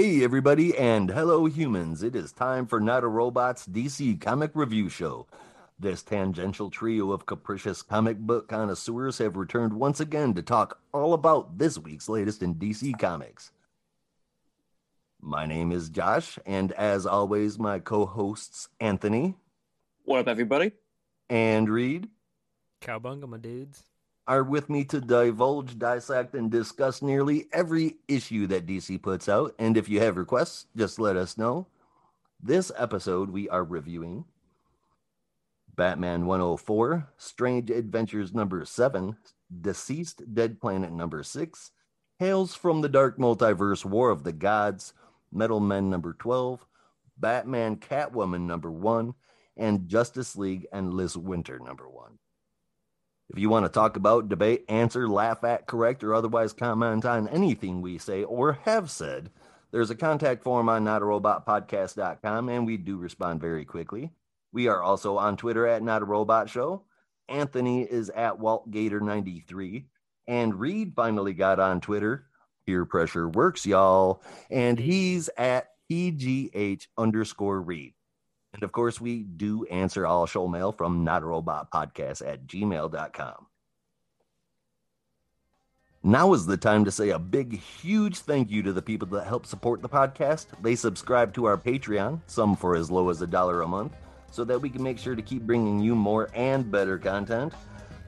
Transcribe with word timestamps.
Hey, 0.00 0.24
everybody, 0.24 0.74
and 0.78 1.10
hello, 1.10 1.44
humans. 1.44 2.02
It 2.02 2.16
is 2.16 2.32
time 2.32 2.66
for 2.66 2.80
Not 2.80 3.04
a 3.04 3.06
Robot's 3.06 3.66
DC 3.66 4.18
Comic 4.18 4.50
Review 4.54 4.88
Show. 4.88 5.26
This 5.78 6.02
tangential 6.02 6.70
trio 6.70 7.12
of 7.12 7.26
capricious 7.26 7.82
comic 7.82 8.16
book 8.16 8.48
connoisseurs 8.48 9.18
have 9.18 9.36
returned 9.36 9.74
once 9.74 10.00
again 10.00 10.32
to 10.32 10.42
talk 10.42 10.80
all 10.94 11.12
about 11.12 11.58
this 11.58 11.76
week's 11.76 12.08
latest 12.08 12.42
in 12.42 12.54
DC 12.54 12.98
Comics. 12.98 13.52
My 15.20 15.44
name 15.44 15.70
is 15.70 15.90
Josh, 15.90 16.38
and 16.46 16.72
as 16.72 17.04
always, 17.04 17.58
my 17.58 17.78
co 17.78 18.06
hosts 18.06 18.70
Anthony 18.80 19.34
What 20.06 20.20
up, 20.20 20.28
everybody? 20.28 20.72
and 21.28 21.68
Reed 21.68 22.08
Cowbunga, 22.80 23.28
my 23.28 23.36
dudes. 23.36 23.89
Are 24.26 24.44
with 24.44 24.70
me 24.70 24.84
to 24.84 25.00
divulge, 25.00 25.78
dissect, 25.78 26.34
and 26.34 26.50
discuss 26.50 27.02
nearly 27.02 27.46
every 27.52 27.96
issue 28.06 28.46
that 28.46 28.66
DC 28.66 29.02
puts 29.02 29.28
out. 29.28 29.54
And 29.58 29.76
if 29.76 29.88
you 29.88 30.00
have 30.00 30.16
requests, 30.16 30.66
just 30.76 31.00
let 31.00 31.16
us 31.16 31.36
know. 31.36 31.66
This 32.40 32.70
episode, 32.76 33.30
we 33.30 33.48
are 33.48 33.64
reviewing 33.64 34.24
Batman 35.74 36.26
104, 36.26 37.08
Strange 37.16 37.70
Adventures 37.70 38.32
number 38.32 38.64
7, 38.64 39.16
DCeased 39.60 40.34
Dead 40.34 40.60
Planet 40.60 40.92
number 40.92 41.22
6, 41.22 41.70
Tales 42.20 42.54
from 42.54 42.82
the 42.82 42.88
Dark 42.88 43.18
Multiverse 43.18 43.84
War 43.84 44.10
of 44.10 44.24
the 44.24 44.32
Gods, 44.32 44.92
Metal 45.32 45.58
Men 45.58 45.90
number 45.90 46.12
12, 46.12 46.64
Batman 47.18 47.76
Catwoman 47.76 48.42
number 48.42 48.70
1, 48.70 49.14
and 49.56 49.88
Justice 49.88 50.36
League 50.36 50.66
Endless 50.72 51.16
Winter 51.16 51.58
number 51.58 51.88
1. 51.88 52.18
If 53.30 53.38
you 53.38 53.48
want 53.48 53.64
to 53.64 53.70
talk 53.70 53.96
about, 53.96 54.28
debate, 54.28 54.64
answer, 54.68 55.08
laugh 55.08 55.44
at, 55.44 55.68
correct, 55.68 56.02
or 56.02 56.14
otherwise 56.14 56.52
comment 56.52 57.04
on 57.04 57.28
anything 57.28 57.80
we 57.80 57.96
say 57.96 58.24
or 58.24 58.54
have 58.64 58.90
said, 58.90 59.30
there's 59.70 59.90
a 59.90 59.94
contact 59.94 60.42
form 60.42 60.68
on 60.68 60.84
notarobotpodcast.com, 60.84 62.48
and 62.48 62.66
we 62.66 62.76
do 62.76 62.96
respond 62.96 63.40
very 63.40 63.64
quickly. 63.64 64.10
We 64.52 64.66
are 64.66 64.82
also 64.82 65.16
on 65.16 65.36
Twitter 65.36 65.64
at 65.64 65.80
Not 65.80 66.02
a 66.02 66.06
Robot 66.06 66.50
Show. 66.50 66.82
Anthony 67.28 67.82
is 67.82 68.10
at 68.10 68.40
WaltGator93, 68.40 69.84
and 70.26 70.58
Reed 70.58 70.94
finally 70.96 71.32
got 71.32 71.60
on 71.60 71.80
Twitter. 71.80 72.26
Peer 72.66 72.84
pressure 72.84 73.28
works, 73.28 73.64
y'all, 73.64 74.24
and 74.50 74.76
he's 74.76 75.30
at 75.36 75.68
PGH 75.88 76.88
underscore 76.98 77.62
Reed. 77.62 77.94
And 78.52 78.62
of 78.62 78.72
course, 78.72 79.00
we 79.00 79.22
do 79.22 79.64
answer 79.66 80.06
all 80.06 80.26
show 80.26 80.48
mail 80.48 80.72
from 80.72 81.04
not 81.04 81.22
a 81.22 81.26
robot 81.26 81.70
podcast 81.70 82.26
at 82.26 82.46
gmail.com. 82.46 83.46
Now 86.02 86.32
is 86.32 86.46
the 86.46 86.56
time 86.56 86.86
to 86.86 86.90
say 86.90 87.10
a 87.10 87.18
big, 87.18 87.60
huge 87.60 88.20
thank 88.20 88.50
you 88.50 88.62
to 88.62 88.72
the 88.72 88.80
people 88.80 89.06
that 89.08 89.26
help 89.26 89.44
support 89.44 89.82
the 89.82 89.88
podcast. 89.88 90.46
They 90.62 90.74
subscribe 90.74 91.34
to 91.34 91.44
our 91.44 91.58
Patreon, 91.58 92.20
some 92.26 92.56
for 92.56 92.74
as 92.74 92.90
low 92.90 93.10
as 93.10 93.20
a 93.20 93.26
dollar 93.26 93.60
a 93.60 93.68
month, 93.68 93.92
so 94.30 94.42
that 94.44 94.58
we 94.58 94.70
can 94.70 94.82
make 94.82 94.98
sure 94.98 95.14
to 95.14 95.22
keep 95.22 95.42
bringing 95.42 95.78
you 95.78 95.94
more 95.94 96.30
and 96.34 96.70
better 96.70 96.98
content. 96.98 97.52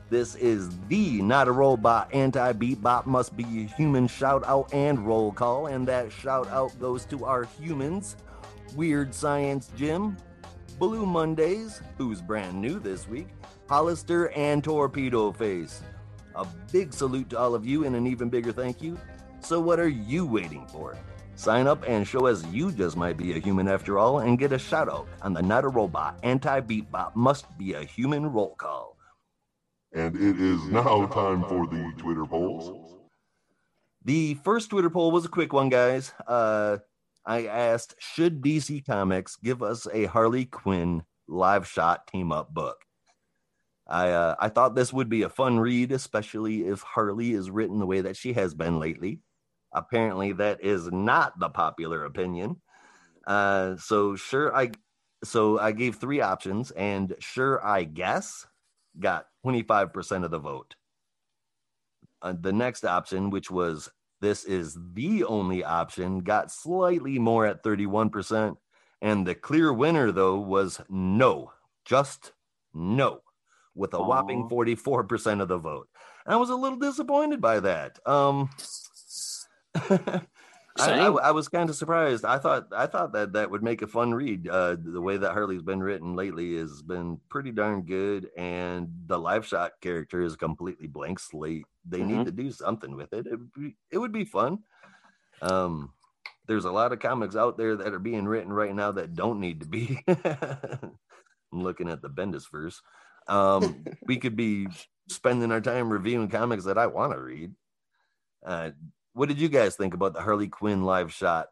This 0.09 0.35
is 0.37 0.71
the 0.89 1.21
Not 1.23 1.49
a 1.49 1.53
Robot 1.53 2.13
Anti 2.15 2.53
Beatbot 2.55 3.07
Must 3.07 3.37
Be 3.37 3.45
a 3.45 3.77
Human 3.77 4.09
shout 4.09 4.43
out 4.47 4.73
and 4.73 5.07
roll 5.07 5.31
call, 5.31 5.67
and 5.67 5.87
that 5.89 6.11
shout 6.11 6.49
out 6.49 6.79
goes 6.81 7.05
to 7.07 7.27
our 7.27 7.45
humans 7.61 8.17
Weird 8.75 9.15
Science 9.15 9.71
Jim, 9.77 10.17
Blue 10.83 11.07
Mondays, 11.07 11.81
who's 11.97 12.21
brand 12.21 12.61
new 12.61 12.81
this 12.81 13.07
week, 13.07 13.29
Hollister, 13.69 14.33
and 14.33 14.65
Torpedo 14.65 15.31
Face. 15.31 15.81
A 16.35 16.45
big 16.73 16.93
salute 16.93 17.31
to 17.31 17.39
all 17.39 17.55
of 17.55 17.65
you 17.65 17.85
and 17.85 17.95
an 17.95 18.05
even 18.09 18.29
bigger 18.29 18.51
thank 18.51 18.83
you. 18.83 18.99
So, 19.39 19.61
what 19.61 19.79
are 19.79 19.89
you 19.89 20.27
waiting 20.27 20.67
for? 20.67 20.99
Sign 21.37 21.69
up 21.69 21.85
and 21.87 22.05
show 22.05 22.27
us 22.27 22.45
you 22.47 22.73
just 22.73 22.97
might 22.97 23.17
be 23.17 23.35
a 23.35 23.39
human 23.39 23.69
after 23.69 23.97
all 23.97 24.19
and 24.19 24.41
get 24.41 24.51
a 24.51 24.59
shout 24.59 24.89
out 24.89 25.07
on 25.23 25.35
the 25.35 25.41
Not 25.41 25.63
a 25.63 25.69
Robot 25.69 26.19
Anti 26.25 26.61
Beatbot 26.63 27.15
Must 27.15 27.47
Be 27.57 27.75
a 27.75 27.85
Human 27.85 28.33
roll 28.33 28.57
call. 28.57 28.97
And 29.93 30.17
it 30.17 30.41
is 30.41 30.65
now 30.65 31.07
time 31.07 31.45
for 31.45 31.69
the 31.69 31.93
Twitter 31.97 32.27
polls. 32.27 32.99
The 34.05 34.35
first 34.43 34.71
Twitter 34.71 34.91
poll 34.91 35.13
was 35.13 35.27
a 35.27 35.29
quick 35.29 35.53
one, 35.53 35.69
guys. 35.69 36.13
Uh, 36.27 36.79
I 37.25 37.47
asked, 37.47 37.95
should 37.99 38.43
DC 38.43 38.85
Comics 38.85 39.37
give 39.37 39.63
us 39.63 39.87
a 39.93 40.07
Harley 40.07 40.45
Quinn 40.45 41.05
live 41.29 41.69
shot 41.69 42.07
team 42.07 42.33
up 42.33 42.53
book? 42.53 42.79
I 43.87 44.11
uh, 44.11 44.35
I 44.39 44.49
thought 44.49 44.75
this 44.75 44.93
would 44.93 45.09
be 45.09 45.23
a 45.23 45.29
fun 45.29 45.59
read, 45.59 45.93
especially 45.93 46.67
if 46.67 46.83
Harley 46.83 47.33
is 47.33 47.51
written 47.51 47.79
the 47.79 47.87
way 47.87 48.01
that 48.01 48.17
she 48.17 48.33
has 48.33 48.55
been 48.55 48.79
lately. 48.79 49.21
Apparently, 49.73 50.33
that 50.33 50.65
is 50.65 50.91
not 50.91 51.39
the 51.39 51.49
popular 51.49 52.05
opinion. 52.05 52.61
Uh, 53.27 53.77
so 53.77 54.17
sure, 54.17 54.55
I 54.55 54.71
so 55.25 55.59
I 55.59 55.73
gave 55.73 55.97
three 55.97 56.21
options, 56.21 56.71
and 56.73 57.15
sure, 57.19 57.65
I 57.65 57.85
guess 57.85 58.47
got 58.99 59.27
twenty 59.43 59.63
five 59.63 59.93
percent 59.93 60.25
of 60.25 60.31
the 60.31 60.39
vote. 60.39 60.75
Uh, 62.21 62.35
the 62.41 62.53
next 62.53 62.85
option, 62.85 63.31
which 63.31 63.51
was 63.51 63.91
this 64.23 64.45
is 64.45 64.79
the 64.95 65.25
only 65.25 65.65
option, 65.65 66.21
got 66.21 66.51
slightly 66.51 67.19
more 67.19 67.45
at 67.45 67.63
31%. 67.63 68.57
And 69.03 69.27
the 69.27 69.35
clear 69.35 69.73
winner, 69.73 70.13
though, 70.13 70.39
was 70.39 70.81
no, 70.89 71.53
just 71.85 72.33
no, 72.73 73.21
with 73.75 73.93
a 73.95 74.03
whopping 74.03 74.49
44% 74.49 75.43
of 75.43 75.49
the 75.49 75.59
vote. 75.59 75.89
And 76.25 76.35
I 76.35 76.37
was 76.37 76.51
a 76.51 76.55
little 76.55 76.79
disappointed 76.79 77.41
by 77.41 77.61
that. 77.61 77.99
Um, 78.07 78.49
I, 80.79 81.01
I, 81.01 81.07
I 81.07 81.31
was 81.33 81.49
kind 81.49 81.69
of 81.69 81.77
surprised. 81.77 82.25
I 82.25 82.39
thought 82.39 82.69
I 82.75 82.87
thought 82.87 83.13
that 83.13 83.35
that 83.35 83.51
would 83.51 83.63
make 83.63 83.83
a 83.83 83.87
fun 83.87 84.15
read. 84.15 84.49
Uh, 84.49 84.77
the 84.79 85.01
way 85.01 85.17
that 85.19 85.33
Harley's 85.33 85.63
been 85.63 85.83
written 85.83 86.17
lately 86.17 86.57
has 86.57 86.83
been 86.83 87.21
pretty 87.29 87.51
darn 87.53 87.83
good, 87.83 88.31
and 88.37 88.89
the 89.07 89.19
live 89.19 89.47
shot 89.47 89.73
character 89.81 90.23
is 90.23 90.35
completely 90.37 90.87
blank 90.87 91.19
slate. 91.19 91.67
They 91.85 91.99
Mhm. 92.01 92.07
need 92.07 92.25
to 92.27 92.33
do 92.33 92.51
something 92.51 92.97
with 92.97 93.13
it. 93.13 93.27
It 93.27 93.39
would 93.39 93.53
be, 93.53 93.77
it 93.91 93.99
would 93.99 94.13
be 94.13 94.25
fun. 94.25 94.61
Um, 95.43 95.93
there's 96.47 96.65
a 96.65 96.73
lot 96.73 96.93
of 96.93 97.01
comics 97.01 97.37
out 97.37 97.57
there 97.59 97.77
that 97.77 97.93
are 97.93 97.99
being 97.99 98.27
written 98.27 98.53
right 98.53 98.75
now 98.75 98.93
that 98.93 99.15
don't 99.15 99.41
need 99.41 99.61
to 99.61 99.67
be. 99.67 100.03
I'm 100.09 101.63
looking 101.63 101.89
at 101.91 102.01
the 102.01 102.09
Bendis 102.09 102.51
verse. 102.51 102.81
Um, 103.29 103.85
we 104.07 104.17
could 104.17 104.37
be 104.37 104.69
spending 105.09 105.53
our 105.53 105.61
time 105.61 105.93
reviewing 105.93 106.29
comics 106.29 106.65
that 106.65 106.79
I 106.79 106.87
want 106.87 107.13
to 107.13 107.21
read. 107.21 107.55
Uh, 108.45 108.71
what 109.15 109.29
did 109.29 109.41
you 109.41 109.49
guys 109.49 109.77
think 109.77 109.95
about 109.95 110.15
the 110.15 110.23
Harley 110.23 110.49
Quinn 110.49 110.85
live 110.85 111.13
shot 111.13 111.49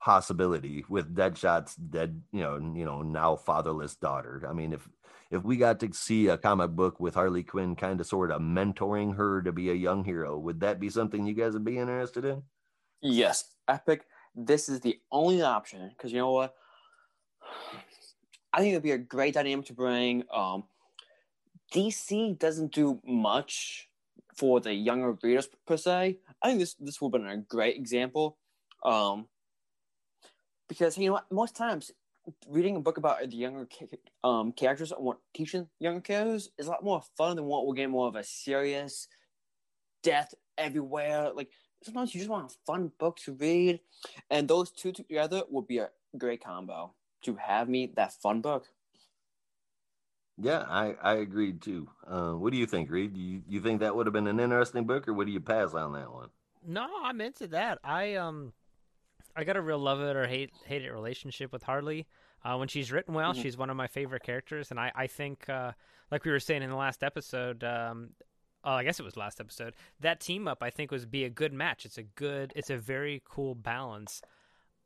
possibility 0.00 0.84
with 0.88 1.14
Deadshot's 1.14 1.76
dead, 1.76 2.22
you 2.32 2.40
know, 2.40 2.56
you 2.74 2.84
know, 2.84 3.02
now 3.02 3.36
fatherless 3.36 3.96
daughter? 3.96 4.44
I 4.48 4.52
mean, 4.52 4.72
if 4.72 4.88
if 5.30 5.44
we 5.44 5.56
got 5.56 5.78
to 5.80 5.92
see 5.92 6.26
a 6.26 6.36
comic 6.36 6.70
book 6.70 6.98
with 6.98 7.14
Harley 7.14 7.44
Quinn 7.44 7.76
kind 7.76 8.00
of 8.00 8.06
sort 8.06 8.32
of 8.32 8.40
mentoring 8.40 9.14
her 9.14 9.40
to 9.42 9.52
be 9.52 9.70
a 9.70 9.74
young 9.74 10.04
hero, 10.04 10.36
would 10.38 10.60
that 10.60 10.80
be 10.80 10.90
something 10.90 11.24
you 11.24 11.34
guys 11.34 11.52
would 11.52 11.64
be 11.64 11.78
interested 11.78 12.24
in? 12.24 12.42
Yes, 13.00 13.54
Epic. 13.68 14.06
This 14.34 14.68
is 14.68 14.80
the 14.80 14.98
only 15.12 15.42
option 15.42 15.88
because 15.90 16.12
you 16.12 16.18
know 16.18 16.32
what? 16.32 16.54
I 18.52 18.58
think 18.58 18.72
it'd 18.72 18.82
be 18.82 18.90
a 18.90 18.98
great 18.98 19.34
dynamic 19.34 19.66
to 19.66 19.72
bring. 19.72 20.24
Um, 20.32 20.64
DC 21.72 22.38
doesn't 22.38 22.72
do 22.72 23.00
much 23.04 23.88
for 24.34 24.60
the 24.60 24.72
younger 24.72 25.16
readers 25.22 25.48
per 25.66 25.76
se. 25.76 26.18
I 26.42 26.48
think 26.48 26.60
this 26.60 26.74
this 26.74 27.00
would 27.00 27.14
have 27.14 27.22
been 27.22 27.30
a 27.30 27.42
great 27.42 27.76
example. 27.76 28.38
Um, 28.84 29.26
because 30.68 30.96
you 30.96 31.06
know 31.06 31.14
what? 31.14 31.30
Most 31.30 31.56
times, 31.56 31.90
reading 32.48 32.76
a 32.76 32.80
book 32.80 32.96
about 32.96 33.18
the 33.28 33.36
younger 33.36 33.66
um, 34.24 34.52
characters 34.52 34.92
and 34.92 35.04
what 35.04 35.18
teaching 35.34 35.66
younger 35.78 36.00
characters 36.00 36.50
is 36.58 36.66
a 36.66 36.70
lot 36.70 36.84
more 36.84 37.02
fun 37.16 37.36
than 37.36 37.44
what 37.44 37.66
we're 37.66 37.74
getting 37.74 37.90
more 37.90 38.08
of 38.08 38.16
a 38.16 38.24
serious 38.24 39.08
death 40.02 40.34
everywhere. 40.56 41.30
Like 41.34 41.50
sometimes 41.82 42.14
you 42.14 42.20
just 42.20 42.30
want 42.30 42.50
a 42.50 42.56
fun 42.66 42.92
book 42.98 43.18
to 43.24 43.34
read, 43.34 43.80
and 44.30 44.48
those 44.48 44.70
two 44.70 44.92
together 44.92 45.42
would 45.50 45.66
be 45.66 45.78
a 45.78 45.90
great 46.16 46.42
combo 46.42 46.94
to 47.24 47.36
have 47.36 47.68
me 47.68 47.92
that 47.96 48.12
fun 48.14 48.40
book. 48.40 48.66
Yeah, 50.42 50.64
I, 50.68 50.94
I 51.02 51.14
agreed 51.16 51.60
too. 51.60 51.88
Uh, 52.06 52.32
what 52.32 52.52
do 52.52 52.58
you 52.58 52.66
think, 52.66 52.90
Reed? 52.90 53.16
You 53.16 53.42
you 53.48 53.60
think 53.60 53.80
that 53.80 53.94
would 53.94 54.06
have 54.06 54.12
been 54.12 54.26
an 54.26 54.40
interesting 54.40 54.86
book, 54.86 55.06
or 55.06 55.12
would 55.12 55.28
you 55.28 55.40
pass 55.40 55.74
on 55.74 55.92
that 55.92 56.12
one? 56.12 56.30
No, 56.66 56.86
I'm 57.02 57.20
into 57.20 57.46
that. 57.48 57.78
I 57.84 58.14
um, 58.14 58.52
I 59.36 59.44
got 59.44 59.56
a 59.56 59.60
real 59.62 59.78
love 59.78 60.00
it 60.00 60.16
or 60.16 60.26
hate 60.26 60.50
hate 60.66 60.82
it 60.82 60.90
relationship 60.90 61.52
with 61.52 61.62
Harley. 61.64 62.06
Uh, 62.42 62.56
when 62.56 62.68
she's 62.68 62.90
written 62.90 63.12
well, 63.12 63.34
Mhm. 63.34 63.42
she's 63.42 63.58
one 63.58 63.68
of 63.68 63.76
my 63.76 63.86
favorite 63.86 64.22
characters, 64.22 64.70
and 64.70 64.80
I 64.80 64.90
I 64.94 65.06
think 65.06 65.48
uh, 65.48 65.72
like 66.10 66.24
we 66.24 66.30
were 66.30 66.40
saying 66.40 66.62
in 66.62 66.70
the 66.70 66.76
last 66.76 67.02
episode, 67.04 67.62
um, 67.62 68.10
oh, 68.64 68.72
I 68.72 68.84
guess 68.84 68.98
it 68.98 69.02
was 69.04 69.16
last 69.16 69.40
episode. 69.40 69.74
That 70.00 70.20
team 70.20 70.48
up 70.48 70.62
I 70.62 70.70
think 70.70 70.90
was 70.90 71.04
be 71.06 71.24
a 71.24 71.30
good 71.30 71.52
match. 71.52 71.84
It's 71.84 71.98
a 71.98 72.02
good, 72.02 72.52
it's 72.56 72.70
a 72.70 72.78
very 72.78 73.22
cool 73.28 73.54
balance. 73.54 74.22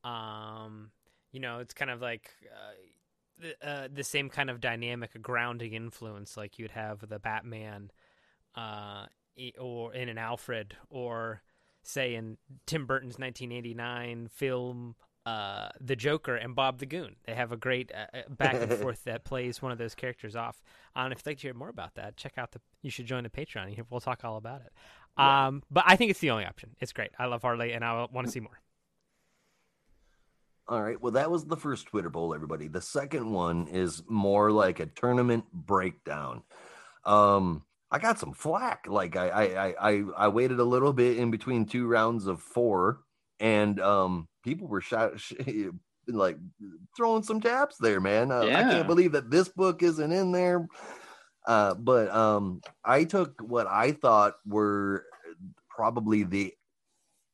Um, 0.03 0.91
you 1.33 1.41
know, 1.41 1.59
it's 1.61 1.75
kind 1.75 1.91
of 1.91 2.01
like. 2.01 2.31
Uh, 3.43 3.47
the, 3.61 3.69
uh, 3.69 3.89
the 3.93 4.05
same 4.05 4.29
kind 4.29 4.51
of 4.51 4.61
dynamic, 4.61 5.15
a 5.15 5.19
grounding 5.19 5.73
influence, 5.73 6.37
like 6.37 6.59
you'd 6.59 6.71
have 6.73 7.09
the 7.09 7.19
Batman, 7.19 7.91
uh, 8.55 9.07
or 9.59 9.93
in 9.95 10.09
an 10.09 10.19
Alfred, 10.19 10.77
or 10.91 11.43
say 11.83 12.15
in 12.15 12.39
Tim 12.67 12.87
Burton's 12.87 13.19
1989 13.19 14.29
film 14.29 14.95
uh, 15.27 15.69
The 15.81 15.97
Joker 15.97 16.37
and 16.37 16.55
Bob 16.55 16.79
the 16.79 16.87
Goon. 16.87 17.17
They 17.25 17.35
have 17.35 17.53
a 17.53 17.57
great 17.57 17.91
uh, 17.95 18.17
uh, 18.17 18.23
back 18.29 18.55
and 18.55 18.73
forth 18.81 19.05
that 19.05 19.25
plays 19.25 19.63
one 19.63 19.73
of 19.73 19.79
those 19.79 19.95
characters 19.95 20.37
off. 20.37 20.63
Um, 20.95 21.13
if 21.13 21.19
you'd 21.19 21.27
like 21.27 21.39
to 21.39 21.43
hear 21.43 21.55
more 21.55 21.69
about 21.69 21.95
that, 21.95 22.17
check 22.17 22.35
out 22.37 22.53
the. 22.53 22.61
You 22.83 22.91
should 22.91 23.07
join 23.07 23.25
the 23.25 23.31
Patreon. 23.31 23.83
We'll 23.91 24.01
talk 24.01 24.25
all 24.25 24.37
about 24.37 24.61
it. 24.61 24.73
Yeah. 25.19 25.47
Um, 25.47 25.63
but 25.71 25.85
I 25.87 25.97
think 25.97 26.11
it's 26.11 26.21
the 26.21 26.31
only 26.31 26.45
option. 26.45 26.77
It's 26.81 26.93
great. 26.93 27.13
I 27.19 27.27
love 27.27 27.43
Harley, 27.43 27.73
and 27.73 27.85
I 27.85 28.07
want 28.13 28.27
to 28.27 28.33
see 28.33 28.41
more. 28.41 28.61
All 30.67 30.83
right. 30.83 31.01
Well, 31.01 31.13
that 31.13 31.31
was 31.31 31.45
the 31.45 31.57
first 31.57 31.87
Twitter 31.87 32.09
poll, 32.09 32.35
everybody. 32.35 32.69
The 32.69 32.81
second 32.81 33.31
one 33.31 33.69
is 33.69 34.03
more 34.09 34.51
like 34.51 34.81
a 34.81 34.87
tournament 34.87 35.45
breakdown. 35.53 36.43
Um, 37.05 37.65
I 37.91 37.99
got 37.99 38.19
some 38.19 38.33
flack. 38.33 38.87
Like 38.89 39.15
I, 39.15 39.29
I, 39.29 39.45
I, 39.45 39.75
I, 39.91 40.03
I 40.17 40.29
waited 40.29 40.61
a 40.61 40.65
little 40.65 40.93
bit 40.93 41.19
in 41.19 41.31
between 41.31 41.67
two 41.67 41.87
rounds 41.87 42.27
of 42.27 42.41
four, 42.41 43.01
and 43.39 43.79
um, 43.79 44.27
people 44.43 44.67
were 44.67 44.81
shot, 44.81 45.13
sh- 45.21 45.35
like 46.09 46.39
throwing 46.97 47.23
some 47.23 47.41
taps 47.41 47.77
there, 47.79 48.01
man. 48.01 48.33
Uh, 48.33 48.45
I 48.47 48.63
can't 48.63 48.87
believe 48.87 49.13
that 49.13 49.31
this 49.31 49.49
book 49.49 49.83
isn't 49.83 50.13
in 50.13 50.33
there. 50.33 50.67
Uh, 51.47 51.75
but 51.75 52.11
um, 52.11 52.63
I 52.83 53.05
took 53.05 53.35
what 53.43 53.67
I 53.67 53.93
thought 53.93 54.37
were 54.47 55.05
probably 55.69 56.23
the 56.23 56.55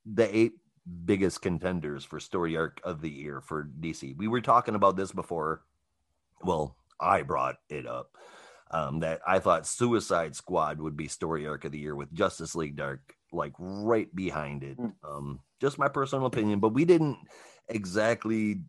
the 0.05 0.37
eight 0.37 0.53
biggest 1.05 1.43
contenders 1.43 2.05
for 2.05 2.21
story 2.21 2.57
arc 2.57 2.81
of 2.85 3.01
the 3.01 3.11
year 3.11 3.41
for 3.41 3.69
DC. 3.81 4.17
We 4.17 4.29
were 4.29 4.41
talking 4.41 4.75
about 4.75 4.97
this 4.97 5.13
before. 5.13 5.63
Well, 6.43 6.77
I 6.99 7.23
brought 7.23 7.57
it 7.69 7.87
up 7.87 8.17
um, 8.71 9.01
that 9.01 9.21
I 9.27 9.39
thought 9.39 9.67
Suicide 9.67 10.37
Squad 10.37 10.81
would 10.81 10.97
be 10.97 11.09
story 11.09 11.47
arc 11.47 11.65
of 11.65 11.73
the 11.73 11.79
year 11.79 11.95
with 11.95 12.13
Justice 12.13 12.55
League 12.55 12.77
Dark 12.77 13.15
like 13.33 13.53
right 13.59 14.15
behind 14.15 14.63
it. 14.63 14.79
Mm. 14.79 14.93
Um, 15.05 15.41
just 15.61 15.79
my 15.79 15.89
personal 15.89 16.27
opinion, 16.27 16.61
but 16.61 16.75
we 16.75 16.85
didn't 16.85 17.19
exactly 17.69 18.63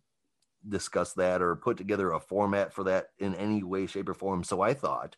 discuss 0.68 1.14
that 1.14 1.42
or 1.42 1.56
put 1.56 1.78
together 1.78 2.12
a 2.12 2.20
format 2.20 2.74
for 2.74 2.84
that 2.84 3.08
in 3.20 3.34
any 3.36 3.64
way, 3.64 3.88
shape, 3.88 4.10
or 4.10 4.14
form. 4.14 4.44
So 4.44 4.62
I 4.62 4.74
thought 4.74 5.16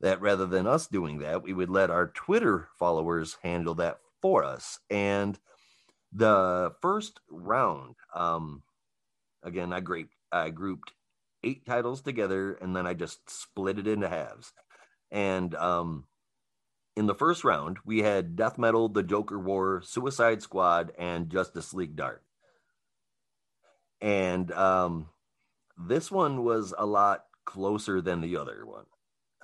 that 0.00 0.20
rather 0.20 0.46
than 0.46 0.66
us 0.66 0.86
doing 0.86 1.18
that, 1.20 1.42
we 1.42 1.52
would 1.52 1.70
let 1.70 1.90
our 1.90 2.08
Twitter 2.08 2.68
followers 2.78 3.36
handle 3.42 3.74
that 3.76 3.98
for 4.20 4.42
us. 4.42 4.80
And 4.90 5.38
the 6.14 6.72
first 6.80 7.20
round, 7.28 7.96
um, 8.14 8.62
again, 9.42 9.72
I 9.72 9.80
grouped, 9.80 10.14
I 10.32 10.50
grouped 10.50 10.92
eight 11.42 11.66
titles 11.66 12.00
together 12.00 12.54
and 12.54 12.74
then 12.74 12.86
I 12.86 12.94
just 12.94 13.28
split 13.28 13.78
it 13.78 13.86
into 13.86 14.08
halves. 14.08 14.52
And 15.10 15.54
um, 15.56 16.04
in 16.96 17.06
the 17.06 17.14
first 17.14 17.44
round, 17.44 17.78
we 17.84 18.00
had 18.00 18.36
Death 18.36 18.58
Metal, 18.58 18.88
The 18.88 19.02
Joker 19.02 19.38
War, 19.38 19.82
Suicide 19.84 20.42
Squad, 20.42 20.92
and 20.98 21.28
Justice 21.28 21.74
League 21.74 21.96
Dark. 21.96 22.22
And 24.00 24.50
um, 24.52 25.08
this 25.76 26.10
one 26.10 26.44
was 26.44 26.74
a 26.76 26.86
lot 26.86 27.24
closer 27.44 28.00
than 28.00 28.20
the 28.20 28.36
other 28.36 28.64
one. 28.64 28.84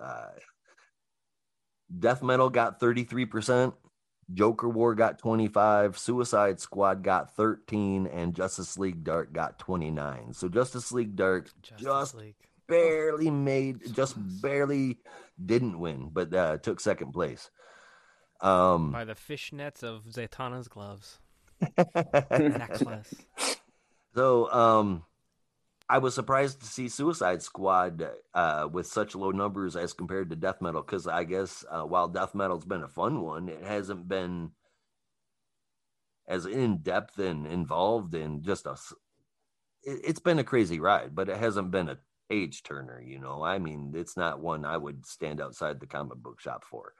Uh, 0.00 0.30
Death 1.98 2.22
Metal 2.22 2.50
got 2.50 2.80
33%, 2.80 3.72
Joker 4.32 4.68
War 4.68 4.94
got 4.94 5.18
25, 5.18 5.98
Suicide 5.98 6.60
Squad 6.60 7.02
got 7.02 7.34
13, 7.36 8.06
and 8.06 8.34
Justice 8.34 8.78
League 8.78 9.02
Dark 9.04 9.32
got 9.32 9.58
29. 9.58 10.32
So 10.34 10.48
Justice 10.48 10.92
League 10.92 11.16
Dark 11.16 11.50
Justice 11.62 11.82
Just- 11.84 12.14
League. 12.14 12.36
barely 12.68 13.30
made, 13.30 13.92
just 13.94 14.14
barely 14.40 14.98
didn't 15.44 15.78
win, 15.80 16.10
but 16.12 16.32
uh, 16.34 16.58
took 16.58 16.78
second 16.80 17.12
place. 17.12 17.50
Um, 18.40 18.92
by 18.92 19.04
the 19.04 19.14
fishnets 19.14 19.82
of 19.82 20.04
Zatanna's 20.04 20.68
gloves. 20.68 21.18
Necklace. 22.30 23.14
so 24.14 24.50
um, 24.52 25.04
I 25.90 25.98
was 25.98 26.14
surprised 26.14 26.60
to 26.60 26.66
see 26.66 26.88
Suicide 26.88 27.42
Squad 27.42 28.08
uh, 28.32 28.68
with 28.72 28.86
such 28.86 29.16
low 29.16 29.32
numbers 29.32 29.74
as 29.74 29.92
compared 29.92 30.30
to 30.30 30.36
Death 30.36 30.62
Metal 30.62 30.82
because 30.82 31.08
I 31.08 31.24
guess 31.24 31.64
uh, 31.68 31.82
while 31.82 32.06
Death 32.08 32.32
Metal's 32.34 32.64
been 32.64 32.84
a 32.84 32.88
fun 32.88 33.22
one, 33.22 33.48
it 33.48 33.64
hasn't 33.64 34.08
been 34.08 34.52
as 36.28 36.46
in 36.46 36.78
depth 36.78 37.18
and 37.18 37.46
involved 37.46 38.14
in 38.14 38.42
just 38.44 38.66
a. 38.66 38.76
it- 39.82 40.02
It's 40.04 40.20
been 40.20 40.38
a 40.38 40.44
crazy 40.44 40.78
ride, 40.80 41.14
but 41.14 41.28
it 41.28 41.38
hasn't 41.38 41.72
been 41.72 41.88
a 41.88 41.98
page 42.28 42.62
turner. 42.62 43.00
You 43.02 43.18
know, 43.18 43.42
I 43.42 43.58
mean, 43.58 43.92
it's 43.96 44.16
not 44.16 44.40
one 44.40 44.64
I 44.64 44.76
would 44.76 45.06
stand 45.06 45.40
outside 45.40 45.80
the 45.80 45.88
comic 45.88 46.18
book 46.18 46.40
shop 46.40 46.64
for. 46.64 46.94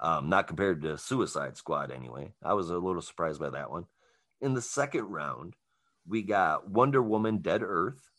Um, 0.00 0.28
not 0.28 0.46
compared 0.46 0.82
to 0.82 0.96
Suicide 0.96 1.56
Squad, 1.56 1.90
anyway. 1.90 2.34
I 2.44 2.54
was 2.54 2.70
a 2.70 2.78
little 2.78 3.02
surprised 3.02 3.40
by 3.40 3.50
that 3.50 3.70
one. 3.70 3.86
In 4.40 4.54
the 4.54 4.62
second 4.62 5.06
round, 5.06 5.54
we 6.06 6.22
got 6.22 6.70
Wonder 6.70 7.02
Woman 7.02 7.38
Dead 7.38 7.62
Earth, 7.64 8.10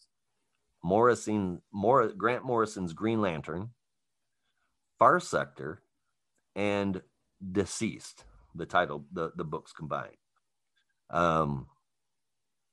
Morrison, 0.83 1.61
Mor- 1.71 2.13
Grant 2.13 2.45
Morrison's 2.45 2.93
Green 2.93 3.21
Lantern, 3.21 3.69
Far 4.97 5.19
Sector, 5.19 5.81
and 6.55 7.01
DCeased, 7.51 8.23
the 8.55 8.65
title, 8.65 9.05
the, 9.11 9.31
the 9.35 9.43
books 9.43 9.71
combined. 9.71 10.15
Um, 11.09 11.67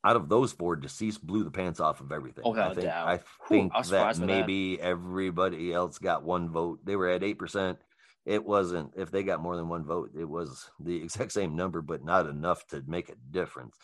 out 0.04 0.16
of 0.16 0.28
those 0.28 0.52
four, 0.52 0.76
DCeased 0.76 1.22
blew 1.22 1.42
the 1.42 1.50
pants 1.50 1.80
off 1.80 2.00
of 2.00 2.12
everything. 2.12 2.44
Oh, 2.46 2.52
I 2.52 2.74
think. 2.74 2.86
I 2.88 3.20
think 3.48 3.72
I 3.74 3.82
that 3.82 3.90
by 3.90 4.12
that. 4.12 4.20
maybe 4.20 4.80
everybody 4.80 5.72
else 5.72 5.98
got 5.98 6.22
one 6.22 6.48
vote. 6.48 6.80
They 6.84 6.94
were 6.94 7.08
at 7.08 7.22
8%. 7.22 7.76
It 8.24 8.44
wasn't, 8.44 8.92
if 8.96 9.10
they 9.10 9.22
got 9.22 9.40
more 9.40 9.56
than 9.56 9.68
one 9.68 9.84
vote, 9.84 10.10
it 10.16 10.28
was 10.28 10.70
the 10.80 10.96
exact 11.02 11.32
same 11.32 11.56
number, 11.56 11.82
but 11.82 12.04
not 12.04 12.26
enough 12.26 12.66
to 12.68 12.82
make 12.86 13.08
a 13.08 13.16
difference. 13.30 13.76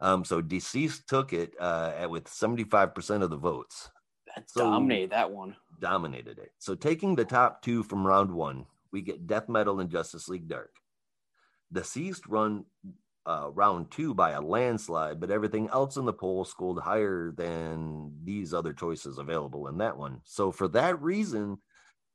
Um, 0.00 0.24
so 0.24 0.40
DCeased 0.40 1.06
took 1.06 1.32
it 1.32 1.54
uh, 1.60 1.92
at, 1.96 2.10
with 2.10 2.24
75% 2.26 3.22
of 3.22 3.30
the 3.30 3.36
votes, 3.36 3.90
That 4.34 4.48
So- 4.48 4.62
dominated 4.64 5.10
that 5.10 5.30
one. 5.30 5.56
dominated 5.80 6.38
it. 6.38 6.52
So 6.58 6.74
taking 6.74 7.16
the 7.16 7.24
top 7.24 7.62
two 7.62 7.82
from 7.82 8.06
round 8.06 8.30
one, 8.30 8.66
we 8.92 9.02
get 9.02 9.26
Death 9.26 9.48
Metal 9.48 9.80
and 9.80 9.90
Justice 9.90 10.28
League 10.28 10.48
Dark. 10.48 10.70
DCeased 11.74 12.22
run 12.28 12.64
uh, 13.26 13.50
round 13.52 13.90
two 13.90 14.14
by 14.14 14.30
a 14.30 14.40
landslide, 14.40 15.20
but 15.20 15.30
everything 15.30 15.68
else 15.70 15.96
in 15.96 16.06
the 16.06 16.12
poll 16.12 16.44
scored 16.44 16.82
higher 16.82 17.30
than 17.36 18.12
these 18.24 18.54
other 18.54 18.72
choices 18.72 19.18
available 19.18 19.66
in 19.68 19.76
that 19.78 19.96
one. 19.96 20.20
So 20.24 20.50
for 20.50 20.66
that 20.68 21.02
reason, 21.02 21.58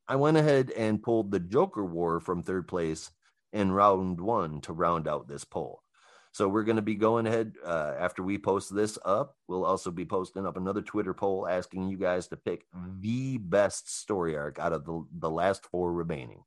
I 0.07 0.15
went 0.15 0.37
ahead 0.37 0.71
and 0.71 1.03
pulled 1.03 1.29
the 1.31 1.39
Joker 1.39 1.85
War 1.85 2.19
from 2.19 2.41
third 2.41 2.67
place 2.67 3.11
in 3.51 3.71
round 3.71 4.19
one 4.19 4.59
to 4.61 4.73
round 4.73 5.07
out 5.07 5.27
this 5.27 5.43
poll. 5.45 5.83
So 6.33 6.47
we're 6.49 6.63
going 6.63 6.77
to 6.77 6.81
be 6.81 6.95
going 6.95 7.27
ahead 7.27 7.53
uh, 7.63 7.93
after 7.97 8.23
we 8.23 8.39
post 8.39 8.73
this 8.73 8.97
up. 9.05 9.37
We'll 9.47 9.65
also 9.65 9.91
be 9.91 10.03
posting 10.03 10.47
up 10.47 10.57
another 10.57 10.81
Twitter 10.81 11.13
poll 11.13 11.47
asking 11.47 11.89
you 11.89 11.97
guys 11.97 12.27
to 12.29 12.37
pick 12.37 12.65
the 12.99 13.37
best 13.37 13.95
story 14.01 14.35
arc 14.35 14.57
out 14.57 14.73
of 14.73 14.83
the, 14.83 15.05
the 15.19 15.29
last 15.29 15.63
four 15.67 15.93
remaining. 15.93 16.43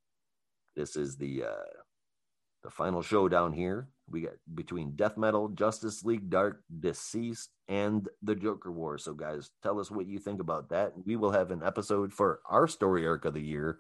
This 0.75 0.97
is 0.97 1.17
the 1.17 1.45
uh, 1.45 1.71
the 2.65 2.71
final 2.71 3.01
showdown 3.01 3.53
here. 3.53 3.89
We 4.11 4.23
got 4.23 4.33
between 4.57 4.97
Death 4.97 5.17
Metal, 5.17 5.49
Justice 5.51 6.05
League 6.05 6.31
Dark, 6.31 6.65
DCeased, 6.81 7.49
and 7.69 8.09
the 8.23 8.35
Joker 8.35 8.73
War. 8.73 8.99
So, 8.99 9.15
guys, 9.15 9.51
tell 9.63 9.79
us 9.79 9.89
what 9.89 10.07
you 10.07 10.19
think 10.19 10.41
about 10.41 10.69
that. 10.71 10.95
We 11.07 11.15
will 11.15 11.31
have 11.31 11.53
an 11.53 11.63
episode 11.65 12.13
for 12.13 12.41
our 12.51 12.67
story 12.67 13.07
arc 13.07 13.25
of 13.25 13.35
the 13.35 13.41
year, 13.41 13.79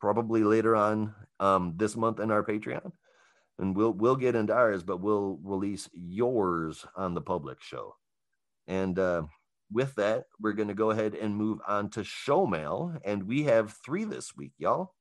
probably 0.00 0.42
later 0.42 0.74
on 0.74 1.14
um, 1.38 1.74
this 1.76 1.96
month 1.96 2.18
in 2.18 2.30
our 2.30 2.42
Patreon, 2.42 2.92
and 3.58 3.76
we'll 3.76 3.92
we'll 3.92 4.16
get 4.16 4.34
into 4.34 4.54
ours, 4.54 4.82
but 4.82 5.00
we'll 5.00 5.38
release 5.42 5.88
yours 5.92 6.86
on 6.96 7.14
the 7.14 7.20
public 7.20 7.60
show. 7.60 7.96
And 8.66 8.98
uh, 8.98 9.22
with 9.72 9.94
that, 9.96 10.24
we're 10.40 10.52
going 10.52 10.68
to 10.68 10.74
go 10.74 10.90
ahead 10.90 11.14
and 11.14 11.36
move 11.36 11.60
on 11.66 11.90
to 11.90 12.04
show 12.04 12.46
mail, 12.46 12.96
and 13.04 13.24
we 13.24 13.44
have 13.44 13.72
three 13.84 14.04
this 14.04 14.36
week, 14.36 14.52
y'all. 14.58 14.94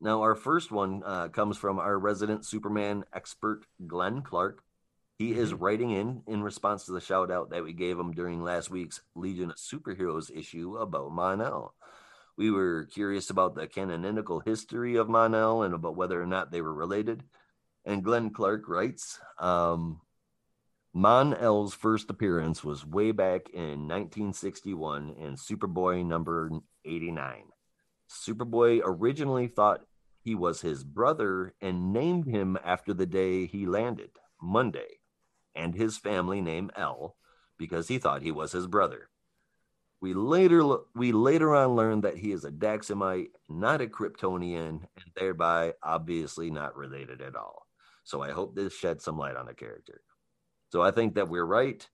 Now, 0.00 0.22
our 0.22 0.34
first 0.34 0.72
one 0.72 1.02
uh, 1.06 1.28
comes 1.28 1.56
from 1.56 1.78
our 1.78 1.96
resident 1.96 2.44
Superman 2.44 3.04
expert, 3.12 3.66
Glenn 3.86 4.22
Clark. 4.22 4.64
He 5.16 5.32
is 5.32 5.54
writing 5.54 5.92
in 5.92 6.22
in 6.26 6.42
response 6.42 6.86
to 6.86 6.92
the 6.92 7.00
shout 7.00 7.30
out 7.30 7.50
that 7.50 7.62
we 7.62 7.72
gave 7.72 7.96
him 7.98 8.10
during 8.10 8.42
last 8.42 8.68
week's 8.70 9.00
Legion 9.14 9.50
of 9.50 9.56
Superheroes 9.56 10.36
issue 10.36 10.76
about 10.76 11.12
Mon-El. 11.12 11.72
We 12.36 12.50
were 12.50 12.86
curious 12.86 13.30
about 13.30 13.54
the 13.54 13.66
canonical 13.66 14.40
history 14.40 14.96
of 14.96 15.08
Mon-El 15.08 15.62
and 15.62 15.74
about 15.74 15.96
whether 15.96 16.20
or 16.20 16.26
not 16.26 16.50
they 16.50 16.60
were 16.60 16.74
related. 16.74 17.24
And 17.84 18.02
Glenn 18.02 18.30
Clark 18.30 18.68
writes, 18.68 19.18
um, 19.38 20.00
Mon-El's 20.94 21.74
first 21.74 22.10
appearance 22.10 22.62
was 22.62 22.86
way 22.86 23.12
back 23.12 23.48
in 23.50 23.88
1961 23.88 25.10
in 25.18 25.36
Superboy 25.36 26.04
number 26.04 26.50
89. 26.84 27.44
Superboy 28.10 28.80
originally 28.84 29.46
thought 29.46 29.86
he 30.20 30.34
was 30.34 30.60
his 30.60 30.84
brother 30.84 31.54
and 31.60 31.92
named 31.92 32.26
him 32.26 32.58
after 32.62 32.92
the 32.92 33.06
day 33.06 33.46
he 33.46 33.66
landed, 33.66 34.10
Monday, 34.40 35.00
and 35.54 35.74
his 35.74 35.96
family 35.96 36.40
name 36.40 36.70
El 36.76 37.16
because 37.58 37.88
he 37.88 37.98
thought 37.98 38.22
he 38.22 38.30
was 38.30 38.52
his 38.52 38.66
brother. 38.66 39.08
We 40.02 40.14
later 40.14 40.78
we 40.96 41.12
later 41.12 41.54
on 41.54 41.76
learned 41.76 42.02
that 42.02 42.16
he 42.16 42.32
is 42.32 42.44
a 42.44 42.50
Daxamite, 42.50 43.28
not 43.48 43.80
a 43.80 43.86
Kryptonian, 43.86 44.68
and 44.68 45.12
thereby 45.14 45.74
obviously 45.80 46.50
not 46.50 46.76
related 46.76 47.22
at 47.22 47.36
all. 47.36 47.68
So 48.02 48.20
I 48.20 48.32
hope 48.32 48.56
this 48.56 48.74
sheds 48.74 49.04
some 49.04 49.16
light 49.16 49.36
on 49.36 49.46
the 49.46 49.54
character. 49.54 50.00
So 50.72 50.82
I 50.82 50.90
think 50.90 51.14
that 51.14 51.28
we're 51.28 51.46
right. 51.46 51.88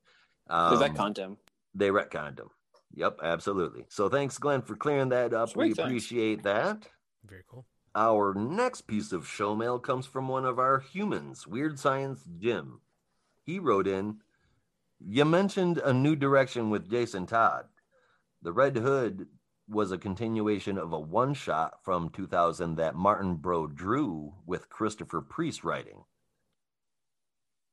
Um, 0.49 0.73
Is 0.73 0.81
that 0.81 1.19
him? 1.19 1.37
they 1.75 1.91
retconned 1.91 2.41
him. 2.41 2.49
Yep, 2.95 3.21
absolutely. 3.23 3.85
So 3.91 4.09
thanks, 4.09 4.39
Glenn, 4.39 4.63
for 4.63 4.75
clearing 4.75 5.11
that 5.11 5.35
up. 5.35 5.51
Sweet, 5.51 5.63
we 5.69 5.75
thanks. 5.75 5.79
appreciate 5.87 6.43
that. 6.45 6.89
Very 7.27 7.43
cool. 7.47 7.67
Our 7.95 8.33
next 8.33 8.83
piece 8.87 9.13
of 9.13 9.29
show 9.29 9.55
mail 9.55 9.79
comes 9.79 10.07
from 10.07 10.29
one 10.29 10.47
of 10.47 10.59
our 10.59 10.79
humans, 10.79 11.47
Weird 11.47 11.79
Science 11.79 12.27
Jim. 12.39 12.81
He 13.45 13.59
wrote 13.59 13.87
in, 13.87 14.21
You 14.99 15.27
mentioned 15.27 15.77
a 15.77 15.93
new 15.93 16.17
direction 16.17 16.71
with 16.71 16.91
Jason 16.91 17.27
Todd. 17.27 17.67
The 18.43 18.53
Red 18.53 18.77
Hood 18.77 19.27
was 19.69 19.93
a 19.93 19.99
continuation 19.99 20.79
of 20.79 20.93
a 20.93 21.01
one 21.01 21.35
shot 21.35 21.85
from 21.85 22.11
2000 22.11 22.77
that 22.77 22.95
Martinbrough 22.95 23.75
drew 23.75 24.35
with 24.47 24.71
Christopher 24.71 25.21
Priest 25.21 25.65
writing. 25.65 26.05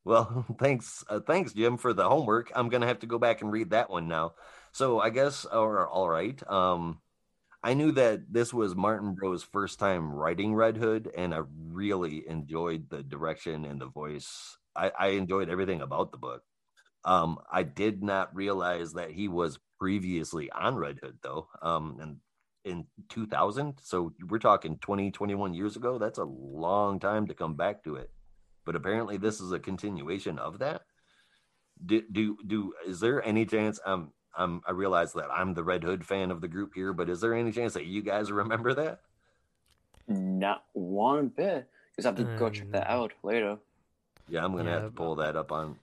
Well, 0.04 0.44
thanks, 0.58 1.04
uh, 1.08 1.20
thanks, 1.20 1.52
Jim, 1.52 1.76
for 1.76 1.92
the 1.92 2.08
homework. 2.08 2.52
I'm 2.54 2.68
gonna 2.68 2.86
have 2.86 3.00
to 3.00 3.06
go 3.06 3.18
back 3.18 3.42
and 3.42 3.52
read 3.52 3.70
that 3.70 3.90
one 3.90 4.08
now. 4.08 4.34
So 4.72 5.00
I 5.00 5.10
guess, 5.10 5.44
or 5.44 5.86
all 5.88 6.08
right. 6.08 6.40
Um, 6.50 7.00
I 7.62 7.74
knew 7.74 7.90
that 7.92 8.32
this 8.32 8.54
was 8.54 8.74
Martinbrough's 8.74 9.42
first 9.42 9.78
time 9.78 10.12
writing 10.12 10.54
Red 10.54 10.76
Hood, 10.76 11.10
and 11.16 11.34
I 11.34 11.42
really 11.68 12.28
enjoyed 12.28 12.88
the 12.90 13.02
direction 13.02 13.64
and 13.64 13.80
the 13.80 13.86
voice. 13.86 14.56
I, 14.76 14.92
I 14.96 15.06
enjoyed 15.08 15.48
everything 15.48 15.80
about 15.80 16.12
the 16.12 16.18
book. 16.18 16.42
Um, 17.04 17.38
I 17.50 17.62
did 17.64 18.02
not 18.02 18.34
realize 18.36 18.92
that 18.92 19.10
he 19.10 19.26
was 19.26 19.58
previously 19.78 20.50
on 20.50 20.76
Red 20.76 20.98
Hood, 21.02 21.18
though. 21.22 21.48
Um, 21.62 21.98
and 22.00 22.16
in 22.64 22.86
2000, 23.08 23.74
so 23.82 24.12
we're 24.28 24.38
talking 24.38 24.78
20, 24.78 25.10
21 25.10 25.54
years 25.54 25.76
ago. 25.76 25.98
That's 25.98 26.18
a 26.18 26.24
long 26.24 26.98
time 26.98 27.26
to 27.28 27.34
come 27.34 27.54
back 27.54 27.84
to 27.84 27.96
it. 27.96 28.10
But 28.64 28.76
apparently, 28.76 29.16
this 29.16 29.40
is 29.40 29.52
a 29.52 29.58
continuation 29.60 30.38
of 30.38 30.58
that. 30.58 30.82
Do 31.84 32.02
do 32.10 32.36
do? 32.46 32.72
Is 32.86 33.00
there 33.00 33.22
any 33.24 33.44
chance? 33.46 33.78
Um, 33.84 34.12
um, 34.36 34.62
I 34.66 34.72
realize 34.72 35.12
that 35.12 35.30
I'm 35.30 35.54
the 35.54 35.62
Red 35.62 35.84
Hood 35.84 36.04
fan 36.04 36.30
of 36.30 36.40
the 36.40 36.48
group 36.48 36.72
here, 36.74 36.92
but 36.92 37.08
is 37.08 37.20
there 37.20 37.34
any 37.34 37.52
chance 37.52 37.74
that 37.74 37.86
you 37.86 38.02
guys 38.02 38.32
remember 38.32 38.74
that? 38.74 39.00
Not 40.08 40.64
one 40.72 41.28
bit. 41.28 41.68
Just 41.94 42.06
have 42.06 42.16
to 42.16 42.24
go 42.38 42.50
check 42.50 42.70
that 42.72 42.88
out 42.88 43.12
later. 43.22 43.58
Yeah, 44.28 44.44
I'm 44.44 44.56
gonna 44.56 44.70
Yeah, 44.70 44.80
have 44.80 44.84
to 44.86 44.90
pull 44.90 45.14
that 45.16 45.36
up 45.36 45.52
on. 45.52 45.76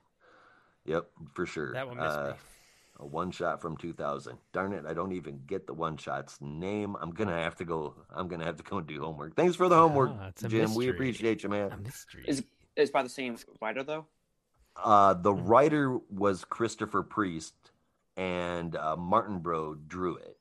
Yep, 0.84 1.06
for 1.32 1.46
sure. 1.46 1.72
That 1.72 1.88
one 1.88 1.96
missed 1.96 2.16
Uh, 2.18 2.30
me. 2.30 2.34
A 3.04 3.06
one 3.06 3.30
shot 3.30 3.60
from 3.60 3.76
2000. 3.76 4.38
Darn 4.54 4.72
it, 4.72 4.86
I 4.86 4.94
don't 4.94 5.12
even 5.12 5.42
get 5.46 5.66
the 5.66 5.74
one 5.74 5.98
shot's 5.98 6.38
name. 6.40 6.96
I'm 6.98 7.10
gonna 7.10 7.38
have 7.38 7.54
to 7.56 7.64
go. 7.66 7.94
I'm 8.10 8.28
gonna 8.28 8.46
have 8.46 8.56
to 8.56 8.62
go 8.62 8.78
and 8.78 8.86
do 8.86 8.98
homework. 8.98 9.36
Thanks 9.36 9.56
for 9.56 9.68
the 9.68 9.76
homework, 9.76 10.12
Ah, 10.18 10.28
it's 10.28 10.42
a 10.42 10.48
Jim. 10.48 10.74
We 10.74 10.88
appreciate 10.88 11.42
you, 11.42 11.50
man. 11.50 11.70
A 11.72 11.76
mystery. 11.76 12.24
Is 12.26 12.42
it's 12.76 12.90
by 12.90 13.02
the 13.02 13.10
same 13.10 13.36
writer 13.60 13.82
though? 13.82 14.06
Uh, 14.82 15.12
the 15.12 15.34
Hmm. 15.34 15.46
writer 15.46 15.98
was 16.08 16.46
Christopher 16.46 17.02
Priest, 17.02 17.54
and 18.16 18.74
uh, 18.74 18.96
Martinbrough 18.96 19.86
drew 19.86 20.16
it. 20.16 20.38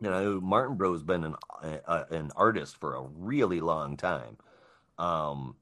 You 0.00 0.08
know, 0.08 0.40
Martinbrough's 0.40 1.02
been 1.02 1.22
an 1.24 1.34
uh, 1.62 2.04
an 2.10 2.30
artist 2.34 2.78
for 2.78 2.94
a 2.94 3.02
really 3.02 3.60
long 3.60 3.98
time. 3.98 4.38
Um, 4.96 5.56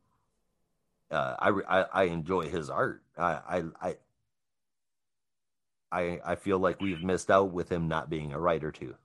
uh, 1.14 1.36
I, 1.38 1.50
I 1.68 1.86
I 1.92 2.02
enjoy 2.04 2.48
his 2.48 2.68
art. 2.70 3.02
I 3.16 3.32
I 3.48 3.62
I 3.80 3.96
I, 5.92 6.20
I 6.24 6.34
feel 6.34 6.58
like 6.58 6.80
we've 6.80 7.04
missed 7.04 7.30
out 7.30 7.52
with 7.52 7.70
him 7.70 7.86
not 7.86 8.10
being 8.10 8.32
a 8.32 8.40
writer 8.40 8.72
too. 8.72 8.96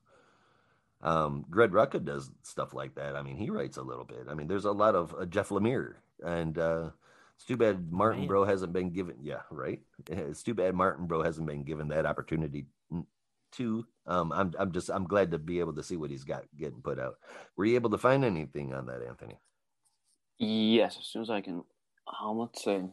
Um, 1.01 1.45
Greg 1.49 1.71
Rucka 1.71 2.03
does 2.03 2.31
stuff 2.41 2.73
like 2.73 2.95
that. 2.95 3.15
I 3.15 3.21
mean, 3.21 3.37
he 3.37 3.51
writes 3.51 3.77
a 3.77 3.83
little 3.83 4.03
bit. 4.03 4.25
I 4.29 4.33
mean, 4.33 4.47
there's 4.47 4.65
a 4.65 4.71
lot 4.71 4.95
of 4.95 5.15
uh, 5.17 5.25
Jeff 5.25 5.49
Lemire, 5.49 5.95
and 6.25 6.57
uh, 6.57 6.89
it's 7.35 7.45
too 7.45 7.55
bad 7.57 7.91
Martin 7.91 8.21
Man. 8.21 8.27
Bro 8.27 8.45
hasn't 8.45 8.73
been 8.73 8.89
given. 8.89 9.15
Yeah, 9.21 9.41
right. 9.51 9.81
It's 10.09 10.43
too 10.43 10.55
bad 10.55 10.73
Martinbrough 10.73 11.23
hasn't 11.23 11.47
been 11.47 11.63
given 11.63 11.87
that 11.89 12.05
opportunity 12.05 12.65
n- 12.91 13.05
to. 13.53 13.85
Um, 14.07 14.31
I'm 14.33 14.53
I'm 14.59 14.71
just 14.71 14.89
I'm 14.89 15.05
glad 15.05 15.31
to 15.31 15.37
be 15.37 15.59
able 15.59 15.73
to 15.73 15.83
see 15.83 15.95
what 15.95 16.09
he's 16.09 16.25
got 16.25 16.45
getting 16.57 16.81
put 16.81 16.99
out. 16.99 17.17
Were 17.55 17.65
you 17.65 17.75
able 17.75 17.91
to 17.91 17.97
find 17.97 18.25
anything 18.25 18.73
on 18.73 18.87
that, 18.87 19.03
Anthony? 19.07 19.39
Yes, 20.39 20.97
as 20.99 21.05
soon 21.05 21.21
as 21.21 21.29
I 21.29 21.41
can. 21.41 21.63
Um, 22.21 22.49
see. 22.55 22.83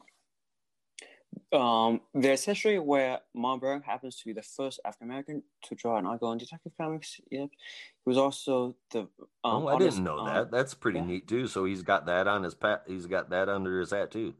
Um, 1.52 2.00
there's 2.14 2.44
history 2.44 2.78
where 2.78 3.20
Martinbrough 3.36 3.84
happens 3.84 4.16
to 4.16 4.24
be 4.24 4.32
the 4.32 4.42
first 4.42 4.80
African 4.84 5.08
American 5.08 5.42
to 5.64 5.74
draw 5.74 5.98
an 5.98 6.06
in 6.06 6.38
Detective 6.38 6.72
Comics. 6.78 7.20
Yep, 7.30 7.50
he 7.50 7.58
was 8.04 8.18
also 8.18 8.74
the. 8.90 9.00
Um, 9.00 9.08
oh, 9.44 9.68
I 9.68 9.78
didn't 9.78 10.02
know 10.02 10.18
um, 10.18 10.26
that. 10.26 10.50
That's 10.50 10.74
pretty 10.74 10.98
yeah. 10.98 11.06
neat 11.06 11.28
too. 11.28 11.46
So 11.46 11.64
he's 11.64 11.82
got 11.82 12.06
that 12.06 12.26
on 12.26 12.42
his 12.42 12.54
pat. 12.54 12.84
He's 12.86 13.06
got 13.06 13.30
that 13.30 13.48
under 13.48 13.80
his 13.80 13.90
hat 13.90 14.10
too. 14.10 14.34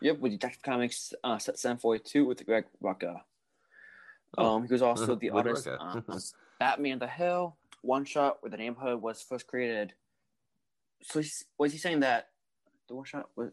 Yep, 0.00 0.20
with 0.20 0.32
Detective 0.32 0.62
Comics 0.62 1.14
uh, 1.24 1.38
set 1.38 1.58
742 1.58 2.24
with 2.24 2.44
Greg 2.44 2.64
Rucka. 2.82 3.20
Oh. 4.38 4.56
Um, 4.56 4.66
he 4.66 4.72
was 4.72 4.82
also 4.82 5.14
the 5.16 5.30
artist 5.30 5.68
on 5.68 6.04
Batman 6.60 6.98
the 6.98 7.06
Hill, 7.06 7.56
one 7.82 8.04
shot 8.04 8.38
where 8.40 8.50
the 8.50 8.56
neighborhood 8.56 9.00
was 9.00 9.22
first 9.22 9.46
created. 9.46 9.94
So 11.02 11.20
he's, 11.20 11.44
was 11.58 11.72
he 11.72 11.78
saying 11.78 12.00
that 12.00 12.28
the 12.88 12.94
one 12.94 13.04
shot 13.04 13.28
was 13.36 13.50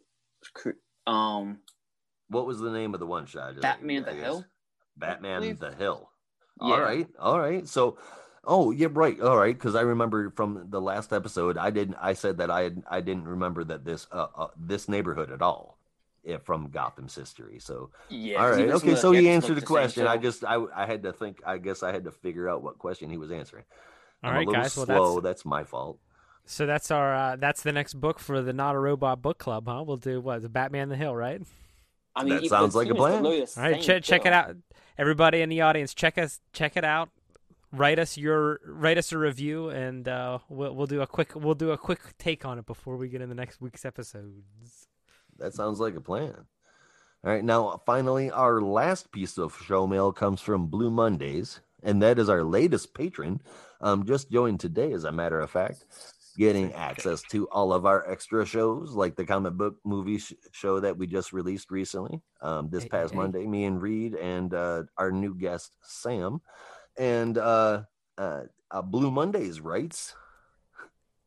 um 1.08 1.60
What 2.30 2.46
was 2.46 2.60
the 2.60 2.72
name 2.72 2.94
of 2.94 3.00
the 3.00 3.06
one 3.06 3.26
shot? 3.26 3.60
Batman 3.62 4.04
I 4.06 4.10
the 4.12 4.16
guess. 4.16 4.24
Hill? 4.24 4.46
Batman 4.98 5.58
the 5.60 5.74
Hill. 5.74 6.10
Yeah. 6.62 6.74
All 6.74 6.82
right, 6.82 7.08
all 7.20 7.40
right. 7.40 7.68
So, 7.68 7.98
oh 8.46 8.72
yeah, 8.72 8.88
right. 8.92 9.20
All 9.20 9.38
right, 9.38 9.56
because 9.56 9.76
I 9.76 9.82
remember 9.82 10.30
from 10.30 10.68
the 10.70 10.80
last 10.82 11.12
episode, 11.12 11.58
I 11.58 11.72
didn't. 11.72 11.98
I 12.00 12.14
said 12.14 12.38
that 12.38 12.52
I 12.52 12.62
had, 12.64 12.84
I 12.90 13.02
didn't 13.02 13.28
remember 13.28 13.64
that 13.66 13.84
this 13.86 14.08
uh, 14.12 14.28
uh 14.38 14.48
this 14.56 14.88
neighborhood 14.88 15.32
at 15.32 15.42
all, 15.42 15.80
yeah, 16.24 16.38
from 16.38 16.70
Gotham's 16.70 17.16
history. 17.16 17.60
So, 17.60 17.90
Yeah. 18.10 18.38
all 18.40 18.50
'cause 18.50 18.58
right, 18.58 18.68
even 18.68 18.80
some 18.80 18.90
okay. 18.90 18.96
So 19.02 19.12
he 19.12 19.30
answered 19.30 19.56
the 19.58 19.66
question. 19.66 20.06
I 20.08 20.18
just 20.18 20.44
I 20.46 20.64
I 20.76 20.86
had 20.86 21.04
to 21.04 21.12
think. 21.14 21.42
I 21.46 21.58
guess 21.58 21.82
I 21.84 21.92
had 21.92 22.04
to 22.06 22.12
figure 22.12 22.48
out 22.48 22.62
what 22.62 22.78
question 22.78 23.10
he 23.10 23.18
was 23.18 23.32
answering. 23.32 23.66
All 24.24 24.30
I'm 24.30 24.36
right, 24.38 24.48
a 24.48 24.50
little 24.52 24.62
guys. 24.62 24.78
Well, 24.78 24.86
slow. 24.86 25.16
that's 25.16 25.24
That's 25.24 25.46
my 25.46 25.64
fault. 25.64 26.00
So 26.46 26.66
that's 26.66 26.92
our 26.92 27.16
uh, 27.16 27.36
that's 27.38 27.64
the 27.64 27.72
next 27.72 27.96
book 27.96 28.20
for 28.20 28.42
the 28.42 28.54
Not 28.54 28.76
a 28.76 28.80
Robot 28.80 29.22
book 29.22 29.38
club, 29.38 29.68
huh? 29.68 29.84
We'll 29.86 29.98
do 29.98 30.20
what 30.20 30.42
the 30.42 30.50
Batman 30.50 30.90
the 30.90 30.96
Hill, 30.96 31.16
right? 31.16 31.42
I 32.16 32.24
mean, 32.24 32.36
That 32.36 32.46
sounds 32.48 32.76
like 32.76 32.90
a 32.90 32.96
plan. 32.96 33.26
All 33.26 33.32
right, 33.32 33.48
same, 33.50 33.82
check 33.82 34.04
check 34.04 34.26
it 34.26 34.34
out. 34.34 34.56
Everybody 34.98 35.42
in 35.42 35.50
the 35.50 35.62
audience, 35.62 35.94
check 35.94 36.18
us 36.18 36.40
check 36.52 36.78
it 36.78 36.84
out. 36.84 37.10
Write 37.72 37.98
us 37.98 38.18
your 38.18 38.60
write 38.66 38.98
us 39.00 39.12
a 39.12 39.18
review, 39.18 39.70
and 39.70 40.08
uh, 40.08 40.40
we'll 40.48 40.76
we'll 40.76 40.88
do 40.88 41.02
a 41.02 41.08
quick 41.08 41.36
we'll 41.36 41.56
do 41.56 41.72
a 41.72 41.78
quick 41.78 42.18
take 42.20 42.46
on 42.46 42.60
it 42.60 42.66
before 42.66 42.98
we 42.98 43.08
get 43.08 43.22
into 43.22 43.34
next 43.34 43.62
week's 43.62 43.84
episodes. 43.84 44.88
That 45.40 45.54
sounds 45.54 45.80
like 45.80 45.96
a 45.96 46.02
plan. 46.02 46.36
All 47.26 47.32
right, 47.32 47.44
now 47.44 47.82
finally, 47.86 48.30
our 48.30 48.62
last 48.62 49.12
piece 49.12 49.38
of 49.38 49.58
show 49.66 49.88
mail 49.88 50.12
comes 50.12 50.42
from 50.42 50.68
Blue 50.68 50.92
Mondays, 50.92 51.62
and 51.82 52.02
that 52.04 52.20
is 52.20 52.30
our 52.30 52.44
latest 52.44 52.94
patron. 52.94 53.42
Um, 53.82 54.06
just 54.06 54.30
joined 54.30 54.60
today, 54.60 54.92
as 54.92 55.04
a 55.04 55.12
matter 55.12 55.40
of 55.40 55.50
fact, 55.50 55.86
getting 56.38 56.74
access 56.74 57.24
to 57.32 57.48
all 57.50 57.74
of 57.74 57.86
our 57.86 58.10
extra 58.10 58.46
shows, 58.46 58.92
like 58.92 59.16
the 59.16 59.26
comic 59.26 59.54
book 59.54 59.78
movie 59.84 60.18
sh- 60.18 60.34
show 60.52 60.80
that 60.80 60.98
we 60.98 61.08
just 61.08 61.34
released 61.34 61.72
recently. 61.72 62.22
Um, 62.42 62.70
this 62.70 62.84
Hey, 62.84 62.90
past 62.90 63.14
hey. 63.14 63.18
Monday, 63.18 63.46
me 63.48 63.66
and 63.66 63.82
Reed 63.82 64.16
and 64.16 64.54
uh, 64.54 64.84
our 64.98 65.12
new 65.12 65.36
guest 65.36 65.76
Sam, 65.82 66.42
and 66.98 67.38
uh, 67.38 67.84
uh, 68.18 68.42
uh, 68.72 68.82
Blue 68.82 69.12
Mondays 69.12 69.62
writes. 69.62 70.16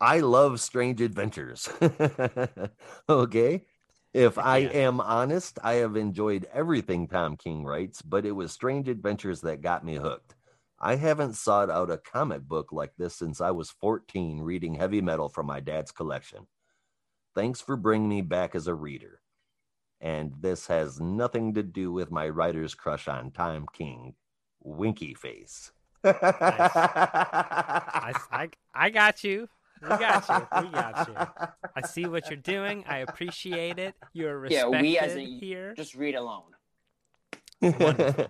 I 0.01 0.21
love 0.21 0.61
strange 0.61 1.01
adventures. 1.01 1.69
okay. 3.09 3.65
If 4.13 4.39
I 4.39 4.59
am 4.59 5.01
honest, 5.01 5.59
I 5.63 5.75
have 5.75 5.97
enjoyed 5.97 6.47
everything 6.53 7.07
Tom 7.07 7.37
King 7.37 7.65
writes, 7.65 8.01
but 8.01 8.25
it 8.25 8.33
was 8.33 8.51
Strange 8.51 8.89
Adventures 8.89 9.43
that 9.43 9.61
got 9.61 9.85
me 9.85 9.97
hooked. 9.97 10.35
I 10.79 10.97
haven't 10.97 11.35
sought 11.37 11.71
out 11.71 11.91
a 11.91 11.97
comic 11.99 12.43
book 12.43 12.73
like 12.73 12.93
this 12.99 13.17
since 13.17 13.41
I 13.41 13.51
was 13.51 13.71
14 13.71 14.41
reading 14.41 14.75
heavy 14.75 15.01
metal 15.01 15.29
from 15.29 15.47
my 15.47 15.61
dad's 15.61 15.91
collection. 15.91 16.47
Thanks 17.35 17.61
for 17.61 17.77
bringing 17.77 18.09
me 18.09 18.23
back 18.23 18.55
as 18.55 18.67
a 18.67 18.75
reader. 18.75 19.21
And 20.01 20.33
this 20.41 20.67
has 20.67 21.01
nothing 21.01 21.55
to 21.55 21.63
do 21.63 21.93
with 21.93 22.11
my 22.11 22.29
writer's 22.29 22.75
crush 22.75 23.09
on 23.09 23.31
Tom 23.31 23.67
King, 23.73 24.15
Winky 24.63 25.15
Face. 25.15 25.73
I, 26.05 26.13
I, 28.31 28.49
I 28.75 28.91
got 28.91 29.25
you. 29.25 29.49
We 29.83 29.89
got 29.89 30.29
you. 30.29 30.47
We 30.63 30.69
got 30.71 31.09
you. 31.09 31.15
I 31.75 31.83
see 31.83 32.07
what 32.07 32.29
you're 32.31 32.37
doing. 32.39 32.85
I 32.89 32.99
appreciate 32.99 33.79
it. 33.79 33.95
You're 34.13 34.47
Yeah, 34.47 34.63
respected 34.65 34.83
we 34.83 34.99
as 34.99 35.17
a- 35.17 35.25
here. 35.25 35.75
Just 35.75 35.95
read 35.95 36.15
alone. 36.15 36.53
Wonderful. 37.63 38.27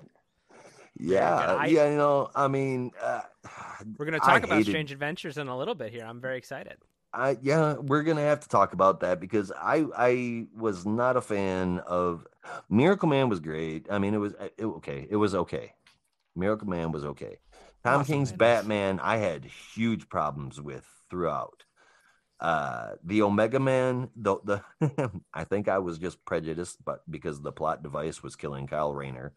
Yeah, 0.98 1.56
I- 1.56 1.66
yeah, 1.66 1.90
you 1.90 1.96
know, 1.96 2.30
I 2.34 2.48
mean, 2.48 2.92
uh, 3.02 3.22
We're 3.98 4.06
going 4.06 4.18
to 4.18 4.24
I 4.26 4.32
talk 4.34 4.44
about 4.44 4.58
hated- 4.58 4.70
Strange 4.70 4.92
Adventures 4.92 5.38
in 5.38 5.48
a 5.48 5.56
little 5.56 5.74
bit 5.74 5.92
here. 5.92 6.04
I'm 6.04 6.20
very 6.20 6.38
excited. 6.38 6.78
I 7.12 7.38
yeah, 7.40 7.74
we're 7.74 8.02
gonna 8.02 8.20
have 8.22 8.40
to 8.40 8.48
talk 8.48 8.74
about 8.74 9.00
that 9.00 9.20
because 9.20 9.50
I 9.56 9.86
I 9.96 10.46
was 10.54 10.84
not 10.84 11.16
a 11.16 11.22
fan 11.22 11.78
of 11.86 12.26
Miracle 12.68 13.08
Man 13.08 13.30
was 13.30 13.40
great. 13.40 13.86
I 13.90 13.98
mean, 13.98 14.12
it 14.12 14.18
was 14.18 14.34
it, 14.58 14.64
okay. 14.64 15.06
It 15.08 15.16
was 15.16 15.34
okay. 15.34 15.72
Miracle 16.34 16.68
Man 16.68 16.92
was 16.92 17.04
okay. 17.06 17.38
Tom 17.84 18.00
Awesome, 18.00 18.12
King's 18.12 18.30
man. 18.32 18.38
Batman, 18.38 19.00
I 19.00 19.16
had 19.16 19.44
huge 19.46 20.08
problems 20.10 20.60
with 20.60 20.84
throughout. 21.08 21.64
Uh, 22.38 22.90
the 23.02 23.22
Omega 23.22 23.60
Man, 23.60 24.10
the 24.14 24.36
the 24.44 25.10
I 25.32 25.44
think 25.44 25.68
I 25.68 25.78
was 25.78 25.98
just 25.98 26.22
prejudiced, 26.26 26.84
but 26.84 27.00
because 27.10 27.40
the 27.40 27.52
plot 27.52 27.82
device 27.82 28.22
was 28.22 28.36
killing 28.36 28.66
Kyle 28.66 28.92
Rayner. 28.92 29.32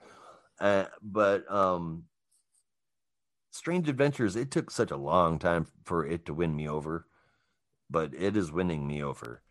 Uh, 0.59 0.85
but 1.01 1.49
um, 1.51 2.05
Strange 3.51 3.87
Adventures, 3.89 4.35
it 4.35 4.51
took 4.51 4.71
such 4.71 4.91
a 4.91 4.97
long 4.97 5.39
time 5.39 5.67
for 5.83 6.05
it 6.05 6.25
to 6.25 6.33
win 6.33 6.55
me 6.55 6.67
over, 6.67 7.05
but 7.89 8.13
it 8.13 8.37
is 8.37 8.51
winning 8.51 8.87
me 8.87 9.03
over. 9.03 9.41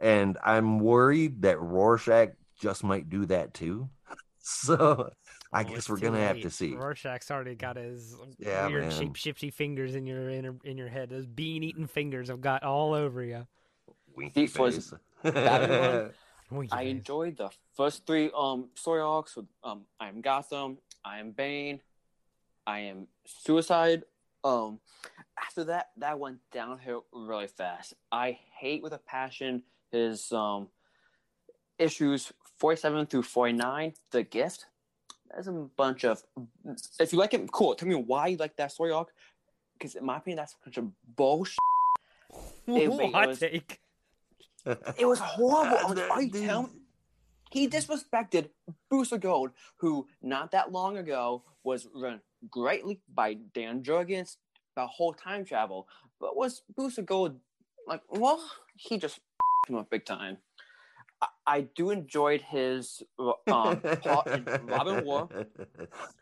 And 0.00 0.38
I'm 0.44 0.78
worried 0.80 1.42
that 1.42 1.60
Rorschach 1.60 2.30
just 2.58 2.84
might 2.84 3.08
do 3.10 3.26
that 3.26 3.54
too. 3.54 3.90
So 4.44 5.08
I 5.52 5.62
Oh, 5.62 5.64
guess 5.64 5.88
we're 5.88 5.98
gonna 5.98 6.18
have 6.18 6.40
to 6.40 6.50
see. 6.50 6.74
Rorschach's 6.74 7.30
already 7.30 7.54
got 7.54 7.76
his 7.76 8.16
Yeah, 8.38 8.66
weird 8.66 8.82
man. 8.82 8.90
shape 8.92 9.14
shifty 9.16 9.50
fingers 9.50 9.94
in 9.94 10.04
your 10.06 10.28
in, 10.30 10.58
in 10.64 10.76
your 10.76 10.88
head. 10.88 11.10
Those 11.10 11.26
bean 11.26 11.62
eating 11.62 11.86
fingers 11.86 12.28
have 12.28 12.40
got 12.40 12.64
all 12.64 12.92
over 12.92 13.22
you. 13.22 13.46
Winky 14.16 14.46
See, 14.46 14.46
for 14.46 14.66
his 14.66 14.92
face. 15.22 16.12
Batman 16.52 16.58
Winky 16.58 16.74
I 16.74 16.82
enjoyed 16.90 17.36
the 17.36 17.50
first 17.74 18.06
three 18.06 18.30
um 18.36 18.68
story 18.74 19.00
arcs 19.00 19.36
with 19.36 19.46
um 19.64 19.82
I 19.98 20.08
am 20.08 20.20
Gotham, 20.20 20.78
I 21.04 21.18
am 21.18 21.30
Bane, 21.32 21.80
I 22.66 22.80
am 22.80 23.06
Suicide. 23.26 24.04
Um 24.44 24.80
after 25.38 25.64
that 25.64 25.90
that 25.98 26.18
went 26.18 26.38
downhill 26.52 27.04
really 27.12 27.46
fast. 27.46 27.94
I 28.10 28.38
hate 28.58 28.82
with 28.82 28.92
a 28.92 28.98
passion 28.98 29.62
his 29.90 30.30
um 30.32 30.68
issues 31.78 32.32
47 32.58 33.06
through 33.06 33.22
49, 33.22 33.94
The 34.12 34.22
Gift. 34.22 34.66
There's 35.30 35.48
a 35.48 35.52
bunch 35.52 36.04
of 36.04 36.22
if 37.00 37.12
you 37.12 37.18
like 37.18 37.34
it, 37.34 37.50
cool. 37.50 37.74
Tell 37.74 37.88
me 37.88 37.94
why 37.94 38.28
you 38.28 38.36
like 38.36 38.56
that 38.56 38.72
story 38.72 38.92
arc. 38.92 39.08
Because 39.78 39.94
in 39.94 40.04
my 40.04 40.18
opinion, 40.18 40.36
that's 40.36 40.54
such 40.64 40.78
a 40.78 40.86
bullshit. 41.16 41.56
It 42.66 43.12
Hot 43.12 43.28
was- 43.28 43.38
take. 43.40 43.80
It 44.98 45.06
was 45.06 45.18
horrible. 45.18 45.76
I 45.80 45.84
was 45.84 45.98
Uh, 45.98 46.08
are 46.10 46.22
you 46.22 46.70
he 47.52 47.68
disrespected 47.68 48.48
Booster 48.88 49.18
Gold, 49.18 49.50
who 49.76 50.06
not 50.22 50.52
that 50.52 50.72
long 50.72 50.96
ago 50.96 51.44
was 51.62 51.86
run 51.94 52.20
greatly 52.50 53.00
by 53.14 53.34
Dan 53.34 53.82
Jurgens 53.82 54.36
the 54.74 54.86
whole 54.86 55.12
time 55.12 55.44
travel, 55.44 55.86
but 56.18 56.34
was 56.34 56.62
Booster 56.74 57.02
Gold 57.02 57.38
like? 57.86 58.00
Well, 58.08 58.42
he 58.74 58.96
just 58.96 59.20
him 59.68 59.76
up 59.76 59.90
big 59.90 60.06
time. 60.06 60.38
I, 61.20 61.26
I 61.46 61.60
do 61.76 61.90
enjoyed 61.90 62.40
his 62.40 63.02
um, 63.18 63.76
plot 64.00 64.26
in 64.32 64.46
Robin 64.64 65.04
War. 65.04 65.28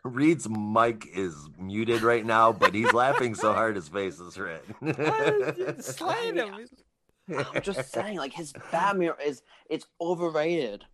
Reed's 0.03 0.49
mic 0.49 1.07
is 1.15 1.33
muted 1.57 2.01
right 2.01 2.25
now, 2.25 2.51
but 2.51 2.75
he's 2.75 2.91
laughing 2.91 3.35
so 3.35 3.53
hard 3.53 3.77
his 3.77 3.87
face 3.87 4.19
is 4.19 4.37
red. 4.37 4.61
Slaying 5.81 6.35
him. 6.35 6.67
I'm 7.37 7.61
just 7.61 7.89
saying, 7.93 8.17
like 8.17 8.33
his 8.33 8.53
Batman 8.71 9.13
is 9.25 9.41
it's 9.69 9.85
overrated. 9.99 10.85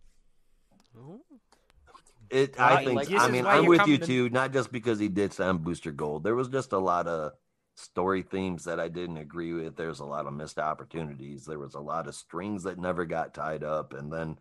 It, 2.30 2.58
I 2.60 2.74
Right, 2.74 2.86
think. 2.86 2.96
like, 2.96 3.10
I 3.12 3.28
mean, 3.30 3.46
I'm 3.46 3.64
with 3.66 3.78
you 3.86 3.96
coming 3.96 4.00
to- 4.00 4.06
too. 4.06 4.28
Not 4.30 4.52
just 4.52 4.70
because 4.70 4.98
he 4.98 5.08
did 5.08 5.38
on 5.40 5.58
Booster 5.58 5.92
Gold. 5.92 6.24
There 6.24 6.34
was 6.34 6.48
just 6.48 6.72
a 6.72 6.78
lot 6.78 7.06
of 7.06 7.32
story 7.74 8.22
themes 8.22 8.64
that 8.64 8.78
I 8.78 8.88
didn't 8.88 9.16
agree 9.16 9.54
with. 9.54 9.76
There's 9.76 10.00
a 10.00 10.04
lot 10.04 10.26
of 10.26 10.34
missed 10.34 10.58
opportunities. 10.58 11.46
There 11.46 11.58
was 11.58 11.74
a 11.74 11.80
lot 11.80 12.06
of 12.06 12.14
strings 12.14 12.64
that 12.64 12.78
never 12.78 13.06
got 13.06 13.32
tied 13.32 13.64
up, 13.64 13.94
and 13.94 14.12
then 14.12 14.36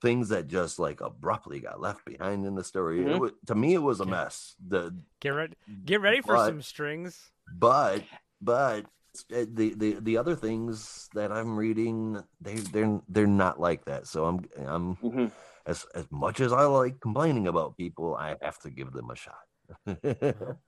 things 0.00 0.28
that 0.30 0.46
just 0.46 0.78
like 0.78 1.00
abruptly 1.02 1.60
got 1.60 1.80
left 1.80 2.04
behind 2.06 2.46
in 2.46 2.54
the 2.54 2.64
story. 2.64 3.00
It 3.02 3.08
Mhm. 3.08 3.20
wa- 3.20 3.30
to 3.46 3.54
me, 3.54 3.74
it 3.74 3.82
was 3.82 4.00
a 4.00 4.06
mess. 4.06 4.54
The 4.66 4.96
Get 5.20 5.30
ready. 5.30 5.54
Get 5.84 6.00
ready 6.00 6.20
for 6.22 6.34
But- 6.34 6.46
some 6.46 6.62
strings. 6.62 7.30
but 7.52 8.04
but 8.40 8.86
the 9.24 9.74
the 9.76 9.96
the 10.00 10.16
other 10.16 10.34
things 10.34 11.08
that 11.14 11.32
I'm 11.32 11.56
reading, 11.56 12.22
they 12.40 12.54
they're 12.54 13.00
they're 13.08 13.26
not 13.26 13.60
like 13.60 13.84
that. 13.86 14.06
So 14.06 14.26
I'm 14.26 14.40
I'm 14.66 14.96
Mhm. 14.96 15.32
as 15.66 15.86
as 15.94 16.06
much 16.10 16.40
as 16.40 16.52
I 16.52 16.64
like 16.64 17.00
complaining 17.00 17.46
about 17.48 17.76
people, 17.76 18.14
I 18.16 18.36
have 18.42 18.58
to 18.60 18.70
give 18.70 18.92
them 18.92 19.10
a 19.10 19.16
shot. 19.16 19.44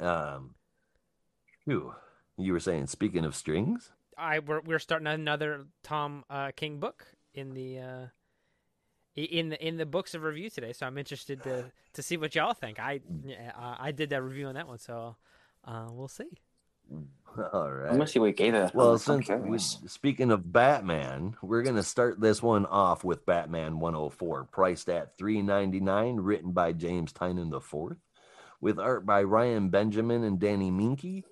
um, 0.00 0.54
phew. 1.64 1.94
you 2.36 2.52
were 2.52 2.60
saying, 2.60 2.86
speaking 2.86 3.24
of 3.24 3.34
strings, 3.34 3.92
I 4.16 4.40
we're 4.40 4.60
we're 4.60 4.78
starting 4.78 5.06
another 5.06 5.66
Tom 5.82 6.24
uh, 6.28 6.50
King 6.56 6.80
book 6.80 7.06
in 7.34 7.54
the 7.54 7.78
uh, 7.78 8.06
in 9.14 9.48
the 9.50 9.66
in 9.66 9.76
the 9.76 9.86
books 9.86 10.14
of 10.14 10.22
review 10.22 10.50
today. 10.50 10.72
So 10.72 10.86
I'm 10.86 10.98
interested 10.98 11.42
to 11.44 11.72
to 11.94 12.02
see 12.02 12.16
what 12.16 12.34
y'all 12.34 12.54
think. 12.54 12.78
I 12.78 13.00
uh, 13.56 13.76
I 13.78 13.92
did 13.92 14.10
that 14.10 14.22
review 14.22 14.46
on 14.46 14.54
that 14.54 14.68
one, 14.68 14.78
so 14.78 15.16
uh, 15.64 15.86
we'll 15.90 16.08
see. 16.08 16.38
all 17.52 17.70
right. 17.70 17.88
I'm 17.88 17.96
gonna 17.96 18.06
see 18.06 18.18
what 18.18 18.26
he 18.26 18.32
gave 18.32 18.54
it. 18.54 18.74
Well, 18.74 18.92
I'm 18.92 18.98
since 18.98 19.28
we, 19.28 19.58
speaking 19.58 20.30
of 20.30 20.52
Batman, 20.52 21.36
we're 21.42 21.62
gonna 21.62 21.82
start 21.82 22.20
this 22.20 22.42
one 22.42 22.66
off 22.66 23.04
with 23.04 23.26
Batman 23.26 23.80
104, 23.80 24.44
priced 24.44 24.88
at 24.88 25.16
3.99, 25.18 26.16
written 26.20 26.52
by 26.52 26.72
James 26.72 27.12
Tynion 27.12 27.54
IV, 27.54 27.96
with 28.60 28.78
art 28.78 29.06
by 29.06 29.22
Ryan 29.22 29.68
Benjamin 29.68 30.24
and 30.24 30.38
Danny 30.38 30.70
Miki, 30.70 31.24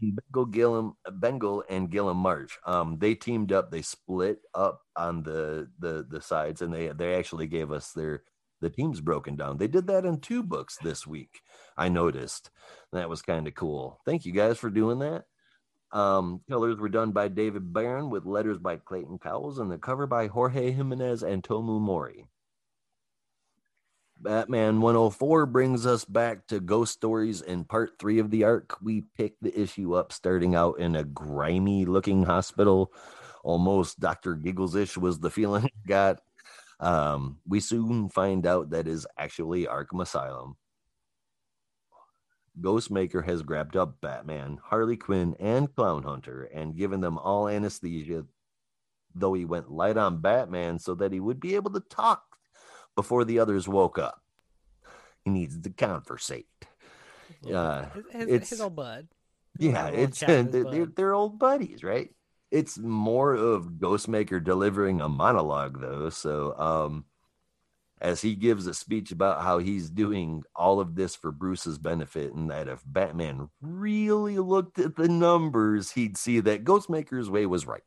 and 0.00 0.18
Bengal 0.32 0.46
Guillem, 0.46 0.94
Bengal 1.12 1.64
and 1.68 1.90
Guillem 1.90 2.16
March. 2.16 2.58
Um, 2.66 2.98
they 2.98 3.14
teamed 3.14 3.52
up. 3.52 3.70
They 3.70 3.82
split 3.82 4.40
up 4.54 4.82
on 4.96 5.22
the 5.22 5.68
the 5.78 6.06
the 6.08 6.20
sides, 6.20 6.62
and 6.62 6.72
they 6.72 6.88
they 6.88 7.14
actually 7.14 7.46
gave 7.46 7.72
us 7.72 7.92
their 7.92 8.22
the 8.60 8.70
teams 8.70 9.00
broken 9.00 9.36
down. 9.36 9.56
They 9.56 9.68
did 9.68 9.86
that 9.88 10.04
in 10.04 10.20
two 10.20 10.42
books 10.42 10.76
this 10.82 11.06
week. 11.06 11.40
I 11.80 11.88
noticed 11.88 12.50
that 12.92 13.08
was 13.08 13.22
kind 13.22 13.48
of 13.48 13.54
cool. 13.54 14.00
Thank 14.04 14.26
you 14.26 14.32
guys 14.32 14.58
for 14.58 14.68
doing 14.68 14.98
that. 14.98 15.24
Um, 15.92 16.42
colors 16.48 16.78
were 16.78 16.90
done 16.90 17.12
by 17.12 17.28
David 17.28 17.72
Baron 17.72 18.10
with 18.10 18.26
letters 18.26 18.58
by 18.58 18.76
Clayton 18.76 19.18
Cowles 19.18 19.58
and 19.58 19.72
the 19.72 19.78
cover 19.78 20.06
by 20.06 20.26
Jorge 20.26 20.72
Jimenez 20.72 21.22
and 21.22 21.42
Tomeu 21.42 21.80
Morey. 21.80 22.26
Batman 24.18 24.82
104 24.82 25.46
brings 25.46 25.86
us 25.86 26.04
back 26.04 26.46
to 26.48 26.60
Ghost 26.60 26.92
Stories 26.92 27.40
in 27.40 27.64
part 27.64 27.92
three 27.98 28.18
of 28.18 28.30
the 28.30 28.44
arc. 28.44 28.76
We 28.82 29.04
pick 29.16 29.40
the 29.40 29.58
issue 29.58 29.94
up 29.94 30.12
starting 30.12 30.54
out 30.54 30.78
in 30.78 30.94
a 30.94 31.04
grimy 31.04 31.86
looking 31.86 32.24
hospital. 32.24 32.92
Almost 33.42 34.00
Dr. 34.00 34.34
Giggles 34.34 34.74
ish 34.74 34.98
was 34.98 35.18
the 35.18 35.30
feeling 35.30 35.70
got. 35.88 36.20
Um, 36.78 37.38
we 37.48 37.60
soon 37.60 38.10
find 38.10 38.46
out 38.46 38.70
that 38.70 38.86
is 38.86 39.06
actually 39.16 39.64
Arkham 39.64 40.02
Asylum. 40.02 40.56
Ghostmaker 42.60 43.24
has 43.24 43.42
grabbed 43.42 43.76
up 43.76 44.00
Batman, 44.00 44.58
Harley 44.62 44.96
Quinn, 44.96 45.34
and 45.40 45.74
Clown 45.74 46.02
Hunter 46.02 46.44
and 46.44 46.76
given 46.76 47.00
them 47.00 47.18
all 47.18 47.48
anesthesia, 47.48 48.24
though 49.14 49.32
he 49.34 49.44
went 49.44 49.70
light 49.70 49.96
on 49.96 50.20
Batman 50.20 50.78
so 50.78 50.94
that 50.94 51.12
he 51.12 51.20
would 51.20 51.40
be 51.40 51.54
able 51.54 51.70
to 51.72 51.80
talk 51.80 52.24
before 52.96 53.24
the 53.24 53.38
others 53.38 53.66
woke 53.68 53.98
up. 53.98 54.22
He 55.24 55.30
needs 55.30 55.58
to 55.60 55.70
conversate. 55.70 56.46
Uh, 57.52 57.84
His, 58.12 58.28
it's- 58.28 58.50
his 58.50 58.60
old 58.60 58.76
bud. 58.76 59.08
yeah, 59.58 59.70
Have 59.86 59.94
a 59.94 59.96
little 59.96 60.04
it's 60.04 60.20
they're, 60.20 60.42
they're, 60.44 60.86
they're 60.86 61.14
old 61.14 61.38
buddies, 61.38 61.82
right? 61.82 62.10
It's 62.50 62.78
more 62.78 63.34
of 63.34 63.66
Ghostmaker 63.78 64.42
delivering 64.42 65.00
a 65.00 65.08
monologue 65.08 65.80
though. 65.80 66.10
So 66.10 66.58
um 66.58 67.04
as 68.00 68.22
he 68.22 68.34
gives 68.34 68.66
a 68.66 68.72
speech 68.72 69.12
about 69.12 69.42
how 69.42 69.58
he's 69.58 69.90
doing 69.90 70.42
all 70.56 70.80
of 70.80 70.94
this 70.94 71.14
for 71.14 71.30
Bruce's 71.30 71.78
benefit, 71.78 72.32
and 72.32 72.50
that 72.50 72.66
if 72.66 72.82
Batman 72.86 73.50
really 73.60 74.38
looked 74.38 74.78
at 74.78 74.96
the 74.96 75.08
numbers, 75.08 75.92
he'd 75.92 76.16
see 76.16 76.40
that 76.40 76.64
Ghostmaker's 76.64 77.28
way 77.28 77.44
was 77.44 77.66
right. 77.66 77.82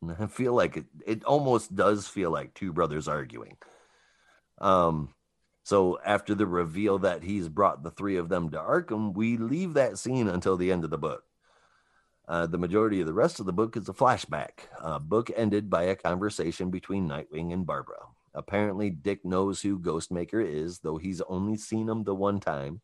And 0.00 0.16
I 0.18 0.26
feel 0.26 0.54
like 0.54 0.78
it, 0.78 0.86
it 1.06 1.24
almost 1.24 1.74
does 1.74 2.08
feel 2.08 2.30
like 2.30 2.54
two 2.54 2.72
brothers 2.72 3.08
arguing. 3.08 3.58
Um, 4.58 5.12
so 5.62 5.98
after 6.04 6.34
the 6.34 6.46
reveal 6.46 7.00
that 7.00 7.22
he's 7.22 7.48
brought 7.48 7.82
the 7.82 7.90
three 7.90 8.16
of 8.16 8.30
them 8.30 8.50
to 8.50 8.58
Arkham, 8.58 9.14
we 9.14 9.36
leave 9.36 9.74
that 9.74 9.98
scene 9.98 10.28
until 10.28 10.56
the 10.56 10.72
end 10.72 10.84
of 10.84 10.90
the 10.90 10.98
book. 10.98 11.24
Uh, 12.26 12.46
the 12.46 12.58
majority 12.58 13.00
of 13.00 13.06
the 13.06 13.12
rest 13.12 13.40
of 13.40 13.46
the 13.46 13.52
book 13.52 13.76
is 13.76 13.88
a 13.88 13.92
flashback. 13.92 14.50
Uh, 14.80 14.98
book 14.98 15.30
ended 15.36 15.68
by 15.68 15.82
a 15.82 15.96
conversation 15.96 16.70
between 16.70 17.08
Nightwing 17.08 17.52
and 17.52 17.66
Barbara. 17.66 17.98
Apparently, 18.34 18.90
Dick 18.90 19.24
knows 19.24 19.62
who 19.62 19.78
Ghostmaker 19.78 20.44
is, 20.44 20.80
though 20.80 20.98
he's 20.98 21.20
only 21.22 21.56
seen 21.56 21.88
him 21.88 22.04
the 22.04 22.14
one 22.14 22.40
time. 22.40 22.80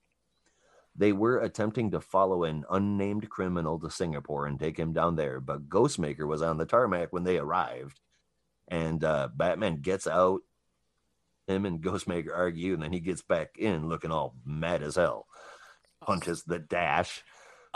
They 0.96 1.12
were 1.12 1.38
attempting 1.38 1.90
to 1.90 2.00
follow 2.00 2.44
an 2.44 2.64
unnamed 2.70 3.28
criminal 3.28 3.78
to 3.80 3.90
Singapore 3.90 4.46
and 4.46 4.58
take 4.58 4.78
him 4.78 4.92
down 4.92 5.16
there, 5.16 5.40
but 5.40 5.68
Ghostmaker 5.68 6.26
was 6.26 6.42
on 6.42 6.56
the 6.56 6.64
tarmac 6.64 7.12
when 7.12 7.24
they 7.24 7.38
arrived. 7.38 8.00
And 8.68 9.04
uh, 9.04 9.28
Batman 9.34 9.82
gets 9.82 10.06
out. 10.06 10.40
Him 11.46 11.64
and 11.64 11.80
Ghostmaker 11.80 12.34
argue, 12.34 12.74
and 12.74 12.82
then 12.82 12.92
he 12.92 12.98
gets 12.98 13.22
back 13.22 13.56
in 13.58 13.88
looking 13.88 14.10
all 14.10 14.34
mad 14.44 14.82
as 14.82 14.96
hell. 14.96 15.26
Punches 16.00 16.42
the 16.42 16.58
dash. 16.58 17.22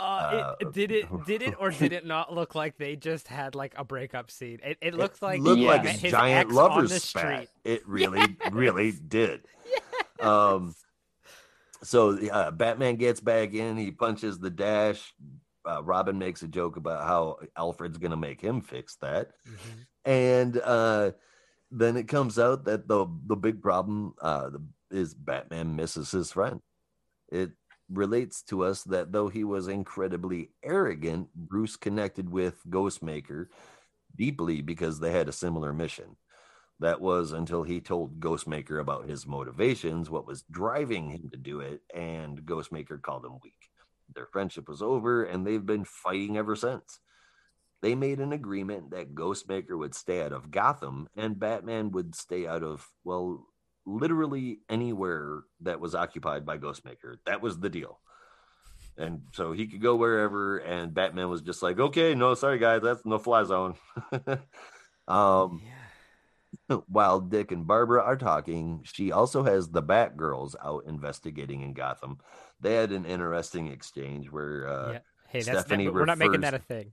Uh, 0.01 0.55
it, 0.59 0.73
did 0.73 0.91
it 0.91 1.05
did 1.25 1.41
it 1.43 1.55
or 1.59 1.69
did 1.69 1.93
it 1.93 2.05
not 2.05 2.33
look 2.33 2.55
like 2.55 2.77
they 2.77 2.95
just 2.95 3.27
had 3.27 3.53
like 3.55 3.73
a 3.77 3.83
breakup 3.83 4.31
scene? 4.31 4.59
It, 4.63 4.77
it 4.81 4.93
looked 4.95 5.21
like 5.21 5.39
looked 5.41 5.59
he 5.59 5.67
like 5.67 5.85
a 5.85 5.89
his 5.89 6.11
giant 6.11 6.51
lovers 6.51 6.91
spat. 7.03 7.23
street. 7.23 7.49
It 7.63 7.81
really, 7.87 8.35
really 8.51 8.91
did. 8.91 9.41
Um, 10.19 10.73
so 11.83 12.17
uh, 12.29 12.51
Batman 12.51 12.95
gets 12.95 13.19
back 13.19 13.53
in. 13.53 13.77
He 13.77 13.91
punches 13.91 14.39
the 14.39 14.49
dash. 14.49 15.13
Uh, 15.65 15.83
Robin 15.83 16.17
makes 16.17 16.41
a 16.41 16.47
joke 16.47 16.77
about 16.77 17.03
how 17.03 17.37
Alfred's 17.55 17.97
going 17.99 18.11
to 18.11 18.17
make 18.17 18.41
him 18.41 18.61
fix 18.61 18.95
that, 18.95 19.29
Mhm. 19.47 19.85
and 20.05 20.57
uh, 20.57 21.11
then 21.69 21.97
it 21.97 22.07
comes 22.07 22.39
out 22.39 22.65
that 22.65 22.87
the 22.87 23.05
the 23.27 23.35
big 23.35 23.61
problem 23.61 24.15
uh, 24.21 24.49
the, 24.49 24.61
is 24.89 25.13
Batman 25.13 25.75
misses 25.75 26.09
his 26.09 26.31
friend. 26.31 26.61
It 27.31 27.51
relates 27.91 28.41
to 28.43 28.63
us 28.63 28.83
that 28.83 29.11
though 29.11 29.27
he 29.27 29.43
was 29.43 29.67
incredibly 29.67 30.51
arrogant, 30.63 31.29
Bruce 31.35 31.75
connected 31.75 32.29
with 32.29 32.61
Ghostmaker 32.69 33.47
deeply 34.15 34.61
because 34.61 34.99
they 34.99 35.11
had 35.11 35.29
a 35.29 35.33
similar 35.33 35.73
mission. 35.73 36.15
That 36.79 36.99
was 36.99 37.31
until 37.31 37.63
he 37.63 37.79
told 37.79 38.19
Ghostmaker 38.19 38.81
about 38.81 39.07
his 39.07 39.27
motivations, 39.27 40.09
what 40.09 40.25
was 40.25 40.43
driving 40.49 41.11
him 41.11 41.29
to 41.31 41.37
do 41.37 41.59
it, 41.59 41.81
and 41.93 42.41
Ghostmaker 42.43 42.99
called 43.01 43.23
him 43.23 43.37
weak. 43.43 43.69
Their 44.15 44.25
friendship 44.25 44.67
was 44.67 44.81
over, 44.81 45.23
and 45.23 45.45
they've 45.45 45.65
been 45.65 45.85
fighting 45.85 46.37
ever 46.37 46.55
since. 46.55 46.99
They 47.81 47.95
made 47.95 48.19
an 48.19 48.31
agreement 48.31 48.91
that 48.91 49.15
Ghostmaker 49.15 49.77
would 49.77 49.95
stay 49.95 50.23
out 50.23 50.31
of 50.31 50.51
Gotham 50.51 51.07
and 51.15 51.39
Batman 51.39 51.91
would 51.91 52.15
stay 52.15 52.45
out 52.45 52.63
of, 52.63 52.87
well, 53.03 53.47
literally 53.85 54.59
anywhere 54.69 55.43
that 55.61 55.79
was 55.79 55.95
occupied 55.95 56.45
by 56.45 56.57
Ghostmaker. 56.57 57.17
That 57.25 57.41
was 57.41 57.59
the 57.59 57.69
deal. 57.69 57.99
And 58.97 59.21
so 59.33 59.51
he 59.53 59.67
could 59.67 59.81
go 59.81 59.95
wherever, 59.95 60.57
and 60.57 60.93
Batman 60.93 61.29
was 61.29 61.41
just 61.41 61.63
like, 61.63 61.79
okay, 61.79 62.13
no, 62.13 62.33
sorry, 62.33 62.59
guys, 62.59 62.81
that's 62.81 63.05
no 63.05 63.17
fly 63.17 63.43
zone. 63.43 63.75
um, 65.07 65.61
while 66.87 67.19
Dick 67.19 67.51
and 67.51 67.65
Barbara 67.65 68.03
are 68.03 68.17
talking, 68.17 68.81
she 68.83 69.11
also 69.11 69.43
has 69.43 69.69
the 69.69 69.83
Batgirls 69.83 70.55
out 70.63 70.85
investigating 70.85 71.61
in 71.61 71.73
Gotham. 71.73 72.19
They 72.59 72.75
had 72.75 72.91
an 72.91 73.05
interesting 73.05 73.67
exchange 73.67 74.29
where 74.29 74.67
uh, 74.67 74.91
yeah. 74.93 74.99
Hey, 75.29 75.39
that's 75.39 75.47
that, 75.47 75.59
Stephanie 75.67 75.89
we're 75.89 76.05
not 76.05 76.17
making 76.17 76.41
that 76.41 76.53
a 76.53 76.59
thing. 76.59 76.91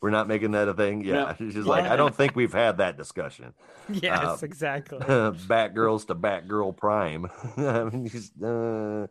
We're 0.00 0.10
not 0.10 0.28
making 0.28 0.52
that 0.52 0.68
a 0.68 0.74
thing. 0.74 1.02
Yeah, 1.04 1.34
No. 1.38 1.50
she's 1.50 1.56
like, 1.66 1.84
I 1.84 1.96
don't 1.96 2.14
think 2.14 2.36
we've 2.36 2.52
had 2.52 2.78
that 2.78 2.96
discussion. 2.96 3.54
Yes, 3.88 4.24
Uh, 4.24 4.38
exactly. 4.42 4.98
Batgirls 5.00 6.06
to 6.08 6.14
Batgirl 6.14 6.76
Prime. 6.76 7.26
I 7.56 7.84
mean, 7.84 8.08
she's, 8.08 8.30
uh, 8.42 9.06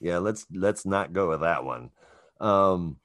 yeah, 0.00 0.18
let's 0.18 0.46
let's 0.52 0.84
not 0.84 1.12
go 1.12 1.28
with 1.30 1.40
that 1.40 1.64
one. 1.64 1.90
Um, 2.40 2.98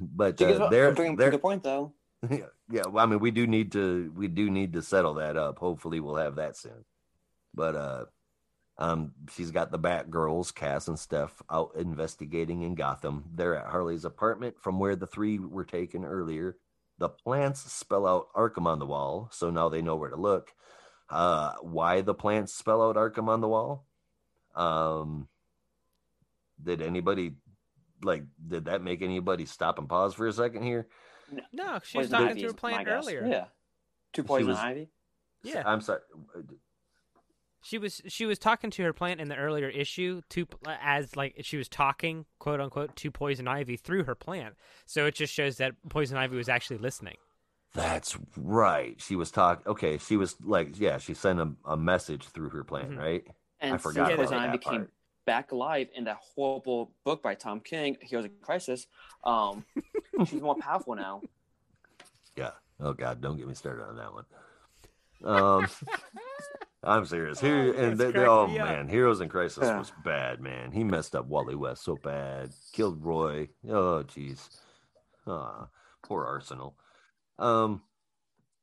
but 0.00 0.38
She 0.38 0.44
uh, 0.44 0.68
they're, 0.68 0.92
bringing 0.92 1.14
up 1.14 1.18
a 1.18 1.22
they're 1.22 1.30
good 1.30 1.42
point 1.42 1.62
though. 1.62 1.94
yeah, 2.28 2.46
yeah. 2.70 2.82
Well, 2.90 3.02
I 3.04 3.06
mean, 3.06 3.20
we 3.20 3.30
do 3.30 3.46
need 3.46 3.72
to 3.72 4.12
we 4.14 4.28
do 4.28 4.50
need 4.50 4.72
to 4.74 4.82
settle 4.82 5.14
that 5.14 5.36
up. 5.36 5.58
Hopefully, 5.58 6.00
we'll 6.00 6.16
have 6.16 6.36
that 6.36 6.56
soon. 6.56 6.84
But 7.54 7.74
uh, 7.74 8.04
um, 8.78 9.12
she's 9.34 9.50
got 9.50 9.70
the 9.70 9.78
Batgirls, 9.78 10.54
Cass 10.54 10.88
and 10.88 10.98
Steph, 10.98 11.42
out 11.50 11.72
investigating 11.76 12.62
in 12.62 12.74
Gotham. 12.74 13.24
They're 13.34 13.56
at 13.56 13.66
Harley's 13.70 14.04
apartment 14.04 14.56
from 14.60 14.78
where 14.78 14.96
the 14.96 15.06
three 15.06 15.38
were 15.38 15.64
taken 15.64 16.04
earlier. 16.04 16.56
The 16.98 17.08
plants 17.08 17.60
spell 17.72 18.06
out 18.06 18.28
Arkham 18.34 18.66
on 18.66 18.78
the 18.78 18.86
wall, 18.86 19.28
so 19.32 19.50
now 19.50 19.68
they 19.68 19.82
know 19.82 19.96
where 19.96 20.10
to 20.10 20.16
look. 20.16 20.52
Uh, 21.08 21.54
why 21.62 22.00
the 22.00 22.14
plants 22.14 22.52
spell 22.54 22.82
out 22.82 22.96
Arkham 22.96 23.28
on 23.28 23.40
the 23.40 23.48
wall? 23.48 23.86
Um, 24.54 25.28
did 26.62 26.80
anybody 26.82 27.34
like? 28.02 28.24
Did 28.46 28.64
that 28.66 28.82
make 28.82 29.02
anybody 29.02 29.44
stop 29.46 29.78
and 29.78 29.88
pause 29.88 30.14
for 30.14 30.26
a 30.26 30.32
second 30.32 30.62
here? 30.62 30.86
no, 31.52 31.80
she 31.82 31.98
was 31.98 32.08
Poison 32.08 32.10
talking 32.10 32.28
Ivy 32.28 32.40
to 32.40 32.46
her 32.48 32.52
plant 32.54 32.88
earlier. 32.88 33.26
Yeah, 33.26 33.44
two 34.12 34.22
poison 34.24 34.48
was- 34.48 34.58
ivy. 34.58 34.88
Yeah. 35.42 35.62
I'm 35.64 35.80
sorry. 35.80 36.00
She 37.66 37.78
was 37.78 38.00
she 38.06 38.26
was 38.26 38.38
talking 38.38 38.70
to 38.70 38.82
her 38.84 38.92
plant 38.92 39.20
in 39.20 39.26
the 39.28 39.34
earlier 39.34 39.68
issue 39.68 40.20
to 40.28 40.46
as 40.80 41.16
like 41.16 41.34
she 41.40 41.56
was 41.56 41.68
talking 41.68 42.24
quote 42.38 42.60
unquote 42.60 42.94
to 42.94 43.10
Poison 43.10 43.48
Ivy 43.48 43.76
through 43.76 44.04
her 44.04 44.14
plant. 44.14 44.54
So 44.84 45.04
it 45.06 45.16
just 45.16 45.34
shows 45.34 45.56
that 45.56 45.72
Poison 45.88 46.16
Ivy 46.16 46.36
was 46.36 46.48
actually 46.48 46.78
listening. 46.78 47.16
That's 47.74 48.16
right. 48.36 48.94
She 49.00 49.16
was 49.16 49.32
talking. 49.32 49.66
Okay, 49.66 49.98
she 49.98 50.16
was 50.16 50.36
like, 50.44 50.78
yeah, 50.78 50.98
she 50.98 51.12
sent 51.12 51.40
a, 51.40 51.50
a 51.64 51.76
message 51.76 52.28
through 52.28 52.50
her 52.50 52.62
plan, 52.62 52.92
Mhm. 52.92 52.98
right? 52.98 53.26
And 53.58 53.74
I 53.74 53.78
forgot 53.78 54.06
since 54.10 54.18
about 54.20 54.28
Poison 54.28 54.38
Ivy 54.38 54.58
came 54.58 54.88
back 55.24 55.50
alive 55.50 55.88
in 55.92 56.04
that 56.04 56.18
horrible 56.36 56.92
book 57.02 57.20
by 57.20 57.34
Tom 57.34 57.58
King, 57.58 57.96
Heroes 58.00 58.26
in 58.26 58.30
Crisis, 58.42 58.86
um, 59.24 59.64
she's 60.26 60.40
more 60.40 60.54
powerful 60.54 60.94
now. 60.94 61.20
Yeah. 62.36 62.52
Oh 62.78 62.92
God, 62.92 63.20
don't 63.20 63.36
get 63.36 63.48
me 63.48 63.54
started 63.54 63.82
on 63.82 63.96
that 63.96 64.12
one. 64.14 64.24
Um, 65.24 65.66
I'm 66.86 67.04
serious. 67.04 67.40
Here 67.40 67.74
Oh, 67.76 67.82
and 67.82 67.98
they, 67.98 68.12
they- 68.12 68.24
oh 68.26 68.46
man, 68.46 68.88
Heroes 68.88 69.20
in 69.20 69.28
Crisis 69.28 69.64
Yeah. 69.64 69.78
was 69.78 69.92
bad, 70.04 70.40
man. 70.40 70.70
He 70.72 70.84
messed 70.84 71.16
up 71.16 71.26
Wally 71.26 71.54
West 71.56 71.84
so 71.84 71.96
bad. 72.02 72.50
Killed 72.72 73.04
Roy. 73.04 73.48
Oh 73.68 74.04
jeez. 74.06 74.48
Ah, 75.26 75.68
poor 76.04 76.24
Arsenal. 76.24 76.76
Um, 77.38 77.82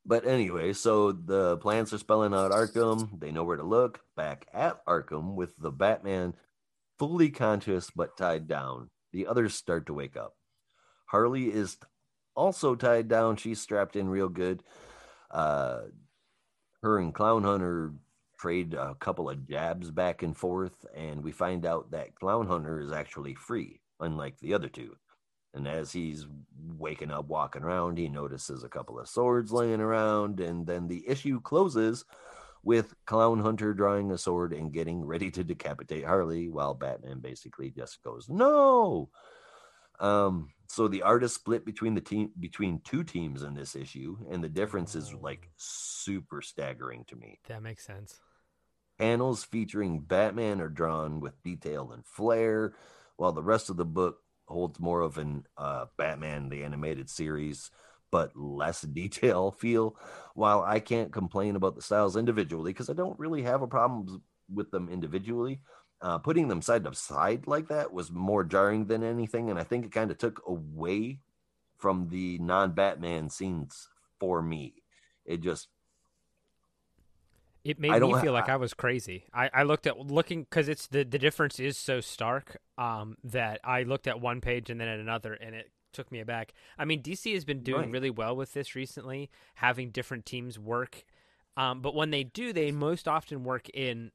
but 0.06 0.26
anyway, 0.26 0.74
so 0.74 1.12
the 1.12 1.58
plans 1.58 1.94
are 1.94 1.98
spelling 1.98 2.34
out 2.34 2.52
Arkham. 2.52 3.20
They 3.20 3.32
know 3.32 3.44
where 3.44 3.58
to 3.58 3.64
look. 3.64 4.00
Back 4.16 4.48
at 4.54 4.84
Arkham 4.86 5.36
with 5.36 5.54
the 5.58 5.72
Batman 5.72 6.34
fully 7.00 7.30
conscious 7.30 7.90
but 7.94 8.16
tied 8.18 8.48
down. 8.48 8.90
The 9.12 9.28
others 9.28 9.54
start 9.54 9.86
to 9.88 9.94
wake 9.94 10.16
up. 10.18 10.34
Harley 11.08 11.46
is 11.52 11.78
also 12.36 12.76
tied 12.76 13.08
down. 13.08 13.36
She's 13.36 13.60
strapped 13.62 13.96
in 13.96 14.08
real 14.10 14.30
good. 14.30 14.64
Uh, 15.30 15.82
her 16.82 16.98
and 17.00 17.14
Clown 17.14 17.44
Hunter 17.44 17.94
trade 18.43 18.73
a 18.73 18.93
couple 18.95 19.29
of 19.29 19.47
jabs 19.47 19.89
back 19.89 20.21
and 20.21 20.36
forth, 20.36 20.86
and 20.93 21.23
we 21.23 21.32
find 21.32 21.65
out 21.65 21.89
that 21.91 22.13
Clown 22.15 22.45
Hunter 22.45 22.82
is 22.82 22.91
actually 22.91 23.36
free, 23.36 23.79
unlike 24.01 24.38
the 24.39 24.53
other 24.53 24.67
two. 24.67 24.97
And 25.53 25.65
as 25.65 25.93
he's 25.93 26.27
waking 26.77 27.10
up, 27.10 27.29
walking 27.29 27.63
around, 27.63 27.97
he 27.97 28.10
notices 28.10 28.65
a 28.65 28.69
couple 28.69 28.99
of 28.99 29.08
swords 29.08 29.53
laying 29.53 29.79
around, 29.79 30.41
and 30.41 30.67
then 30.67 30.89
the 30.89 31.08
issue 31.08 31.39
closes 31.39 32.03
with 32.63 32.93
Clown 33.06 33.39
Hunter 33.39 33.73
drawing 33.73 34.12
a 34.12 34.17
sword 34.17 34.51
and 34.51 34.73
getting 34.73 35.06
ready 35.06 35.32
to 35.32 35.43
decapitate 35.45 36.03
Harley, 36.03 36.49
while 36.49 36.73
Batman 36.73 37.21
basically 37.21 37.69
just 37.69 38.03
goes, 38.03 38.27
"No." 38.27 39.10
Um, 40.01 40.49
so 40.67 40.89
the 40.89 41.03
artist 41.03 41.36
split 41.36 41.65
between 41.65 41.95
the 41.95 42.01
team 42.01 42.32
between 42.41 42.82
two 42.84 43.06
teams 43.06 43.41
in 43.41 43.53
this 43.53 43.73
issue, 43.73 44.17
and 44.29 44.43
the 44.43 44.49
difference 44.49 44.95
is 44.95 45.13
like 45.13 45.49
super 45.56 46.41
staggering 46.41 47.06
to 47.08 47.15
me. 47.15 47.39
That 47.47 47.63
makes 47.63 47.86
sense. 47.86 48.19
Panels 49.04 49.44
featuring 49.44 50.00
Batman 50.00 50.62
are 50.62 50.70
drawn 50.70 51.20
with 51.20 51.44
detail 51.44 51.92
and 51.92 52.06
flair, 52.06 52.74
while 53.18 53.34
the 53.34 53.44
rest 53.44 53.70
of 53.70 53.76
the 53.76 53.84
book 53.84 54.20
holds 54.48 54.80
more 54.80 55.02
of 55.02 55.18
an 55.18 55.46
uh, 55.58 55.88
Batman 55.98 56.48
the 56.48 56.63
animated 56.63 57.10
series, 57.10 57.70
but 58.12 58.34
less 58.34 58.82
detail 59.00 59.52
feel. 59.52 59.98
While 60.36 60.62
I 60.62 60.80
can't 60.80 61.12
complain 61.12 61.58
about 61.58 61.76
the 61.76 61.82
styles 61.82 62.16
individually 62.16 62.72
because 62.72 62.89
I 62.89 62.94
don't 62.94 63.20
really 63.20 63.42
have 63.42 63.62
a 63.62 63.68
problem 63.68 64.24
with 64.50 64.72
them 64.72 64.88
individually, 64.88 65.60
uh, 66.02 66.20
putting 66.20 66.48
them 66.48 66.62
side 66.62 66.86
to 66.86 66.96
side 66.96 67.46
like 67.46 67.68
that 67.68 67.92
was 67.92 68.10
more 68.10 68.46
jarring 68.46 68.86
than 68.86 69.04
anything, 69.04 69.50
and 69.50 69.60
I 69.60 69.63
think 69.66 69.84
it 69.84 69.92
kind 69.92 70.12
of 70.12 70.18
took 70.18 70.42
away 70.48 71.20
from 71.78 72.08
the 72.08 72.38
non-Batman 72.38 73.30
scenes 73.30 73.89
for 74.18 74.42
me. 74.42 74.76
It 75.26 75.42
just 75.42 75.68
It 77.63 77.80
made 77.80 77.91
I 77.91 77.93
me 77.95 77.99
don't- 78.12 78.21
feel 78.21 78.34
like 78.34 78.49
I- 78.49 78.54
I 78.54 78.58
was 78.58 78.73
crazy. 78.73 79.26
I, 79.34 79.49
I 79.54 79.63
looked 79.63 79.88
at 79.88 79.97
looking 79.97 80.43
because 80.43 80.67
it's 80.67 80.88
the 80.88 81.04
the 81.06 81.17
difference 81.19 81.60
is 81.60 81.78
so 81.78 82.02
stark 82.02 82.58
um, 82.78 83.17
that 83.23 83.60
I 83.63 83.84
looked 83.84 84.08
at 84.08 84.19
one 84.19 84.41
page 84.41 84.69
and 84.69 84.80
then 84.82 84.88
at 84.89 84.99
another, 84.99 85.34
and 85.34 85.56
it 85.56 85.71
took 85.93 86.12
me 86.12 86.19
aback. 86.19 86.54
I 86.78 86.86
mean, 86.86 87.02
DC 87.02 87.34
has 87.36 87.45
been 87.45 87.62
doing 87.63 87.84
Right. 87.84 87.91
really 87.91 88.10
well 88.10 88.36
with 88.36 88.54
this 88.54 88.76
recently, 88.76 89.30
having 89.56 89.91
different 89.91 90.26
teams 90.26 90.58
work. 90.60 91.06
Um, 91.56 91.82
but 91.82 91.93
when 91.95 92.10
they 92.10 92.23
do, 92.23 92.52
they 92.52 92.71
most 92.71 93.08
often 93.08 93.43
work 93.43 93.69
in 93.69 94.12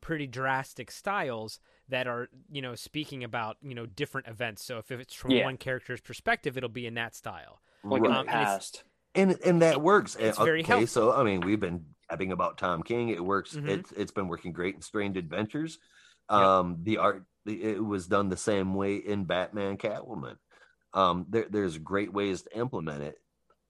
pretty 0.00 0.26
drastic 0.26 0.90
styles 0.90 1.60
that 1.88 2.06
are 2.06 2.28
you 2.50 2.62
know 2.62 2.74
speaking 2.74 3.22
about 3.24 3.58
you 3.60 3.74
know 3.74 3.84
different 3.84 4.26
events. 4.28 4.64
So 4.64 4.78
if 4.78 4.90
it's 4.90 5.12
from 5.12 5.32
Yeah. 5.32 5.44
one 5.44 5.58
character's 5.58 6.00
perspective, 6.00 6.56
it'll 6.56 6.68
be 6.70 6.86
in 6.86 6.94
that 6.94 7.14
style. 7.14 7.60
Like 7.84 8.00
in 8.00 8.06
Um, 8.06 8.12
the 8.12 8.18
and 8.20 8.28
past. 8.28 8.84
and 9.14 9.38
and 9.44 9.60
that 9.60 9.82
works. 9.82 10.16
it's 10.16 10.38
Uh, 10.38 10.44
very 10.44 10.60
okay, 10.62 10.68
helpful. 10.68 10.86
so 10.86 11.12
I 11.12 11.24
mean, 11.24 11.40
we've 11.42 11.60
been 11.60 11.84
tapping 12.10 12.32
about 12.32 12.58
Tom 12.58 12.82
King. 12.82 13.08
It 13.10 13.24
works. 13.24 13.54
Mhm. 13.54 13.68
It's 13.68 13.92
it's 13.92 14.12
been 14.12 14.28
working 14.28 14.52
great 14.52 14.74
in 14.74 14.82
Strange 14.82 15.16
Adventures. 15.16 15.78
Yep. 16.30 16.38
Um, 16.40 16.76
the 16.82 16.98
art 16.98 17.24
it 17.46 17.82
was 17.82 18.06
done 18.06 18.28
the 18.28 18.36
same 18.36 18.74
way 18.74 18.96
in 18.96 19.24
Batman 19.24 19.78
Catwoman. 19.78 20.36
Um, 20.92 21.26
there 21.28 21.46
there's 21.48 21.78
great 21.78 22.12
ways 22.12 22.42
to 22.42 22.58
implement 22.58 23.02
it. 23.02 23.16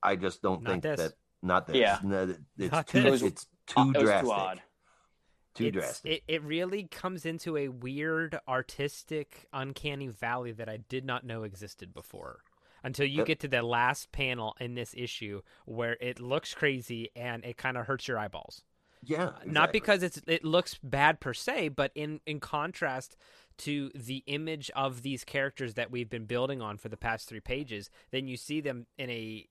I 0.03 0.17
just 0.17 0.43
don't 0.43 0.63
Not 0.63 0.71
think 0.71 0.83
this. 0.83 1.01
that 1.01 1.13
not 1.43 1.67
this. 1.67 1.77
Yeah. 1.77 1.99
No, 2.03 2.27
that- 2.27 2.41
it's 2.59 2.73
Not 2.73 2.87
too 2.87 3.03
this. 3.03 3.23
it's 3.23 3.47
too 3.67 3.93
it 3.95 4.01
drastic. 4.01 4.25
too 4.27 4.33
odd. 4.33 4.63
Too 5.55 5.67
It's- 5.67 5.83
drastic. 5.85 6.13
It, 6.13 6.23
it 6.35 6.43
really 6.43 6.85
comes 6.85 7.25
into 7.27 7.57
a 7.57 7.69
weird 7.69 8.39
artistic 8.49 9.47
uncanny 9.53 10.09
valley 10.09 10.53
that 10.53 10.69
I 10.69 10.79
did 10.79 11.05
not 11.05 11.25
know 11.25 11.43
existed 11.45 11.93
before. 11.95 12.41
Until 12.83 13.07
you 13.07 13.25
get 13.25 13.41
to 13.41 13.49
the 13.49 13.63
last 13.63 14.11
panel 14.13 14.57
in 14.61 14.75
this 14.75 14.95
issue 14.97 15.43
where 15.67 15.97
it 16.01 16.21
looks 16.21 16.55
crazy 16.55 17.11
and 17.15 17.45
it 17.45 17.57
kind 17.57 17.77
of 17.77 17.87
hurts 17.87 18.09
your 18.09 18.19
eyeballs. 18.19 18.63
yeah, 19.03 19.25
uh, 19.27 19.33
Not 19.45 19.73
because 19.73 20.03
it's 20.03 20.21
it 20.27 20.45
looks 20.45 20.79
bad 20.83 21.21
per 21.21 21.35
se, 21.35 21.69
but 21.71 21.93
in 21.95 22.21
in 22.27 22.41
contrast 22.41 23.17
to 23.59 23.91
the 23.95 24.23
image 24.27 24.71
of 24.75 25.03
these 25.03 25.23
characters 25.25 25.75
that 25.75 25.91
we've 25.91 26.09
been 26.09 26.25
building 26.25 26.63
on 26.63 26.79
for 26.79 26.89
the 26.89 26.97
past 26.97 27.29
three 27.29 27.41
pages, 27.41 27.91
then 28.11 28.27
you 28.27 28.39
see 28.39 28.61
them 28.63 28.87
in 28.97 29.11
a 29.11 29.47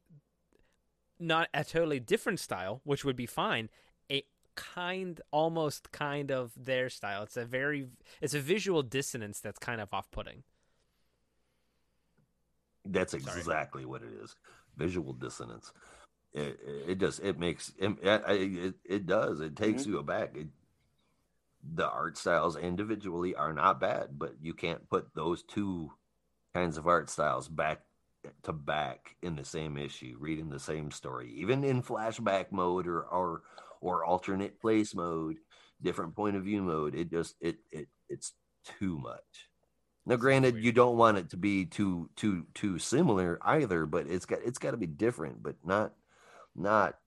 not 1.19 1.49
a 1.53 1.63
totally 1.63 1.99
different 1.99 2.39
style, 2.39 2.81
which 2.83 3.05
would 3.05 3.15
be 3.15 3.27
fine. 3.27 3.69
A 4.11 4.23
kind, 4.55 5.21
almost 5.31 5.91
kind 5.91 6.31
of 6.31 6.53
their 6.57 6.89
style. 6.89 7.23
It's 7.23 7.37
a 7.37 7.45
very, 7.45 7.87
it's 8.21 8.33
a 8.33 8.39
visual 8.39 8.81
dissonance 8.81 9.39
that's 9.39 9.59
kind 9.59 9.81
of 9.81 9.93
off-putting. 9.93 10.43
That's 12.89 13.13
Sorry. 13.13 13.39
exactly 13.39 13.85
what 13.85 14.01
it 14.01 14.13
is. 14.21 14.35
Visual 14.77 15.13
dissonance. 15.13 15.71
It, 16.33 16.59
it, 16.65 16.89
it 16.89 16.99
just 16.99 17.21
it 17.21 17.39
makes 17.39 17.71
it, 17.79 17.97
it, 18.03 18.75
it 18.85 19.05
does. 19.07 19.41
It 19.41 19.55
takes 19.55 19.81
Mm-hmm. 19.83 19.91
you 19.91 19.99
aback. 19.99 20.35
It, 20.35 20.47
the 21.75 21.89
art 21.89 22.17
styles 22.17 22.55
individually 22.55 23.35
are 23.35 23.53
not 23.53 23.79
bad, 23.79 24.17
but 24.17 24.33
you 24.41 24.53
can't 24.53 24.89
put 24.89 25.13
those 25.13 25.43
two 25.43 25.91
kinds 26.55 26.77
of 26.77 26.87
art 26.87 27.09
styles 27.09 27.47
back 27.47 27.81
to 28.43 28.53
back 28.53 29.15
in 29.21 29.35
the 29.35 29.45
same 29.45 29.77
issue, 29.77 30.15
reading 30.19 30.49
the 30.49 30.59
same 30.59 30.91
story, 30.91 31.33
even 31.37 31.63
in 31.63 31.83
flashback 31.83 32.51
mode 32.51 32.87
or 32.87 33.01
or 33.03 33.43
or 33.81 34.05
alternate 34.05 34.59
place 34.61 34.95
mode, 34.95 35.37
different 35.81 36.15
point 36.15 36.35
of 36.35 36.43
view 36.43 36.61
mode. 36.61 36.95
It 36.95 37.11
just 37.11 37.35
it 37.41 37.57
it 37.71 37.87
it's 38.09 38.33
too 38.79 38.97
much. 38.97 39.48
Now, 40.09 40.15
granted, 40.15 40.57
you 40.57 40.71
don't 40.71 40.97
want 40.97 41.19
it 41.19 41.29
to 41.29 41.37
be 41.37 41.65
too 41.65 42.09
too 42.15 42.47
too 42.55 42.79
similar 42.79 43.37
either, 43.43 43.85
but 43.85 44.07
it's 44.07 44.25
got 44.25 44.39
it's 44.43 44.57
got 44.57 44.71
to 44.71 44.77
be 44.77 44.87
different, 44.87 45.43
but 45.43 45.57
not 45.63 45.93
not 46.55 46.97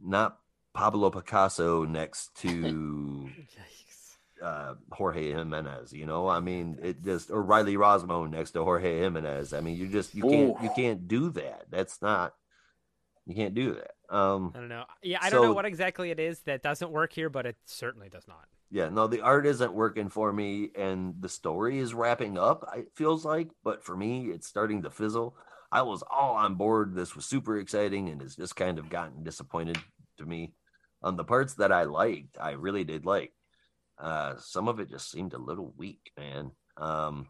not 0.00 0.40
Pablo 0.74 1.10
Picasso 1.10 1.84
next 1.84 2.34
to 2.40 3.30
uh, 4.42 4.74
Jorge 4.90 5.30
Jimenez. 5.30 5.92
You 5.92 6.04
know, 6.04 6.26
I 6.26 6.40
mean, 6.40 6.80
it 6.82 7.04
just 7.04 7.30
or 7.30 7.42
Riley 7.42 7.76
Rossmo 7.76 8.28
next 8.28 8.50
to 8.52 8.64
Jorge 8.64 9.02
Jimenez. 9.02 9.52
I 9.52 9.60
mean, 9.60 9.76
you 9.76 9.86
just 9.86 10.12
you 10.12 10.24
can't 10.24 10.60
you 10.64 10.70
can't 10.74 11.06
do 11.06 11.30
that. 11.30 11.66
That's 11.70 12.02
not 12.02 12.34
you 13.24 13.36
can't 13.36 13.54
do 13.54 13.74
that. 13.74 13.92
Um, 14.12 14.50
I 14.56 14.58
don't 14.58 14.68
know. 14.68 14.84
Yeah, 15.00 15.18
I 15.22 15.30
don't 15.30 15.42
know 15.42 15.52
what 15.52 15.64
exactly 15.64 16.10
it 16.10 16.18
is 16.18 16.40
that 16.40 16.60
doesn't 16.60 16.90
work 16.90 17.12
here, 17.12 17.30
but 17.30 17.46
it 17.46 17.54
certainly 17.66 18.08
does 18.08 18.26
not. 18.26 18.48
Yeah, 18.70 18.88
no, 18.88 19.08
the 19.08 19.22
art 19.22 19.46
isn't 19.46 19.72
working 19.72 20.08
for 20.08 20.32
me, 20.32 20.70
and 20.76 21.14
the 21.20 21.28
story 21.28 21.78
is 21.78 21.92
wrapping 21.92 22.38
up. 22.38 22.68
It 22.76 22.92
feels 22.94 23.24
like, 23.24 23.50
but 23.64 23.84
for 23.84 23.96
me, 23.96 24.26
it's 24.26 24.46
starting 24.46 24.82
to 24.82 24.90
fizzle. 24.90 25.36
I 25.72 25.82
was 25.82 26.04
all 26.08 26.34
on 26.34 26.54
board. 26.54 26.94
This 26.94 27.16
was 27.16 27.26
super 27.26 27.58
exciting, 27.58 28.08
and 28.08 28.22
it's 28.22 28.36
just 28.36 28.54
kind 28.54 28.78
of 28.78 28.88
gotten 28.88 29.24
disappointed 29.24 29.78
to 30.18 30.24
me. 30.24 30.52
On 31.02 31.16
the 31.16 31.24
parts 31.24 31.54
that 31.54 31.72
I 31.72 31.84
liked, 31.84 32.36
I 32.40 32.52
really 32.52 32.84
did 32.84 33.04
like. 33.04 33.32
Uh, 33.98 34.34
some 34.38 34.68
of 34.68 34.78
it 34.78 34.88
just 34.88 35.10
seemed 35.10 35.34
a 35.34 35.38
little 35.38 35.74
weak, 35.76 36.12
man. 36.16 36.52
Um, 36.76 37.26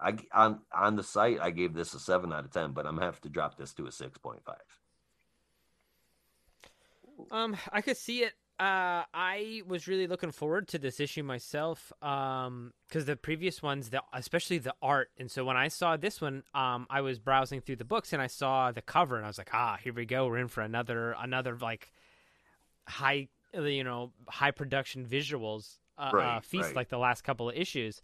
I 0.00 0.16
on 0.32 0.60
on 0.72 0.96
the 0.96 1.02
site, 1.02 1.40
I 1.40 1.50
gave 1.50 1.72
this 1.72 1.94
a 1.94 2.00
seven 2.00 2.32
out 2.32 2.44
of 2.44 2.50
ten, 2.50 2.72
but 2.72 2.86
I'm 2.86 2.98
have 2.98 3.20
to 3.22 3.28
drop 3.28 3.56
this 3.56 3.72
to 3.74 3.86
a 3.86 3.92
six 3.92 4.18
point 4.18 4.42
five. 4.44 4.56
Um, 7.30 7.56
I 7.72 7.80
could 7.80 7.96
see 7.96 8.24
it. 8.24 8.34
Uh, 8.60 9.02
I 9.12 9.62
was 9.66 9.88
really 9.88 10.06
looking 10.06 10.30
forward 10.30 10.68
to 10.68 10.78
this 10.78 11.00
issue 11.00 11.24
myself. 11.24 11.92
Um, 12.00 12.72
because 12.88 13.04
the 13.04 13.16
previous 13.16 13.62
ones, 13.62 13.90
the 13.90 14.02
especially 14.12 14.58
the 14.58 14.74
art, 14.80 15.10
and 15.18 15.28
so 15.28 15.44
when 15.44 15.56
I 15.56 15.68
saw 15.68 15.96
this 15.96 16.20
one, 16.20 16.44
um, 16.54 16.86
I 16.88 17.00
was 17.00 17.18
browsing 17.18 17.60
through 17.60 17.76
the 17.76 17.84
books 17.84 18.12
and 18.12 18.22
I 18.22 18.28
saw 18.28 18.70
the 18.70 18.82
cover, 18.82 19.16
and 19.16 19.24
I 19.24 19.28
was 19.28 19.38
like, 19.38 19.50
ah, 19.52 19.78
here 19.82 19.92
we 19.92 20.06
go. 20.06 20.26
We're 20.26 20.38
in 20.38 20.48
for 20.48 20.60
another 20.60 21.16
another 21.18 21.58
like 21.60 21.90
high, 22.86 23.28
you 23.52 23.82
know, 23.82 24.12
high 24.28 24.52
production 24.52 25.04
visuals 25.04 25.78
uh, 25.98 26.16
uh, 26.16 26.40
feast 26.40 26.66
right. 26.66 26.76
like 26.76 26.88
the 26.90 26.98
last 26.98 27.22
couple 27.22 27.48
of 27.48 27.56
issues. 27.56 28.02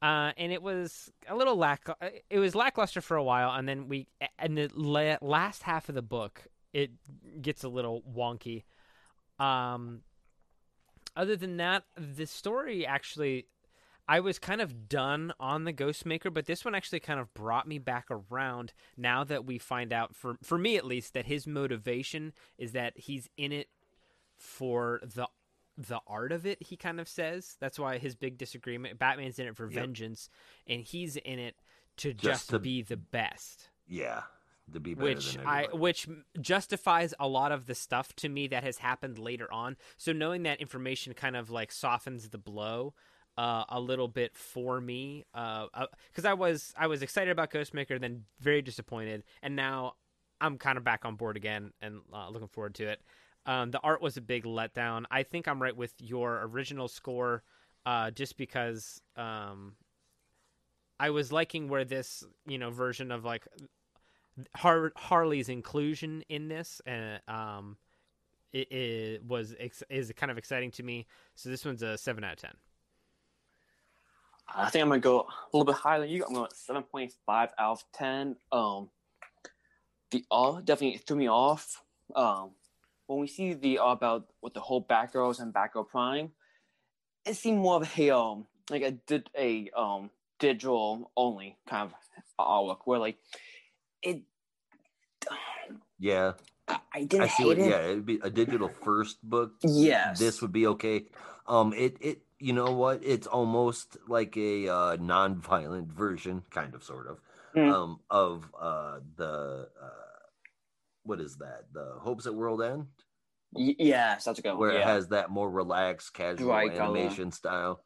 Uh, 0.00 0.32
and 0.36 0.52
it 0.52 0.62
was 0.62 1.10
a 1.28 1.34
little 1.34 1.56
lack. 1.56 1.86
It 2.30 2.38
was 2.38 2.54
lackluster 2.54 3.00
for 3.00 3.16
a 3.16 3.24
while, 3.24 3.50
and 3.50 3.68
then 3.68 3.88
we, 3.88 4.06
and 4.38 4.56
the 4.56 4.70
la- 4.74 5.16
last 5.20 5.62
half 5.62 5.88
of 5.88 5.94
the 5.94 6.02
book, 6.02 6.46
it 6.72 6.90
gets 7.40 7.64
a 7.64 7.68
little 7.68 8.02
wonky. 8.02 8.64
Um, 9.38 10.02
other 11.16 11.36
than 11.36 11.56
that, 11.58 11.84
the 11.96 12.26
story 12.26 12.86
actually, 12.86 13.46
I 14.08 14.20
was 14.20 14.38
kind 14.38 14.60
of 14.60 14.88
done 14.88 15.32
on 15.40 15.64
the 15.64 15.72
Ghostmaker, 15.72 16.32
but 16.32 16.46
this 16.46 16.64
one 16.64 16.74
actually 16.74 17.00
kind 17.00 17.18
of 17.20 17.32
brought 17.34 17.66
me 17.68 17.78
back 17.78 18.06
around. 18.10 18.72
Now 18.96 19.24
that 19.24 19.44
we 19.44 19.58
find 19.58 19.92
out, 19.92 20.14
for 20.14 20.36
for 20.42 20.58
me 20.58 20.76
at 20.76 20.84
least, 20.86 21.14
that 21.14 21.26
his 21.26 21.46
motivation 21.46 22.32
is 22.56 22.72
that 22.72 22.92
he's 22.96 23.28
in 23.36 23.52
it 23.52 23.68
for 24.36 25.00
the 25.02 25.28
the 25.76 26.00
art 26.06 26.32
of 26.32 26.44
it. 26.46 26.60
He 26.62 26.76
kind 26.76 26.98
of 27.00 27.08
says 27.08 27.56
that's 27.60 27.78
why 27.78 27.98
his 27.98 28.14
big 28.16 28.36
disagreement. 28.38 28.98
Batman's 28.98 29.38
in 29.38 29.46
it 29.46 29.56
for 29.56 29.66
Yep. 29.66 29.74
vengeance, 29.74 30.28
and 30.66 30.82
he's 30.82 31.16
in 31.16 31.38
it 31.38 31.56
to 31.98 32.12
just, 32.12 32.22
Just 32.24 32.50
to- 32.50 32.58
be 32.60 32.82
the 32.82 32.96
best 32.96 33.70
Yeah, 33.86 34.22
to 34.72 34.80
be 34.80 34.94
which 34.94 35.38
I 35.38 35.68
which 35.72 36.08
justifies 36.40 37.14
a 37.18 37.28
lot 37.28 37.52
of 37.52 37.66
the 37.66 37.74
stuff 37.74 38.14
to 38.16 38.28
me 38.28 38.48
that 38.48 38.64
has 38.64 38.78
happened 38.78 39.18
later 39.18 39.52
on. 39.52 39.76
So 39.96 40.12
knowing 40.12 40.44
that 40.44 40.60
information 40.60 41.14
kind 41.14 41.36
of 41.36 41.50
like 41.50 41.72
softens 41.72 42.28
the 42.28 42.38
blow 42.38 42.94
uh, 43.38 43.64
a 43.68 43.80
little 43.80 44.08
bit 44.08 44.36
for 44.36 44.80
me 44.80 45.24
because 45.32 46.24
I 46.24 46.34
was 46.34 46.74
I 46.76 46.88
was 46.88 47.02
excited 47.02 47.30
about 47.30 47.52
Ghostmaker, 47.52 48.00
then 48.00 48.24
very 48.40 48.62
disappointed, 48.62 49.22
and 49.42 49.54
now 49.54 49.94
I'm 50.40 50.58
kind 50.58 50.76
of 50.76 50.84
back 50.84 51.04
on 51.04 51.14
board 51.14 51.36
again 51.36 51.72
and 51.80 52.00
uh, 52.12 52.28
looking 52.30 52.48
forward 52.48 52.74
to 52.76 52.88
it. 52.88 53.00
Um, 53.46 53.70
the 53.70 53.80
art 53.80 54.02
was 54.02 54.16
a 54.16 54.20
big 54.20 54.44
letdown. 54.44 55.04
I 55.10 55.22
think 55.22 55.48
I'm 55.48 55.62
right 55.62 55.76
with 55.76 55.94
your 55.98 56.42
original 56.42 56.88
score, 56.88 57.42
uh, 57.86 58.10
just 58.10 58.36
because 58.36 59.00
um, 59.16 59.74
I 61.00 61.10
was 61.10 61.32
liking 61.32 61.68
where 61.68 61.84
this 61.84 62.24
you 62.46 62.58
know 62.58 62.70
version 62.70 63.12
of 63.12 63.24
like 63.24 63.46
Har- 64.56 64.92
Harley's 64.96 65.48
inclusion 65.48 66.22
in 66.28 66.48
this, 66.48 66.80
and 66.86 67.20
um, 67.28 67.76
it, 68.52 68.72
it 68.72 69.24
was 69.24 69.54
ex- 69.58 69.82
is 69.90 70.12
kind 70.16 70.30
of 70.30 70.38
exciting 70.38 70.70
to 70.72 70.82
me. 70.82 71.06
So 71.34 71.48
this 71.48 71.64
one's 71.64 71.82
a 71.82 71.98
seven 71.98 72.24
out 72.24 72.32
of 72.34 72.38
ten. 72.38 72.54
I 74.54 74.70
think 74.70 74.82
I'm 74.82 74.88
gonna 74.88 75.00
go 75.00 75.20
a 75.20 75.56
little 75.56 75.66
bit 75.66 75.74
higher 75.74 76.00
than 76.00 76.08
you. 76.08 76.24
I'm 76.24 76.34
going 76.34 76.48
seven 76.54 76.82
point 76.82 77.12
five 77.26 77.50
out 77.58 77.72
of 77.72 77.84
ten. 77.92 78.36
Um, 78.50 78.90
the 80.10 80.24
all 80.30 80.60
definitely 80.60 80.98
threw 80.98 81.16
me 81.16 81.28
off. 81.28 81.82
Um, 82.16 82.52
when 83.06 83.20
we 83.20 83.26
see 83.26 83.54
the 83.54 83.78
all 83.78 83.92
about 83.92 84.26
with 84.42 84.54
the 84.54 84.60
whole 84.60 84.84
Batgirls 84.84 85.40
and 85.40 85.52
Batgirl 85.52 85.88
Prime, 85.88 86.30
it 87.26 87.34
seemed 87.34 87.58
more 87.58 87.76
of 87.76 87.98
a 87.98 88.10
um 88.10 88.46
like 88.70 88.82
a 88.82 88.92
did 88.92 89.28
a 89.36 89.70
um 89.76 90.10
digital 90.38 91.10
only 91.16 91.56
kind 91.68 91.90
of 91.90 91.94
outlook 92.38 92.86
where 92.86 92.98
like 92.98 93.18
it. 94.02 94.22
yeah, 95.98 96.32
I, 96.68 96.78
I 96.94 97.04
didn't 97.04 97.22
I 97.22 97.28
see 97.28 97.42
hate 97.42 97.46
what. 97.48 97.58
it. 97.58 97.68
Yeah, 97.70 97.80
it'd 97.86 98.06
be 98.06 98.20
a 98.22 98.30
digital 98.30 98.68
first 98.68 99.22
book. 99.22 99.52
Yes. 99.62 100.18
this 100.18 100.40
would 100.42 100.52
be 100.52 100.66
okay. 100.68 101.06
Um, 101.46 101.72
it 101.72 101.96
it 102.00 102.22
you 102.38 102.52
know 102.52 102.72
what? 102.72 103.00
It's 103.04 103.26
almost 103.26 103.96
like 104.06 104.36
a 104.36 104.68
uh, 104.68 104.96
non-violent 105.00 105.88
version, 105.92 106.44
kind 106.50 106.74
of, 106.74 106.82
sort 106.84 107.06
of, 107.08 107.18
Mm. 107.56 107.72
um, 107.72 108.00
of 108.10 108.44
uh 108.60 109.00
the 109.16 109.68
uh, 109.82 109.88
what 111.04 111.18
is 111.20 111.36
that? 111.38 111.64
The 111.72 111.94
Hopes 112.00 112.26
at 112.26 112.34
World 112.34 112.62
End, 112.62 112.86
Y- 113.54 113.74
yes, 113.78 114.24
that's 114.26 114.38
a 114.38 114.42
good 114.42 114.50
one. 114.50 114.58
where 114.58 114.70
it 114.72 114.84
has 114.84 115.08
that 115.08 115.30
more 115.30 115.50
relaxed, 115.50 116.12
casual 116.12 116.48
Dry 116.48 116.68
color. 116.68 116.82
animation 116.98 117.32
style. 117.32 117.80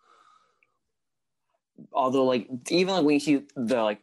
although 1.92 2.24
like 2.24 2.48
even 2.70 2.94
like 2.94 3.04
when 3.04 3.14
you 3.14 3.20
see 3.20 3.42
the 3.56 3.82
like 3.82 4.02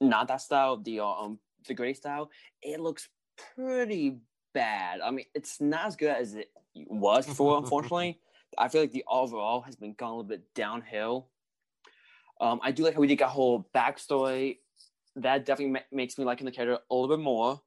not 0.00 0.28
that 0.28 0.40
style 0.40 0.76
the 0.76 1.00
um 1.00 1.38
the 1.66 1.74
gray 1.74 1.92
style 1.92 2.30
it 2.62 2.80
looks 2.80 3.08
pretty 3.54 4.18
bad 4.54 5.00
i 5.00 5.10
mean 5.10 5.26
it's 5.34 5.60
not 5.60 5.86
as 5.86 5.96
good 5.96 6.10
as 6.10 6.34
it 6.34 6.50
was 6.74 7.26
for. 7.26 7.58
Unfortunately, 7.62 8.18
I 8.58 8.68
feel 8.68 8.80
like 8.82 8.92
the 8.92 9.04
overall 9.08 9.60
has 9.62 9.76
been 9.76 9.94
gone 9.94 10.10
a 10.10 10.16
little 10.16 10.28
bit 10.28 10.42
downhill. 10.54 11.28
Um, 12.40 12.60
I 12.62 12.72
do 12.72 12.84
like 12.84 12.94
how 12.94 13.00
we 13.00 13.06
did 13.06 13.20
a 13.20 13.28
whole 13.28 13.68
backstory. 13.74 14.58
That 15.16 15.44
definitely 15.44 15.72
ma- 15.72 15.96
makes 15.96 16.16
me 16.16 16.24
liking 16.24 16.46
the 16.46 16.52
character 16.52 16.82
a 16.90 16.94
little 16.94 17.16
bit 17.16 17.22
more. 17.22 17.60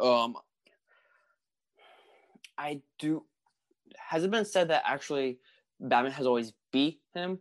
Um, 0.00 0.36
I 2.58 2.82
do. 2.98 3.24
Has 3.96 4.24
it 4.24 4.30
been 4.30 4.44
said 4.44 4.68
that 4.68 4.82
actually 4.84 5.38
Batman 5.80 6.12
has 6.12 6.26
always 6.26 6.52
beat 6.72 7.00
him? 7.14 7.38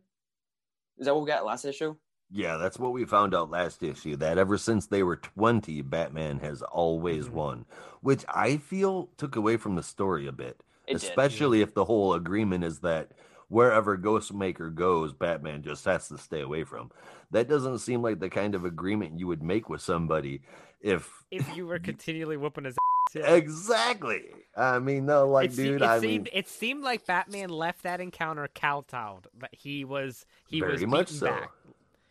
Is 0.97 1.05
that 1.05 1.13
what 1.13 1.23
we 1.23 1.27
got 1.27 1.45
last 1.45 1.65
issue? 1.65 1.95
Yeah, 2.31 2.57
that's 2.57 2.77
what 2.77 2.91
we 2.93 3.05
found 3.05 3.33
out 3.33 3.49
last 3.49 3.81
issue. 3.81 4.15
That 4.15 4.37
ever 4.37 4.57
since 4.57 4.85
they 4.87 5.01
were 5.03 5.15
20, 5.15 5.81
Batman 5.81 6.39
has 6.39 6.61
always 6.61 7.27
Mhm. 7.27 7.31
won, 7.33 7.65
which 8.01 8.23
I 8.29 8.57
feel 8.57 9.09
took 9.17 9.35
away 9.35 9.57
from 9.57 9.75
the 9.75 9.83
story 9.83 10.27
a 10.27 10.31
bit. 10.31 10.63
It 10.87 10.93
did. 10.93 11.03
especially 11.03 11.61
if 11.61 11.75
the 11.75 11.85
whole 11.85 12.15
agreement 12.15 12.63
is 12.63 12.79
that 12.79 13.11
wherever 13.47 13.95
Ghostmaker 13.95 14.73
goes, 14.73 15.13
Batman 15.13 15.61
just 15.61 15.85
has 15.85 16.07
to 16.07 16.17
stay 16.17 16.41
away 16.41 16.63
from. 16.63 16.89
That 17.29 17.47
doesn't 17.47 17.77
seem 17.79 18.01
like 18.01 18.19
the 18.19 18.29
kind 18.29 18.55
of 18.55 18.65
agreement 18.65 19.19
you 19.19 19.27
would 19.27 19.43
make 19.43 19.69
with 19.69 19.81
somebody 19.81 20.41
if 20.81 21.25
If 21.29 21.55
you 21.55 21.67
were 21.67 21.77
continually 21.79 22.37
whooping 22.37 22.63
his 22.65 22.75
ass, 22.75 23.15
yeah. 23.15 23.35
exactly. 23.35 24.31
I 24.57 24.79
mean, 24.79 25.05
no, 25.05 25.27
like, 25.29 25.51
it, 25.51 25.55
dude, 25.55 25.81
it 25.81 25.85
I 25.87 25.99
seemed 25.99 26.25
mean, 26.25 26.33
it 26.33 26.47
seemed 26.47 26.83
like 26.83 27.05
Batman 27.05 27.49
left 27.49 27.83
that 27.83 28.01
encounter 28.01 28.47
kowtowed. 28.53 29.27
But 29.37 29.49
he 29.53 29.85
was 29.85 30.25
he 30.47 30.61
was 30.63 30.81
much 30.85 31.07
beaten 31.09 31.19
so. 31.19 31.25
back 31.27 31.51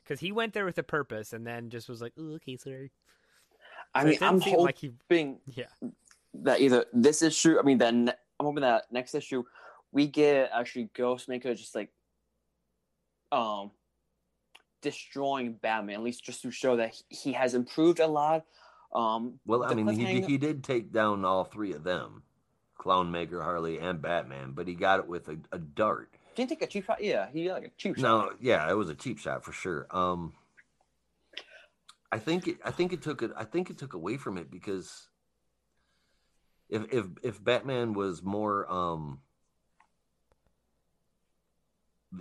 because 0.08 0.20
he 0.20 0.32
went 0.32 0.54
there 0.54 0.64
with 0.64 0.78
a 0.78 0.82
purpose 0.82 1.34
and 1.34 1.46
then 1.46 1.68
just 1.68 1.88
was 1.88 2.00
like, 2.00 2.16
"Ooh, 2.18 2.36
okay, 2.36 2.56
sorry. 2.56 2.90
I 3.94 4.02
So 4.02 4.08
mean, 4.08 4.18
I'm 4.22 4.40
seem 4.40 4.52
hoping 4.52 4.64
like 4.64 4.78
he. 4.78 4.92
Yeah, 5.46 5.66
that 6.34 6.60
either 6.60 6.86
this 6.94 7.20
issue, 7.20 7.58
I 7.58 7.62
mean, 7.62 7.76
then 7.78 8.08
I'm 8.40 8.46
hoping 8.46 8.62
that 8.62 8.90
next 8.90 9.14
issue 9.14 9.44
we 9.92 10.06
get 10.06 10.50
actually 10.52 10.88
Ghostmaker 10.94 11.56
just 11.56 11.74
like 11.74 11.90
um 13.32 13.70
destroying 14.80 15.54
Batman, 15.54 15.96
at 15.96 16.02
least 16.02 16.24
just 16.24 16.40
to 16.42 16.50
show 16.50 16.76
that 16.76 16.94
he- 16.94 17.16
he 17.16 17.32
has 17.32 17.54
improved 17.54 18.00
a 18.00 18.06
lot. 18.06 18.46
Um, 18.94 19.38
well, 19.44 19.64
I 19.64 19.74
mean, 19.74 19.88
he, 19.88 20.04
cliffhanger- 20.04 20.26
he 20.26 20.38
did 20.38 20.64
take 20.64 20.92
down 20.92 21.24
all 21.24 21.44
three 21.44 21.72
of 21.72 21.84
them 21.84 22.22
Clownmaker, 22.78 23.42
Harley, 23.42 23.78
and 23.78 24.00
Batman, 24.00 24.52
but 24.52 24.66
he 24.68 24.74
got 24.74 25.00
it 25.00 25.06
with 25.06 25.28
a, 25.28 25.36
a 25.52 25.58
dart. 25.58 26.14
Didn't 26.38 26.50
take 26.50 26.62
a 26.62 26.66
cheap 26.66 26.84
shot. 26.84 27.02
Yeah, 27.02 27.28
he 27.32 27.50
like 27.50 27.64
a 27.64 27.70
cheap 27.76 27.96
shot. 27.96 28.02
No, 28.02 28.30
yeah, 28.40 28.70
it 28.70 28.74
was 28.74 28.88
a 28.88 28.94
cheap 28.94 29.18
shot 29.18 29.44
for 29.44 29.52
sure. 29.52 29.86
Um, 29.90 30.32
I 32.10 32.18
think 32.18 32.46
it. 32.46 32.58
I 32.64 32.70
think 32.70 32.92
it 32.92 33.02
took 33.02 33.22
it. 33.22 33.32
I 33.36 33.44
think 33.44 33.70
it 33.70 33.78
took 33.78 33.94
away 33.94 34.16
from 34.16 34.38
it 34.38 34.50
because 34.50 35.08
if 36.70 36.84
if 36.92 37.06
if 37.22 37.44
Batman 37.44 37.92
was 37.92 38.22
more 38.22 38.70
um, 38.72 39.20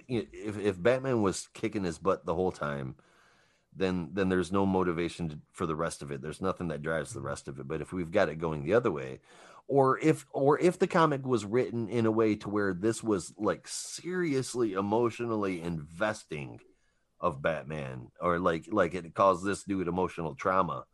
if 0.08 0.58
if 0.58 0.82
Batman 0.82 1.22
was 1.22 1.48
kicking 1.54 1.84
his 1.84 2.00
butt 2.00 2.26
the 2.26 2.36
whole 2.36 2.52
time, 2.52 2.96
then 3.78 4.10
then 4.14 4.30
there's 4.30 4.52
no 4.52 4.66
motivation 4.66 5.30
to, 5.30 5.40
for 5.52 5.66
the 5.66 5.76
rest 5.76 6.02
of 6.02 6.12
it. 6.12 6.22
There's 6.22 6.42
nothing 6.42 6.68
that 6.70 6.82
drives 6.82 7.14
the 7.14 7.22
rest 7.22 7.48
of 7.48 7.60
it. 7.60 7.68
But 7.68 7.82
if 7.82 7.94
we've 7.94 8.12
got 8.12 8.30
it 8.30 8.40
going 8.40 8.64
the 8.64 8.74
other 8.74 8.92
way, 8.92 9.20
or 9.68 10.00
if 10.00 10.26
or 10.32 10.60
if 10.60 10.80
the 10.80 10.88
comic 10.88 11.26
was 11.26 11.46
written 11.46 11.90
in 11.90 12.06
a 12.06 12.12
way 12.12 12.36
to 12.36 12.50
where 12.50 12.74
this 12.74 13.04
was 13.04 13.34
like 13.38 13.68
seriously 13.68 14.74
emotionally 14.74 15.62
investing 15.62 16.60
of 17.20 17.42
Batman, 17.42 18.10
or 18.22 18.40
like 18.40 18.66
like 18.72 18.94
it 18.94 19.14
caused 19.14 19.46
this 19.46 19.64
dude 19.64 19.88
emotional 19.88 20.36
trauma. 20.36 20.86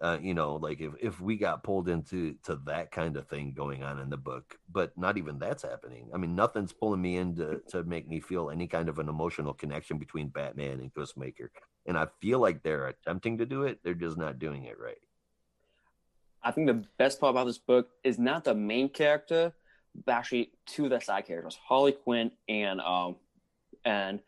Uh, 0.00 0.18
you 0.20 0.34
know, 0.34 0.56
like 0.56 0.80
if, 0.80 0.92
if 1.00 1.20
we 1.20 1.36
got 1.36 1.62
pulled 1.62 1.88
into 1.88 2.34
to 2.42 2.56
that 2.66 2.90
kind 2.90 3.16
of 3.16 3.26
thing 3.28 3.54
going 3.56 3.82
on 3.82 4.00
in 4.00 4.10
the 4.10 4.16
book, 4.16 4.58
but 4.70 4.96
not 4.98 5.16
even 5.16 5.38
that's 5.38 5.62
happening. 5.62 6.10
I 6.12 6.18
mean, 6.18 6.34
nothing's 6.34 6.72
pulling 6.72 7.00
me 7.00 7.16
in 7.16 7.36
to, 7.36 7.60
to 7.68 7.84
make 7.84 8.08
me 8.08 8.20
feel 8.20 8.50
any 8.50 8.66
kind 8.66 8.88
of 8.88 8.98
an 8.98 9.08
emotional 9.08 9.54
connection 9.54 9.98
between 9.98 10.28
Batman 10.28 10.80
and 10.80 10.92
Ghostmaker. 10.92 11.48
And 11.86 11.96
I 11.96 12.08
feel 12.20 12.40
like 12.40 12.62
they're 12.62 12.88
attempting 12.88 13.38
to 13.38 13.46
do 13.46 13.62
it, 13.62 13.78
they're 13.82 13.94
just 13.94 14.18
not 14.18 14.38
doing 14.38 14.64
it 14.64 14.78
right. 14.78 14.98
I 16.42 16.50
think 16.50 16.66
the 16.66 16.84
best 16.98 17.20
part 17.20 17.30
about 17.30 17.46
this 17.46 17.58
book 17.58 17.88
is 18.02 18.18
not 18.18 18.44
the 18.44 18.54
main 18.54 18.90
character, 18.90 19.54
but 20.04 20.12
actually 20.12 20.50
two 20.66 20.84
of 20.84 20.90
the 20.90 21.00
side 21.00 21.26
characters, 21.26 21.58
Harley 21.66 21.92
Quinn 21.92 22.30
and 22.48 22.80
um 22.80 23.16
and 23.84 24.20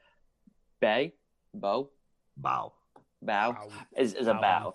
Bay, 0.80 1.14
Bo, 1.52 1.90
Bow. 2.36 2.72
Bow 3.20 3.52
Bow. 3.52 3.68
is 3.96 4.14
is 4.14 4.28
a 4.28 4.34
Bow. 4.34 4.40
bow. 4.40 4.74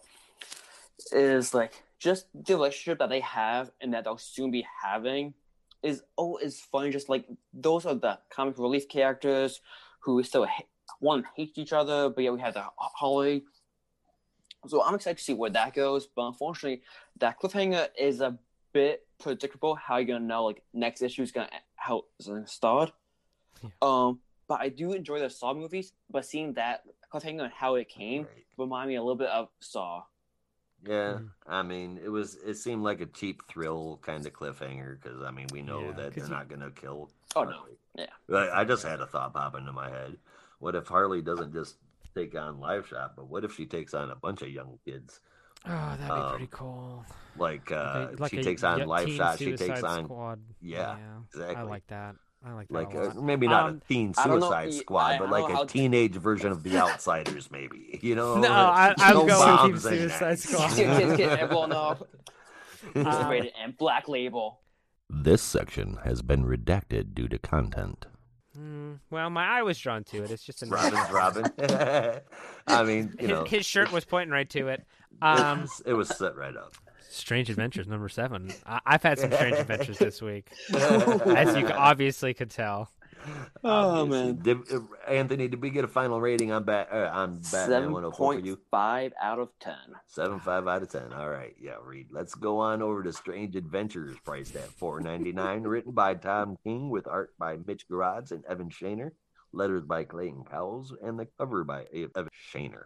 Is 1.12 1.54
like 1.54 1.84
just 2.00 2.26
the 2.34 2.54
relationship 2.56 3.00
that 3.00 3.10
they 3.10 3.20
have 3.22 3.72
and 3.82 3.94
that 3.94 4.04
they'll 4.04 4.18
soon 4.18 4.52
be 4.52 4.66
having 4.84 5.34
is 5.84 6.04
oh 6.18 6.38
is 6.38 6.60
funny. 6.60 6.92
Just 6.92 7.10
like 7.10 7.26
those 7.54 7.86
are 7.86 7.96
the 7.96 8.20
comic 8.30 8.58
relief 8.58 8.88
characters 8.88 9.62
who 10.00 10.22
still 10.24 10.46
ha- 10.46 10.64
one 11.00 11.26
hates 11.36 11.58
each 11.58 11.74
other, 11.74 12.10
but 12.10 12.24
yeah, 12.24 12.32
we 12.32 12.40
have 12.40 12.54
the 12.54 12.64
Holly. 12.78 13.44
So 14.68 14.84
I'm 14.84 14.96
excited 14.96 15.18
to 15.18 15.24
see 15.24 15.34
where 15.34 15.50
that 15.52 15.74
goes. 15.74 16.08
But 16.08 16.28
unfortunately, 16.28 16.82
that 17.20 17.40
cliffhanger 17.40 17.88
is 17.98 18.22
a 18.22 18.38
bit 18.74 19.08
predictable. 19.20 19.76
How 19.76 19.98
you're 19.98 20.06
gonna 20.06 20.26
know 20.26 20.46
like 20.46 20.62
next 20.74 21.02
issue 21.02 21.24
is 21.24 21.32
gonna 21.32 21.50
how 21.76 22.04
it's 22.20 22.28
gonna 22.28 22.46
start? 22.48 22.92
Yeah. 23.64 23.70
Um, 23.82 24.20
but 24.48 24.60
I 24.60 24.70
do 24.70 24.94
enjoy 24.94 25.20
the 25.20 25.30
Saw 25.30 25.54
movies. 25.54 25.94
But 26.10 26.26
seeing 26.26 26.54
that 26.54 26.84
cliffhanger 27.12 27.44
and 27.44 27.54
how 27.54 27.76
it 27.76 27.90
came 27.90 28.24
Right. 28.24 28.46
remind 28.58 28.90
me 28.90 28.96
a 28.96 29.02
little 29.02 29.16
bit 29.16 29.30
of 29.30 29.50
Saw. 29.60 30.04
Yeah, 30.84 31.14
Mhm. 31.20 31.30
I 31.46 31.62
mean, 31.64 32.00
it 32.04 32.10
was. 32.10 32.36
It 32.36 32.56
seemed 32.56 32.84
like 32.84 33.02
a 33.02 33.06
cheap 33.06 33.48
thrill 33.48 34.00
kind 34.02 34.26
of 34.26 34.34
cliffhanger 34.34 35.00
because 35.02 35.22
I 35.22 35.30
mean, 35.32 35.48
we 35.52 35.62
know 35.62 35.82
Yeah, 35.82 35.92
that 35.92 36.06
'cause 36.14 36.16
they're 36.16 36.24
you- 36.26 36.30
not 36.32 36.48
gonna 36.50 36.72
kill. 36.72 37.10
Oh, 37.36 37.44
no. 37.44 37.52
Harley. 37.52 37.78
Yeah. 37.96 38.08
But 38.28 38.50
I 38.52 38.64
just 38.64 38.84
had 38.84 39.00
a 39.00 39.06
thought 39.06 39.34
pop 39.34 39.56
into 39.56 39.72
my 39.72 39.90
head. 39.90 40.18
What 40.60 40.76
if 40.76 40.88
Harley 40.88 41.22
doesn't 41.22 41.54
just 41.54 41.78
take 42.16 42.36
on 42.36 42.60
Live 42.60 42.88
Shot, 42.88 43.16
but 43.16 43.26
what 43.28 43.44
if 43.44 43.54
she 43.54 43.66
takes 43.66 43.94
on 43.94 44.10
a 44.10 44.16
bunch 44.16 44.42
of 44.42 44.50
young 44.50 44.80
kids? 44.86 45.20
Oh, 45.66 45.70
that'd 45.70 46.00
be 46.08 46.12
Um, 46.12 46.30
pretty 46.32 46.48
cool. 46.48 47.06
Like, 47.38 47.72
uh, 47.72 48.08
Like 48.10 48.12
a- 48.20 48.22
like 48.24 48.32
she 48.32 48.42
takes 48.42 48.64
on 48.64 48.80
y- 48.80 48.86
Live 48.86 49.06
teen 49.06 49.18
Shot. 49.18 49.38
She 49.38 49.56
takes 49.56 49.84
on 49.84 50.06
Squad. 50.06 50.42
Yeah, 50.62 50.98
exactly. 51.28 51.56
I 51.56 51.62
like 51.62 51.86
that. 51.88 52.16
I 52.44 52.54
like 52.54 52.68
that. 52.70 52.74
like 52.74 52.94
a 52.96 53.10
uh, 53.12 53.14
maybe 53.22 53.48
not 53.48 53.70
Um, 53.70 53.82
a 53.84 53.88
teen 53.88 54.14
I 54.18 54.28
know- 54.28 54.40
Suicide 54.40 54.74
Squad, 54.74 55.00
I 55.06 55.18
but 55.20 55.24
don't 55.30 55.32
like 55.42 55.54
a 55.54 55.56
how- 55.58 55.66
teenage 55.66 56.16
version 56.16 56.52
of 56.52 56.64
the 56.64 56.78
Outsiders, 56.78 57.52
maybe. 57.52 58.00
You 58.02 58.16
know? 58.16 58.40
No, 58.40 58.52
I, 58.52 58.96
I'm 59.00 59.14
No 59.16 59.26
going 59.28 59.30
Team 59.48 59.56
bombs 59.72 59.84
Suicide. 59.84 60.40
Squad. 60.40 60.68
Kids, 60.76 60.76
kids, 61.00 61.18
kids, 61.18 61.36
everyone 61.40 61.72
off. 61.72 62.02
Uh, 62.96 63.28
rated 63.30 63.54
and 63.64 63.78
Black 63.78 64.08
Label. 64.10 64.60
This 65.10 65.42
section 65.44 66.00
has 66.04 66.22
been 66.24 66.44
redacted 66.46 67.14
due 67.14 67.28
to 67.28 67.38
content. 67.38 68.08
Mm, 68.58 69.00
well, 69.12 69.30
my 69.30 69.46
eye 69.46 69.62
was 69.62 69.78
drawn 69.78 70.04
to 70.06 70.24
it. 70.24 70.32
It's 70.32 70.44
just 70.44 70.64
a 70.64 70.66
Robin's 70.66 71.10
Robin. 71.12 71.46
I 72.68 72.84
mean, 72.84 73.14
you 73.20 73.28
his, 73.28 73.30
know, 73.30 73.44
his 73.46 73.66
shirt 73.66 73.92
was 73.92 74.04
pointing 74.04 74.32
right 74.32 74.50
to 74.50 74.70
it. 74.70 74.86
Um, 75.22 75.68
it 75.86 75.94
was 75.94 76.10
set 76.10 76.36
right 76.36 76.56
up. 76.58 76.76
Strange 77.12 77.50
Adventures 77.50 77.88
number 77.88 78.10
seven. 78.10 78.52
I, 78.66 78.80
I've 78.86 79.04
had 79.04 79.20
some 79.20 79.32
strange 79.32 79.58
adventures 79.58 79.98
this 79.98 80.22
week, 80.22 80.50
as 80.74 81.56
you 81.58 81.68
obviously 81.68 82.34
could 82.34 82.50
tell. 82.50 82.90
Oh, 83.64 84.02
Obviously. 84.02 84.34
man. 84.34 84.40
Did, 84.42 84.58
uh, 84.74 84.80
Anthony, 85.08 85.48
did 85.48 85.62
we 85.62 85.70
get 85.70 85.84
a 85.84 85.88
final 85.88 86.20
rating 86.20 86.52
on 86.52 86.64
Bat 86.64 86.88
uh, 86.92 87.10
on 87.14 87.34
Batman 87.36 87.44
Seven 87.44 87.92
104 87.92 88.34
for 88.34 88.40
you? 88.40 88.58
five 88.72 89.14
out 89.22 89.38
of 89.38 89.50
ten. 89.60 89.76
Seven 90.08 90.40
five 90.40 90.68
out 90.68 90.82
of 90.82 90.90
ten. 90.92 91.14
All 91.14 91.30
right, 91.30 91.54
yeah, 91.62 91.76
Reed. 91.84 92.08
Let's 92.12 92.34
go 92.34 92.58
on 92.60 92.82
over 92.82 93.04
to 93.04 93.14
Strange 93.14 93.56
Adventures, 93.56 94.18
priced 94.26 94.56
at 94.56 94.70
four 94.70 95.02
ninety 95.02 95.34
nine. 95.34 95.64
written 95.64 95.92
by 95.92 96.16
Tom 96.16 96.58
King 96.64 96.90
with 96.90 97.06
art 97.08 97.32
by 97.38 97.58
Mitch 97.68 97.88
Gerads 97.88 98.32
and 98.32 98.44
Evan 98.46 98.70
Shaner, 98.70 99.12
letters 99.54 99.84
by 99.84 100.04
Clayton 100.04 100.46
Cowles, 100.50 100.92
and 101.04 101.20
the 101.20 101.28
cover 101.38 101.64
by 101.64 101.84
Evan 101.94 102.30
Shaner. 102.52 102.86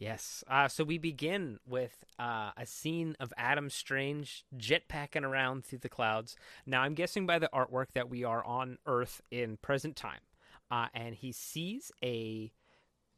Yes. 0.00 0.42
Uh, 0.48 0.66
so 0.66 0.82
we 0.82 0.96
begin 0.96 1.58
with 1.66 2.06
uh, 2.18 2.52
a 2.56 2.64
scene 2.64 3.16
of 3.20 3.34
Adam 3.36 3.68
Strange 3.68 4.46
jetpacking 4.56 5.24
around 5.24 5.66
through 5.66 5.80
the 5.80 5.90
clouds. 5.90 6.36
Now, 6.64 6.80
I'm 6.80 6.94
guessing 6.94 7.26
by 7.26 7.38
the 7.38 7.50
artwork 7.52 7.92
that 7.92 8.08
we 8.08 8.24
are 8.24 8.42
on 8.42 8.78
Earth 8.86 9.20
in 9.30 9.58
present 9.58 9.96
time. 9.96 10.20
Uh, 10.70 10.86
and 10.94 11.14
he 11.14 11.32
sees 11.32 11.92
a 12.02 12.50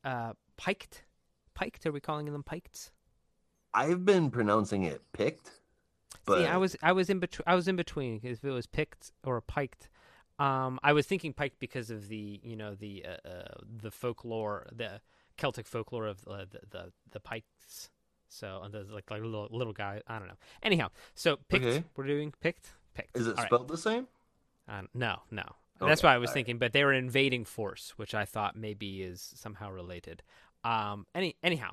uh, 0.05 0.33
piked. 0.57 1.05
Piked? 1.55 1.87
Are 1.87 1.93
we 1.93 2.01
calling 2.01 2.27
them 2.27 2.43
piked? 2.43 2.91
I've 3.73 4.05
been 4.05 4.31
pronouncing 4.31 4.83
it 4.83 5.03
picked, 5.13 5.53
but 6.27 6.39
See, 6.39 6.47
I 6.47 6.57
was 6.57 6.77
I 6.83 6.93
was 6.93 7.09
in 7.09 7.21
between. 7.21 7.45
I 7.47 7.55
was 7.55 7.69
in 7.69 7.77
between 7.77 8.21
if 8.23 8.45
it 8.45 8.51
was 8.51 8.67
picked 8.67 9.13
or 9.25 9.41
piked. 9.41 9.89
Um, 10.39 10.79
I 10.83 10.93
was 10.93 11.07
thinking 11.07 11.33
piked 11.33 11.59
because 11.59 11.91
of 11.91 12.09
the 12.09 12.41
you 12.43 12.57
know 12.57 12.75
the 12.75 13.05
uh, 13.07 13.29
uh, 13.29 13.55
the 13.83 13.91
folklore, 13.91 14.69
the 14.73 15.01
Celtic 15.37 15.67
folklore 15.67 16.07
of 16.07 16.19
uh, 16.29 16.45
the, 16.51 16.61
the 16.71 16.93
the 17.11 17.21
pikes. 17.21 17.91
So 18.29 18.61
and 18.65 18.73
there's 18.73 18.91
like 18.91 19.11
like 19.11 19.23
a 19.23 19.25
little 19.27 19.49
little 19.51 19.73
guy. 19.73 20.01
I 20.07 20.19
don't 20.19 20.29
know. 20.29 20.39
Anyhow, 20.63 20.89
so 21.15 21.37
picked. 21.49 21.65
Okay. 21.65 21.85
We're 21.97 22.07
doing 22.07 22.33
picked. 22.41 22.71
Picked. 22.95 23.17
is 23.17 23.27
it 23.27 23.31
All 23.31 23.37
right. 23.37 23.47
spelled 23.47 23.69
the 23.69 23.77
same? 23.79 24.07
Uh, 24.69 24.83
no, 24.95 25.17
no. 25.31 25.43
That's 25.81 26.01
Okay, 26.01 26.09
what 26.09 26.15
I 26.15 26.19
was 26.19 26.29
all 26.29 26.31
right. 26.31 26.35
thinking. 26.35 26.59
But 26.59 26.73
they 26.73 26.85
were 26.85 26.93
invading 26.93 27.45
force, 27.45 27.93
which 27.97 28.15
I 28.15 28.25
thought 28.25 28.55
maybe 28.57 29.03
is 29.03 29.33
somehow 29.37 29.71
related. 29.71 30.23
Um, 30.65 31.07
any 31.15 31.37
anyhow, 31.43 31.73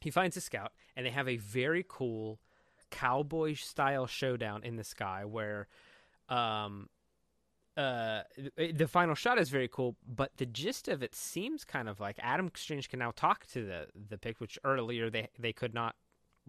he 0.00 0.10
finds 0.10 0.36
a 0.36 0.40
scout, 0.40 0.72
and 0.96 1.06
they 1.06 1.10
have 1.10 1.28
a 1.28 1.36
very 1.36 1.84
cool 1.88 2.38
cowboy 2.90 3.54
style 3.54 4.06
showdown 4.06 4.62
in 4.62 4.76
the 4.76 4.84
sky 4.84 5.24
where 5.24 5.66
um 6.28 6.88
uh 7.76 8.22
the 8.56 8.88
final 8.88 9.14
shot 9.14 9.38
is 9.38 9.50
very 9.50 9.68
cool 9.68 9.96
but 10.06 10.30
the 10.38 10.46
gist 10.46 10.88
of 10.88 11.02
it 11.02 11.14
seems 11.14 11.64
kind 11.64 11.88
of 11.88 12.00
like 12.00 12.16
adam 12.22 12.50
strange 12.54 12.88
can 12.88 12.98
now 12.98 13.10
talk 13.10 13.46
to 13.46 13.64
the 13.66 13.86
the 14.08 14.16
pick 14.16 14.40
which 14.40 14.58
earlier 14.64 15.10
they 15.10 15.28
they 15.38 15.52
could 15.52 15.74
not 15.74 15.94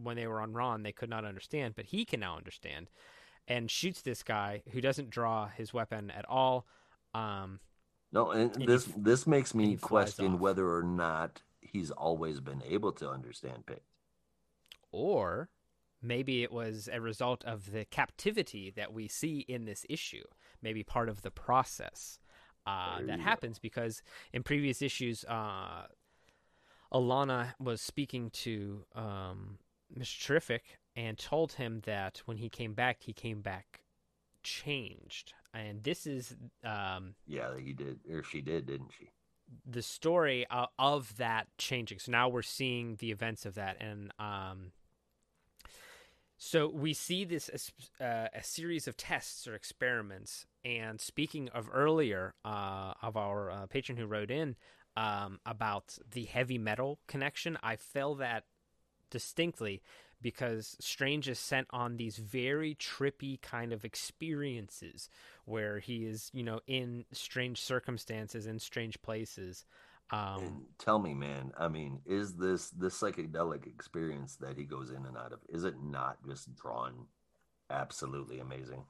when 0.01 0.15
they 0.15 0.27
were 0.27 0.39
on 0.39 0.53
Rann 0.53 0.83
they 0.83 0.91
could 0.93 1.09
not 1.09 1.25
understand 1.25 1.75
but 1.75 1.85
he 1.87 2.05
can 2.05 2.19
now 2.21 2.37
understand 2.37 2.89
and 3.47 3.69
shoots 3.69 4.01
this 4.01 4.23
guy 4.23 4.61
who 4.71 4.79
doesn't 4.81 5.09
draw 5.09 5.47
his 5.47 5.73
weapon 5.73 6.11
at 6.11 6.25
all 6.29 6.65
um 7.13 7.59
No, 8.11 8.31
and 8.31 8.55
And 8.55 8.67
this 8.67 8.87
f- 8.87 8.93
this 8.97 9.27
makes 9.27 9.53
me 9.53 9.75
question 9.75 10.35
off. 10.35 10.39
whether 10.39 10.73
or 10.73 10.83
not 10.83 11.41
he's 11.59 11.91
always 11.91 12.39
been 12.39 12.63
able 12.65 12.93
to 12.93 13.09
understand 13.09 13.65
Pict. 13.65 13.83
or 14.91 15.49
maybe 16.01 16.43
it 16.43 16.51
was 16.51 16.89
a 16.91 17.01
result 17.01 17.43
of 17.45 17.71
the 17.71 17.85
captivity 17.85 18.71
that 18.75 18.93
we 18.93 19.07
see 19.07 19.39
in 19.47 19.65
this 19.65 19.85
issue 19.89 20.23
maybe 20.61 20.83
part 20.83 21.09
of 21.09 21.21
the 21.21 21.31
process 21.31 22.19
uh, 22.65 22.99
that 23.05 23.19
happens 23.19 23.59
because 23.59 24.01
in 24.33 24.43
previous 24.43 24.81
issues 24.81 25.23
uh, 25.29 25.83
Alanna 26.93 27.53
was 27.59 27.81
speaking 27.81 28.29
to 28.31 28.85
um, 28.95 29.57
mr 29.97 30.25
terrific 30.25 30.79
and 30.95 31.17
told 31.17 31.53
him 31.53 31.81
that 31.85 32.21
when 32.25 32.37
he 32.37 32.49
came 32.49 32.73
back 32.73 32.97
he 33.01 33.13
came 33.13 33.41
back 33.41 33.81
changed 34.43 35.33
and 35.53 35.83
this 35.83 36.05
is 36.05 36.35
um, 36.63 37.15
Yeah, 37.25 37.57
he 37.57 37.73
did, 37.73 37.99
or 38.11 38.21
she 38.23 38.41
did, 38.41 38.67
didn't 38.67 38.91
she? 38.97 39.09
the 39.65 39.81
story 39.81 40.45
uh, 40.51 40.65
of 40.77 41.15
that 41.17 41.47
changing. 41.57 41.99
So 41.99 42.11
now 42.11 42.27
we're 42.29 42.41
seeing 42.41 42.97
the 42.97 43.11
events 43.11 43.45
of 43.45 43.55
that, 43.55 43.77
and 43.81 44.11
um, 44.19 44.71
so 46.37 46.67
we 46.67 46.93
see 46.93 47.25
this 47.25 47.49
as 47.49 47.71
uh, 47.99 48.27
a 48.33 48.43
series 48.43 48.87
of 48.87 48.95
tests 48.95 49.47
or 49.47 49.55
experiments. 49.55 50.45
And 50.63 51.01
speaking 51.01 51.49
of 51.49 51.69
earlier 51.73 52.35
uh, 52.45 52.93
of 53.01 53.17
our 53.17 53.49
uh, 53.49 53.65
patron 53.67 53.97
who 53.97 54.05
wrote 54.05 54.29
in 54.29 54.55
um, 54.95 55.39
about 55.45 55.97
the 56.11 56.25
heavy 56.25 56.57
metal 56.57 56.99
connection, 57.07 57.57
I 57.63 57.75
felt 57.75 58.19
that 58.19 58.43
distinctly 59.09 59.81
because 60.21 60.75
Strange 60.79 61.29
is 61.29 61.39
sent 61.39 61.67
on 61.71 61.97
these 61.97 62.17
very 62.17 62.75
trippy 62.75 63.41
kind 63.41 63.71
of 63.71 63.85
experiences 63.85 65.09
where 65.45 65.79
he 65.79 66.05
is, 66.05 66.29
you 66.33 66.43
know, 66.43 66.59
in 66.67 67.05
strange 67.11 67.61
circumstances 67.61 68.47
in 68.47 68.59
strange 68.59 69.01
places. 69.01 69.65
Um, 70.09 70.39
and 70.43 70.61
tell 70.77 70.99
me, 70.99 71.13
man. 71.13 71.51
I 71.57 71.67
mean, 71.67 71.99
is 72.05 72.35
this 72.35 72.69
this 72.69 72.99
psychedelic 72.99 73.67
experience 73.67 74.35
that 74.37 74.57
he 74.57 74.63
goes 74.63 74.89
in 74.89 75.05
and 75.05 75.17
out 75.17 75.33
of? 75.33 75.39
Is 75.49 75.63
it 75.63 75.75
not 75.83 76.17
just 76.25 76.55
drawn 76.55 77.07
absolutely 77.69 78.39
amazing? 78.39 78.83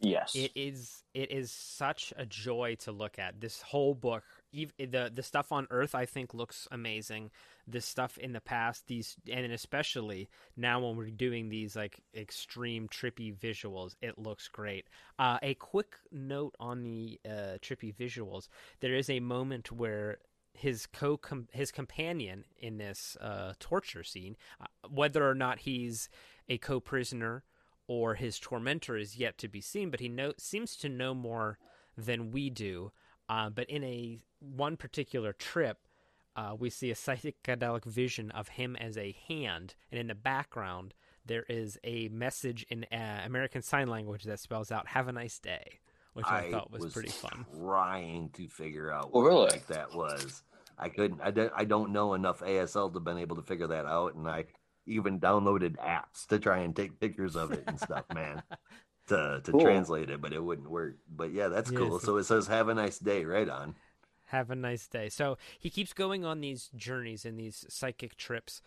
Yes. 0.00 0.34
It 0.34 0.52
is 0.54 1.02
it 1.14 1.30
is 1.30 1.50
such 1.50 2.12
a 2.16 2.26
joy 2.26 2.76
to 2.80 2.92
look 2.92 3.18
at. 3.18 3.40
This 3.40 3.62
whole 3.62 3.94
book, 3.94 4.24
ev- 4.54 4.72
the 4.78 5.10
the 5.12 5.22
stuff 5.22 5.52
on 5.52 5.66
Earth, 5.70 5.94
I 5.94 6.04
think 6.04 6.34
looks 6.34 6.68
amazing. 6.70 7.30
This 7.66 7.86
stuff 7.86 8.18
in 8.18 8.32
the 8.32 8.40
past, 8.40 8.86
these 8.88 9.16
and 9.30 9.50
especially 9.52 10.28
now 10.56 10.80
when 10.80 10.96
we're 10.96 11.10
doing 11.10 11.48
these 11.48 11.76
like 11.76 12.02
extreme 12.14 12.88
trippy 12.88 13.34
visuals, 13.34 13.94
it 14.02 14.18
looks 14.18 14.48
great. 14.48 14.86
Uh, 15.18 15.38
a 15.42 15.54
quick 15.54 15.96
note 16.12 16.54
on 16.60 16.82
the 16.82 17.18
uh, 17.24 17.56
trippy 17.62 17.94
visuals: 17.94 18.48
there 18.80 18.94
is 18.94 19.08
a 19.08 19.20
moment 19.20 19.72
where 19.72 20.18
his 20.56 20.86
co 20.86 21.18
his 21.52 21.70
companion 21.70 22.44
in 22.58 22.78
this 22.78 23.16
uh, 23.20 23.54
torture 23.58 24.04
scene, 24.04 24.36
uh, 24.60 24.66
whether 24.88 25.28
or 25.28 25.34
not 25.34 25.60
he's 25.60 26.08
a 26.48 26.58
co 26.58 26.80
prisoner 26.80 27.44
or 27.88 28.14
his 28.14 28.38
tormentor 28.38 28.96
is 28.96 29.16
yet 29.16 29.38
to 29.38 29.48
be 29.48 29.60
seen, 29.60 29.90
but 29.90 30.00
he 30.00 30.08
know, 30.08 30.32
seems 30.38 30.76
to 30.76 30.88
know 30.88 31.14
more 31.14 31.58
than 31.96 32.32
we 32.32 32.50
do. 32.50 32.90
Uh, 33.28 33.48
but 33.50 33.68
in 33.70 33.84
a 33.84 34.18
one 34.40 34.76
particular 34.76 35.32
trip, 35.32 35.78
uh, 36.36 36.54
we 36.58 36.68
see 36.68 36.90
a 36.90 36.94
psychedelic 36.94 37.84
vision 37.84 38.30
of 38.32 38.48
him 38.48 38.76
as 38.76 38.98
a 38.98 39.16
hand, 39.26 39.74
and 39.90 39.98
in 39.98 40.08
the 40.08 40.14
background 40.14 40.94
there 41.24 41.44
is 41.48 41.78
a 41.82 42.08
message 42.08 42.64
in 42.68 42.84
uh, 42.92 43.22
American 43.24 43.62
Sign 43.62 43.88
Language 43.88 44.24
that 44.24 44.38
spells 44.38 44.70
out 44.70 44.88
"Have 44.88 45.08
a 45.08 45.12
nice 45.12 45.38
day," 45.38 45.80
which 46.16 46.26
I, 46.26 46.50
thought 46.50 46.70
was, 46.70 46.92
pretty 46.92 47.10
fun. 47.10 47.44
Trying 47.58 48.30
to 48.30 48.48
figure 48.48 48.90
out 48.90 49.10
Oh, 49.12 49.20
what 49.20 49.28
really? 49.28 49.46
the 49.48 49.52
heck 49.54 49.66
that 49.68 49.94
was. 49.94 50.42
I 50.78 50.88
couldn't. 50.88 51.20
I, 51.22 51.30
don't- 51.30 51.52
I 51.56 51.64
don't 51.64 51.92
know 51.92 52.14
enough 52.14 52.40
ASL 52.40 52.90
to 52.90 52.94
have 52.98 53.04
been 53.04 53.18
able 53.18 53.36
to 53.36 53.42
figure 53.42 53.66
that 53.68 53.86
out, 53.86 54.14
and 54.14 54.28
I 54.28 54.44
even 54.86 55.20
downloaded 55.20 55.76
apps 55.76 56.26
to 56.28 56.38
try 56.38 56.58
and 56.58 56.74
take 56.74 57.00
pictures 57.00 57.36
of 57.36 57.52
it 57.52 57.64
and 57.66 57.78
stuff, 57.80 58.04
man, 58.14 58.42
to 59.08 59.40
to 59.44 59.52
Cool. 59.52 59.60
translate 59.60 60.10
it, 60.10 60.20
but 60.20 60.32
it 60.32 60.42
wouldn't 60.42 60.70
work. 60.70 60.96
But 61.14 61.32
yeah, 61.32 61.48
that's 61.48 61.70
Yeah, 61.70 61.78
cool. 61.78 61.98
So 62.00 62.16
it 62.18 62.24
says 62.24 62.46
"Have 62.46 62.68
a 62.68 62.74
nice 62.74 62.98
day" 62.98 63.24
right 63.24 63.48
on. 63.48 63.74
Have 64.30 64.50
a 64.50 64.56
nice 64.56 64.88
day. 64.88 65.08
So 65.08 65.38
he 65.58 65.70
keeps 65.70 65.92
going 65.92 66.24
on 66.24 66.40
these 66.40 66.70
journeys 66.74 67.24
and 67.24 67.38
these 67.38 67.64
psychic 67.68 68.16
trips, 68.16 68.60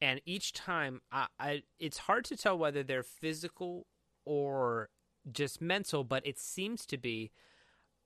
and 0.00 0.20
each 0.26 0.52
time, 0.52 1.00
I, 1.10 1.26
I 1.40 1.62
it's 1.78 1.98
hard 1.98 2.24
to 2.26 2.36
tell 2.36 2.56
whether 2.58 2.82
they're 2.82 3.02
physical 3.02 3.86
or 4.24 4.90
just 5.32 5.60
mental, 5.60 6.04
but 6.04 6.26
it 6.26 6.38
seems 6.38 6.86
to 6.86 6.98
be. 6.98 7.30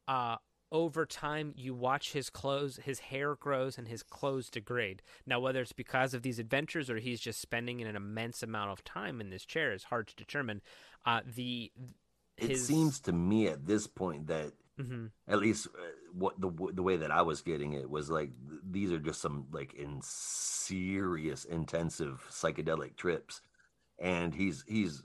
Uh, 0.09 0.37
over 0.73 1.05
time, 1.05 1.53
you 1.57 1.75
watch 1.75 2.13
his 2.13 2.31
clothes, 2.31 2.77
his 2.85 3.01
hair 3.01 3.35
grows, 3.35 3.77
and 3.77 3.89
his 3.89 4.05
clothes 4.05 4.49
degrade. 4.49 5.03
Now, 5.27 5.41
whether 5.41 5.61
it's 5.63 5.73
because 5.73 6.15
of 6.15 6.23
these 6.23 6.39
adventures 6.39 6.89
or 6.89 6.99
he's 6.99 7.21
just 7.21 7.41
spending 7.41 7.83
an 7.83 7.97
immense 7.97 8.43
amount 8.43 8.71
of 8.71 8.85
time 8.85 9.21
in 9.21 9.31
this 9.31 9.45
chair 9.45 9.73
is 9.73 9.85
hard 9.85 10.07
to 10.09 10.15
determine. 10.15 10.61
Uh, 11.05 11.23
the 11.27 11.73
It 12.37 12.57
seems 12.57 13.01
to 13.01 13.13
me 13.13 13.49
at 13.49 13.67
this 13.67 13.87
point 13.87 14.29
that 14.29 14.53
Mhm. 14.79 15.11
at 15.29 15.39
least 15.41 15.67
uh, 15.69 15.81
what 16.13 16.41
the 16.41 16.51
the 16.73 16.83
way 16.83 16.97
that 16.97 17.11
I 17.11 17.23
was 17.23 17.43
getting 17.43 17.73
it 17.75 17.91
was 17.91 18.11
like 18.11 18.31
th- 18.49 18.61
these 18.71 18.93
are 18.93 18.99
just 18.99 19.21
some 19.21 19.47
like 19.53 19.75
in 19.75 20.01
serious 20.03 21.45
intensive 21.45 22.25
psychedelic 22.31 22.97
trips 22.97 23.43
and 23.99 24.35
he's 24.35 24.65
he's 24.67 25.03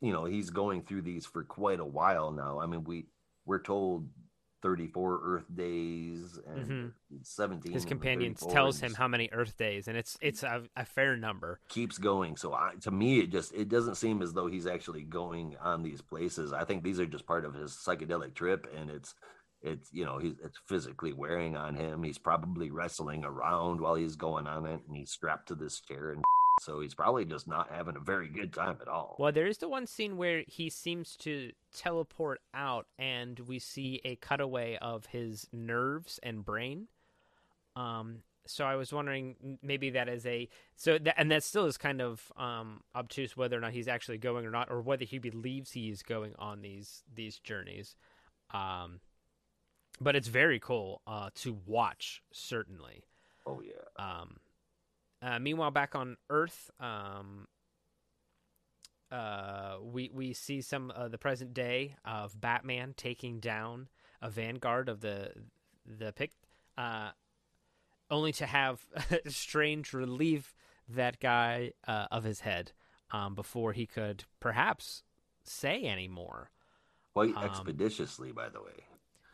you 0.00 0.12
know 0.12 0.24
he's 0.24 0.50
going 0.50 0.82
through 0.82 1.02
these 1.02 1.26
for 1.26 1.44
quite 1.44 1.80
a 1.80 1.84
while 1.84 2.32
now. 2.32 2.60
I 2.60 2.66
mean 2.66 2.84
we 2.84 3.06
we're 3.44 3.62
told 3.62 4.08
34 4.62 5.20
earth 5.22 5.44
days 5.54 6.40
and 6.46 6.66
mm-hmm. 6.66 7.16
17 7.22 7.72
his 7.72 7.82
and 7.82 7.88
companion 7.88 8.34
tells 8.34 8.80
him 8.80 8.94
how 8.94 9.06
many 9.06 9.28
Earth 9.32 9.56
days, 9.56 9.86
and 9.86 9.96
it's 9.96 10.18
it's 10.20 10.42
a, 10.42 10.62
a 10.76 10.84
fair 10.84 11.16
number. 11.16 11.60
keeps 11.68 11.98
going. 11.98 12.36
So 12.36 12.52
I, 12.52 12.72
to 12.80 12.90
me 12.90 13.20
it 13.20 13.30
just 13.30 13.54
it 13.54 13.68
doesn't 13.68 13.96
seem 13.96 14.22
as 14.22 14.32
though 14.32 14.46
he's 14.46 14.66
actually 14.66 15.02
going 15.02 15.56
on 15.62 15.82
these 15.82 16.00
places. 16.00 16.52
I 16.52 16.64
think 16.64 16.82
these 16.82 16.98
are 16.98 17.06
just 17.06 17.26
part 17.26 17.44
of 17.44 17.54
his 17.54 17.72
psychedelic 17.72 18.34
trip 18.34 18.66
and 18.76 18.90
it's 18.90 19.14
it's 19.62 19.88
you 19.92 20.04
know 20.04 20.18
he's 20.18 20.34
it's 20.42 20.58
physically 20.66 21.12
wearing 21.12 21.56
on 21.56 21.74
him. 21.74 22.02
He's 22.02 22.18
probably 22.18 22.70
wrestling 22.70 23.24
around 23.24 23.80
while 23.80 23.94
he's 23.94 24.16
going 24.16 24.46
on 24.46 24.66
it 24.66 24.80
and 24.86 24.96
he's 24.96 25.10
strapped 25.10 25.48
to 25.48 25.54
this 25.54 25.80
chair 25.80 26.10
and 26.10 26.24
so 26.60 26.80
he's 26.80 26.94
probably 26.94 27.24
just 27.24 27.46
not 27.46 27.70
having 27.70 27.96
a 27.96 28.00
very 28.00 28.28
good 28.28 28.52
time 28.52 28.78
at 28.80 28.88
all 28.88 29.16
Well, 29.18 29.32
there 29.32 29.46
is 29.46 29.58
the 29.58 29.68
one 29.68 29.86
scene 29.86 30.16
where 30.16 30.42
he 30.46 30.70
seems 30.70 31.16
to 31.18 31.52
teleport 31.74 32.40
out, 32.54 32.86
and 32.98 33.38
we 33.40 33.58
see 33.58 34.00
a 34.04 34.16
cutaway 34.16 34.78
of 34.80 35.06
his 35.06 35.46
nerves 35.52 36.18
and 36.22 36.44
brain. 36.44 36.88
Um, 37.74 38.22
so 38.46 38.64
I 38.64 38.76
was 38.76 38.92
wondering 38.92 39.58
maybe 39.62 39.90
that 39.90 40.08
is 40.08 40.24
a 40.24 40.48
so 40.76 40.98
that 40.98 41.14
and 41.18 41.30
that 41.30 41.42
still 41.42 41.66
is 41.66 41.76
kind 41.76 42.00
of 42.00 42.32
um 42.36 42.80
obtuse 42.94 43.36
whether 43.36 43.56
or 43.56 43.60
not 43.60 43.72
he's 43.72 43.88
actually 43.88 44.18
going 44.18 44.46
or 44.46 44.50
not, 44.50 44.70
or 44.70 44.80
whether 44.80 45.04
he 45.04 45.18
believes 45.18 45.72
he 45.72 45.90
is 45.90 46.02
going 46.02 46.34
on 46.38 46.62
these 46.62 47.02
these 47.12 47.38
journeys. 47.38 47.96
Um, 48.54 49.00
but 50.00 50.14
it's 50.14 50.28
very 50.28 50.60
cool 50.60 51.02
uh 51.06 51.30
to 51.36 51.58
watch 51.66 52.22
certainly. 52.32 53.04
oh 53.46 53.60
yeah 53.60 53.82
Um, 53.98 54.36
uh, 55.26 55.40
meanwhile, 55.40 55.72
back 55.72 55.96
on 55.96 56.16
Earth, 56.30 56.70
um, 56.78 57.48
uh, 59.10 59.76
we 59.82 60.08
we 60.14 60.32
see 60.32 60.60
some 60.60 60.92
uh, 60.94 61.08
the 61.08 61.18
present 61.18 61.52
day 61.52 61.96
of 62.04 62.40
Batman 62.40 62.94
taking 62.96 63.40
down 63.40 63.88
a 64.22 64.30
vanguard 64.30 64.88
of 64.88 65.00
the 65.00 65.32
the 65.84 66.12
pick, 66.12 66.30
uh, 66.78 67.10
only 68.08 68.32
to 68.34 68.46
have 68.46 68.80
Strange 69.26 69.92
relieve 69.92 70.54
that 70.88 71.18
guy 71.18 71.72
uh, 71.88 72.06
of 72.12 72.22
his 72.22 72.40
head 72.40 72.70
um, 73.10 73.34
before 73.34 73.72
he 73.72 73.84
could 73.84 74.24
perhaps 74.38 75.02
say 75.42 75.82
any 75.82 76.06
more. 76.06 76.52
quite 77.12 77.34
um, 77.36 77.44
expeditiously 77.44 78.30
by 78.30 78.48
the 78.48 78.62
way 78.62 78.84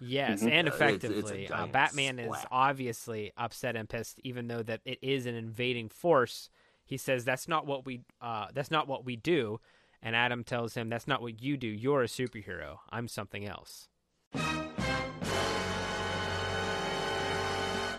Yes, 0.05 0.43
Mhm. 0.43 0.51
and 0.51 0.69
Uh, 0.69 0.73
it's- 0.75 0.95
it's 0.95 1.05
effectively, 1.05 1.47
uh, 1.47 1.57
giant 1.57 1.73
Batman 1.73 2.19
is 2.19 2.35
obviously 2.51 3.33
upset 3.37 3.77
and 3.77 3.89
pissed, 3.89 4.21
even 4.25 4.49
though 4.49 4.63
that 4.63 4.81
it 4.85 4.99
is 5.03 5.27
an 5.27 5.35
invading 5.35 5.89
force. 5.89 6.51
He 6.85 6.97
says 6.97 7.25
that's 7.25 7.47
not 7.47 7.67
what 7.67 7.87
we 7.87 8.03
uh, 8.21 8.49
that's 8.53 8.71
not 8.71 8.89
what 8.89 9.05
we 9.05 9.17
do, 9.17 9.61
and 10.03 10.17
Adam 10.17 10.43
tells 10.45 10.75
him 10.75 10.89
that's 10.89 11.07
not 11.07 11.23
what 11.23 11.41
you 11.41 11.57
do. 11.57 11.69
You're 11.69 12.03
a 12.03 12.07
superhero. 12.07 12.81
I'm 12.91 13.07
something 13.09 13.45
else. 13.47 13.89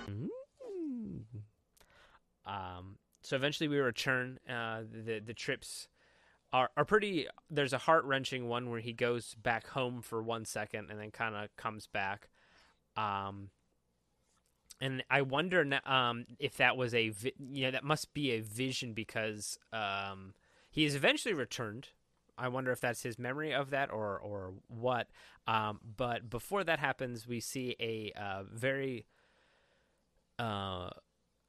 Mm. 0.09 0.29
Um. 2.45 2.97
So 3.21 3.35
eventually 3.35 3.67
we 3.67 3.77
return. 3.77 4.39
Uh, 4.47 4.83
the 4.91 5.19
the 5.19 5.33
trips 5.33 5.87
are 6.53 6.69
are 6.77 6.85
pretty. 6.85 7.27
There's 7.49 7.73
a 7.73 7.79
heart 7.79 8.05
wrenching 8.05 8.47
one 8.47 8.69
where 8.69 8.79
he 8.79 8.93
goes 8.93 9.33
back 9.33 9.67
home 9.67 10.01
for 10.01 10.21
one 10.21 10.45
second 10.45 10.91
and 10.91 10.99
then 10.99 11.11
kind 11.11 11.35
of 11.35 11.53
comes 11.57 11.87
back. 11.87 12.29
Um, 12.95 13.49
and 14.79 15.03
I 15.09 15.23
wonder 15.23 15.67
um, 15.85 16.25
if 16.39 16.57
that 16.57 16.77
was 16.77 16.93
a 16.93 17.09
vi- 17.09 17.33
you 17.39 17.65
know 17.65 17.71
that 17.71 17.83
must 17.83 18.13
be 18.13 18.31
a 18.31 18.41
vision 18.41 18.93
because 18.93 19.57
um, 19.73 20.35
he 20.69 20.85
is 20.85 20.95
eventually 20.95 21.33
returned. 21.33 21.89
I 22.37 22.47
wonder 22.47 22.71
if 22.71 22.79
that's 22.79 23.03
his 23.03 23.19
memory 23.19 23.53
of 23.53 23.71
that 23.71 23.91
or 23.91 24.19
or 24.19 24.53
what. 24.67 25.07
Um, 25.47 25.79
but 25.97 26.29
before 26.29 26.63
that 26.63 26.79
happens, 26.79 27.27
we 27.27 27.39
see 27.39 27.75
a 27.79 28.11
uh, 28.19 28.43
very 28.51 29.05
uh, 30.37 30.91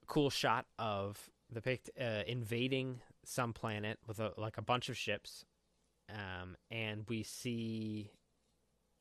cool 0.06 0.30
shot 0.30 0.66
of 0.78 1.30
the 1.50 1.60
pict 1.60 1.90
uh, 2.00 2.22
invading 2.26 3.00
some 3.28 3.52
planet 3.52 3.98
with 4.06 4.20
a, 4.20 4.32
like 4.36 4.58
a 4.58 4.62
bunch 4.62 4.88
of 4.88 4.96
ships, 4.96 5.44
um, 6.10 6.56
and 6.70 7.04
we 7.08 7.22
see 7.22 8.10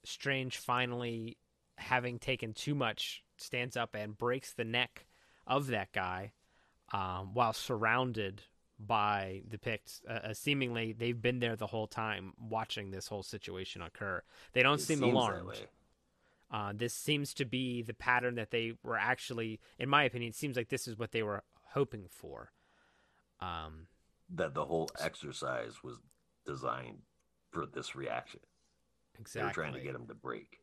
Strange 0.05 0.57
finally 0.57 1.37
having 1.77 2.19
taken 2.19 2.53
too 2.53 2.75
much 2.75 3.23
stands 3.37 3.75
up 3.75 3.95
and 3.95 4.17
breaks 4.17 4.53
the 4.53 4.63
neck 4.63 5.07
of 5.47 5.67
that 5.67 5.91
guy 5.91 6.31
um, 6.91 7.33
while 7.33 7.53
surrounded 7.53 8.43
by 8.79 9.41
the 9.49 9.57
Picts. 9.57 10.01
Uh, 10.07 10.13
uh, 10.13 10.33
seemingly, 10.33 10.93
they've 10.93 11.21
been 11.21 11.39
there 11.39 11.55
the 11.55 11.67
whole 11.67 11.87
time 11.87 12.33
watching 12.39 12.91
this 12.91 13.07
whole 13.07 13.23
situation 13.23 13.81
occur. 13.81 14.21
They 14.53 14.63
don't 14.63 14.79
It 14.79 14.83
seem 14.83 15.03
alarmed. 15.03 15.61
Uh, 16.51 16.71
this 16.75 16.93
seems 16.93 17.33
to 17.33 17.45
be 17.45 17.81
the 17.81 17.95
pattern 17.95 18.35
that 18.35 18.51
they 18.51 18.73
were 18.83 18.97
actually, 18.97 19.59
in 19.79 19.89
my 19.89 20.03
opinion, 20.03 20.29
it 20.29 20.35
seems 20.35 20.55
like 20.55 20.69
this 20.69 20.87
is 20.87 20.99
what 20.99 21.11
they 21.11 21.23
were 21.23 21.43
hoping 21.73 22.05
for. 22.09 22.51
Um, 23.39 23.87
That 24.35 24.53
the 24.53 24.65
whole 24.65 24.89
exercise 24.99 25.83
was 25.83 25.97
designed 26.45 26.99
for 27.51 27.65
this 27.65 27.95
reaction. 27.95 28.39
exactly. 29.19 29.41
They 29.41 29.47
were 29.47 29.53
trying 29.53 29.73
to 29.73 29.79
get 29.85 29.95
him 29.95 30.07
to 30.07 30.15
break. 30.15 30.59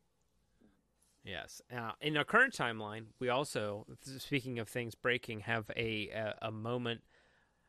Yes. 1.24 1.60
Uh, 1.74 1.92
in 2.00 2.16
our 2.16 2.24
current 2.24 2.54
timeline, 2.54 3.04
we 3.18 3.28
also, 3.28 3.86
speaking 4.18 4.58
of 4.58 4.68
things 4.68 4.94
breaking, 4.94 5.40
have 5.40 5.70
a 5.76 6.08
a, 6.08 6.34
a 6.42 6.50
moment. 6.50 7.02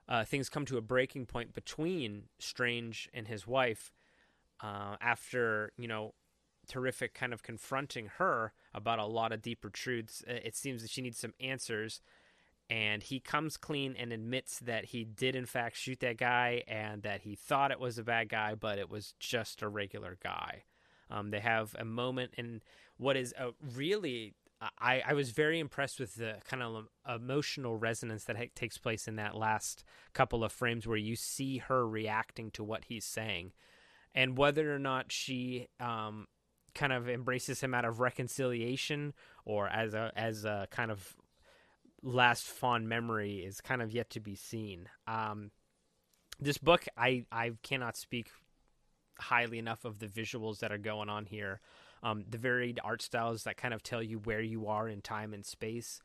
Uh, 0.08 0.24
things 0.26 0.50
come 0.50 0.66
to 0.66 0.78
a 0.78 0.82
breaking 0.82 1.26
point 1.26 1.54
between 1.54 2.24
Strange 2.40 3.10
and 3.14 3.28
his 3.28 3.46
wife 3.46 3.92
uh, 4.62 4.96
after 5.02 5.72
you 5.78 5.88
know 5.88 6.14
terrific 6.68 7.14
kind 7.14 7.34
of 7.34 7.44
confronting 7.44 8.08
her 8.18 8.54
about 8.74 9.00
a 9.00 9.06
lot 9.06 9.32
of 9.34 9.42
deeper 9.42 9.70
truths. 9.70 10.24
Uh, 10.28 10.34
It 10.44 10.56
seems 10.56 10.82
that 10.82 10.92
she 10.92 11.02
needs 11.02 11.18
some 11.20 11.34
answers, 11.40 12.02
and 12.72 13.04
he 13.04 13.20
comes 13.20 13.58
clean 13.58 13.98
and 14.00 14.14
admits 14.14 14.60
that 14.60 14.86
he 14.86 15.04
did 15.04 15.36
in 15.36 15.46
fact 15.46 15.76
shoot 15.76 16.00
that 16.00 16.16
guy 16.16 16.64
and 16.70 17.04
that 17.04 17.20
he 17.22 17.36
thought 17.36 17.70
it 17.70 17.82
was 17.82 17.98
a 17.98 18.04
bad 18.04 18.30
guy, 18.30 18.56
but 18.56 18.80
it 18.80 18.90
was 18.90 19.14
just 19.20 19.62
a 19.62 19.68
regular 19.68 20.18
guy. 20.24 20.64
Um, 21.10 21.32
they 21.32 21.42
have 21.42 21.76
a 21.78 21.84
moment 21.84 22.32
in 22.38 22.62
what 22.96 23.18
is 23.18 23.34
a 23.38 23.50
really 23.76 24.36
I, 24.80 25.04
I 25.06 25.14
was 25.14 25.32
very 25.32 25.60
impressed 25.60 26.00
with 26.00 26.16
the 26.16 26.36
kind 26.48 26.64
of 26.64 26.88
emotional 27.14 27.76
resonance 27.76 28.24
that 28.26 28.38
ha- 28.38 28.52
takes 28.56 28.78
place 28.78 29.06
in 29.06 29.18
that 29.18 29.36
last 29.36 29.84
couple 30.14 30.44
of 30.44 30.54
frames 30.54 30.88
where 30.88 30.98
you 30.98 31.18
see 31.18 31.58
her 31.58 31.86
reacting 31.86 32.52
to 32.52 32.64
what 32.64 32.86
he's 32.86 33.04
saying 33.04 33.52
and 34.16 34.38
whether 34.38 34.74
or 34.74 34.80
not 34.80 35.12
she 35.12 35.68
um, 35.82 36.28
kind 36.74 36.94
of 36.94 37.10
embraces 37.10 37.60
him 37.60 37.74
out 37.74 37.84
of 37.84 38.00
reconciliation 38.00 39.14
or 39.44 39.68
as 39.68 39.94
a 39.94 40.14
as 40.16 40.46
a 40.46 40.68
kind 40.72 40.92
of 40.92 41.18
last 42.04 42.44
fond 42.44 42.90
memory 42.90 43.40
is 43.40 43.62
kind 43.62 43.82
of 43.82 43.92
yet 43.92 44.10
to 44.12 44.20
be 44.20 44.36
seen. 44.36 44.90
Um, 45.08 45.52
this 46.40 46.58
book, 46.58 46.86
I 46.98 47.26
I 47.32 47.52
cannot 47.64 47.98
speak 47.98 48.32
highly 49.20 49.60
enough 49.60 49.86
of 49.86 50.00
the 50.00 50.08
visuals 50.08 50.60
that 50.60 50.72
are 50.72 50.78
going 50.78 51.10
on 51.10 51.26
here. 51.26 51.60
Um, 52.04 52.26
the 52.28 52.40
varied 52.40 52.80
art 52.84 53.02
styles 53.02 53.44
that 53.44 53.58
kind 53.58 53.74
of 53.74 53.84
tell 53.84 54.02
you 54.02 54.18
where 54.18 54.42
you 54.42 54.68
are 54.68 54.88
in 54.88 55.02
time 55.02 55.34
and 55.34 55.46
space 55.46 56.02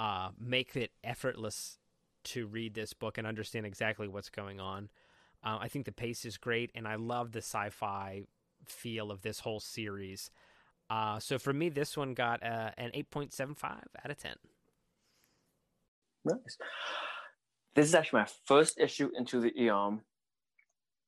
uh, 0.00 0.30
make 0.38 0.74
it 0.74 0.90
effortless 1.02 1.78
to 2.24 2.46
read 2.46 2.74
this 2.74 2.94
book 2.94 3.18
and 3.18 3.26
understand 3.26 3.66
exactly 3.66 4.08
what's 4.08 4.30
going 4.30 4.60
on. 4.60 4.88
Uh, 5.44 5.58
I 5.60 5.68
think 5.68 5.84
the 5.84 5.92
pace 5.92 6.24
is 6.24 6.38
great, 6.38 6.70
and 6.74 6.88
I 6.88 6.94
love 6.94 7.32
the 7.32 7.40
sci-fi 7.40 8.22
feel 8.66 9.10
of 9.10 9.20
this 9.20 9.40
whole 9.40 9.60
series. 9.60 10.30
Uh, 10.88 11.18
so 11.18 11.38
for 11.38 11.52
me, 11.52 11.68
this 11.68 11.96
one 11.96 12.14
got 12.14 12.42
uh, 12.42 12.70
an 12.78 12.90
8.75 12.94 13.62
out 13.64 14.10
of 14.10 14.16
10. 14.16 14.32
Nice. 16.24 16.58
This 17.74 17.86
is 17.86 17.94
actually 17.94 18.20
my 18.20 18.28
first 18.46 18.78
issue 18.78 19.10
into 19.16 19.40
the 19.40 19.70
um 19.70 20.02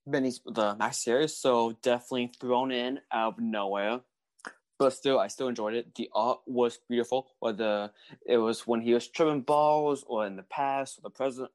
Benny's 0.06 0.40
the 0.44 0.76
Max 0.76 0.98
series, 0.98 1.36
so 1.36 1.76
definitely 1.82 2.32
thrown 2.40 2.70
in 2.70 3.00
out 3.12 3.34
of 3.34 3.40
nowhere. 3.40 4.00
But 4.78 4.92
still, 4.92 5.18
I 5.18 5.28
still 5.28 5.48
enjoyed 5.48 5.74
it. 5.74 5.94
The 5.94 6.10
art 6.14 6.40
was 6.46 6.78
beautiful, 6.88 7.28
whether 7.40 7.90
it 8.26 8.36
was 8.36 8.66
when 8.66 8.82
he 8.82 8.92
was 8.94 9.08
tripping 9.08 9.40
balls 9.40 10.04
or 10.06 10.26
in 10.26 10.36
the 10.36 10.42
past 10.42 10.98
or 10.98 11.02
the 11.02 11.10
present, 11.10 11.50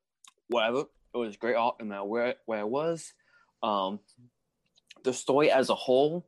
whatever. 0.47 0.85
It 1.13 1.17
was 1.17 1.37
great 1.37 1.55
art 1.55 1.75
no 1.79 1.85
matter 1.85 2.03
where 2.03 2.35
where 2.45 2.61
it 2.61 2.69
was. 2.69 3.13
Um, 3.61 3.99
the 5.03 5.13
story 5.13 5.51
as 5.51 5.69
a 5.69 5.75
whole, 5.75 6.25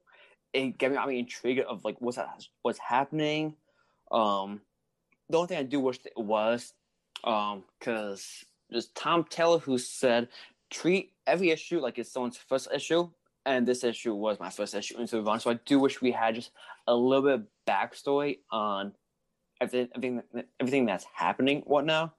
it 0.53 0.77
got 0.77 0.91
me, 0.91 0.97
I 0.97 1.05
mean, 1.07 1.19
intrigued 1.19 1.61
of 1.61 1.83
like 1.83 1.97
what's 1.99 2.17
that, 2.17 2.45
what's 2.61 2.79
happening. 2.79 3.55
Um, 4.11 4.61
the 5.29 5.37
only 5.37 5.47
thing 5.47 5.57
I 5.57 5.63
do 5.63 5.79
wish 5.79 5.99
it 6.05 6.13
was 6.15 6.73
um 7.23 7.63
because 7.79 8.43
there's 8.69 8.87
tom 8.87 9.23
taylor 9.29 9.59
who 9.59 9.77
said 9.77 10.27
treat 10.69 11.11
every 11.27 11.51
issue 11.51 11.79
like 11.79 11.97
it's 11.99 12.11
someone's 12.11 12.37
first 12.37 12.67
issue 12.73 13.09
and 13.45 13.67
this 13.67 13.83
issue 13.83 14.13
was 14.13 14.39
my 14.39 14.49
first 14.49 14.73
issue 14.73 15.05
the 15.05 15.21
run 15.21 15.39
so 15.39 15.51
i 15.51 15.59
do 15.65 15.79
wish 15.79 16.01
we 16.01 16.11
had 16.11 16.35
just 16.35 16.51
a 16.87 16.95
little 16.95 17.23
bit 17.23 17.33
of 17.33 17.45
backstory 17.67 18.39
on 18.51 18.93
everything 19.61 19.89
everything, 19.95 20.21
everything 20.59 20.85
that's 20.85 21.05
happening 21.13 21.61
what 21.65 21.85
now. 21.85 22.13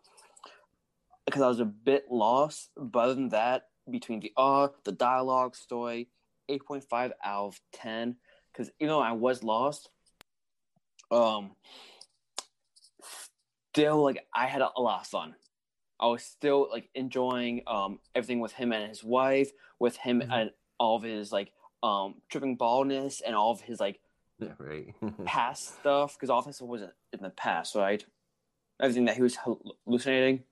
Because 1.26 1.42
i 1.42 1.48
was 1.48 1.60
a 1.60 1.64
bit 1.64 2.06
lost 2.10 2.70
but 2.76 3.00
other 3.00 3.14
than 3.14 3.30
that 3.30 3.68
between 3.90 4.20
the 4.20 4.32
art 4.36 4.74
the 4.84 4.92
dialogue 4.92 5.56
story 5.56 6.08
8.5 6.50 6.84
out 6.92 7.46
of 7.46 7.60
10 7.72 8.16
because 8.52 8.70
even 8.78 8.90
though 8.90 9.00
i 9.00 9.12
was 9.12 9.42
lost 9.42 9.88
um 11.10 11.52
still 13.74 14.02
like 14.04 14.24
I 14.32 14.46
had 14.46 14.62
a, 14.62 14.70
a 14.76 14.80
lot 14.80 15.00
of 15.00 15.06
fun. 15.08 15.34
I 15.98 16.06
was 16.06 16.22
still 16.22 16.68
like 16.70 16.88
enjoying 16.94 17.62
um 17.66 17.98
everything 18.14 18.40
with 18.40 18.52
him 18.52 18.72
and 18.72 18.88
his 18.88 19.02
wife, 19.02 19.50
with 19.80 19.96
him 19.96 20.20
Mhm. 20.20 20.32
and 20.32 20.50
all 20.78 20.96
of 20.96 21.02
his 21.02 21.32
like 21.32 21.52
um 21.82 22.22
tripping 22.28 22.56
baldness 22.56 23.20
and 23.20 23.34
all 23.34 23.50
of 23.50 23.60
his 23.60 23.80
like 23.80 24.00
right. 24.58 24.94
past 25.24 25.74
stuff 25.80 26.14
because 26.14 26.30
all 26.30 26.38
of 26.38 26.46
this 26.46 26.60
was 26.60 26.82
in 26.82 27.20
the 27.20 27.30
past, 27.30 27.74
right? 27.74 28.04
Everything 28.80 29.06
that 29.06 29.16
he 29.16 29.22
was 29.22 29.36
hallucinating. 29.36 30.44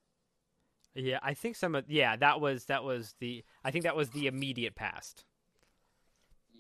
Yeah, 0.95 1.21
I 1.23 1.35
think 1.35 1.55
some 1.57 1.75
of 1.77 1.89
yeah 1.89 2.17
that 2.17 2.41
was 2.41 2.65
that 2.67 2.83
was 2.83 3.15
the 3.21 3.45
I 3.65 3.71
think 3.71 3.85
that 3.85 3.97
was 3.97 4.11
the 4.11 4.27
immediate 4.27 4.75
past. 4.75 5.25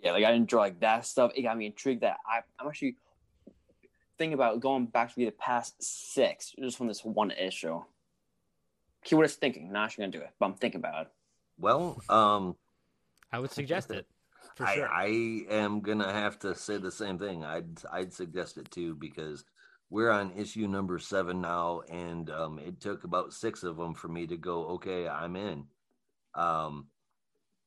Yeah, 0.00 0.12
like 0.12 0.24
I 0.24 0.32
enjoy 0.32 0.58
like 0.58 0.80
that 0.80 1.06
stuff. 1.06 1.32
It 1.34 1.42
got 1.42 1.56
me 1.56 1.66
intrigued 1.66 2.02
that 2.02 2.18
I 2.26 2.40
I'm 2.58 2.68
actually 2.68 2.96
thinking 4.22 4.34
about 4.34 4.60
going 4.60 4.86
back 4.86 5.12
to 5.12 5.16
the 5.16 5.32
past 5.32 5.82
six 5.82 6.54
just 6.56 6.78
from 6.78 6.86
this 6.86 7.04
one 7.04 7.32
issue. 7.32 7.82
See 9.04 9.16
what 9.16 9.24
it's 9.24 9.34
thinking. 9.34 9.72
Not 9.72 9.86
actually 9.86 10.02
gonna 10.02 10.12
do 10.12 10.20
it, 10.20 10.30
but 10.38 10.46
I'm 10.46 10.54
thinking 10.54 10.78
about 10.78 11.06
it. 11.06 11.12
well, 11.58 12.00
um, 12.08 12.54
I 13.32 13.40
would 13.40 13.50
suggest 13.50 13.90
it 13.90 14.06
for 14.54 14.64
I, 14.64 14.74
sure. 14.76 14.88
I 14.88 15.06
am 15.50 15.80
gonna 15.80 16.12
have 16.12 16.38
to 16.40 16.54
say 16.54 16.76
the 16.76 16.92
same 16.92 17.18
thing. 17.18 17.44
I'd 17.44 17.80
I'd 17.92 18.12
suggest 18.12 18.58
it 18.58 18.70
too 18.70 18.94
because 18.94 19.44
we're 19.90 20.10
on 20.10 20.30
issue 20.36 20.68
number 20.68 21.00
seven 21.00 21.40
now, 21.40 21.82
and 21.90 22.30
um, 22.30 22.60
it 22.60 22.80
took 22.80 23.02
about 23.02 23.32
six 23.32 23.64
of 23.64 23.76
them 23.76 23.92
for 23.92 24.06
me 24.06 24.28
to 24.28 24.36
go. 24.36 24.66
Okay, 24.74 25.08
I'm 25.08 25.34
in. 25.34 25.64
Um, 26.36 26.86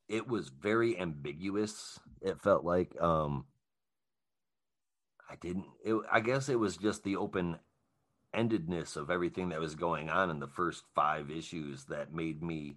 it 0.07 0.25
was 0.25 0.47
very 0.47 0.97
ambiguous. 0.97 1.99
It 2.21 2.39
felt 2.39 2.63
like 2.63 2.95
um, 3.01 3.43
I 5.29 5.35
didn't. 5.35 5.65
It, 5.83 5.95
I 6.11 6.19
guess 6.19 6.49
it 6.49 6.59
was 6.59 6.77
just 6.77 7.03
the 7.03 7.15
open 7.15 7.57
endedness 8.35 8.95
of 8.95 9.09
everything 9.09 9.49
that 9.49 9.59
was 9.59 9.75
going 9.75 10.09
on 10.09 10.29
in 10.29 10.39
the 10.39 10.47
first 10.47 10.83
five 10.93 11.31
issues 11.31 11.85
that 11.85 12.13
made 12.13 12.43
me 12.43 12.75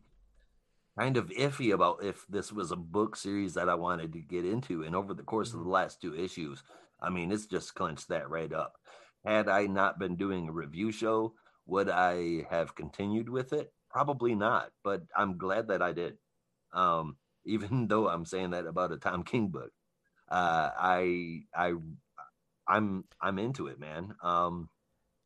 kind 0.99 1.17
of 1.17 1.29
iffy 1.31 1.73
about 1.73 2.03
if 2.03 2.27
this 2.29 2.53
was 2.53 2.73
a 2.73 2.77
book 2.77 3.17
series 3.17 3.55
that 3.55 3.69
I 3.69 3.75
wanted 3.75 4.13
to 4.13 4.21
get 4.21 4.45
into. 4.45 4.83
And 4.83 4.97
over 4.97 5.15
the 5.15 5.23
course 5.23 5.53
of 5.53 5.61
the 5.61 5.69
last 5.69 6.01
two 6.01 6.15
issues, 6.15 6.63
I 7.01 7.11
mean, 7.11 7.31
it's 7.31 7.47
just 7.47 7.75
clinched 7.75 8.09
that 8.09 8.29
right 8.29 8.53
up. 8.53 8.75
Had 9.25 9.49
I 9.49 9.67
not 9.67 9.99
been 9.99 10.17
doing 10.17 10.49
a 10.49 10.53
review 10.53 10.91
show, 10.91 11.35
would 11.67 11.89
I 11.89 12.47
have 12.51 12.75
continued 12.75 13.29
with 13.29 13.53
it? 13.53 13.73
Probably 13.91 14.35
not, 14.35 14.71
but 14.83 15.03
I'm 15.17 15.39
glad 15.39 15.69
that 15.69 15.83
I 15.83 15.93
did. 15.93 16.19
Um, 16.73 17.17
even 17.45 17.87
though 17.87 18.09
I'm 18.09 18.27
saying 18.27 18.51
that 18.51 18.67
about 18.67 18.93
a 18.93 18.97
Tom 18.97 19.23
King 19.23 19.49
book, 19.49 19.71
uh, 20.31 20.71
I, 20.77 21.43
I, 21.55 21.75
I'm, 22.69 23.05
I'm 23.21 23.39
into 23.39 23.67
it, 23.69 23.79
man. 23.81 24.15
Um, 24.23 24.69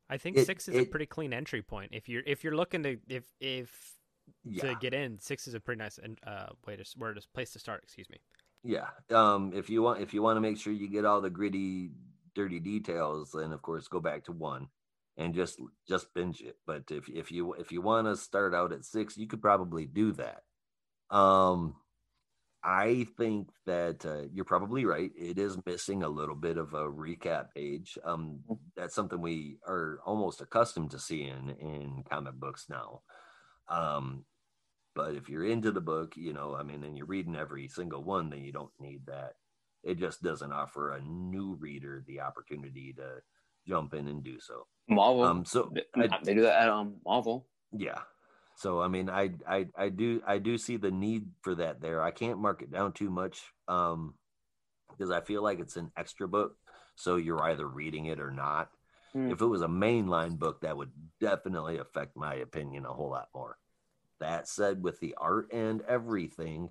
I 0.09 0.19
think 0.19 0.37
it- 0.37 0.47
six 0.47 0.69
is 0.69 0.77
a 0.77 0.85
pretty 0.85 1.07
clean 1.07 1.33
entry 1.33 1.63
point. 1.63 1.91
If 1.95 2.09
you're 2.09 2.23
if 2.27 2.45
you're 2.45 2.55
looking 2.57 2.83
to 2.83 2.99
if 3.09 3.25
if 3.41 3.97
Yeah. 4.45 4.63
to 4.69 4.75
get 4.77 4.93
in. 4.95 5.19
Six 5.19 5.49
is 5.49 5.55
a 5.55 5.61
pretty 5.61 5.79
nice 5.81 5.99
and 5.99 6.19
uh 6.27 6.49
way 6.67 6.77
to 6.77 6.85
where 6.97 7.15
to 7.15 7.23
place 7.35 7.53
to 7.55 7.59
start. 7.59 7.83
Excuse 7.83 8.09
me. 8.11 8.19
Yeah. 8.63 8.89
Um, 9.11 9.53
if 9.55 9.69
you 9.71 9.83
want, 9.83 10.01
if 10.01 10.13
you 10.15 10.23
want 10.23 10.37
to 10.37 10.41
make 10.41 10.59
sure 10.59 10.73
you 10.73 10.89
get 10.89 11.05
all 11.05 11.21
the 11.21 11.31
gritty, 11.31 11.91
dirty 12.35 12.61
details, 12.61 13.33
then 13.33 13.53
of 13.53 13.63
course 13.63 13.89
go 13.89 14.01
back 14.01 14.25
to 14.25 14.33
one, 14.33 14.69
and 15.17 15.35
just 15.35 15.59
just 15.89 16.13
binge 16.15 16.41
it. 16.43 16.59
But 16.67 16.85
if 16.91 17.09
if 17.09 17.33
you 17.33 17.55
if 17.55 17.73
you 17.73 17.81
want 17.83 18.07
to 18.07 18.17
start 18.17 18.55
out 18.55 18.73
at 18.73 18.85
six, 18.85 19.17
you 19.17 19.27
could 19.27 19.41
probably 19.43 19.87
do 19.87 20.13
that. 20.13 20.43
Um, 21.11 21.75
I 22.65 23.07
think 23.17 23.49
that 23.67 24.05
uh, 24.07 24.29
you're 24.33 24.45
probably 24.45 24.85
right. 24.85 25.11
It 25.19 25.39
is 25.39 25.59
missing 25.67 26.03
a 26.05 26.09
little 26.09 26.37
bit 26.37 26.57
of 26.59 26.75
a 26.75 26.85
recap 26.85 27.47
page. 27.55 27.99
Um, 28.05 28.41
that's 28.77 28.95
something 28.95 29.21
we 29.21 29.59
are 29.67 29.99
almost 30.07 30.41
accustomed 30.41 30.93
to 30.93 30.99
seeing 31.01 31.57
in 31.61 32.05
comic 32.09 32.35
books 32.35 32.67
now. 32.71 33.01
Um, 33.69 34.25
but 34.95 35.15
if 35.15 35.29
you're 35.29 35.47
into 35.47 35.73
the 35.73 35.81
book, 35.81 36.15
you 36.17 36.33
know, 36.33 36.55
I 36.55 36.63
mean, 36.63 36.85
and 36.85 36.97
you're 36.97 37.07
reading 37.07 37.35
every 37.35 37.67
single 37.69 38.05
one, 38.05 38.31
then 38.31 38.45
you 38.45 38.53
don't 38.53 38.71
need 38.79 39.07
that. 39.07 39.33
It 39.83 39.99
just 39.99 40.23
doesn't 40.23 40.53
offer 40.53 40.93
a 40.93 41.01
new 41.03 41.57
reader 41.59 42.05
the 42.07 42.21
opportunity 42.21 42.93
to 42.99 43.23
jump 43.67 43.95
in 43.95 44.07
and 44.07 44.23
do 44.23 44.39
so. 44.39 44.67
Marvel. 44.89 45.25
Um, 45.25 45.45
so 45.45 45.73
they, 45.75 46.05
I- 46.05 46.21
they 46.23 46.35
do 46.35 46.43
that 46.43 46.63
at 46.63 46.69
um, 46.69 46.97
Marvel. 47.05 47.49
yeah. 47.73 48.01
So 48.57 48.81
I 48.81 48.89
mean, 48.89 49.11
I 49.11 49.31
I 49.49 49.67
I 49.77 49.89
do 49.89 50.23
I 50.27 50.39
do 50.39 50.59
see 50.59 50.77
the 50.77 50.91
need 50.91 51.27
for 51.43 51.55
that 51.57 51.81
there. 51.81 52.03
I 52.03 52.11
can't 52.11 52.39
mark 52.39 52.63
it 52.63 52.73
down 52.73 52.93
too 52.93 53.11
much 53.11 53.43
um 53.69 54.15
because 54.91 55.11
I 55.11 55.21
feel 55.21 55.43
like 55.43 55.59
it's 55.59 55.77
an 55.77 55.91
extra 55.97 56.29
book. 56.29 56.57
So 56.95 57.17
you're 57.17 57.43
either 57.43 57.67
reading 57.67 58.07
it 58.07 58.21
or 58.21 58.31
not. 58.31 58.71
Hmm. 59.13 59.31
If 59.31 59.41
it 59.41 59.47
was 59.47 59.63
a 59.63 59.69
mainline 59.69 60.39
book, 60.39 60.61
that 60.61 60.77
would 60.77 60.93
definitely 61.21 61.79
affect 61.79 62.17
my 62.17 62.35
opinion 62.35 62.87
a 62.87 62.93
whole 62.93 63.11
lot 63.11 63.29
more. 63.35 63.59
That 64.21 64.47
said, 64.47 64.83
with 64.83 65.01
the 65.01 65.17
art 65.19 65.53
and 65.53 65.83
everything, 65.83 66.71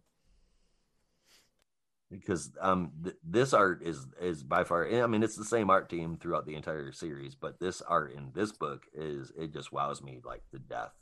because 2.09 2.51
um 2.59 2.91
th- 3.03 3.15
this 3.23 3.53
art 3.53 3.81
is 3.83 4.05
is 4.21 4.43
by 4.43 4.63
far 4.63 4.87
I 4.87 5.07
mean 5.07 5.23
it's 5.23 5.37
the 5.37 5.45
same 5.45 5.69
art 5.69 5.89
team 5.89 6.17
throughout 6.17 6.45
the 6.45 6.55
entire 6.55 6.91
series, 6.91 7.35
but 7.35 7.59
this 7.59 7.81
art 7.81 8.13
in 8.13 8.31
this 8.33 8.51
book 8.51 8.85
is 8.93 9.31
it 9.37 9.53
just 9.53 9.71
wows 9.71 10.01
me 10.01 10.21
like 10.23 10.43
to 10.51 10.59
death. 10.59 10.93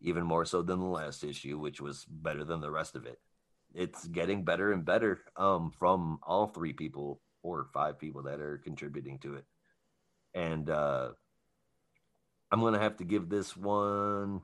Even 0.00 0.24
more 0.24 0.44
so 0.44 0.62
than 0.62 0.80
the 0.80 0.86
last 0.86 1.24
issue, 1.24 1.58
which 1.58 1.80
was 1.80 2.04
better 2.04 2.44
than 2.44 2.60
the 2.60 2.70
rest 2.70 2.94
of 2.94 3.06
it. 3.06 3.18
It's 3.74 4.06
getting 4.06 4.44
better 4.44 4.72
and 4.72 4.84
better 4.84 5.20
um 5.36 5.72
from 5.78 6.20
all 6.22 6.46
three 6.46 6.72
people 6.72 7.20
or 7.42 7.66
five 7.72 7.98
people 7.98 8.22
that 8.22 8.40
are 8.40 8.58
contributing 8.58 9.18
to 9.20 9.34
it. 9.34 9.44
And 10.34 10.70
uh 10.70 11.10
I'm 12.50 12.60
gonna 12.60 12.78
have 12.78 12.96
to 12.98 13.04
give 13.04 13.28
this 13.28 13.56
one 13.56 14.40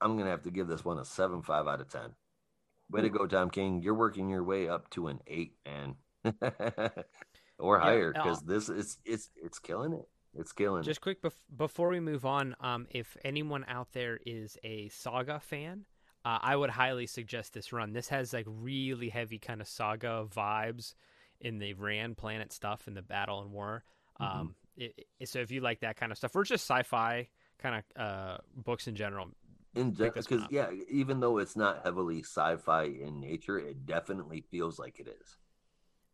I'm 0.00 0.16
gonna 0.16 0.30
have 0.30 0.42
to 0.42 0.50
give 0.50 0.68
this 0.68 0.84
one 0.84 0.98
a 0.98 1.04
seven 1.04 1.42
five 1.42 1.66
out 1.66 1.80
of 1.80 1.88
ten. 1.88 2.10
Way 2.90 3.02
to 3.02 3.10
go, 3.10 3.26
Tom 3.26 3.50
King! 3.50 3.82
You're 3.82 3.94
working 3.94 4.30
your 4.30 4.44
way 4.44 4.68
up 4.68 4.88
to 4.90 5.08
an 5.08 5.20
eight, 5.26 5.56
man, 5.66 5.96
or 7.58 7.78
higher, 7.78 8.12
because 8.12 8.40
this 8.40 8.68
is 8.68 8.98
it's 9.04 9.30
it's 9.36 9.58
killing 9.58 9.92
it. 9.92 10.08
It's 10.38 10.52
killing 10.52 10.84
Just 10.84 11.00
quick 11.00 11.20
bef- 11.20 11.32
before 11.54 11.88
we 11.88 12.00
move 12.00 12.24
on, 12.24 12.54
um, 12.60 12.86
if 12.90 13.16
anyone 13.24 13.64
out 13.66 13.92
there 13.92 14.20
is 14.24 14.56
a 14.62 14.88
Saga 14.88 15.40
fan, 15.40 15.84
uh, 16.24 16.38
I 16.40 16.54
would 16.54 16.70
highly 16.70 17.06
suggest 17.06 17.54
this 17.54 17.72
run. 17.72 17.92
This 17.92 18.08
has 18.08 18.32
like 18.32 18.46
really 18.48 19.08
heavy 19.08 19.38
kind 19.38 19.60
of 19.60 19.66
Saga 19.66 20.26
vibes 20.30 20.94
in 21.40 21.58
the 21.58 21.74
Rann 21.74 22.14
planet 22.14 22.52
stuff 22.52 22.86
in 22.86 22.94
the 22.94 23.02
Battle 23.02 23.42
and 23.42 23.52
War. 23.52 23.82
Mm-hmm. 24.20 24.40
Um, 24.40 24.54
it, 24.76 25.06
it- 25.18 25.28
so 25.28 25.40
if 25.40 25.50
you 25.50 25.60
like 25.60 25.80
that 25.80 25.96
kind 25.96 26.12
of 26.12 26.18
stuff, 26.18 26.34
or 26.36 26.44
just 26.44 26.64
sci-fi 26.64 27.28
kind 27.58 27.82
of 27.96 28.02
uh, 28.02 28.38
books 28.56 28.86
in 28.86 28.94
general. 28.94 29.28
In 29.74 29.90
because 29.90 30.30
up. 30.30 30.50
yeah, 30.50 30.70
even 30.88 31.20
though 31.20 31.38
it's 31.38 31.54
not 31.56 31.84
heavily 31.84 32.20
sci-fi 32.20 32.84
in 32.84 33.20
nature, 33.20 33.58
it 33.58 33.86
definitely 33.86 34.40
feels 34.40 34.78
like 34.78 34.98
it 34.98 35.08
is. 35.20 35.36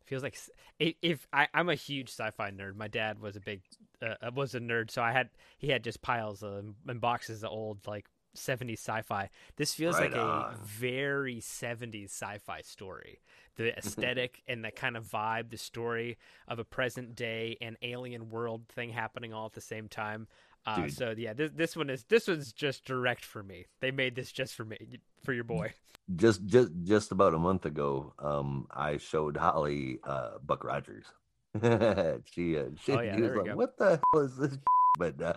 Feels 0.05 0.22
like 0.22 0.34
s- 0.34 0.50
i- 0.80 0.94
if 1.02 1.26
I, 1.32 1.48
I'm 1.55 1.68
a 1.68 1.74
huge 1.74 2.09
sci-fi 2.11 2.50
nerd. 2.50 2.76
My 2.76 2.88
dad 2.88 3.20
was 3.20 3.36
a 3.36 3.40
big 3.40 3.62
uh, 4.02 4.30
was 4.34 4.55
a 4.55 4.61
nerd, 4.61 4.90
so 4.90 5.02
I 5.02 5.12
had 5.12 5.30
he 5.59 5.68
had 5.68 5.84
just 5.84 6.02
piles 6.02 6.42
of 6.42 6.74
and 6.86 7.00
boxes 7.00 7.42
of 7.42 7.50
old 7.50 7.86
like 7.86 8.07
70s 8.34 8.80
sci-fi. 8.80 9.30
This 9.57 9.74
feels 9.74 9.94
Right 9.98 10.12
like 10.12 10.20
on. 10.20 10.55
a 10.55 10.57
very 10.64 11.40
70s 11.40 12.11
sci-fi 12.11 12.61
story. 12.62 13.20
The 13.57 13.76
aesthetic 13.78 14.42
and 14.48 14.64
the 14.64 14.72
kind 14.72 14.96
of 14.96 15.07
vibe, 15.07 15.50
the 15.50 15.57
story 15.57 16.18
of 16.48 16.59
a 16.59 16.64
present 16.64 17.14
day 17.14 17.57
and 17.61 17.76
alien 17.82 18.28
world 18.30 18.66
thing 18.68 18.90
happening 18.90 19.32
all 19.32 19.46
at 19.46 19.52
the 19.52 19.61
same 19.61 19.88
time. 19.88 20.26
Uh, 20.66 20.88
so 20.88 21.14
yeah, 21.16 21.32
this 21.32 21.50
this 21.54 21.76
one 21.76 21.90
is 21.90 22.04
this 22.04 22.26
one's 22.28 22.52
just 22.52 22.84
direct 22.84 23.24
for 23.24 23.42
me. 23.42 23.66
They 23.80 23.90
made 23.90 24.16
this 24.16 24.32
just 24.32 24.54
for 24.54 24.64
me, 24.64 24.78
for 25.22 25.32
your 25.32 25.44
boy. 25.44 25.72
Just 26.16 26.44
just 26.46 26.72
just 26.84 27.12
about 27.12 27.34
a 27.34 27.38
month 27.38 27.66
ago, 27.66 28.12
um, 28.18 28.66
I 28.70 28.96
showed 28.98 29.36
Holly 29.36 29.98
uh, 30.04 30.38
Buck 30.44 30.64
Rogers. 30.64 31.06
she 31.62 32.58
uh, 32.58 32.68
she, 32.82 32.92
Oh, 32.92 33.00
yeah, 33.00 33.18
was 33.18 33.34
like, 33.34 33.46
go. 33.46 33.56
"What 33.56 33.78
the 33.78 34.00
hell 34.12 34.22
is 34.22 34.36
this?" 34.36 34.58
But 34.98 35.20
uh, 35.20 35.34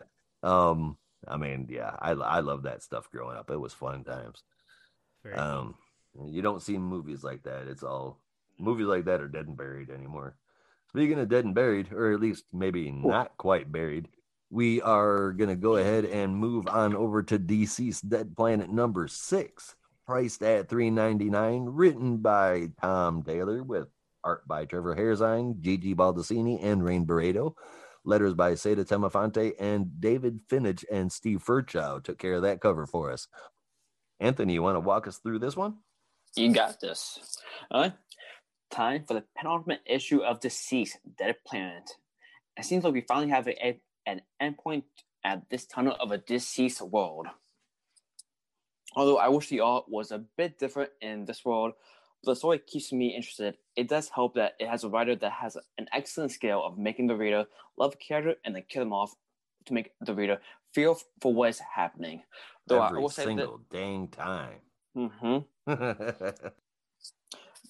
um, 0.48 0.98
I 1.28 1.38
mean, 1.38 1.68
yeah, 1.70 1.96
I 2.00 2.12
I 2.12 2.40
love 2.42 2.64
that 2.64 2.84
stuff 2.84 3.10
growing 3.12 3.38
up. 3.38 3.50
It 3.50 3.58
was 3.60 3.74
fun 3.74 4.04
times. 4.04 4.44
Very 5.24 5.36
cool. 5.36 5.44
Um, 5.44 5.76
you 6.26 6.42
don't 6.42 6.62
see 6.62 6.78
movies 6.78 7.24
like 7.24 7.44
that. 7.44 7.68
It's 7.68 7.84
all 7.84 8.20
movies 8.60 8.88
like 8.88 9.06
that 9.06 9.22
are 9.22 9.28
dead 9.28 9.48
and 9.48 9.58
buried 9.58 9.90
anymore. 9.90 10.36
Speaking 10.90 11.20
of 11.20 11.30
dead 11.30 11.46
and 11.46 11.56
buried, 11.56 11.92
or 11.92 12.14
at 12.14 12.20
least 12.22 12.46
maybe 12.54 12.92
not 12.92 13.38
quite 13.38 13.72
buried, 13.72 14.08
we 14.50 14.82
are 14.82 15.32
gonna 15.34 15.56
go 15.56 15.76
ahead 15.78 16.06
and 16.06 16.36
move 16.36 16.68
on 16.68 16.96
over 16.96 17.24
to 17.24 17.38
DC's 17.40 18.02
Dead 18.02 18.36
Planet 18.36 18.70
number 18.70 19.08
six, 19.08 19.76
priced 20.06 20.44
at 20.44 20.70
three 20.70 20.90
ninety 20.90 21.30
nine, 21.30 21.66
written 21.66 22.18
by 22.18 22.70
Tom 22.82 23.24
Taylor 23.24 23.64
with 23.64 23.88
art 24.24 24.48
by 24.48 24.66
Trevor 24.66 24.96
Hairsine, 24.96 25.60
Gigi 25.62 25.94
Baldassini, 25.96 26.64
and 26.64 26.84
Rain 26.84 27.06
Beredo. 27.06 27.54
Letters 28.04 28.34
by 28.34 28.56
Saida 28.56 28.86
Temofonte 28.86 29.54
and 29.60 30.00
David 30.00 30.40
Finnage 30.50 30.86
and 30.90 31.12
Steve 31.12 31.44
Firchow 31.46 32.02
took 32.02 32.18
care 32.18 32.36
of 32.36 32.44
that 32.44 32.62
cover 32.62 32.86
for 32.86 33.12
us. 33.12 33.28
Anthony, 34.22 34.54
you 34.54 34.62
want 34.64 34.78
to 34.78 34.80
walk 34.80 35.08
us 35.08 35.18
through 35.18 35.40
this 35.40 35.58
one? 35.58 35.76
You 36.36 36.54
got 36.54 36.80
this. 36.80 37.38
All 37.70 37.82
right. 37.82 37.94
Time 38.72 39.04
for 39.06 39.14
the 39.16 39.24
penultimate 39.38 39.82
issue 39.86 40.20
of 40.20 40.40
DCeased 40.40 40.96
Dead 41.18 41.36
Planet. 41.46 41.90
It 42.58 42.66
seems 42.66 42.84
like 42.84 42.94
we 42.94 43.02
finally 43.02 43.30
have 43.30 43.48
a, 43.48 43.66
a- 43.68 43.82
an 44.08 44.22
endpoint 44.42 44.84
at 45.24 45.48
this 45.52 45.66
tunnel 45.68 45.96
of 46.00 46.12
a 46.12 46.18
deceased 46.18 46.82
world. 46.82 47.28
Although 48.96 49.18
I 49.18 49.28
wish 49.28 49.50
the 49.50 49.60
art 49.60 49.86
was 49.88 50.12
a 50.12 50.18
bit 50.38 50.58
different 50.58 50.90
in 51.02 51.26
this 51.26 51.46
world, 51.46 51.74
but 52.24 52.32
the 52.32 52.36
story 52.38 52.58
keeps 52.60 52.92
me 52.92 53.16
interested. 53.16 53.58
It 53.76 53.88
does 53.88 54.10
help 54.10 54.34
that 54.36 54.54
it 54.60 54.68
has 54.68 54.84
a 54.84 54.90
writer 54.90 55.16
that 55.18 55.32
has 55.34 55.56
an 55.78 55.88
excellent 55.94 56.32
skill 56.32 56.64
of 56.66 56.80
making 56.80 57.06
the 57.08 57.16
reader 57.16 57.46
love 57.78 57.94
a 57.94 57.98
character 57.98 58.36
and 58.44 58.56
then 58.56 58.64
kill 58.68 58.82
them 58.84 58.94
off 58.94 59.14
to 59.66 59.74
make 59.74 59.92
the 60.02 60.16
reader 60.16 60.40
feel 60.74 60.98
for 61.22 61.34
what 61.34 61.50
is 61.50 61.60
happening. 61.60 62.24
Though 62.66 62.80
I 62.80 62.88
Every 62.88 63.02
will 63.02 63.10
say 63.10 63.24
that. 63.26 63.30
single 63.30 63.62
dang 63.70 64.08
time. 64.08 64.62
Mhm. 64.96 65.46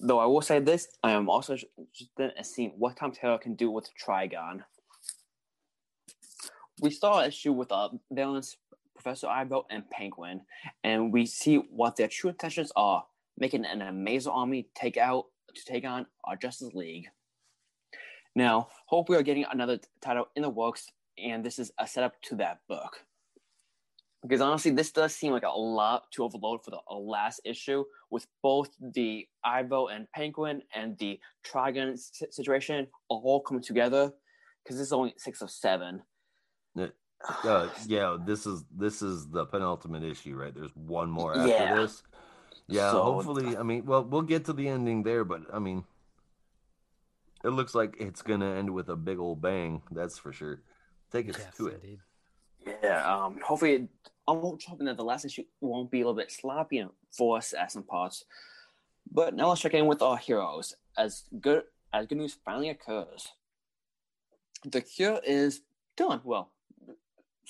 Though 0.00 0.18
I 0.20 0.26
will 0.26 0.40
say 0.42 0.60
this, 0.60 0.88
I 1.02 1.10
am 1.10 1.28
also 1.28 1.54
interested 1.54 2.32
in 2.36 2.44
seeing 2.44 2.70
what 2.78 2.96
Tom 2.96 3.10
Taylor 3.12 3.38
can 3.38 3.54
do 3.54 3.70
with 3.70 3.90
Trigon. 4.00 4.62
We 6.80 6.90
saw 6.90 7.20
an 7.20 7.28
issue 7.28 7.52
with 7.52 7.72
uh, 7.72 7.88
villains 8.10 8.56
Professor 8.94 9.28
Ivo 9.28 9.64
and 9.70 9.88
Penguin, 9.90 10.40
and 10.82 11.12
we 11.12 11.24
see 11.24 11.56
what 11.56 11.96
their 11.96 12.08
true 12.08 12.30
intentions 12.30 12.72
are, 12.74 13.04
making 13.36 13.64
an 13.64 13.82
amazing 13.82 14.32
army 14.32 14.68
take 14.74 14.96
out 14.96 15.26
to 15.54 15.64
take 15.64 15.84
on 15.84 16.06
our 16.24 16.36
Justice 16.36 16.74
League. 16.74 17.06
Now, 18.34 18.68
hope 18.86 19.08
we 19.08 19.16
are 19.16 19.22
getting 19.22 19.44
another 19.50 19.78
title 20.00 20.28
in 20.36 20.42
the 20.42 20.50
works, 20.50 20.90
and 21.16 21.44
this 21.44 21.58
is 21.58 21.70
a 21.78 21.86
setup 21.86 22.20
to 22.22 22.36
that 22.36 22.58
book. 22.68 23.04
Because 24.22 24.40
honestly, 24.40 24.72
this 24.72 24.90
does 24.90 25.14
seem 25.14 25.32
like 25.32 25.44
a 25.44 25.48
lot 25.48 26.10
to 26.12 26.24
overload 26.24 26.64
for 26.64 26.72
the 26.72 26.94
last 26.94 27.40
issue 27.44 27.84
with 28.10 28.26
both 28.42 28.68
the 28.80 29.26
Ivo 29.44 29.86
and 29.88 30.10
Penguin 30.10 30.62
and 30.74 30.98
the 30.98 31.20
Trigon 31.46 31.96
situation 32.30 32.88
all 33.08 33.40
coming 33.40 33.62
together. 33.62 34.12
Because 34.64 34.78
this 34.78 34.88
is 34.88 34.92
only 34.92 35.14
six 35.18 35.40
of 35.40 35.50
seven. 35.50 36.02
uh, 37.44 37.68
yeah, 37.86 38.16
this 38.24 38.46
is 38.46 38.64
this 38.76 39.02
is 39.02 39.28
the 39.28 39.44
penultimate 39.46 40.04
issue, 40.04 40.36
right? 40.36 40.54
There's 40.54 40.74
one 40.76 41.10
more 41.10 41.36
after 41.36 41.48
Yeah. 41.48 41.74
this. 41.76 42.02
Yeah, 42.66 42.90
So- 42.92 43.02
hopefully. 43.02 43.56
I 43.56 43.62
mean, 43.62 43.84
well, 43.86 44.04
we'll 44.04 44.22
get 44.22 44.44
to 44.46 44.52
the 44.52 44.68
ending 44.68 45.02
there, 45.02 45.24
but 45.24 45.42
I 45.52 45.58
mean, 45.58 45.84
it 47.44 47.48
looks 47.50 47.74
like 47.74 47.96
it's 47.98 48.22
gonna 48.22 48.54
end 48.54 48.70
with 48.70 48.88
a 48.88 48.96
big 48.96 49.18
old 49.18 49.40
bang. 49.40 49.82
That's 49.90 50.18
for 50.18 50.32
sure. 50.32 50.60
Take 51.10 51.28
us 51.30 51.36
Yes, 51.38 51.56
to 51.56 51.68
it. 51.68 51.74
indeed. 51.82 52.00
Yeah, 52.82 53.02
um, 53.24 53.40
hopefully, 53.40 53.72
it, 53.74 53.88
I'm 54.26 54.42
just 54.58 54.68
hoping 54.68 54.86
that 54.86 54.96
the 54.98 55.04
last 55.04 55.24
issue 55.24 55.44
won't 55.60 55.90
be 55.90 56.00
a 56.02 56.04
little 56.04 56.14
bit 56.14 56.30
sloppy 56.30 56.84
for 57.16 57.38
us 57.38 57.54
at 57.54 57.72
some 57.72 57.82
parts. 57.84 58.24
But 59.10 59.34
now 59.34 59.48
let's 59.48 59.62
check 59.62 59.72
in 59.72 59.86
with 59.86 60.02
our 60.02 60.18
heroes. 60.18 60.74
As 60.96 61.24
good 61.40 61.64
as 61.92 62.06
good 62.06 62.18
news 62.18 62.34
finally 62.44 62.68
occurs, 62.68 63.32
the 64.64 64.82
cure 64.82 65.20
is 65.24 65.62
done. 65.96 66.20
Well, 66.24 66.50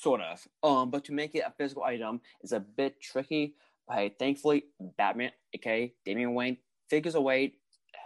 sort 0.00 0.20
of. 0.20 0.46
Um, 0.62 0.90
but 0.90 1.04
to 1.04 1.12
make 1.12 1.34
it 1.34 1.44
a 1.46 1.50
physical 1.50 1.82
item 1.82 2.20
is 2.42 2.52
a 2.52 2.60
bit 2.60 3.00
tricky. 3.00 3.54
But 3.86 3.96
hey, 3.96 4.14
thankfully, 4.18 4.64
Batman, 4.96 5.32
aka 5.54 5.92
Damian 6.04 6.34
Wayne, 6.34 6.58
figures 6.88 7.14
a 7.14 7.20
way 7.20 7.54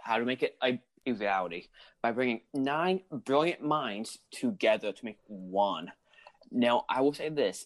how 0.03 0.17
to 0.17 0.25
make 0.25 0.43
it 0.43 0.57
a, 0.63 0.79
a 1.05 1.11
reality 1.11 1.67
by 2.01 2.11
bringing 2.11 2.41
nine 2.53 3.01
brilliant 3.11 3.61
minds 3.61 4.19
together 4.31 4.91
to 4.91 5.05
make 5.05 5.17
one. 5.27 5.91
Now, 6.51 6.85
I 6.89 7.01
will 7.01 7.13
say 7.13 7.29
this: 7.29 7.65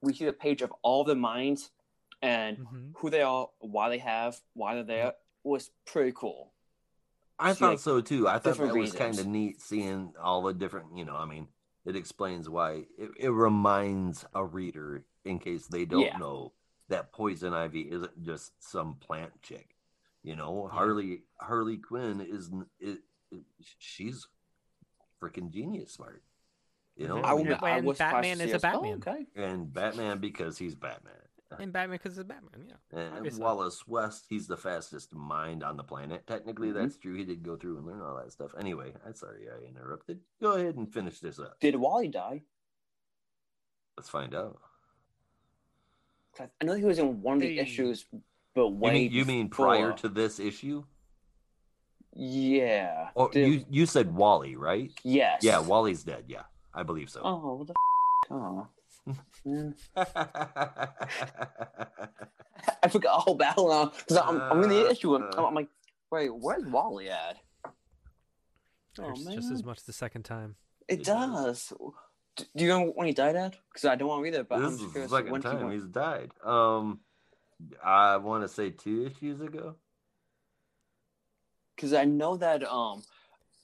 we 0.00 0.14
see 0.14 0.24
the 0.24 0.32
page 0.32 0.62
of 0.62 0.72
all 0.82 1.04
the 1.04 1.14
minds 1.14 1.70
and 2.22 2.58
Mhm. 2.58 2.92
who 2.96 3.10
they 3.10 3.22
are, 3.22 3.48
why 3.60 3.88
they 3.88 3.98
have, 3.98 4.40
why 4.54 4.74
they're 4.74 4.82
there 4.82 5.12
was 5.44 5.70
pretty 5.86 6.12
cool. 6.12 6.52
I 7.38 7.52
See, 7.52 7.60
thought 7.60 7.70
like, 7.70 7.78
so 7.78 8.00
too. 8.00 8.26
I 8.26 8.38
thought 8.40 8.56
that 8.56 8.74
was 8.74 8.92
kind 8.92 9.16
of 9.16 9.26
neat 9.26 9.60
seeing 9.60 10.12
all 10.20 10.42
the 10.42 10.52
different, 10.52 10.98
you 10.98 11.04
know, 11.04 11.14
I 11.14 11.24
mean, 11.26 11.46
it 11.84 11.96
explains 11.96 12.48
why 12.48 12.84
it, 12.98 13.10
it 13.18 13.30
reminds 13.30 14.24
a 14.34 14.44
reader 14.44 15.04
in 15.24 15.38
case 15.38 15.66
they 15.66 15.84
don't 15.84 16.00
Yeah. 16.02 16.18
know 16.18 16.52
that 16.88 17.12
poison 17.12 17.52
ivy 17.54 17.82
isn't 17.82 18.22
just 18.22 18.52
some 18.62 18.94
plant 18.96 19.32
chick. 19.42 19.74
You 20.22 20.36
know, 20.36 20.68
Harley 20.70 21.22
Harley 21.40 21.76
Quinn 21.78 22.20
is, 22.20 22.50
n- 22.52 22.66
it, 22.80 22.98
it, 23.30 23.42
she's 23.78 24.26
freaking 25.22 25.50
genius 25.50 25.92
smart. 25.92 26.22
You 26.96 27.06
know, 27.08 27.18
I 27.18 27.30
I 27.30 27.32
would- 27.34 27.44
mean, 27.44 27.52
And 27.52 27.60
Batman 27.60 27.84
is 27.84 27.90
a 27.90 27.94
surprised 27.94 28.38
to 28.40 28.46
see 28.48 28.52
us- 28.54 28.64
oh, 28.64 28.68
Batman. 28.72 28.94
okay. 28.94 29.26
and 29.36 29.72
Batman 29.72 30.18
because 30.18 30.58
he's 30.58 30.74
Batman. 30.74 31.14
And 31.58 31.72
Batman 31.72 31.96
because 31.98 32.18
it's 32.18 32.28
Batman. 32.28 32.66
Yeah. 32.68 32.98
And 33.00 33.14
Obviously. 33.16 33.40
Wallace 33.42 33.86
West, 33.88 34.26
he's 34.28 34.46
the 34.46 34.56
fastest 34.56 35.14
mind 35.14 35.62
on 35.64 35.76
the 35.76 35.82
planet. 35.82 36.26
Technically, 36.26 36.68
Mhm. 36.68 36.74
that's 36.74 36.96
true. 36.98 37.14
He 37.14 37.24
did 37.24 37.42
go 37.42 37.56
through 37.56 37.78
and 37.78 37.86
learn 37.86 38.00
all 38.02 38.16
that 38.16 38.30
stuff. 38.32 38.54
Anyway, 38.58 38.94
I'm 39.06 39.14
sorry 39.14 39.48
I 39.50 39.64
interrupted. 39.66 40.20
Go 40.42 40.52
ahead 40.56 40.76
and 40.76 40.92
finish 40.92 41.20
this 41.20 41.38
up. 41.38 41.58
Did 41.60 41.76
Wally 41.76 42.08
die? 42.08 42.42
Let's 43.96 44.10
find 44.10 44.34
out. 44.34 44.60
I 46.60 46.64
know 46.64 46.74
he 46.74 46.84
was 46.84 46.98
in 46.98 47.20
one 47.22 47.36
of 47.38 47.40
the 47.40 47.54
Hey. 47.56 47.62
issues, 47.62 48.04
but 48.54 48.66
You 48.68 48.74
way 48.74 48.92
mean, 48.92 49.12
you 49.12 49.24
mean 49.24 49.48
prior 49.48 49.92
to 49.94 50.08
this 50.08 50.38
issue? 50.38 50.84
Yeah. 52.12 53.10
Oh, 53.16 53.28
Did- 53.28 53.48
you 53.48 53.64
you 53.70 53.86
said 53.86 54.14
Wally, 54.14 54.54
right? 54.54 54.92
Yes. 55.02 55.42
Yeah, 55.42 55.60
Wally's 55.60 56.04
dead. 56.04 56.26
Yeah, 56.28 56.44
I 56.74 56.82
believe 56.84 57.10
so. 57.10 57.22
Oh, 57.24 57.66
what 58.28 58.66
the 59.06 59.12
oh. 59.14 59.16
Man. 59.44 59.74
I 62.82 62.88
forgot 62.88 63.24
all 63.26 63.32
about 63.34 63.56
now 63.56 63.92
because 63.98 64.16
I'm, 64.18 64.40
I'm 64.40 64.62
in 64.64 64.68
the 64.68 64.90
issue. 64.90 65.14
I'm, 65.14 65.28
I'm 65.38 65.54
like, 65.54 65.68
wait, 66.10 66.28
where's 66.34 66.64
Wally 66.66 67.08
at? 67.10 67.36
Oh 69.00 69.14
man, 69.24 69.36
just 69.36 69.52
as 69.52 69.64
much 69.64 69.84
the 69.84 69.92
second 69.92 70.24
time. 70.24 70.56
it 70.88 71.00
It 71.00 71.04
does. 71.04 71.68
does. 71.68 71.72
Do 72.56 72.64
you 72.64 72.68
know 72.68 72.86
when 72.94 73.06
he 73.06 73.12
died 73.12 73.36
at? 73.36 73.56
Because 73.72 73.84
I 73.86 73.94
don't 73.96 74.08
want 74.08 74.20
to 74.20 74.24
read 74.24 74.34
it, 74.34 74.48
but 74.48 74.58
this 74.58 74.66
I'm 74.68 74.72
is 74.74 74.80
just 74.80 74.88
the 74.88 74.92
curious 74.92 75.10
second 75.10 75.32
when 75.32 75.42
he 75.42 75.48
time 75.48 75.60
went. 75.60 75.72
he's 75.72 75.84
died. 75.86 76.30
Um, 76.44 77.00
I 77.84 78.16
want 78.18 78.42
to 78.44 78.48
say 78.48 78.70
two 78.70 79.06
issues 79.06 79.40
ago. 79.40 79.76
Because 81.74 81.92
I 81.94 82.04
know 82.04 82.36
that 82.36 82.62
um, 82.64 83.02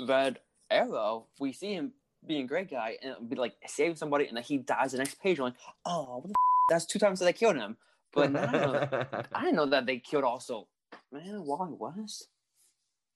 Red 0.00 0.38
Arrow, 0.70 1.26
we 1.40 1.52
see 1.52 1.74
him 1.74 1.92
being 2.26 2.44
a 2.44 2.46
great 2.48 2.70
guy 2.70 2.96
and 3.02 3.28
be 3.28 3.36
like 3.36 3.54
saving 3.66 3.96
somebody, 3.96 4.26
and 4.26 4.36
then 4.36 4.44
he 4.44 4.58
dies 4.58 4.92
the 4.92 4.98
next 4.98 5.20
page. 5.20 5.38
I'm 5.38 5.44
like, 5.46 5.54
oh, 5.84 6.18
what 6.18 6.24
the 6.24 6.30
f-? 6.30 6.34
that's 6.70 6.86
two 6.86 6.98
times 6.98 7.18
that 7.18 7.26
they 7.26 7.32
killed 7.32 7.56
him. 7.56 7.76
But 8.12 8.32
now 8.32 8.44
I 8.44 8.52
know 8.52 8.72
that- 8.72 9.28
I 9.34 9.40
didn't 9.40 9.56
know 9.56 9.66
that 9.66 9.86
they 9.86 9.98
killed 9.98 10.24
also. 10.24 10.68
Man, 11.12 11.44
Wally 11.44 11.74
West. 11.78 12.28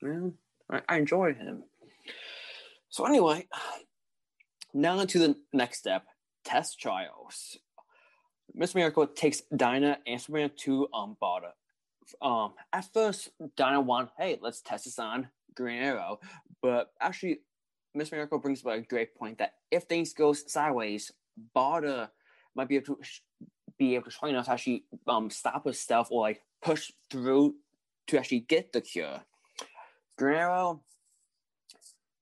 Man, 0.03 0.35
I, 0.71 0.83
I 0.89 0.97
enjoy 0.99 1.35
him. 1.35 1.65
So 2.91 3.05
anyway, 3.05 3.47
now 4.75 5.05
to 5.05 5.19
the 5.19 5.37
next 5.53 5.79
step: 5.79 6.05
test 6.45 6.81
trials. 6.81 7.59
Miss 8.55 8.75
Miracle 8.75 9.07
takes 9.07 9.43
Dinah 9.55 9.99
and 10.07 10.21
Superman 10.21 10.51
to 10.65 10.89
um 10.93 11.17
Barda. 11.23 11.53
Um, 12.23 12.55
at 12.73 12.91
first, 12.93 13.29
Dinah 13.57 13.83
wanted, 13.83 14.11
hey, 14.17 14.39
let's 14.41 14.63
test 14.63 14.87
this 14.87 14.99
on 14.99 15.29
Green 15.55 15.83
Arrow, 15.83 16.21
but 16.63 16.91
actually, 17.01 17.41
Miss 17.99 18.13
Miracle 18.13 18.39
brings 18.39 18.65
up 18.65 18.73
a 18.73 18.81
great 18.81 19.17
point 19.17 19.39
that 19.39 19.55
if 19.73 19.83
things 19.83 20.15
go 20.15 20.33
sideways, 20.33 21.11
Barda 21.55 22.11
might 22.55 22.69
be 22.69 22.77
able 22.77 22.95
to 22.95 22.99
sh- 23.03 23.23
be 23.77 23.97
able 23.97 24.05
to 24.05 24.17
train 24.17 24.37
us 24.37 24.47
how 24.47 24.57
she 24.57 24.85
um 25.07 25.29
stop 25.31 25.65
herself 25.65 26.09
or 26.11 26.23
like 26.23 26.43
push 26.63 26.93
through 27.11 27.57
to 28.07 28.19
actually 28.19 28.41
get 28.41 28.73
the 28.73 28.81
cure. 28.81 29.21
Green 30.17 30.37
Arrow, 30.37 30.83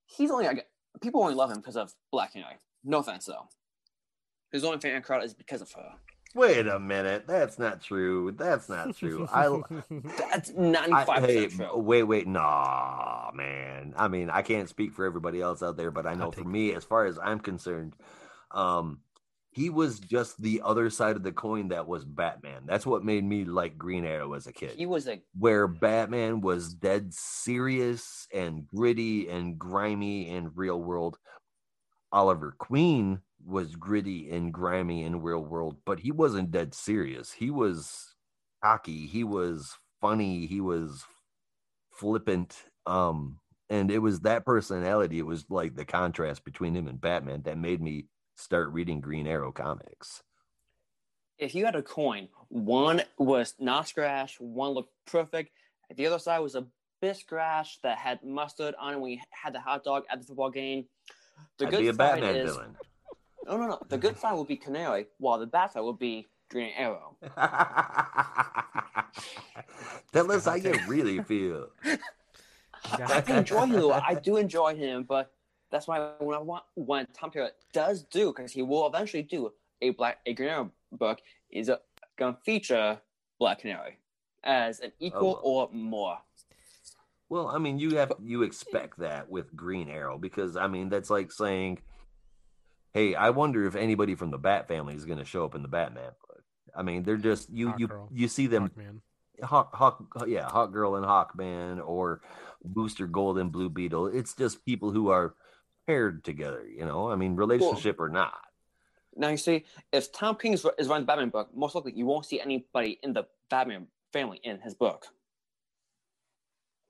he's 0.05 0.31
only 0.31 0.45
like 0.45 0.67
people 0.99 1.21
only 1.21 1.35
love 1.35 1.51
him 1.51 1.57
because 1.57 1.77
of 1.77 1.93
Black 2.11 2.31
Canary. 2.31 2.55
No 2.83 2.99
offense 2.99 3.25
though. 3.25 3.47
His 4.51 4.63
only 4.63 4.79
fan 4.79 5.01
crowd 5.03 5.23
is 5.23 5.35
because 5.35 5.61
of 5.61 5.71
her. 5.73 5.91
Wait 6.37 6.67
a 6.67 6.79
minute, 6.79 7.25
that's 7.25 7.57
not 7.57 7.81
true. 7.81 8.31
That's 8.31 8.69
not 8.69 8.95
true. 8.95 9.27
I 9.33 9.47
That's 10.19 10.51
ninety 10.51 10.93
I, 10.93 11.19
hey, 11.19 11.47
true. 11.47 11.75
wait, 11.77 12.03
wait, 12.03 12.27
nah, 12.27 13.31
man. 13.33 13.95
I 13.97 14.07
mean, 14.07 14.29
I 14.29 14.43
can't 14.43 14.69
speak 14.69 14.93
for 14.93 15.03
everybody 15.03 15.41
else 15.41 15.63
out 15.63 15.77
there, 15.77 15.89
but 15.89 16.05
I 16.05 16.13
know 16.13 16.25
I'll 16.25 16.31
for 16.31 16.41
take 16.41 16.47
me, 16.47 16.75
as 16.75 16.83
far 16.83 17.07
as 17.07 17.17
I'm 17.17 17.39
concerned, 17.39 17.95
um, 18.51 18.99
he 19.49 19.71
was 19.71 19.99
just 19.99 20.39
the 20.39 20.61
other 20.63 20.91
side 20.91 21.15
of 21.15 21.23
the 21.23 21.31
coin 21.31 21.69
that 21.69 21.87
was 21.87 22.05
Batman. 22.05 22.67
That's 22.67 22.85
what 22.85 23.03
made 23.03 23.23
me 23.23 23.43
like 23.43 23.75
Green 23.75 24.05
Arrow 24.05 24.33
as 24.33 24.45
a 24.45 24.53
kid. 24.53 24.73
He 24.77 24.85
was 24.85 25.07
a 25.07 25.19
where 25.39 25.67
Batman 25.67 26.41
was 26.41 26.71
dead 26.71 27.15
serious 27.15 28.27
and 28.31 28.67
gritty 28.67 29.27
and 29.27 29.57
grimy 29.57 30.29
and 30.29 30.55
real 30.55 30.79
world. 30.79 31.17
Oliver 32.11 32.53
Queen 32.59 33.21
was 33.45 33.75
gritty 33.75 34.29
and 34.29 34.53
grimy 34.53 35.03
and 35.03 35.23
real 35.23 35.43
world, 35.43 35.77
but 35.85 35.99
he 35.99 36.11
wasn't 36.11 36.51
dead 36.51 36.73
serious. 36.73 37.31
He 37.31 37.49
was 37.49 38.15
cocky, 38.63 39.05
he 39.05 39.23
was 39.23 39.77
funny, 40.01 40.45
he 40.47 40.61
was 40.61 41.05
flippant. 41.91 42.55
Um, 42.85 43.39
and 43.69 43.91
it 43.91 43.99
was 43.99 44.21
that 44.21 44.45
personality, 44.45 45.19
it 45.19 45.25
was 45.25 45.45
like 45.49 45.75
the 45.75 45.85
contrast 45.85 46.43
between 46.45 46.75
him 46.75 46.87
and 46.87 46.99
Batman 47.01 47.41
that 47.43 47.57
made 47.57 47.81
me 47.81 48.05
start 48.35 48.71
reading 48.71 49.01
Green 49.01 49.27
Arrow 49.27 49.51
comics. 49.51 50.23
if 51.37 51.53
you 51.53 51.65
had 51.65 51.75
a 51.75 51.81
coin, 51.81 52.27
one 52.49 53.01
was 53.17 53.53
not 53.59 53.87
scratched, 53.87 54.39
one 54.41 54.71
looked 54.71 54.93
perfect. 55.05 55.51
The 55.95 56.07
other 56.07 56.19
side 56.19 56.39
was 56.39 56.55
a 56.55 56.65
bit 57.01 57.17
scratched 57.17 57.83
that 57.83 57.97
had 57.97 58.23
mustard 58.23 58.75
on 58.79 58.95
it 58.95 58.99
when 58.99 59.11
you 59.11 59.19
had 59.29 59.53
the 59.53 59.59
hot 59.59 59.83
dog 59.83 60.03
at 60.09 60.19
the 60.19 60.25
football 60.25 60.49
game. 60.49 60.85
The 61.59 61.67
I'd 61.67 61.71
good 61.71 61.79
be 61.79 61.87
a 61.89 61.93
Batman 61.93 62.35
is 62.35 62.51
villain. 62.53 62.75
No, 63.47 63.57
no, 63.57 63.67
no. 63.67 63.79
The 63.87 63.97
good 63.97 64.17
side 64.17 64.33
would 64.33 64.47
be 64.47 64.57
Canary, 64.57 65.07
while 65.17 65.39
the 65.39 65.45
bad 65.45 65.71
side 65.71 65.81
would 65.81 65.99
be 65.99 66.27
Green 66.49 66.71
Arrow. 66.77 67.15
Tell 70.13 70.31
us 70.31 70.45
how 70.45 70.55
you 70.55 70.71
take. 70.71 70.87
really 70.87 71.21
feel. 71.23 71.69
I 72.85 73.23
enjoy 73.27 73.65
him. 73.65 73.91
I 73.91 74.15
do 74.15 74.37
enjoy 74.45 74.75
him, 74.75 75.03
but 75.03 75.31
that's 75.71 75.87
why 75.87 76.11
when 76.19 76.37
I 76.37 76.41
want 76.41 76.63
when 76.75 77.07
Tom 77.13 77.31
Taylor 77.31 77.51
does 77.73 78.03
do 78.03 78.33
because 78.35 78.51
he 78.51 78.61
will 78.61 78.87
eventually 78.87 79.23
do 79.23 79.51
a 79.81 79.89
Black 79.91 80.19
a 80.25 80.33
Green 80.33 80.49
Arrow 80.49 80.71
book 80.91 81.19
is 81.51 81.69
uh, 81.69 81.77
gonna 82.17 82.37
feature 82.45 82.99
Black 83.39 83.59
Canary 83.59 83.97
as 84.43 84.79
an 84.79 84.91
equal 84.99 85.33
well. 85.33 85.41
or 85.43 85.69
more. 85.73 86.17
Well, 87.29 87.47
I 87.47 87.57
mean, 87.57 87.77
you 87.77 87.97
have 87.97 88.13
you 88.23 88.43
expect 88.43 88.99
that 88.99 89.29
with 89.29 89.55
Green 89.55 89.89
Arrow 89.89 90.17
because 90.17 90.55
I 90.55 90.67
mean 90.67 90.89
that's 90.89 91.09
like 91.09 91.31
saying, 91.31 91.79
"Hey, 92.97 93.15
I 93.15 93.29
wonder 93.29 93.65
if 93.65 93.75
anybody 93.75 94.15
from 94.15 94.31
the 94.31 94.37
Bat 94.37 94.67
family 94.67 94.95
is 94.95 95.05
going 95.05 95.19
to 95.19 95.25
show 95.25 95.45
up 95.45 95.55
in 95.55 95.61
the 95.61 95.67
Batman 95.67 96.11
book." 96.27 96.43
I 96.75 96.83
mean, 96.83 97.03
they're 97.03 97.17
just 97.17 97.49
you 97.49 97.73
you 97.77 97.87
Hawkgirl. 97.87 98.07
you 98.11 98.27
see 98.27 98.47
them 98.47 98.69
Hawkman. 98.69 99.01
Hawk, 99.43 99.75
Hawk, 99.75 100.03
yeah, 100.27 100.49
Hawk 100.49 100.71
Girl 100.71 100.95
and 100.95 101.05
Hawkman 101.05 101.85
or 101.85 102.21
Booster 102.63 103.07
Gold 103.07 103.37
and 103.37 103.51
Blue 103.51 103.69
Beetle. 103.69 104.07
It's 104.07 104.33
just 104.33 104.65
people 104.65 104.91
who 104.91 105.09
are 105.09 105.35
paired 105.85 106.23
together. 106.23 106.65
You 106.67 106.85
know, 106.85 107.11
I 107.11 107.15
mean, 107.15 107.35
relationship 107.35 107.99
or 107.99 108.09
not. 108.09 108.39
Now 109.15 109.29
you 109.29 109.37
see, 109.37 109.65
if 109.91 110.11
Tom 110.11 110.35
King 110.35 110.53
is, 110.53 110.65
is 110.77 110.87
running 110.87 111.03
the 111.03 111.07
Batman 111.07 111.29
book, 111.29 111.49
most 111.55 111.75
likely 111.75 111.93
you 111.93 112.05
won't 112.05 112.25
see 112.25 112.39
anybody 112.39 112.99
in 113.01 113.13
the 113.13 113.23
Batman 113.49 113.87
family 114.13 114.39
in 114.43 114.59
his 114.59 114.73
book. 114.73 115.07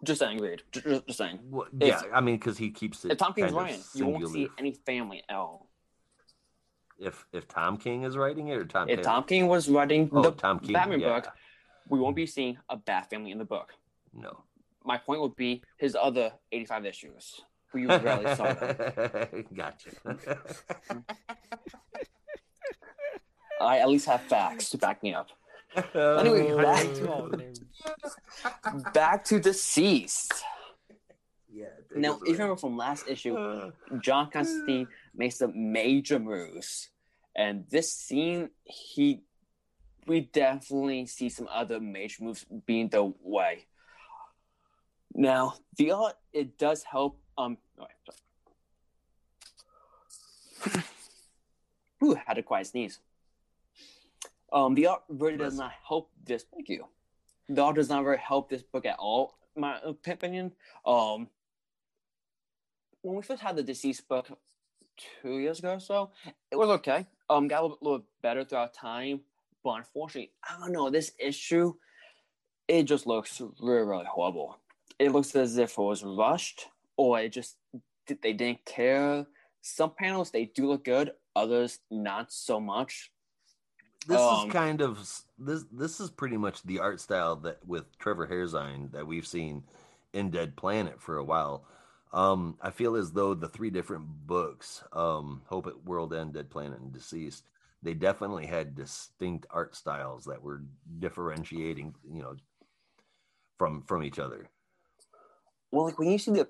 Just 0.03 0.19
saying, 0.19 0.37
weird. 0.37 0.61
Just, 0.71 0.85
just, 0.85 1.07
just 1.07 1.17
saying. 1.17 1.39
Well, 1.49 1.67
If- 1.79 1.87
yeah, 1.87 2.01
I 2.13 2.21
mean, 2.21 2.35
because 2.35 2.57
he 2.57 2.69
keeps 2.69 3.03
it. 3.05 3.11
If 3.11 3.17
Tom 3.17 3.33
King's 3.33 3.51
kind 3.51 3.57
of 3.57 3.63
writing, 3.63 3.83
you 3.93 4.05
won't 4.05 4.29
see 4.29 4.47
any 4.57 4.73
family 4.85 5.23
at 5.27 5.35
all. 5.35 5.66
If 6.99 7.25
if 7.31 7.47
Tom 7.47 7.77
King 7.77 8.03
is 8.03 8.17
writing 8.17 8.47
it 8.47 8.57
or 8.57 8.65
Tom. 8.65 8.89
If 8.89 8.97
Taylor? 8.97 9.03
Tom 9.03 9.23
King 9.23 9.47
was 9.47 9.69
writing 9.69 10.09
oh, 10.11 10.23
the 10.23 10.31
Tom 10.31 10.59
King, 10.59 10.73
Batman 10.73 10.99
yeah. 10.99 11.19
book, 11.19 11.27
we 11.89 11.99
won't 11.99 12.15
be 12.15 12.25
seeing 12.25 12.57
a 12.69 12.77
Bat 12.77 13.09
family 13.09 13.31
in 13.31 13.37
the 13.37 13.45
book. 13.45 13.73
No. 14.13 14.43
My 14.83 14.97
point 14.97 15.21
would 15.21 15.35
be 15.35 15.61
his 15.77 15.95
other 15.95 16.31
85 16.51 16.85
issues. 16.85 17.41
We 17.73 17.85
rarely 17.85 18.33
saw 18.35 18.53
them. 18.53 19.45
gotcha. 19.55 19.89
I 23.59 23.79
at 23.79 23.89
least 23.89 24.05
have 24.07 24.21
facts 24.21 24.69
to 24.71 24.77
back 24.77 25.03
me 25.03 25.13
up. 25.13 25.29
Oh. 25.93 26.17
Anyway, 26.17 26.51
Oh, 26.51 26.57
back 26.63 26.83
to- 26.95 28.91
Back 28.93 29.25
to 29.25 29.39
DCeased. 29.39 30.31
yeah. 31.51 31.65
Now, 31.95 32.15
if 32.21 32.27
you 32.27 32.33
remember 32.33 32.55
from 32.55 32.77
last 32.77 33.07
issue, 33.07 33.71
John 34.01 34.29
Constantine 34.31 34.87
makes 35.17 35.37
some 35.37 35.71
major 35.71 36.19
moves. 36.19 36.89
And 37.35 37.65
this 37.69 37.91
scene, 37.93 38.49
he 38.63 39.21
we 40.07 40.21
definitely 40.21 41.05
see 41.05 41.27
some 41.29 41.49
other 41.53 41.79
major 41.81 42.23
moves 42.23 42.45
being 42.65 42.87
the 42.87 43.13
way. 43.21 43.65
Now, 45.13 45.55
the 45.77 45.91
art 45.91 46.15
it 46.31 46.57
does 46.57 46.83
help. 46.83 47.19
Um, 47.37 47.57
oh, 47.79 47.85
sorry. 50.63 50.83
Ooh, 52.03 52.15
had 52.25 52.37
a 52.37 52.43
quiet 52.43 52.67
sneeze. 52.67 52.99
Um, 54.51 54.75
the 54.75 54.87
art 54.87 55.01
really 55.09 55.37
does 55.37 55.57
not 55.57 55.71
help 55.87 56.09
this. 56.23 56.45
Thank 56.53 56.69
you. 56.69 56.85
The 57.49 57.61
art 57.61 57.75
does 57.75 57.89
not 57.89 58.03
really 58.05 58.19
help 58.19 58.49
this 58.49 58.63
book 58.63 58.85
at 58.85 58.97
all, 58.97 59.37
in 59.55 59.61
my 59.61 59.79
opinion. 59.83 60.53
Um, 60.85 61.27
when 63.01 63.17
we 63.17 63.23
first 63.23 63.41
had 63.41 63.55
the 63.55 63.63
DCeased 63.63 64.07
book 64.07 64.27
two 65.21 65.39
years 65.39 65.59
ago 65.59 65.73
or 65.73 65.79
so, 65.79 66.11
it 66.51 66.55
was 66.55 66.69
okay. 66.69 67.05
Um, 67.29 67.47
got 67.47 67.61
a 67.61 67.63
little, 67.63 67.77
little 67.81 68.05
better 68.21 68.43
throughout 68.43 68.73
time, 68.73 69.21
but 69.63 69.71
unfortunately, 69.71 70.31
I 70.47 70.59
don't 70.59 70.71
know. 70.71 70.89
This 70.89 71.11
issue, 71.19 71.73
it 72.67 72.83
just 72.83 73.07
looks 73.07 73.41
really, 73.61 73.85
really 73.85 74.05
horrible. 74.05 74.57
It 74.99 75.11
looks 75.11 75.35
as 75.35 75.57
if 75.57 75.77
it 75.77 75.81
was 75.81 76.03
rushed, 76.03 76.67
or 76.95 77.19
it 77.19 77.29
just 77.33 77.57
they 78.07 78.33
didn't 78.33 78.65
care. 78.65 79.25
Some 79.61 79.91
panels 79.91 80.31
they 80.31 80.45
do 80.45 80.67
look 80.67 80.85
good, 80.85 81.11
others 81.35 81.79
not 81.91 82.31
so 82.31 82.59
much. 82.59 83.11
This 84.07 84.19
Um, 84.21 84.47
is 84.47 84.53
kind 84.53 84.81
of 84.81 84.97
this. 85.37 85.65
This 85.71 85.99
is 85.99 86.09
pretty 86.09 86.37
much 86.37 86.63
the 86.63 86.79
art 86.79 87.01
style 87.01 87.35
that 87.37 87.59
with 87.67 87.97
Trevor 87.99 88.27
Hairsine 88.27 88.91
that 88.93 89.05
we've 89.05 89.27
seen 89.27 89.63
in 90.13 90.31
Dead 90.31 90.55
Planet 90.55 91.01
for 91.01 91.17
a 91.17 91.23
while. 91.23 91.65
Um, 92.13 92.57
I 92.61 92.71
feel 92.71 92.95
as 92.95 93.11
though 93.11 93.33
the 93.33 93.49
three 93.49 93.69
different 93.69 94.05
books, 94.25 94.83
um, 94.93 95.41
Hope 95.47 95.67
at 95.67 95.83
World 95.83 96.13
End, 96.13 96.33
Dead 96.33 96.49
Planet, 96.49 96.79
and 96.79 96.93
DCeased, 96.93 97.43
they 97.83 97.93
definitely 97.93 98.45
had 98.45 98.75
distinct 98.75 99.45
art 99.49 99.75
styles 99.75 100.25
that 100.25 100.41
were 100.41 100.63
differentiating, 100.99 101.93
you 102.11 102.21
know, 102.21 102.35
from 103.57 103.83
from 103.83 104.03
each 104.03 104.19
other. 104.19 104.49
Well, 105.71 105.85
like 105.85 105.99
when 105.99 106.09
you 106.09 106.17
see 106.17 106.31
the 106.31 106.47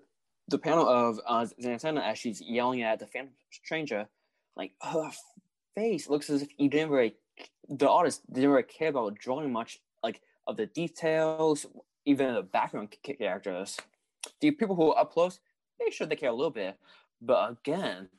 the 0.48 0.58
panel 0.58 0.88
of 0.88 1.20
uh, 1.26 1.46
Xanthana 1.62 2.02
as 2.02 2.18
she's 2.18 2.42
yelling 2.42 2.82
at 2.82 3.00
the 3.00 3.08
Phantom 3.08 3.34
Stranger, 3.52 4.08
like 4.56 4.72
her 4.82 5.12
face 5.76 6.10
looks 6.10 6.30
as 6.30 6.42
if 6.42 6.50
you 6.58 6.70
didn't 6.70 6.90
really, 6.90 7.16
the 7.70 7.90
artist 7.90 8.22
didn't 8.32 8.50
really 8.50 8.64
care 8.64 8.90
about 8.90 9.16
drawing 9.16 9.52
much, 9.52 9.80
like 10.04 10.22
of 10.46 10.56
the 10.56 10.66
details, 10.66 11.66
even 12.06 12.34
the 12.34 12.42
background 12.42 12.96
characters. 13.04 13.78
The 14.40 14.52
people 14.52 14.76
who 14.76 14.92
are 14.92 15.00
up 15.02 15.12
close, 15.12 15.40
they 15.80 15.92
sure 15.92 16.08
they 16.08 16.16
care 16.16 16.30
a 16.30 16.34
little 16.34 16.52
bit, 16.52 16.78
but 17.22 17.52
again, 17.52 18.10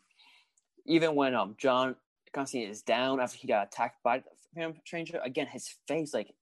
even 0.87 1.15
when 1.15 1.35
um 1.35 1.55
John 1.59 1.97
Constantine 2.33 2.71
is 2.71 2.83
down 2.83 3.21
after 3.21 3.39
he 3.39 3.49
got 3.49 3.67
attacked 3.69 4.03
by 4.03 4.19
the 4.19 4.25
Phantom 4.55 4.81
Stranger, 4.85 5.21
again 5.25 5.47
his 5.47 5.75
face 5.87 6.15
like 6.15 6.35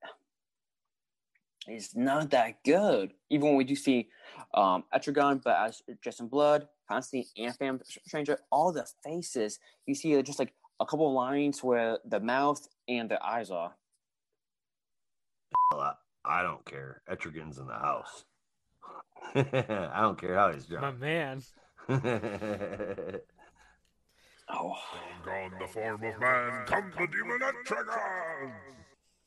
is 1.69 1.95
not 1.95 2.31
that 2.31 2.63
good. 2.65 3.13
Even 3.31 3.49
when 3.49 3.57
we 3.57 3.65
do 3.65 3.75
see 3.75 4.09
um, 4.55 4.85
Etrigan, 4.95 5.43
but 5.43 5.57
as 5.57 5.83
Jason 6.03 6.29
Blood, 6.29 6.69
Constantine, 6.89 7.27
and 7.37 7.57
Phantom 7.57 7.81
Stranger, 8.07 8.39
all 8.51 8.73
the 8.73 8.87
faces, 9.05 9.59
you 9.87 9.95
see 9.95 10.21
just 10.23 10.39
like 10.39 10.53
a 10.81 10.87
couple 10.87 11.13
lines 11.13 11.63
where 11.63 11.99
the 12.05 12.21
mouth 12.21 12.67
and 12.89 13.11
the 13.11 13.25
eyes 13.25 13.51
are. 13.51 13.75
I, 15.73 15.93
I 16.25 16.43
don't 16.43 16.65
care. 16.65 17.03
Etrigan's 17.11 17.59
in 17.59 17.67
the 17.67 17.75
house. 17.75 18.25
I 19.35 20.01
don't 20.01 20.21
care 20.21 20.35
how 20.35 20.53
he's 20.53 20.69
My 20.71 20.79
drawn. 20.79 20.99
man. 20.99 21.43
Oh, 24.49 24.75
Gone 25.25 25.51
the 25.59 25.67
form 25.67 25.95
of 26.05 26.21
man, 26.21 26.67
come 26.67 26.93
the 26.97 27.07
demon 27.09 27.41
Etrigan! 27.41 28.53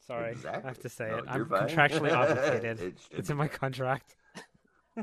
Sorry, 0.08 0.32
Exactly. 0.32 0.64
I 0.64 0.68
have 0.68 0.80
to 0.80 0.88
say 0.90 1.10
No, 1.10 1.18
it. 1.18 1.26
I'm 1.28 1.46
fine. 1.50 1.68
contractually 1.68 2.14
obligated. 2.16 2.80
It 2.82 3.00
should 3.02 3.20
it's 3.20 3.30
in 3.30 3.36
my 3.36 3.50
contract. 3.50 4.16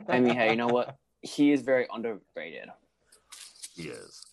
I 0.08 0.20
mean, 0.20 0.34
hey, 0.34 0.50
you 0.50 0.56
know 0.56 0.68
what? 0.68 0.96
He 1.20 1.52
is 1.52 1.60
very 1.60 1.86
underrated. 1.92 2.68
He 3.74 3.88
is. 3.88 4.24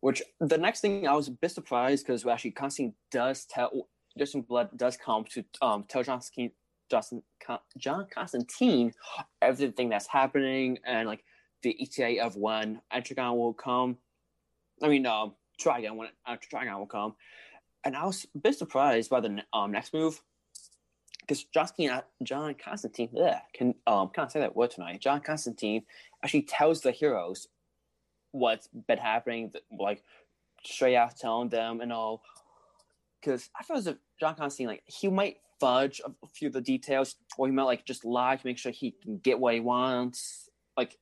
Which 0.00 0.22
the 0.38 0.58
next 0.58 0.80
thing 0.80 1.08
I 1.08 1.14
was 1.14 1.26
a 1.26 1.32
bit 1.32 1.50
surprised 1.50 2.06
because 2.06 2.24
actually 2.24 2.52
Constantine 2.52 2.94
does 3.10 3.46
tell 3.46 3.88
Jason 4.16 4.42
Blood 4.42 4.76
does 4.76 4.96
come 4.96 5.24
to 5.30 5.44
um 5.60 5.84
tell 5.88 6.04
John 6.04 6.16
Constantine, 6.18 6.52
Justin 6.90 7.22
John 7.78 8.06
Constantine 8.12 8.92
everything 9.42 9.88
that's 9.88 10.06
happening 10.06 10.78
and 10.84 11.08
like 11.08 11.24
the 11.62 11.76
ETA 11.80 12.24
of 12.24 12.36
when 12.36 12.80
Etrigan 12.94 13.36
will 13.36 13.54
come. 13.54 13.98
I 14.82 14.88
mean, 14.88 15.06
um, 15.06 15.34
Trigon 15.60 15.96
when 15.96 16.08
uh, 16.26 16.36
Trigon 16.36 16.78
will 16.78 16.86
come, 16.86 17.14
and 17.84 17.96
I 17.96 18.04
was 18.04 18.26
a 18.34 18.38
bit 18.38 18.56
surprised 18.56 19.10
by 19.10 19.20
the 19.20 19.42
um 19.52 19.72
next 19.72 19.94
move 19.94 20.20
because 21.20 21.44
John 21.44 21.68
John 22.22 22.54
Constantine, 22.54 23.08
yeah, 23.12 23.40
can 23.52 23.74
um 23.86 24.10
can't 24.10 24.30
say 24.30 24.40
that 24.40 24.54
word 24.54 24.70
tonight. 24.70 25.00
John 25.00 25.20
Constantine 25.20 25.84
actually 26.22 26.42
tells 26.42 26.82
the 26.82 26.92
heroes 26.92 27.48
what's 28.32 28.68
been 28.68 28.98
happening, 28.98 29.52
like 29.76 30.02
straight 30.64 30.96
out 30.96 31.16
telling 31.16 31.48
them 31.48 31.80
and 31.80 31.92
all. 31.92 32.22
Because 33.20 33.48
I 33.58 33.64
feel 33.64 33.76
as 33.76 33.86
if 33.86 33.96
John 34.20 34.34
Constantine, 34.34 34.68
like 34.68 34.82
he 34.86 35.08
might 35.08 35.38
fudge 35.60 36.00
a 36.04 36.10
a 36.26 36.28
few 36.28 36.48
of 36.48 36.54
the 36.54 36.60
details, 36.60 37.16
or 37.38 37.46
he 37.46 37.52
might 37.52 37.64
like 37.64 37.84
just 37.84 38.04
lie 38.04 38.36
to 38.36 38.46
make 38.46 38.58
sure 38.58 38.72
he 38.72 38.90
can 39.02 39.18
get 39.18 39.38
what 39.38 39.54
he 39.54 39.60
wants. 39.60 40.48
Like 40.76 40.96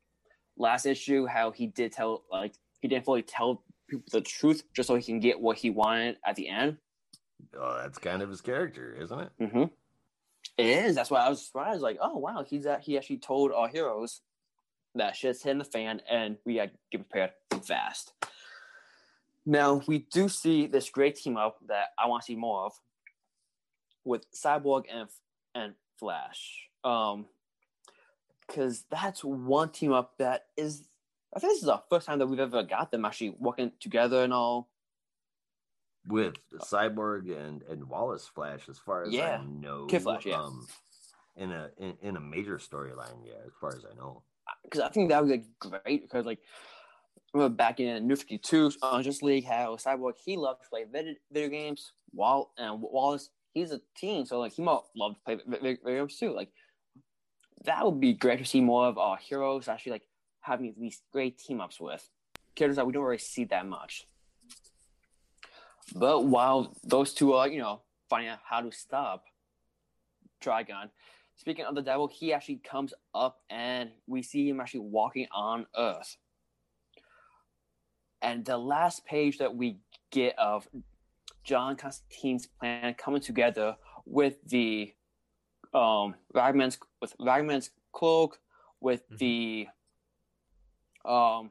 last 0.56 0.86
issue, 0.86 1.26
how 1.26 1.50
he 1.50 1.66
did 1.66 1.92
tell, 1.92 2.24
like 2.30 2.54
he 2.80 2.88
didn't 2.88 3.04
fully 3.04 3.22
tell 3.22 3.62
people 3.88 4.06
the 4.12 4.20
truth 4.20 4.62
just 4.74 4.86
so 4.86 4.94
he 4.94 5.02
can 5.02 5.20
get 5.20 5.40
what 5.40 5.58
he 5.58 5.70
wanted 5.70 6.16
at 6.26 6.36
the 6.36 6.48
end. 6.48 6.78
Oh, 7.58 7.78
that's 7.82 7.98
kind 7.98 8.22
of 8.22 8.30
his 8.30 8.40
character, 8.40 8.96
isn't 9.00 9.20
it? 9.20 9.30
Mm-hmm. 9.40 9.64
It 10.56 10.66
is. 10.66 10.94
That's 10.94 11.10
why 11.10 11.20
I 11.20 11.28
was 11.28 11.44
surprised. 11.44 11.80
Like, 11.80 11.98
oh 12.00 12.18
wow, 12.18 12.44
he's 12.48 12.64
that 12.64 12.82
he 12.82 12.96
actually 12.96 13.18
told 13.18 13.52
our 13.52 13.68
heroes 13.68 14.20
that 14.94 15.16
shit's 15.16 15.42
hitting 15.42 15.58
the 15.58 15.64
fan, 15.64 16.00
and 16.08 16.36
we 16.44 16.56
got 16.56 16.64
to 16.64 16.70
get 16.92 17.08
prepared 17.08 17.32
fast. 17.64 18.12
Now 19.46 19.82
we 19.86 20.06
do 20.12 20.28
see 20.28 20.66
this 20.66 20.88
great 20.88 21.16
team 21.16 21.36
up 21.36 21.58
that 21.66 21.88
I 21.98 22.06
want 22.06 22.22
to 22.22 22.26
see 22.26 22.36
more 22.36 22.66
of 22.66 22.72
with 24.04 24.24
Cyborg 24.32 24.84
and 24.92 25.08
and 25.54 25.74
Flash. 25.98 26.68
Um, 26.82 27.26
because 28.46 28.84
that's 28.90 29.24
one 29.24 29.70
team 29.70 29.92
up 29.92 30.18
that 30.18 30.46
is. 30.56 30.86
I 31.34 31.40
think 31.40 31.52
this 31.52 31.60
is 31.60 31.66
the 31.66 31.82
first 31.90 32.06
time 32.06 32.18
that 32.20 32.26
we've 32.26 32.38
ever 32.38 32.62
got 32.62 32.92
them 32.92 33.04
actually 33.04 33.34
working 33.40 33.72
together 33.80 34.22
and 34.22 34.32
all. 34.32 34.68
With 36.06 36.34
Cyborg 36.60 37.34
and 37.34 37.62
and 37.62 37.88
Wallace 37.88 38.30
Flash, 38.32 38.68
as 38.68 38.78
far 38.78 39.04
as 39.04 39.12
Yeah. 39.12 39.38
I 39.40 39.44
know, 39.44 39.86
Kid 39.86 40.02
Flash, 40.02 40.26
yeah. 40.26 40.42
um, 40.42 40.66
in 41.36 41.50
a 41.50 41.70
in, 41.78 41.94
in 42.02 42.16
a 42.16 42.20
major 42.20 42.58
storyline, 42.58 43.24
yeah, 43.24 43.40
as 43.46 43.52
far 43.60 43.70
as 43.70 43.84
I 43.90 43.94
know. 43.96 44.22
because 44.64 44.80
I 44.80 44.90
think 44.90 45.08
that 45.08 45.24
would 45.24 45.32
be 45.40 45.46
great 45.58 46.02
because 46.02 46.26
like 46.26 46.40
remember 47.32 47.56
back 47.56 47.80
in 47.80 48.06
New 48.06 48.16
Fifty 48.16 48.36
Two 48.38 48.70
on 48.82 49.02
Just 49.02 49.22
League 49.22 49.46
how 49.46 49.76
Cyborg 49.76 50.12
he 50.22 50.36
loved 50.36 50.62
to 50.62 50.68
play 50.68 50.84
video, 50.84 51.14
video 51.32 51.48
games. 51.48 51.92
Wall 52.12 52.52
and 52.58 52.80
Wallace 52.80 53.30
he's 53.54 53.72
a 53.72 53.80
teen, 53.96 54.26
so 54.26 54.40
like 54.40 54.52
he 54.52 54.62
might 54.62 54.80
love 54.94 55.14
to 55.14 55.20
play 55.24 55.36
vi- 55.36 55.58
vi- 55.58 55.78
video 55.82 56.02
games 56.02 56.18
too. 56.18 56.34
Like 56.34 56.50
that 57.64 57.84
would 57.84 58.00
be 58.00 58.12
great 58.12 58.40
to 58.40 58.44
see 58.44 58.60
more 58.60 58.86
of 58.86 58.98
our 58.98 59.16
heroes 59.16 59.68
actually 59.68 59.92
like 59.92 60.08
having 60.40 60.74
these 60.78 61.00
great 61.12 61.38
team 61.38 61.60
ups 61.60 61.80
with 61.80 62.06
characters 62.54 62.76
that 62.76 62.86
we 62.86 62.92
don't 62.92 63.04
really 63.04 63.18
see 63.18 63.44
that 63.44 63.66
much. 63.66 64.06
But 65.94 66.24
while 66.24 66.76
those 66.84 67.14
two 67.14 67.32
are 67.34 67.48
you 67.48 67.60
know 67.60 67.82
finding 68.10 68.28
out 68.28 68.40
how 68.44 68.60
to 68.60 68.72
stop 68.72 69.24
Trigon, 70.42 70.90
speaking 71.36 71.64
of 71.64 71.74
the 71.74 71.82
devil, 71.82 72.08
he 72.08 72.32
actually 72.32 72.56
comes 72.56 72.92
up 73.14 73.38
and 73.48 73.90
we 74.06 74.22
see 74.22 74.48
him 74.48 74.60
actually 74.60 74.80
walking 74.80 75.26
on 75.32 75.66
Earth. 75.76 76.16
And 78.20 78.44
the 78.44 78.58
last 78.58 79.04
page 79.04 79.38
that 79.38 79.54
we 79.54 79.78
get 80.10 80.38
of 80.38 80.66
John 81.44 81.76
Constantine's 81.76 82.46
plan 82.46 82.94
coming 82.94 83.20
together 83.20 83.76
with 84.06 84.36
the 84.46 84.94
um 85.72 86.14
Ragman's 86.32 86.78
with 87.00 87.14
Ragman's 87.20 87.70
cloak, 87.92 88.40
with 88.80 89.08
Mhm. 89.10 89.18
the 89.18 89.68
um 91.08 91.50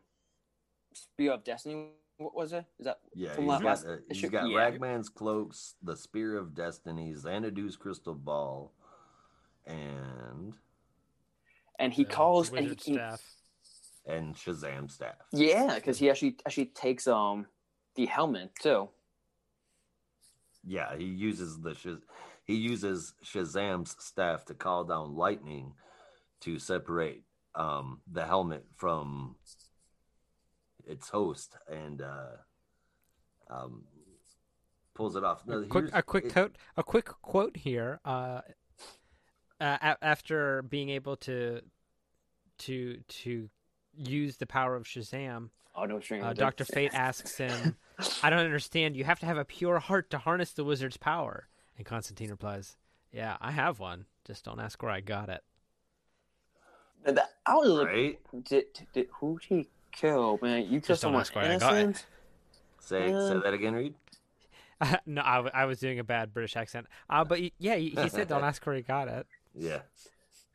Spear 0.93 1.33
of 1.33 1.43
Destiny. 1.43 1.91
What 2.17 2.35
was 2.35 2.53
it? 2.53 2.65
Is 2.79 2.85
that 2.85 2.99
Yeah, 3.15 3.33
From 3.33 3.45
he's 3.45 3.49
la- 3.51 3.59
got, 3.59 3.65
last 3.65 3.85
uh, 3.85 3.97
he's 4.07 4.17
issue? 4.17 4.29
got 4.29 4.49
Yeah. 4.49 4.57
Ragman's 4.57 5.09
cloaks, 5.09 5.75
the 5.81 5.95
Spear 5.95 6.37
of 6.37 6.53
Destiny, 6.53 7.13
Xanadu's 7.13 7.75
crystal 7.75 8.13
ball, 8.15 8.71
and 9.65 10.53
and 11.79 11.93
he 11.93 12.03
The 12.03 12.09
calls 12.13 12.51
and 12.53 12.67
he, 12.79 12.93
staff. 12.93 13.21
and 14.05 14.35
Shazam 14.35 14.89
staff. 14.89 15.15
yeah, 15.31 15.75
because 15.75 15.97
he 15.97 16.09
actually 16.09 16.37
actually 16.45 16.67
takes 16.67 17.07
um 17.07 17.47
the 17.95 18.05
helmet 18.05 18.51
too. 18.61 18.89
Yeah, 20.65 20.95
he 20.97 21.05
uses 21.05 21.59
the 21.59 21.71
Shaz- 21.71 22.01
he 22.45 22.55
uses 22.55 23.13
Shazam's 23.23 23.95
staff 23.99 24.45
to 24.45 24.53
call 24.53 24.83
down 24.83 25.15
lightning 25.15 25.73
to 26.41 26.59
separate 26.59 27.23
um, 27.55 28.01
the 28.11 28.25
helmet 28.25 28.65
from 28.75 29.35
its 30.85 31.09
host, 31.09 31.55
and 31.69 32.01
uh, 32.01 32.37
um, 33.49 33.83
pulls 34.93 35.15
it 35.15 35.23
off. 35.23 35.45
No, 35.45 35.59
a 35.59 35.65
quick, 35.65 35.85
a 35.93 36.03
quick 36.03 36.25
it- 36.25 36.33
quote. 36.33 36.55
A 36.77 36.83
quick 36.83 37.05
quote 37.21 37.57
here. 37.57 37.99
Uh, 38.05 38.41
uh, 39.59 39.95
after 40.01 40.61
being 40.63 40.89
able 40.89 41.15
to 41.17 41.61
to 42.59 42.99
to 43.07 43.49
use 43.95 44.37
the 44.37 44.47
power 44.47 44.75
of 44.75 44.83
Shazam, 44.83 45.49
Oh 45.75 45.85
no, 45.85 45.99
uh, 46.21 46.33
Doctor 46.33 46.65
Fate 46.65 46.93
asks 46.93 47.37
him, 47.37 47.75
"I 48.21 48.29
don't 48.29 48.39
understand. 48.39 48.95
You 48.95 49.03
have 49.03 49.19
to 49.19 49.25
have 49.25 49.37
a 49.37 49.45
pure 49.45 49.79
heart 49.79 50.09
to 50.11 50.17
harness 50.17 50.51
the 50.51 50.63
wizard's 50.63 50.97
power." 50.97 51.47
And 51.77 51.85
Constantine 51.85 52.29
replies, 52.29 52.77
"Yeah, 53.11 53.37
I 53.41 53.51
have 53.51 53.79
one. 53.79 54.05
Just 54.25 54.45
don't 54.45 54.59
ask 54.59 54.81
where 54.81 54.91
I 54.91 55.01
got 55.01 55.29
it." 55.29 55.43
That, 57.05 57.31
I 57.45 57.55
was 57.55 57.69
like, 57.69 57.87
right? 57.87 58.19
did, 58.45 58.65
did, 58.93 59.07
who 59.19 59.37
did 59.39 59.47
he 59.47 59.69
kill, 59.91 60.39
man? 60.41 60.61
You 60.63 60.69
killed 60.69 60.83
Just 60.83 61.01
don't 61.01 61.09
someone 61.09 61.21
ask 61.21 61.35
where 61.35 61.43
I 61.45 61.57
got 61.57 61.73
it. 61.75 61.79
innocent? 61.81 62.05
Say 62.79 63.09
say 63.09 63.39
that 63.43 63.53
again, 63.53 63.73
Reed. 63.75 63.93
no, 65.05 65.21
I, 65.23 65.35
w- 65.35 65.51
I 65.53 65.65
was 65.65 65.79
doing 65.79 65.99
a 65.99 66.03
bad 66.03 66.33
British 66.33 66.55
accent. 66.55 66.87
Uh, 67.09 67.23
but 67.23 67.39
y- 67.39 67.51
yeah, 67.57 67.75
he, 67.75 67.89
he 67.89 68.09
said, 68.09 68.27
"Don't 68.27 68.43
ask 68.45 68.65
where 68.65 68.75
he 68.75 68.81
got 68.81 69.07
it." 69.07 69.27
Yeah. 69.55 69.79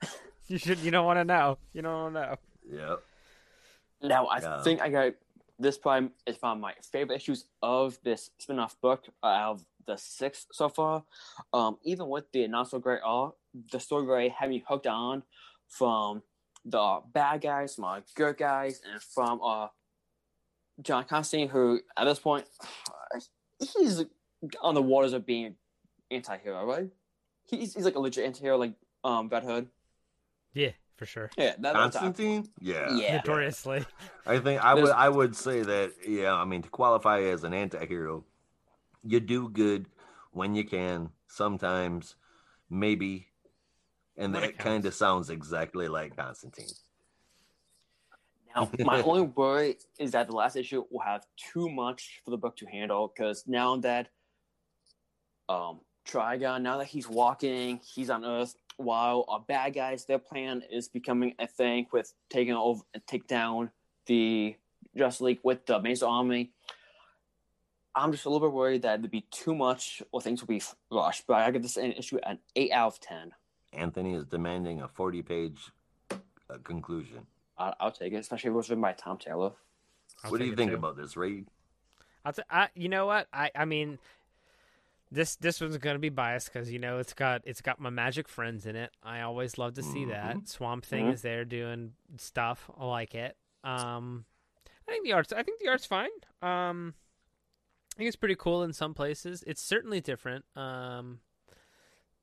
You 0.51 0.57
should. 0.57 0.79
You 0.79 0.91
don't 0.91 1.05
want 1.05 1.19
to 1.19 1.25
know. 1.25 1.59
You 1.75 1.83
don't 1.83 1.93
want 1.93 2.15
to 2.15 2.21
know. 2.23 2.37
Yep. 2.71 3.03
Now 4.11 4.27
I 4.29 4.41
Yeah. 4.41 4.63
think 4.63 4.81
I 4.81 4.89
got 4.89 5.13
this. 5.59 5.79
Probably 5.79 6.11
is 6.27 6.37
one 6.41 6.53
of 6.53 6.61
my 6.61 6.75
favorite 6.93 7.17
issues 7.17 7.47
of 7.63 7.99
this 8.05 8.31
spin-off 8.39 8.81
book 8.81 9.05
out 9.25 9.53
of 9.53 9.65
the 9.87 9.97
six 9.97 10.47
so 10.53 10.69
far. 10.69 11.05
Um, 11.53 11.79
even 11.83 12.09
with 12.09 12.31
the 12.33 12.47
not 12.47 12.71
so 12.71 12.79
great 12.79 13.01
art, 13.05 13.35
the 13.73 13.81
story 13.81 14.07
really 14.07 14.29
had 14.29 14.51
me 14.51 14.63
hooked 14.67 14.87
on 14.87 15.23
from 15.69 16.23
the 16.65 17.01
bad 17.13 17.41
guys, 17.41 17.79
my 17.79 18.03
good 18.15 18.37
guys, 18.37 18.81
and 18.91 19.03
from 19.03 19.41
uh 19.43 19.69
John 20.81 21.05
Constantine, 21.05 21.49
who 21.49 21.81
at 21.97 22.05
this 22.05 22.19
point 22.19 22.45
he's 23.75 24.05
on 24.61 24.75
the 24.75 24.83
waters 24.83 25.13
of 25.13 25.27
being 25.27 25.47
an 25.47 25.57
anti-hero, 26.11 26.65
right? 26.65 26.89
He's, 27.47 27.75
he's 27.75 27.85
like 27.85 27.97
a 27.97 28.01
legit 28.01 28.25
anti-hero, 28.25 28.57
like 28.57 28.75
um 29.03 29.29
Red 29.29 29.45
Hood. 29.45 29.69
Yeah, 30.53 30.71
for 30.99 31.07
sure. 31.07 31.31
Yeah, 31.39 31.55
that's 31.59 31.75
Constantine? 31.75 32.49
Yeah. 32.61 32.95
Yeah. 32.97 33.17
Notoriously. 33.17 33.87
I 34.27 34.39
think 34.41 34.63
I 34.63 34.75
would 34.75 34.91
I 34.91 35.09
would 35.09 35.35
say 35.35 35.63
that 35.63 35.93
yeah, 36.07 36.35
I 36.35 36.45
mean 36.45 36.63
to 36.63 36.69
qualify 36.69 37.23
as 37.23 37.45
an 37.45 37.55
anti-hero, 37.55 38.25
you 39.05 39.21
do 39.21 39.49
good 39.49 39.87
when 40.33 40.55
you 40.55 40.65
can, 40.65 41.11
sometimes, 41.29 42.17
maybe. 42.69 43.29
And 44.17 44.33
When 44.33 44.43
that 44.43 44.59
kind 44.59 44.85
of 44.85 44.95
sounds 44.95 45.31
exactly 45.31 45.87
like 45.87 46.17
Constantine. 46.17 46.75
Now, 48.55 48.69
my 48.81 49.01
only 49.05 49.23
worry 49.23 49.79
is 49.99 50.11
that 50.11 50.27
the 50.27 50.35
last 50.35 50.57
issue 50.57 50.85
will 50.91 51.01
have 51.01 51.25
too 51.37 51.71
much 51.71 52.21
for 52.25 52.33
the 52.33 52.37
book 52.37 52.57
to 52.57 52.67
handle 52.67 53.13
because 53.15 53.45
now 53.47 53.77
that 53.77 54.09
um 55.49 55.81
Trigon, 56.07 56.63
now 56.63 56.79
that 56.79 56.87
he's 56.87 57.09
walking, 57.09 57.81
he's 57.85 58.11
on 58.11 58.25
Earth, 58.25 58.55
while 58.79 59.25
our 59.29 59.41
bad 59.41 59.75
guys, 59.75 60.05
their 60.05 60.19
plan 60.21 60.63
is 60.71 60.89
becoming 60.89 61.35
a 61.39 61.47
thing 61.47 61.87
with 61.93 62.15
taking 62.31 62.55
over 62.55 62.81
and 62.95 63.07
take 63.07 63.27
down 63.27 63.71
the 64.07 64.57
Justice 64.97 65.21
League 65.21 65.41
with 65.43 65.67
the 65.67 65.81
Mason 65.81 66.09
Army. 66.09 66.53
I'm 67.95 68.13
just 68.13 68.25
a 68.25 68.31
little 68.31 68.49
bit 68.49 68.55
worried 68.55 68.83
that 68.83 69.01
it'd 69.01 69.11
be 69.11 69.27
too 69.33 69.55
much 69.55 70.01
or 70.13 70.21
things 70.21 70.41
will 70.41 70.47
be 70.47 70.63
rushed, 70.91 71.27
but 71.27 71.35
I 71.35 71.51
give 71.51 71.63
this 71.63 71.77
an 71.77 71.93
issue 71.93 72.19
an 72.23 72.39
8 72.55 72.71
out 72.71 72.87
of 72.87 73.01
10. 73.01 73.33
Anthony 73.73 74.15
is 74.15 74.25
demanding 74.25 74.81
a 74.81 74.89
40-page 74.89 75.59
uh, 76.13 76.17
conclusion. 76.63 77.27
I- 77.59 77.75
I'll 77.81 77.91
take 77.91 78.13
it, 78.13 78.17
especially 78.17 78.49
if 78.49 78.55
it 78.55 78.57
was 78.57 78.71
written 78.71 78.83
by 78.83 78.93
Tom 78.93 79.19
Taylor. 79.19 79.51
I'll 80.23 80.31
what 80.31 80.39
do 80.39 80.47
you 80.47 80.55
think 80.55 80.71
too. 80.71 80.77
about 80.77 80.97
this, 80.97 81.17
Ray? 81.17 81.45
I'll 82.25 82.33
t- 82.33 82.43
I, 82.49 82.69
you 82.75 82.89
know 82.89 83.07
what? 83.07 83.27
I, 83.33 83.51
I 83.57 83.65
mean, 83.65 83.99
this 85.11 85.37
this 85.37 85.61
one's 85.61 85.77
gonna 85.79 85.99
be 85.99 86.09
biased 86.11 86.53
because 86.53 86.71
you 86.71 86.79
know 86.79 86.99
it's 86.99 87.15
got 87.15 87.43
it's 87.45 87.61
got 87.61 87.81
my 87.81 87.91
magic 87.91 88.29
friends 88.29 88.67
in 88.67 88.77
it. 88.77 88.91
I 89.03 89.23
always 89.23 89.57
love 89.59 89.75
to 89.75 89.83
see 89.83 90.05
that. 90.07 90.49
Swamp 90.49 90.85
Thing 90.85 91.07
Mhm. 91.07 91.13
is 91.15 91.23
there 91.23 91.45
doing 91.45 91.95
stuff. 92.19 92.71
I 92.79 92.85
like 92.87 93.15
it. 93.15 93.37
Um, 93.65 94.25
I 94.87 94.93
think 94.93 95.05
the 95.05 95.13
art's 95.13 95.33
I 95.33 95.43
think 95.43 95.61
the 95.61 95.69
art's 95.69 95.87
fine. 95.87 96.11
Um, 96.43 96.95
I 97.95 97.99
think 97.99 98.09
it's 98.09 98.17
pretty 98.17 98.37
cool 98.37 98.63
in 98.63 98.73
some 98.73 98.95
places. 98.95 99.43
It's 99.47 99.63
certainly 99.63 100.01
different. 100.01 100.45
Um, 100.57 101.21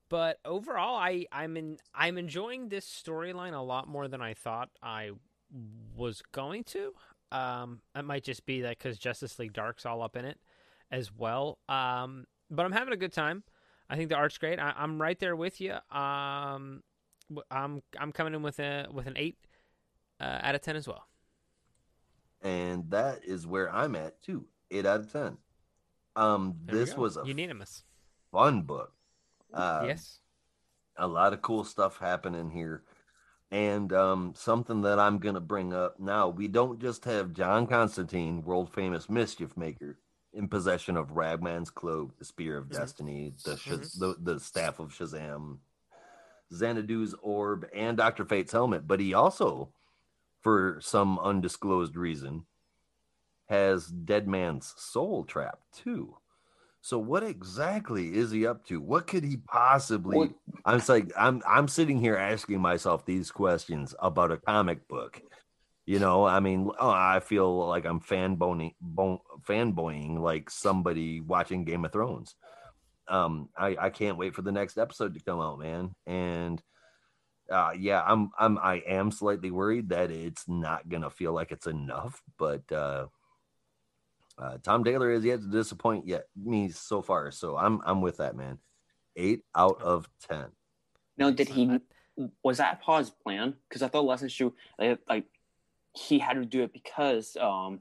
but 0.09 0.39
overall, 0.45 0.95
I 0.95 1.25
I'm 1.31 1.57
in 1.57 1.77
I'm 1.93 2.17
enjoying 2.17 2.69
this 2.69 2.85
storyline 2.85 3.53
a 3.53 3.61
lot 3.61 3.87
more 3.87 4.07
than 4.07 4.21
I 4.21 4.33
thought 4.35 4.69
I 4.81 5.11
was 5.95 6.21
going 6.31 6.63
to. 6.65 6.93
Um, 7.31 7.81
it 7.95 8.03
might 8.05 8.23
just 8.23 8.45
be 8.45 8.61
that 8.61 8.77
because 8.77 8.97
Justice 8.99 9.39
League 9.39 9.53
Dark's 9.53 9.85
all 9.85 10.01
up 10.01 10.15
in 10.15 10.23
it 10.25 10.39
as 10.91 11.11
well. 11.11 11.57
Um, 11.67 12.27
but 12.55 12.65
I'm 12.65 12.71
having 12.71 12.93
a 12.93 12.97
good 12.97 13.13
time. 13.13 13.43
I 13.89 13.95
think 13.95 14.09
the 14.09 14.15
art's 14.15 14.37
great. 14.37 14.59
I, 14.59 14.73
I'm 14.75 15.01
right 15.01 15.19
there 15.19 15.35
with 15.35 15.61
you. 15.61 15.73
Um, 15.91 16.83
I'm 17.51 17.81
I'm 17.99 18.11
coming 18.11 18.33
in 18.33 18.41
with 18.41 18.59
a 18.59 18.87
with 18.91 19.07
an 19.07 19.13
eight 19.17 19.37
uh, 20.19 20.39
out 20.41 20.55
of 20.55 20.61
ten 20.61 20.75
as 20.75 20.87
well. 20.87 21.07
And 22.41 22.89
that 22.91 23.23
is 23.25 23.47
where 23.47 23.71
I'm 23.73 23.95
at 23.95 24.21
too. 24.21 24.45
Eight 24.71 24.85
out 24.85 25.01
of 25.01 25.11
ten. 25.11 25.37
Um, 26.15 26.55
There 26.65 26.75
this 26.75 26.95
was 26.95 27.17
a 27.17 27.23
unanimous. 27.25 27.83
fun 28.31 28.61
book. 28.61 28.93
Uh, 29.53 29.83
yes. 29.87 30.19
a 30.97 31.07
lot 31.07 31.33
of 31.33 31.41
cool 31.41 31.63
stuff 31.63 31.97
happening 31.99 32.49
here. 32.51 32.83
And 33.51 33.93
um, 33.93 34.33
something 34.35 34.81
that 34.81 34.99
I'm 34.99 35.19
going 35.19 35.35
to 35.35 35.41
bring 35.41 35.73
up 35.73 35.99
now 35.99 36.27
we 36.29 36.47
don't 36.47 36.79
just 36.79 37.05
have 37.05 37.33
John 37.33 37.67
Constantine, 37.67 38.41
world 38.43 38.73
famous 38.73 39.09
mischief 39.09 39.55
maker, 39.55 39.99
in 40.35 40.47
possession 40.47 40.97
of 40.97 41.11
Ragman's 41.11 41.69
cloak, 41.69 42.17
the 42.19 42.25
Spear 42.25 42.57
of 42.57 42.65
Mhm. 42.67 42.73
Destiny, 42.73 43.33
the, 43.43 43.55
Shaz- 43.55 43.97
Mhm. 43.97 43.99
the 44.21 44.33
the 44.33 44.39
staff 44.39 44.79
of 44.79 44.89
Shazam, 44.91 45.59
Xanadu's 46.51 47.15
orb, 47.21 47.67
and 47.73 47.97
Doctor 47.97 48.25
Fate's 48.25 48.51
helmet, 48.51 48.87
but 48.87 48.99
he 48.99 49.13
also, 49.13 49.73
for 50.41 50.79
some 50.81 51.17
undisclosed 51.19 51.95
reason, 51.95 52.45
has 53.47 53.87
Dead 53.87 54.27
Man's 54.27 54.73
soul 54.77 55.23
trapped 55.23 55.71
too. 55.73 56.17
So 56.81 56.99
what 56.99 57.23
exactly 57.23 58.13
is 58.15 58.29
he 58.29 58.45
up 58.45 58.63
to? 58.65 58.79
What 58.79 59.07
could 59.07 59.23
he 59.23 59.37
possibly? 59.37 60.17
What- 60.17 60.33
I'm 60.65 60.81
like 60.87 61.11
I'm 61.17 61.41
I'm 61.47 61.67
sitting 61.67 61.99
here 61.99 62.15
asking 62.17 62.59
myself 62.59 63.05
these 63.05 63.31
questions 63.31 63.95
about 63.99 64.31
a 64.31 64.37
comic 64.37 64.87
book. 64.87 65.21
You 65.85 65.99
know, 65.99 66.25
I 66.25 66.39
mean, 66.39 66.71
oh, 66.79 66.89
I 66.89 67.19
feel 67.19 67.67
like 67.67 67.85
I'm 67.85 67.99
fanboying, 67.99 68.73
bon, 68.81 69.19
fanboying 69.47 70.17
like 70.17 70.49
somebody 70.49 71.21
watching 71.21 71.63
Game 71.63 71.85
of 71.85 71.91
Thrones. 71.91 72.35
Um, 73.07 73.49
I, 73.55 73.77
I 73.79 73.89
can't 73.91 74.17
wait 74.17 74.33
for 74.33 74.41
the 74.41 74.51
next 74.51 74.79
episode 74.79 75.13
to 75.13 75.23
come 75.23 75.39
out, 75.39 75.59
man. 75.59 75.93
And 76.07 76.59
uh, 77.51 77.73
yeah, 77.77 78.01
I'm 78.03 78.31
I'm 78.39 78.57
I 78.57 78.81
am 78.87 79.11
slightly 79.11 79.51
worried 79.51 79.89
that 79.89 80.09
it's 80.09 80.47
not 80.47 80.89
gonna 80.89 81.11
feel 81.11 81.33
like 81.33 81.51
it's 81.51 81.67
enough, 81.67 82.19
but 82.39 82.63
uh, 82.71 83.05
uh, 84.39 84.57
Tom 84.63 84.83
Taylor 84.83 85.13
has 85.13 85.23
yet 85.23 85.41
to 85.41 85.47
disappoint 85.47 86.07
yet 86.07 86.25
me 86.35 86.69
so 86.69 87.03
far. 87.03 87.29
So 87.29 87.57
I'm 87.57 87.81
I'm 87.85 88.01
with 88.01 88.17
that 88.17 88.35
man. 88.35 88.57
Eight 89.15 89.43
out 89.55 89.81
of 89.83 90.09
ten. 90.27 90.47
No, 91.17 91.31
did 91.31 91.47
he 91.47 91.79
was 92.43 92.57
that 92.57 92.81
part 92.81 93.07
of 93.07 93.19
plan? 93.19 93.53
Because 93.69 93.83
I 93.83 93.87
thought 93.87 94.05
last 94.05 94.23
issue, 94.23 94.51
like, 94.79 94.99
like 95.07 95.25
he 95.95 96.19
had 96.19 96.33
to 96.33 96.45
do 96.45 96.63
it 96.63 96.73
because 96.73 97.37
um, 97.39 97.79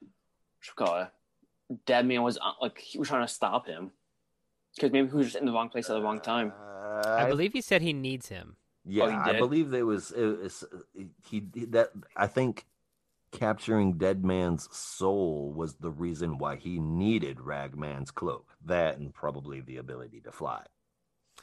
what 0.00 0.66
you 0.66 0.72
call 0.76 1.02
it, 1.02 1.08
Dead 1.84 2.06
Man 2.06 2.22
was 2.22 2.38
uh, 2.38 2.52
like 2.60 2.78
he 2.78 2.98
was 2.98 3.08
trying 3.08 3.26
to 3.26 3.32
stop 3.32 3.66
him. 3.66 3.90
Because 4.74 4.92
maybe 4.92 5.08
he 5.08 5.14
was 5.14 5.26
just 5.26 5.36
in 5.36 5.46
the 5.46 5.52
wrong 5.52 5.70
place 5.70 5.88
at 5.88 5.94
the 5.94 6.02
wrong 6.02 6.20
time. 6.20 6.52
Uh, 6.58 7.16
I 7.18 7.28
believe 7.28 7.54
he 7.54 7.62
said 7.62 7.80
he 7.80 7.94
needs 7.94 8.28
him. 8.28 8.56
Yeah, 8.84 9.08
he 9.08 9.30
I 9.30 9.38
believe 9.38 9.70
there 9.70 9.86
was, 9.86 10.12
it 10.12 10.24
was 10.24 10.64
he 11.28 11.40
that 11.68 11.90
I 12.14 12.26
think 12.26 12.66
capturing 13.32 13.94
Dead 13.94 14.24
Man's 14.24 14.68
soul 14.74 15.52
was 15.52 15.74
the 15.74 15.90
reason 15.90 16.38
why 16.38 16.56
he 16.56 16.78
needed 16.78 17.40
Ragman's 17.40 18.10
cloak. 18.10 18.46
That 18.64 18.98
and 18.98 19.12
probably 19.12 19.60
the 19.60 19.78
ability 19.78 20.20
to 20.20 20.32
fly. 20.32 20.64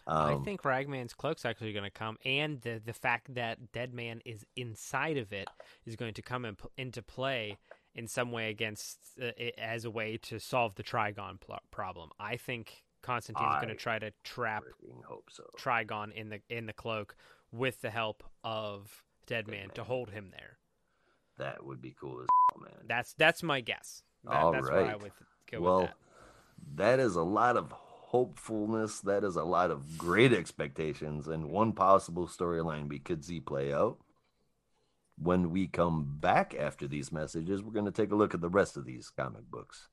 I 0.06 0.34
Um, 0.34 0.43
think 0.43 0.64
Ragman's 0.66 1.14
cloak's 1.14 1.45
actually 1.45 1.72
going 1.74 1.86
to 1.86 1.89
come, 1.91 2.18
and 2.26 2.62
the 2.62 2.82
the 2.84 2.93
fact 2.93 3.34
that 3.36 3.72
Dead 3.72 3.93
Man 3.93 4.22
is 4.26 4.45
inside 4.56 5.18
of 5.18 5.32
it 5.32 5.47
is 5.86 5.95
going 5.95 6.14
to 6.16 6.22
come 6.22 6.45
in, 6.45 6.58
into 6.78 7.01
play 7.01 7.58
in 7.95 8.08
some 8.08 8.32
way 8.32 8.49
against 8.49 8.97
uh, 9.22 9.28
it 9.38 9.56
as 9.58 9.86
a 9.86 9.91
way 9.91 10.18
to 10.18 10.39
solve 10.39 10.76
the 10.76 10.84
Trigon 10.84 11.39
pl- 11.39 11.60
problem. 11.72 12.10
I 12.20 12.36
think 12.38 12.84
Constantine's 13.01 13.56
going 13.62 13.68
to 13.70 13.76
try 13.76 13.99
to 13.99 14.12
trap 14.24 14.64
so. 15.30 15.43
Trigon 15.58 16.12
in 16.14 16.30
the 16.30 16.41
in 16.49 16.66
the 16.66 16.74
cloak 16.74 17.16
with 17.51 17.82
the 17.82 17.89
help 17.89 18.24
of 18.43 19.04
Dead 19.26 19.47
Man 19.47 19.70
to 19.76 19.84
hold 19.84 20.10
him 20.10 20.32
there. 20.32 20.58
That 21.38 21.66
would 21.66 21.82
be 21.82 21.95
cool 21.99 22.22
as 22.22 22.28
man. 22.62 22.72
That's 22.88 23.14
that's 23.14 23.41
my 23.41 23.62
guess. 23.62 24.04
That, 24.26 24.34
All 24.34 24.51
that's 24.51 24.68
I 24.68 24.72
right. 24.82 25.01
would 25.01 25.12
go 25.51 25.62
well, 25.62 25.80
with 25.82 25.89
that. 25.89 26.97
that 26.97 26.99
is 26.99 27.16
a 27.16 27.24
lot 27.24 27.58
of 27.58 27.74
hopefulness. 28.14 28.99
That 29.01 29.24
is 29.24 29.36
a 29.36 29.43
lot 29.43 29.72
of 29.72 29.97
great 29.97 30.32
expectations 30.32 31.28
and 31.28 31.49
one 31.49 31.74
possible 31.74 32.28
storyline 32.28 32.88
we 32.88 32.99
could 32.99 33.26
see 33.26 33.39
play 33.39 33.74
out. 33.74 33.97
When 35.18 35.49
we 35.49 35.66
come 35.66 36.18
back 36.20 36.55
after 36.57 36.88
these 36.88 37.11
messages, 37.11 37.64
we're 37.64 37.74
going 37.74 37.86
to 37.86 37.91
take 37.91 38.11
a 38.11 38.16
look 38.16 38.36
at 38.36 38.41
the 38.41 38.49
rest 38.49 38.78
of 38.78 38.86
these 38.86 39.09
comic 39.09 39.49
books. 39.49 39.89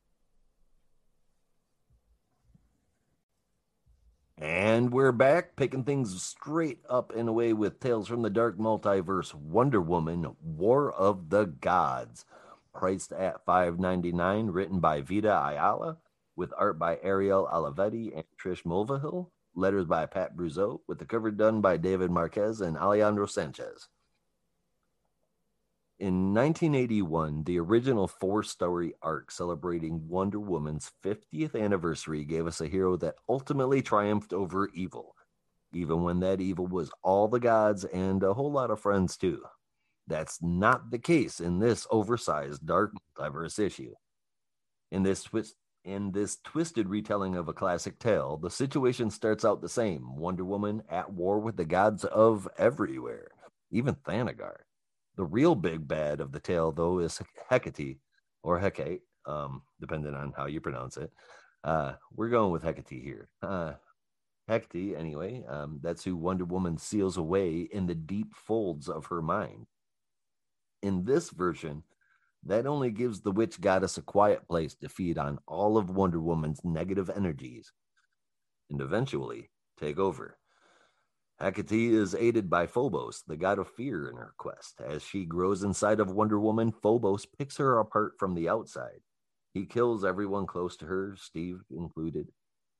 And 4.36 4.92
we're 4.92 5.12
back, 5.12 5.56
picking 5.56 5.84
things 5.84 6.22
straight 6.22 6.80
up 6.88 7.14
and 7.16 7.28
away 7.28 7.54
with 7.54 7.80
Tales 7.80 8.08
from 8.08 8.20
the 8.20 8.30
Dark 8.30 8.58
Multiverse 8.58 9.34
Wonder 9.34 9.80
Woman 9.80 10.36
War 10.42 10.92
of 10.92 11.30
the 11.30 11.46
Gods. 11.46 12.26
Priced 12.74 13.12
at 13.12 13.44
5.99, 13.46 14.48
written 14.52 14.78
by 14.78 15.00
Vita 15.00 15.30
Ayala, 15.30 15.98
with 16.40 16.54
art 16.56 16.78
by 16.78 16.98
Ariel 17.02 17.46
Olivetti 17.52 18.14
and 18.14 18.24
Trish 18.42 18.62
Mulvihill, 18.64 19.26
letters 19.54 19.84
by 19.84 20.06
Pat 20.06 20.34
Brosseau, 20.34 20.80
with 20.88 20.98
the 20.98 21.04
cover 21.04 21.30
done 21.30 21.60
by 21.60 21.76
David 21.76 22.10
Marquez 22.10 22.62
and 22.62 22.78
Alejandro 22.78 23.26
Sanchez. 23.26 23.88
In 25.98 26.32
1981, 26.32 27.44
the 27.44 27.60
original 27.60 28.08
four 28.08 28.42
story 28.42 28.94
arc 29.02 29.30
celebrating 29.30 30.08
Wonder 30.08 30.40
Woman's 30.40 30.90
50th 31.04 31.54
anniversary 31.54 32.24
gave 32.24 32.46
us 32.46 32.62
a 32.62 32.68
hero 32.68 32.96
that 32.96 33.16
ultimately 33.28 33.82
triumphed 33.82 34.32
over 34.32 34.70
evil, 34.72 35.14
even 35.74 36.02
when 36.02 36.20
that 36.20 36.40
evil 36.40 36.66
was 36.66 36.90
all 37.02 37.28
the 37.28 37.38
gods 37.38 37.84
and 37.84 38.22
a 38.22 38.32
whole 38.32 38.50
lot 38.50 38.70
of 38.70 38.80
friends, 38.80 39.18
too. 39.18 39.42
That's 40.06 40.40
not 40.40 40.90
the 40.90 40.98
case 40.98 41.38
in 41.38 41.58
this 41.58 41.86
oversized 41.90 42.64
dark 42.64 42.92
diverse 43.14 43.58
issue. 43.58 43.92
In 44.90 45.02
this 45.02 45.22
in 45.84 46.12
this 46.12 46.38
twisted 46.44 46.88
retelling 46.88 47.36
of 47.36 47.48
a 47.48 47.52
classic 47.52 47.98
tale, 47.98 48.36
the 48.36 48.50
situation 48.50 49.10
starts 49.10 49.44
out 49.44 49.60
the 49.60 49.68
same 49.68 50.16
Wonder 50.16 50.44
Woman 50.44 50.82
at 50.90 51.12
war 51.12 51.38
with 51.38 51.56
the 51.56 51.64
gods 51.64 52.04
of 52.04 52.48
everywhere, 52.58 53.28
even 53.70 53.94
Thanagar. 53.94 54.56
The 55.16 55.24
real 55.24 55.54
big 55.54 55.86
bad 55.86 56.20
of 56.20 56.32
the 56.32 56.40
tale, 56.40 56.72
though, 56.72 56.98
is 56.98 57.20
Hecate 57.50 57.98
or 58.42 58.58
Hecate, 58.58 59.02
um, 59.26 59.62
depending 59.80 60.14
on 60.14 60.32
how 60.36 60.46
you 60.46 60.60
pronounce 60.60 60.96
it. 60.96 61.10
Uh, 61.64 61.94
we're 62.14 62.28
going 62.28 62.52
with 62.52 62.62
Hecate 62.62 63.02
here. 63.02 63.28
Uh, 63.42 63.72
Hecate, 64.48 64.96
anyway, 64.96 65.44
um, 65.48 65.80
that's 65.82 66.04
who 66.04 66.16
Wonder 66.16 66.44
Woman 66.44 66.78
seals 66.78 67.16
away 67.16 67.68
in 67.72 67.86
the 67.86 67.94
deep 67.94 68.34
folds 68.34 68.88
of 68.88 69.06
her 69.06 69.22
mind. 69.22 69.66
In 70.82 71.04
this 71.04 71.30
version, 71.30 71.82
that 72.44 72.66
only 72.66 72.90
gives 72.90 73.20
the 73.20 73.32
witch 73.32 73.60
goddess 73.60 73.98
a 73.98 74.02
quiet 74.02 74.46
place 74.48 74.74
to 74.76 74.88
feed 74.88 75.18
on 75.18 75.38
all 75.46 75.76
of 75.76 75.90
Wonder 75.90 76.20
Woman's 76.20 76.60
negative 76.64 77.10
energies 77.10 77.72
and 78.70 78.80
eventually 78.80 79.50
take 79.78 79.98
over. 79.98 80.38
Hecate 81.40 81.72
is 81.72 82.14
aided 82.14 82.50
by 82.50 82.66
Phobos, 82.66 83.22
the 83.26 83.36
god 83.36 83.58
of 83.58 83.68
fear, 83.68 84.10
in 84.10 84.16
her 84.16 84.34
quest. 84.36 84.80
As 84.80 85.02
she 85.02 85.24
grows 85.24 85.62
inside 85.62 85.98
of 85.98 86.12
Wonder 86.12 86.38
Woman, 86.38 86.70
Phobos 86.70 87.24
picks 87.24 87.56
her 87.56 87.78
apart 87.78 88.14
from 88.18 88.34
the 88.34 88.48
outside. 88.48 89.00
He 89.54 89.64
kills 89.64 90.04
everyone 90.04 90.46
close 90.46 90.76
to 90.78 90.86
her, 90.86 91.16
Steve 91.18 91.62
included. 91.70 92.28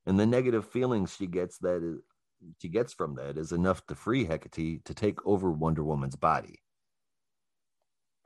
And 0.06 0.20
the 0.20 0.26
negative 0.26 0.66
feelings 0.66 1.16
she 1.16 1.26
gets 1.26 1.58
that 1.58 1.82
is, 1.82 2.00
she 2.58 2.68
gets 2.68 2.92
from 2.92 3.14
that 3.16 3.38
is 3.38 3.52
enough 3.52 3.86
to 3.86 3.94
free 3.94 4.24
Hecate 4.24 4.84
to 4.84 4.94
take 4.94 5.24
over 5.26 5.50
Wonder 5.50 5.82
Woman's 5.82 6.16
body. 6.16 6.60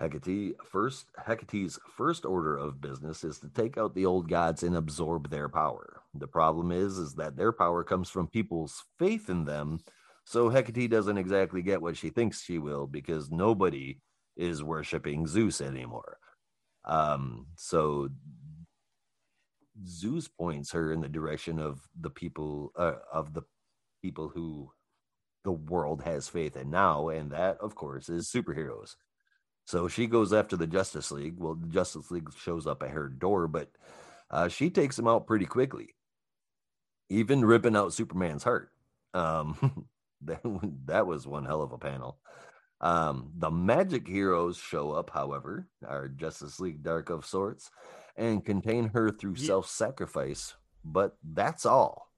Hecate 0.01 0.57
first 0.64 1.07
Hecate's 1.16 1.78
first 1.97 2.24
order 2.24 2.57
of 2.57 2.80
business 2.80 3.22
is 3.24 3.38
to 3.38 3.49
take 3.49 3.78
out 3.78 3.95
the 3.95 4.07
old 4.07 4.28
gods 4.28 4.62
and 4.62 4.76
absorb 4.76 5.30
their 5.30 5.49
power. 5.49 6.03
The 6.14 6.26
problem 6.26 6.72
is 6.72 6.99
is 6.99 7.14
that 7.14 7.36
their 7.36 7.53
power 7.53 7.84
comes 7.84 8.11
from 8.11 8.26
people's 8.26 8.82
faith 8.99 9.30
in 9.30 9.45
them 9.45 9.80
so 10.24 10.49
Hecate 10.49 10.90
doesn't 10.90 11.18
exactly 11.18 11.62
get 11.62 11.82
what 11.82 11.97
she 11.97 12.09
thinks 12.09 12.42
she 12.42 12.59
will 12.59 12.86
because 12.86 13.30
nobody 13.30 14.01
is 14.36 14.64
worshiping 14.64 15.26
Zeus 15.26 15.61
anymore. 15.61 16.18
Um, 16.86 17.47
so 17.57 18.09
Zeus 19.86 20.28
points 20.28 20.72
her 20.72 20.92
in 20.92 21.01
the 21.01 21.09
direction 21.09 21.59
of 21.59 21.80
the 21.99 22.11
people 22.11 22.72
uh, 22.76 22.97
of 23.12 23.34
the 23.34 23.42
people 24.03 24.28
who 24.28 24.70
the 25.45 25.53
world 25.53 26.03
has 26.03 26.28
faith 26.28 26.57
in 26.57 26.70
now, 26.70 27.09
and 27.09 27.30
that, 27.32 27.59
of 27.61 27.74
course, 27.74 28.09
is 28.09 28.30
superheroes. 28.30 28.95
So 29.64 29.88
she 29.88 30.06
goes 30.06 30.32
after 30.32 30.56
the 30.56 30.66
Justice 30.66 31.10
League. 31.10 31.36
Well, 31.38 31.54
the 31.54 31.68
Justice 31.68 32.10
League 32.10 32.28
shows 32.38 32.66
up 32.66 32.82
at 32.82 32.90
her 32.90 33.08
door, 33.08 33.48
but 33.48 33.70
uh, 34.30 34.48
she 34.48 34.70
takes 34.70 34.96
them 34.96 35.08
out 35.08 35.26
pretty 35.26 35.46
quickly, 35.46 35.94
even 37.08 37.44
ripping 37.44 37.76
out 37.76 37.94
Superman's 37.94 38.44
heart. 38.44 38.70
Um, 39.14 39.86
that, 40.22 40.42
that 40.86 41.06
was 41.06 41.26
one 41.26 41.44
hell 41.44 41.62
of 41.62 41.72
a 41.72 41.78
panel. 41.78 42.18
Um, 42.80 43.30
the 43.38 43.50
magic 43.50 44.06
heroes 44.06 44.58
show 44.58 44.92
up, 44.92 45.10
however, 45.10 45.68
our 45.86 46.08
Justice 46.08 46.60
League 46.60 46.82
Dark 46.82 47.08
of 47.08 47.24
sorts, 47.24 47.70
and 48.16 48.44
contain 48.44 48.88
her 48.88 49.10
through 49.10 49.34
yeah. 49.36 49.46
self 49.46 49.68
sacrifice, 49.68 50.54
but 50.84 51.16
that's 51.22 51.64
all. 51.64 52.10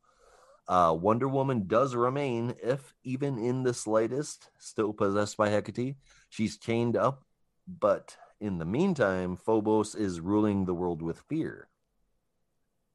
Uh, 0.68 0.96
Wonder 0.98 1.28
Woman 1.28 1.68
does 1.68 1.94
remain, 1.94 2.54
if 2.62 2.94
even 3.04 3.38
in 3.38 3.62
the 3.62 3.72
slightest, 3.72 4.50
still 4.58 4.92
possessed 4.92 5.36
by 5.36 5.48
Hecate. 5.48 5.96
She's 6.28 6.58
chained 6.58 6.96
up, 6.96 7.22
but 7.66 8.16
in 8.40 8.58
the 8.58 8.64
meantime, 8.64 9.36
Phobos 9.36 9.94
is 9.94 10.20
ruling 10.20 10.64
the 10.64 10.74
world 10.74 11.02
with 11.02 11.24
fear. 11.28 11.68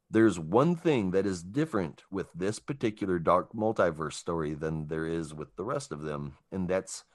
There's 0.09 0.37
one 0.37 0.75
thing 0.75 1.11
that 1.11 1.25
is 1.25 1.41
different 1.41 2.03
with 2.11 2.33
this 2.33 2.59
particular 2.59 3.17
dark 3.17 3.53
multiverse 3.53 4.13
story 4.13 4.53
than 4.53 4.87
there 4.87 5.05
is 5.05 5.33
with 5.33 5.55
the 5.55 5.63
rest 5.63 5.91
of 5.91 6.01
them, 6.01 6.37
and 6.51 6.67
that's 6.67 7.05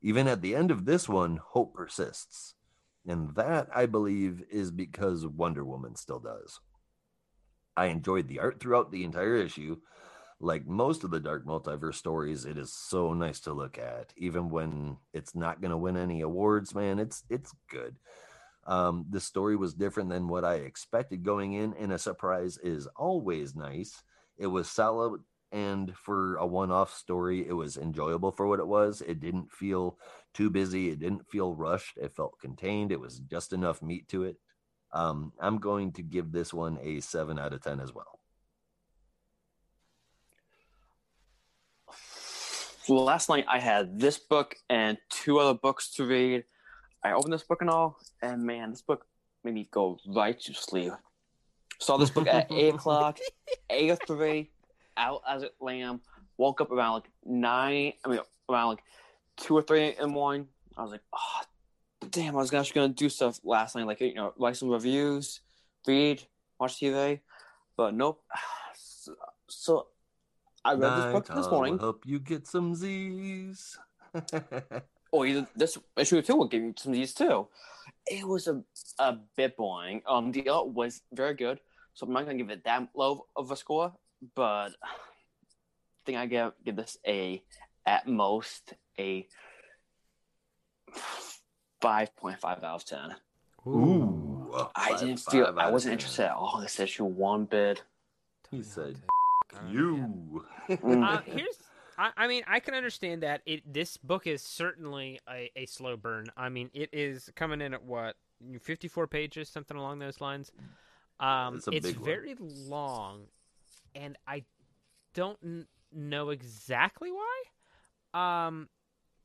even 0.00 0.26
at 0.26 0.42
the 0.42 0.54
end 0.56 0.70
of 0.70 0.84
this 0.84 1.08
one, 1.08 1.36
hope 1.36 1.74
persists. 1.74 2.54
And 3.06 3.34
that, 3.34 3.68
I 3.74 3.86
believe, 3.86 4.42
is 4.50 4.70
because 4.70 5.26
Wonder 5.26 5.64
Woman 5.64 5.94
still 5.94 6.20
does. 6.20 6.60
I 7.76 7.86
enjoyed 7.86 8.28
the 8.28 8.40
art 8.40 8.60
throughout 8.60 8.90
the 8.90 9.04
entire 9.04 9.36
issue. 9.36 9.78
Like 10.42 10.66
most 10.66 11.04
of 11.04 11.12
the 11.12 11.20
Dark 11.20 11.46
Multiverse 11.46 11.94
stories, 11.94 12.44
it 12.44 12.58
is 12.58 12.72
so 12.72 13.14
nice 13.14 13.38
to 13.40 13.52
look 13.52 13.78
at. 13.78 14.12
Even 14.16 14.50
when 14.50 14.96
it's 15.12 15.36
not 15.36 15.60
going 15.60 15.70
to 15.70 15.76
win 15.76 15.96
any 15.96 16.20
awards, 16.20 16.74
man, 16.74 16.98
it's 16.98 17.22
it's 17.30 17.54
good. 17.70 17.94
Um, 18.66 19.06
the 19.08 19.20
story 19.20 19.54
was 19.54 19.72
different 19.72 20.10
than 20.10 20.26
what 20.26 20.44
I 20.44 20.54
expected 20.54 21.22
going 21.22 21.52
in, 21.52 21.74
and 21.74 21.92
a 21.92 21.98
surprise 21.98 22.58
is 22.58 22.88
always 22.96 23.54
nice. 23.54 24.02
It 24.36 24.48
was 24.48 24.68
solid, 24.68 25.20
and 25.52 25.96
for 25.96 26.34
a 26.36 26.46
one 26.46 26.72
off 26.72 26.92
story, 26.92 27.46
it 27.46 27.52
was 27.52 27.76
enjoyable 27.76 28.32
for 28.32 28.48
what 28.48 28.58
it 28.58 28.66
was. 28.66 29.00
It 29.00 29.20
didn't 29.20 29.52
feel 29.52 29.96
too 30.34 30.50
busy, 30.50 30.90
it 30.90 30.98
didn't 30.98 31.28
feel 31.28 31.54
rushed, 31.54 31.98
it 31.98 32.16
felt 32.16 32.40
contained, 32.40 32.90
it 32.90 33.00
was 33.00 33.20
just 33.20 33.52
enough 33.52 33.80
meat 33.80 34.08
to 34.08 34.24
it. 34.24 34.38
Um, 34.92 35.32
I'm 35.38 35.58
going 35.58 35.92
to 35.92 36.02
give 36.02 36.32
this 36.32 36.52
one 36.52 36.78
a 36.82 37.00
7 37.00 37.38
out 37.38 37.52
of 37.52 37.62
10 37.62 37.78
as 37.78 37.94
well. 37.94 38.21
Last 42.88 43.28
night 43.28 43.44
I 43.48 43.60
had 43.60 44.00
this 44.00 44.18
book 44.18 44.56
and 44.68 44.98
two 45.08 45.38
other 45.38 45.56
books 45.56 45.90
to 45.94 46.04
read. 46.04 46.44
I 47.04 47.12
opened 47.12 47.32
this 47.32 47.44
book 47.44 47.60
and 47.60 47.70
all, 47.70 47.96
and 48.22 48.42
man, 48.42 48.70
this 48.70 48.82
book 48.82 49.06
made 49.44 49.54
me 49.54 49.68
go 49.70 49.98
right 50.06 50.38
to 50.40 50.54
sleep. 50.54 50.92
Saw 51.78 51.96
this 51.96 52.10
book 52.10 52.26
at 52.26 52.50
eight 52.50 52.74
o'clock, 52.74 53.18
eight 53.70 53.90
or 53.90 53.98
three, 54.06 54.50
out 54.96 55.22
as 55.28 55.42
a 55.42 55.50
lamb. 55.60 56.00
Woke 56.38 56.60
up 56.60 56.72
around 56.72 56.94
like 56.94 57.10
nine. 57.24 57.92
I 58.04 58.08
mean, 58.08 58.20
around 58.48 58.68
like 58.68 58.84
two 59.36 59.56
or 59.56 59.62
three 59.62 59.88
in 59.88 59.94
the 60.00 60.08
morning. 60.08 60.48
I 60.76 60.82
was 60.82 60.92
like, 60.92 61.02
oh, 61.12 61.40
damn! 62.10 62.34
I 62.34 62.38
was 62.38 62.52
actually 62.52 62.80
gonna 62.80 62.94
do 62.94 63.08
stuff 63.08 63.40
last 63.44 63.76
night, 63.76 63.86
like 63.86 64.00
you 64.00 64.14
know, 64.14 64.32
write 64.38 64.56
some 64.56 64.70
reviews, 64.70 65.40
read, 65.86 66.22
watch 66.58 66.80
TV, 66.80 67.20
but 67.76 67.94
nope. 67.94 68.22
So, 68.74 69.14
so 69.48 69.86
I 70.64 70.72
read 70.72 70.80
Night 70.80 70.96
this 71.04 71.12
book 71.12 71.36
this 71.36 71.50
morning. 71.50 71.78
Hope 71.78 72.04
you 72.06 72.18
get 72.20 72.46
some 72.46 72.74
Z's. 72.74 73.78
or 75.12 75.26
either 75.26 75.46
this 75.56 75.76
issue 75.96 76.22
two 76.22 76.36
will 76.36 76.48
give 76.48 76.62
you 76.62 76.74
some 76.76 76.94
Z's 76.94 77.14
too. 77.14 77.48
It 78.06 78.26
was 78.26 78.46
a, 78.46 78.62
a 78.98 79.18
bit 79.36 79.56
boring. 79.56 80.02
Um, 80.06 80.32
the 80.32 80.48
art 80.48 80.68
was 80.68 81.02
very 81.12 81.34
good, 81.34 81.60
so 81.94 82.06
I'm 82.06 82.12
not 82.12 82.26
gonna 82.26 82.38
give 82.38 82.50
it 82.50 82.64
that 82.64 82.88
low 82.94 83.26
of 83.34 83.50
a 83.50 83.56
score, 83.56 83.92
but 84.34 84.68
I 84.82 86.04
think 86.06 86.18
I 86.18 86.26
give 86.26 86.52
give 86.64 86.76
this 86.76 86.96
a 87.06 87.42
at 87.86 88.06
most 88.06 88.74
a 88.98 89.26
five 91.80 92.14
point 92.16 92.40
five 92.40 92.62
out 92.62 92.76
of 92.76 92.84
ten. 92.84 93.14
Ooh, 93.66 94.52
I 94.74 94.96
didn't 94.98 95.20
feel 95.20 95.54
I 95.56 95.70
wasn't 95.70 95.92
interested 95.92 96.26
at 96.26 96.32
all. 96.32 96.60
This 96.60 96.80
issue 96.80 97.04
one 97.04 97.44
bit. 97.44 97.82
He 98.50 98.62
said, 98.62 98.98
"You." 99.68 100.44
uh, 100.68 101.20
here's 101.26 101.58
I, 101.98 102.10
I 102.16 102.26
mean, 102.26 102.42
I 102.46 102.60
can 102.60 102.74
understand 102.74 103.22
that. 103.22 103.42
It 103.46 103.70
this 103.72 103.96
book 103.96 104.26
is 104.26 104.42
certainly 104.42 105.20
a, 105.28 105.50
a 105.56 105.66
slow 105.66 105.96
burn. 105.96 106.26
I 106.36 106.48
mean, 106.48 106.70
it 106.72 106.90
is 106.92 107.30
coming 107.36 107.60
in 107.60 107.74
at 107.74 107.84
what 107.84 108.16
fifty 108.60 108.88
four 108.88 109.06
pages, 109.06 109.48
something 109.48 109.76
along 109.76 109.98
those 109.98 110.20
lines. 110.20 110.50
Um, 111.20 111.56
it's, 111.56 111.68
it's 111.68 111.90
very 111.90 112.34
long, 112.40 113.26
and 113.94 114.16
I 114.26 114.44
don't 115.14 115.38
n- 115.44 115.66
know 115.92 116.30
exactly 116.30 117.10
why. 117.12 118.46
Um, 118.46 118.68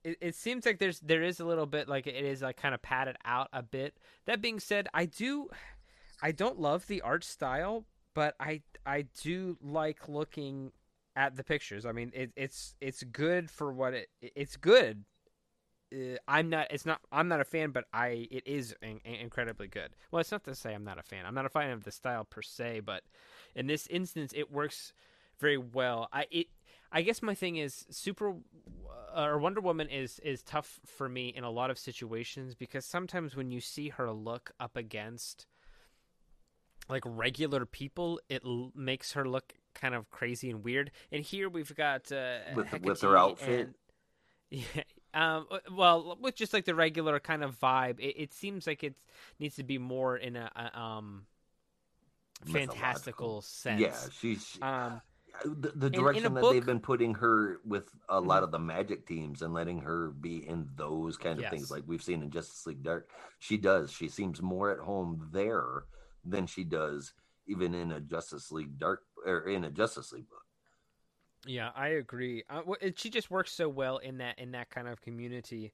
it, 0.03 0.17
it 0.21 0.35
seems 0.35 0.65
like 0.65 0.77
there's 0.77 0.99
there 0.99 1.23
is 1.23 1.39
a 1.39 1.45
little 1.45 1.65
bit 1.65 1.87
like 1.87 2.05
it 2.05 2.15
is 2.15 2.41
like 2.41 2.57
kind 2.57 2.75
of 2.75 2.81
padded 2.81 3.15
out 3.25 3.47
a 3.53 3.63
bit. 3.63 3.97
That 4.25 4.41
being 4.41 4.59
said, 4.59 4.87
I 4.93 5.05
do, 5.05 5.49
I 6.21 6.31
don't 6.31 6.59
love 6.59 6.87
the 6.87 7.01
art 7.01 7.23
style, 7.23 7.85
but 8.17 8.33
I 8.39 8.63
I 8.83 9.05
do 9.21 9.59
like 9.61 10.09
looking 10.09 10.71
at 11.15 11.35
the 11.35 11.43
pictures. 11.43 11.85
I 11.85 11.91
mean, 11.91 12.11
it, 12.15 12.31
it's 12.35 12.73
it's 12.81 13.03
good 13.03 13.51
for 13.51 13.71
what 13.71 13.93
it 13.93 14.07
it's 14.23 14.57
good. 14.57 15.05
Uh, 15.93 16.17
I'm 16.27 16.49
not. 16.49 16.65
It's 16.71 16.83
not. 16.83 16.99
I'm 17.11 17.27
not 17.27 17.41
a 17.41 17.45
fan, 17.45 17.69
but 17.69 17.83
I. 17.93 18.27
It 18.31 18.41
is 18.47 18.73
in, 18.81 18.99
incredibly 19.05 19.67
good. 19.67 19.91
Well, 20.09 20.19
it's 20.19 20.31
not 20.31 20.43
to 20.45 20.55
say 20.55 20.73
I'm 20.73 20.83
not 20.83 20.97
a 20.97 21.03
fan. 21.03 21.27
I'm 21.27 21.35
not 21.35 21.45
a 21.45 21.49
fan 21.49 21.69
of 21.69 21.83
the 21.83 21.91
style 21.91 22.23
per 22.23 22.41
se, 22.41 22.79
but 22.79 23.03
in 23.55 23.67
this 23.67 23.85
instance, 23.85 24.33
it 24.35 24.51
works 24.51 24.93
very 25.39 25.59
well. 25.59 26.09
I 26.11 26.25
it. 26.31 26.47
I 26.91 27.03
guess 27.03 27.21
my 27.21 27.35
thing 27.35 27.57
is 27.57 27.85
super 27.91 28.33
uh, 29.15 29.25
or 29.25 29.37
Wonder 29.37 29.61
Woman 29.61 29.89
is 29.89 30.17
is 30.23 30.41
tough 30.41 30.79
for 30.87 31.07
me 31.07 31.27
in 31.35 31.43
a 31.43 31.51
lot 31.51 31.69
of 31.69 31.77
situations 31.77 32.55
because 32.55 32.83
sometimes 32.83 33.35
when 33.35 33.51
you 33.51 33.61
see 33.61 33.89
her 33.89 34.11
look 34.11 34.53
up 34.59 34.75
against 34.75 35.45
like 36.89 37.03
regular 37.05 37.65
people, 37.65 38.19
it 38.29 38.41
l- 38.45 38.71
makes 38.75 39.13
her 39.13 39.27
look 39.27 39.53
kind 39.73 39.93
of 39.95 40.09
crazy 40.09 40.49
and 40.49 40.63
weird. 40.63 40.91
And 41.11 41.23
here 41.23 41.49
we've 41.49 41.75
got 41.75 42.11
uh, 42.11 42.39
with 42.55 42.67
Hecate 42.67 42.85
with 42.85 43.01
her 43.01 43.17
outfit. 43.17 43.67
And, 44.51 44.63
yeah, 44.75 44.83
um, 45.13 45.47
well, 45.71 46.17
with 46.21 46.35
just 46.35 46.53
like 46.53 46.65
the 46.65 46.75
regular 46.75 47.19
kind 47.19 47.43
of 47.43 47.59
vibe, 47.59 47.99
it, 47.99 48.15
it 48.21 48.33
seems 48.33 48.65
like 48.67 48.83
it 48.83 48.95
needs 49.39 49.55
to 49.57 49.63
be 49.63 49.77
more 49.77 50.15
in 50.17 50.35
a, 50.35 50.49
a 50.55 50.79
um 50.79 51.25
fantastical 52.45 53.41
sense. 53.41 53.81
Yeah, 53.81 53.95
she's 54.19 54.57
Um, 54.61 55.01
the, 55.45 55.71
the 55.75 55.87
in 55.87 55.93
a 55.93 55.97
direction 55.97 56.33
that 56.35 56.41
book- 56.41 56.53
they've 56.53 56.65
been 56.65 56.79
putting 56.79 57.15
her 57.15 57.59
with 57.65 57.89
a 58.09 58.19
lot 58.19 58.41
Mhm. 58.41 58.45
of 58.45 58.51
the 58.51 58.59
magic 58.59 59.05
teams 59.05 59.41
and 59.41 59.53
letting 59.53 59.79
her 59.81 60.09
be 60.11 60.47
in 60.47 60.69
those 60.75 61.17
kind 61.17 61.39
of 61.43 61.49
things 61.49 61.69
like 61.71 61.83
we've 61.87 62.03
seen 62.03 62.21
in 62.23 62.29
Justice 62.31 62.65
League 62.65 62.83
Dark. 62.83 63.09
She 63.39 63.57
does. 63.57 63.91
She 63.91 64.07
seems 64.07 64.41
more 64.41 64.71
at 64.71 64.79
home 64.79 65.29
there 65.31 65.83
than 66.25 66.47
she 66.47 66.63
does 66.63 67.13
even 67.47 67.73
in 67.73 67.91
a 67.91 67.99
Justice 67.99 68.51
League 68.51 68.77
Dark 68.77 69.03
or 69.25 69.47
in 69.47 69.63
a 69.63 69.71
Justice 69.71 70.11
League 70.11 70.29
book. 70.29 70.43
Yeah, 71.45 71.69
I 71.75 71.89
agree. 71.89 72.43
Uh, 72.49 72.61
she 72.95 73.09
just 73.09 73.31
works 73.31 73.51
so 73.51 73.69
well 73.69 73.97
in 73.97 74.17
that 74.17 74.37
in 74.37 74.51
that 74.51 74.69
kind 74.69 74.87
of 74.87 75.01
community 75.01 75.71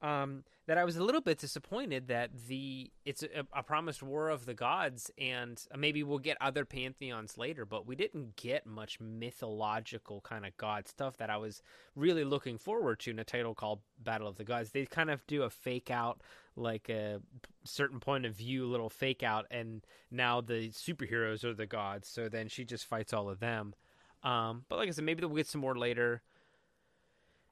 um, 0.00 0.44
that 0.66 0.78
I 0.78 0.84
was 0.84 0.96
a 0.96 1.02
little 1.02 1.20
bit 1.20 1.38
disappointed 1.38 2.08
that 2.08 2.30
the 2.46 2.90
it's 3.04 3.22
a, 3.22 3.44
a 3.52 3.62
promised 3.62 4.02
war 4.02 4.28
of 4.28 4.46
the 4.46 4.54
gods, 4.54 5.10
and 5.18 5.60
maybe 5.76 6.02
we'll 6.02 6.18
get 6.18 6.36
other 6.40 6.64
pantheons 6.64 7.36
later, 7.36 7.64
but 7.64 7.86
we 7.86 7.96
didn't 7.96 8.36
get 8.36 8.66
much 8.66 9.00
mythological 9.00 10.20
kind 10.20 10.46
of 10.46 10.56
god 10.56 10.86
stuff 10.86 11.16
that 11.16 11.30
I 11.30 11.36
was 11.36 11.62
really 11.96 12.24
looking 12.24 12.58
forward 12.58 13.00
to 13.00 13.10
in 13.10 13.18
a 13.18 13.24
title 13.24 13.54
called 13.54 13.80
Battle 13.98 14.28
of 14.28 14.36
the 14.36 14.44
Gods. 14.44 14.70
They 14.70 14.84
kind 14.86 15.10
of 15.10 15.26
do 15.26 15.42
a 15.42 15.50
fake 15.50 15.90
out, 15.90 16.20
like 16.54 16.88
a 16.88 17.20
certain 17.64 17.98
point 17.98 18.26
of 18.26 18.34
view, 18.34 18.66
little 18.66 18.90
fake 18.90 19.22
out, 19.22 19.46
and 19.50 19.84
now 20.10 20.40
the 20.40 20.70
superheroes 20.70 21.44
are 21.44 21.54
the 21.54 21.66
gods. 21.66 22.08
So 22.08 22.28
then 22.28 22.48
she 22.48 22.64
just 22.64 22.86
fights 22.86 23.12
all 23.12 23.28
of 23.28 23.40
them. 23.40 23.74
Um, 24.22 24.64
but 24.68 24.78
like 24.78 24.88
I 24.88 24.92
said, 24.92 25.04
maybe 25.04 25.24
we'll 25.24 25.36
get 25.36 25.46
some 25.46 25.60
more 25.60 25.76
later. 25.76 26.22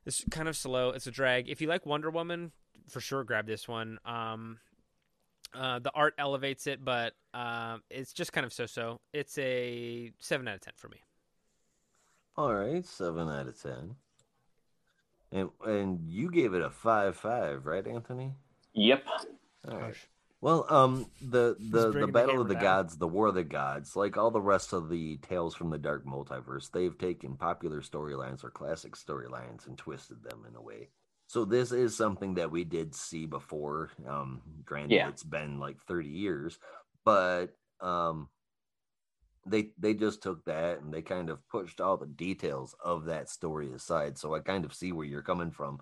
It's 0.07 0.24
kind 0.31 0.49
of 0.49 0.57
slow. 0.57 0.91
It's 0.91 1.07
a 1.07 1.11
drag. 1.11 1.49
If 1.49 1.61
you 1.61 1.66
like 1.66 1.85
Wonder 1.85 2.11
Woman, 2.11 2.53
for 2.89 3.01
sure 3.01 3.24
grab 3.24 3.47
this 3.47 3.66
one. 3.66 3.99
Um, 4.05 4.59
uh, 5.53 5.81
the 5.81 5.91
art 5.93 6.15
elevates 6.16 6.66
it, 6.66 6.85
but 6.85 7.15
um, 7.35 7.83
it's 7.91 8.12
just 8.12 8.33
kind 8.33 8.47
of 8.47 8.53
so-so. 8.53 9.01
It's 9.12 9.37
a 9.39 10.12
seven 10.20 10.47
out 10.49 10.55
of 10.55 10.61
ten 10.61 10.74
for 10.77 10.89
me. 10.89 10.99
All 12.37 12.55
right, 12.55 12.85
seven 12.85 13.28
out 13.28 13.49
of 13.49 13.61
ten. 13.61 13.97
And 15.33 15.51
and 15.65 16.01
you 16.07 16.31
gave 16.31 16.55
it 16.55 16.62
a 16.62 16.70
five 16.70 17.16
five, 17.16 17.66
right, 17.66 17.87
Anthony? 17.87 18.33
Yep. 18.74 19.05
All 19.69 19.78
right. 19.78 19.97
Well, 20.47 20.64
um, 20.68 21.06
the 21.20 21.56
the 21.59 21.86
the 21.86 21.90
bringing 21.90 22.01
the 22.06 22.12
battle 22.12 22.40
of 22.40 22.47
the 22.47 22.55
down. 22.55 22.62
gods, 22.62 22.97
the 22.97 23.09
war 23.09 23.27
of 23.27 23.35
the 23.35 23.43
gods, 23.43 23.97
like 23.97 24.16
all 24.16 24.31
the 24.31 24.40
rest 24.40 24.73
of 24.73 24.89
the 24.89 25.16
tales 25.16 25.56
from 25.56 25.70
the 25.70 25.77
dark 25.78 26.06
multiverse, 26.06 26.70
they've 26.70 26.97
taken 26.97 27.35
popular 27.35 27.81
storylines 27.81 28.44
or 28.44 28.51
classic 28.51 28.94
storylines 28.94 29.66
and 29.66 29.77
twisted 29.77 30.23
them 30.23 30.47
in 30.48 30.55
a 30.55 30.62
way. 30.62 30.90
So 31.27 31.44
this 31.44 31.73
is 31.73 31.97
something 31.97 32.35
that 32.35 32.52
we 32.52 32.62
did 32.62 32.94
see 32.94 33.27
before. 33.27 33.90
Um, 34.09 34.40
granted, 34.64 34.94
Yeah. 34.94 35.09
it's 35.09 35.24
been 35.24 35.59
like 35.59 35.82
thirty 35.89 36.10
years, 36.10 36.60
but 37.05 37.47
um, 37.81 38.28
they 39.47 39.73
they 39.78 39.94
just 39.94 40.23
took 40.23 40.44
that 40.44 40.81
and 40.81 40.94
they 40.94 41.02
kind 41.02 41.28
of 41.28 41.40
pushed 41.48 41.81
all 41.81 41.97
the 41.97 42.06
details 42.06 42.73
of 42.85 43.06
that 43.06 43.28
story 43.28 43.73
aside. 43.73 44.16
So 44.16 44.36
I 44.36 44.39
kind 44.39 44.64
of 44.64 44.73
see 44.73 44.93
where 44.93 45.06
you're 45.06 45.23
coming 45.23 45.51
from 45.51 45.81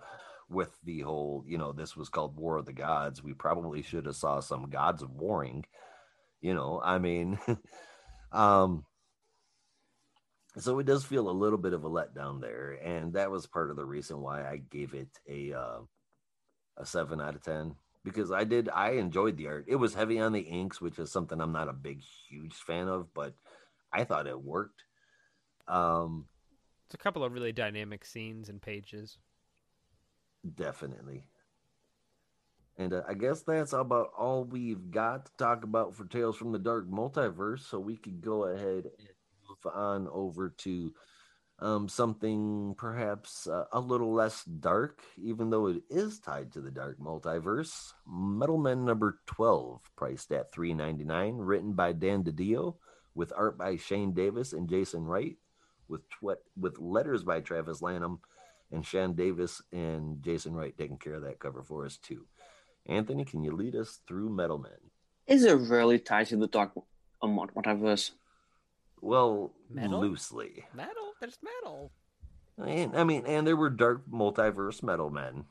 with 0.55 0.70
the 0.85 1.01
whole, 1.01 1.44
you 1.47 1.59
know, 1.59 1.72
this 1.72 1.97
was 1.97 2.09
called 2.09 2.36
War 2.36 2.56
of 2.56 2.66
the 2.66 2.72
Gods. 2.72 3.22
We 3.22 3.35
probably 3.35 3.82
should 3.82 4.06
have 4.06 4.16
saw 4.16 4.40
some 4.40 4.70
gods 4.70 5.02
of 5.02 5.10
warring. 5.10 5.64
You 6.40 6.55
know, 6.55 6.81
I 6.85 6.98
mean, 6.98 7.39
um, 8.32 8.85
so 10.59 10.78
it 10.78 10.86
does 10.86 11.05
feel 11.05 11.28
a 11.28 11.32
little 11.32 11.59
bit 11.59 11.72
of 11.72 11.85
a 11.85 11.90
letdown 11.90 12.40
there, 12.40 12.78
and 12.82 13.14
that 13.14 13.31
was 13.31 13.47
part 13.47 13.70
of 13.70 13.76
the 13.76 13.85
reason 13.85 14.20
why 14.20 14.43
I 14.48 14.59
gave 14.59 14.94
it 14.94 15.09
a 15.28 15.52
uh, 15.52 15.81
a 16.76 16.86
seven 16.86 17.20
out 17.20 17.35
of 17.35 17.43
ten 17.43 17.74
because 18.05 18.31
I 18.31 18.44
did 18.44 18.68
I 18.68 18.93
enjoyed 18.93 19.36
the 19.36 19.48
art. 19.48 19.64
It 19.68 19.76
was 19.76 19.94
heavy 19.94 20.20
on 20.20 20.32
the 20.32 20.40
inks, 20.40 20.81
which 20.81 20.98
is 20.98 21.10
something 21.10 21.40
I'm 21.40 21.52
not 21.52 21.68
a 21.68 21.72
big 21.72 22.02
huge 22.28 22.55
fan 22.55 22.89
of, 22.89 23.12
but 23.14 23.35
I 23.93 24.05
thought 24.05 24.26
it 24.26 24.40
worked. 24.40 24.85
Um, 25.66 26.26
It's 26.86 26.94
a 26.94 26.98
couple 26.98 27.24
of 27.24 27.32
really 27.32 27.52
dynamic 27.52 28.05
scenes 28.05 28.48
and 28.48 28.60
pages. 28.60 29.18
Definitely. 30.45 31.25
And 32.77 32.93
uh, 32.93 33.03
I 33.09 33.15
guess 33.15 33.43
that's 33.43 33.73
about 33.73 34.11
all 34.19 34.45
we've 34.45 34.91
got 34.91 35.27
to 35.27 35.33
talk 35.39 35.65
about 35.65 35.95
for 35.95 36.07
Tales 36.07 36.37
from 36.37 36.53
the 36.53 36.59
Dark 36.59 36.91
Multiverse. 36.91 37.61
So 37.61 37.79
we 37.79 37.97
could 37.97 38.21
go 38.21 38.45
ahead 38.45 38.85
and 38.99 39.09
move 39.49 39.73
on 39.73 40.09
over 40.09 40.51
to 40.59 40.93
um, 41.61 41.89
something 41.89 42.75
perhaps 42.79 43.47
uh, 43.47 43.66
a 43.73 43.81
little 43.81 44.12
less 44.15 44.45
dark, 44.45 45.03
even 45.19 45.51
though 45.51 45.69
it 45.69 45.83
is 45.91 46.21
tied 46.21 46.53
to 46.53 46.61
the 46.61 46.71
Dark 46.71 46.99
Multiverse. 47.01 47.93
Metal 48.09 48.59
Men 48.59 48.85
number 48.85 49.21
12, 49.27 49.81
priced 49.97 50.33
at 50.33 50.53
three 50.53 50.75
ninety 50.75 51.05
nine, 51.05 51.37
written 51.37 51.75
by 51.75 51.93
Dan 51.93 52.25
DiDio, 52.25 52.77
with 53.15 53.33
art 53.37 53.59
by 53.59 53.77
Shane 53.77 54.15
Davis 54.15 54.53
and 54.53 54.69
Jason 54.69 55.05
Wright, 55.05 55.37
with, 55.89 56.03
tw- 56.11 56.43
with 56.57 56.79
letters 56.79 57.25
by 57.25 57.41
Travis 57.41 57.83
Lanham 57.83 58.21
and 58.75 58.85
Shane 58.85 59.15
Davis 59.15 59.63
and 59.73 60.23
Jason 60.23 60.55
Wright 60.55 60.77
taking 60.77 60.99
care 60.99 61.15
of 61.15 61.23
that 61.23 61.39
cover 61.39 61.63
for 61.63 61.87
us 61.87 61.97
too. 61.97 62.27
Anthony, 62.87 63.25
can 63.25 63.43
you 63.43 63.53
lead 63.53 63.75
us 63.77 64.01
through 64.07 64.29
Metal 64.29 64.59
Men? 64.59 64.73
Is 65.27 65.45
it 65.45 65.55
really 65.55 65.99
tied 65.99 66.27
to 66.29 66.37
the 66.37 66.47
dark 66.49 66.73
um, 67.23 67.39
multiverse? 67.39 68.11
Well, 69.01 69.53
Metal? 69.71 70.01
loosely. 70.01 70.65
Metal? 70.75 71.13
There's 71.21 71.39
metal. 71.43 71.93
And, 72.59 72.97
I 72.97 73.05
mean, 73.05 73.25
and 73.27 73.47
there 73.47 73.57
were 73.57 73.71
dark 73.71 74.03
multiverse 74.11 74.83
metal 74.83 75.11
men. 75.11 75.45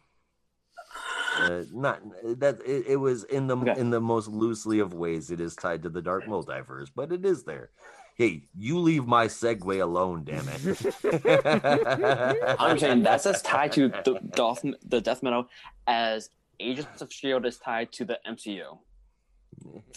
Uh, 1.39 1.63
not 1.73 1.99
that 2.39 2.59
it, 2.63 2.85
it 2.87 2.95
was 2.97 3.23
in 3.23 3.47
the 3.47 3.57
Okay. 3.57 3.79
in 3.79 3.89
the 3.89 3.99
most 3.99 4.27
loosely 4.27 4.77
of 4.79 4.93
ways. 4.93 5.31
It 5.31 5.41
is 5.41 5.55
tied 5.55 5.81
to 5.83 5.89
the 5.89 6.01
dark 6.01 6.25
multiverse, 6.25 6.89
but 6.95 7.11
it 7.11 7.25
is 7.25 7.43
there. 7.43 7.71
Hey, 8.15 8.43
you 8.55 8.79
leave 8.79 9.07
my 9.07 9.25
segue 9.25 9.81
alone, 9.81 10.23
damn 10.23 10.47
it! 10.47 12.55
I'm 12.59 12.77
saying 12.77 13.03
that's 13.03 13.25
as 13.25 13.41
tied 13.41 13.71
to 13.73 13.89
the 13.89 14.19
death, 14.35 14.63
the 14.85 15.01
death 15.01 15.23
metal 15.23 15.47
as 15.87 16.29
Agents 16.59 17.01
of 17.01 17.11
Shield 17.11 17.45
is 17.45 17.57
tied 17.57 17.91
to 17.93 18.05
the 18.05 18.19
MCU 18.27 18.77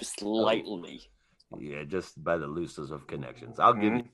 slightly. 0.00 1.02
Yeah, 1.58 1.84
just 1.84 2.22
by 2.22 2.36
the 2.36 2.46
loosest 2.46 2.92
of 2.92 3.06
connections. 3.06 3.58
I'll 3.58 3.74
give 3.74 3.94
you. 3.94 4.04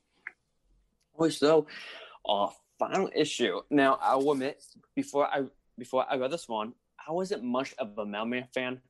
Okay, 1.19 1.31
so 1.31 1.67
uh 2.29 2.49
final 2.79 3.11
issue. 3.15 3.61
Now 3.71 3.99
I 4.03 4.17
will 4.17 4.33
admit 4.33 4.63
before 4.95 5.27
I 5.27 5.45
before 5.79 6.07
I 6.11 6.17
read 6.17 6.31
this 6.31 6.49
one, 6.49 6.75
I 7.07 7.13
wasn't 7.13 7.45
much 7.45 7.75
of 7.79 7.97
a 7.99 8.05
Metal 8.05 8.27
Men 8.27 8.49
fan. 8.55 8.81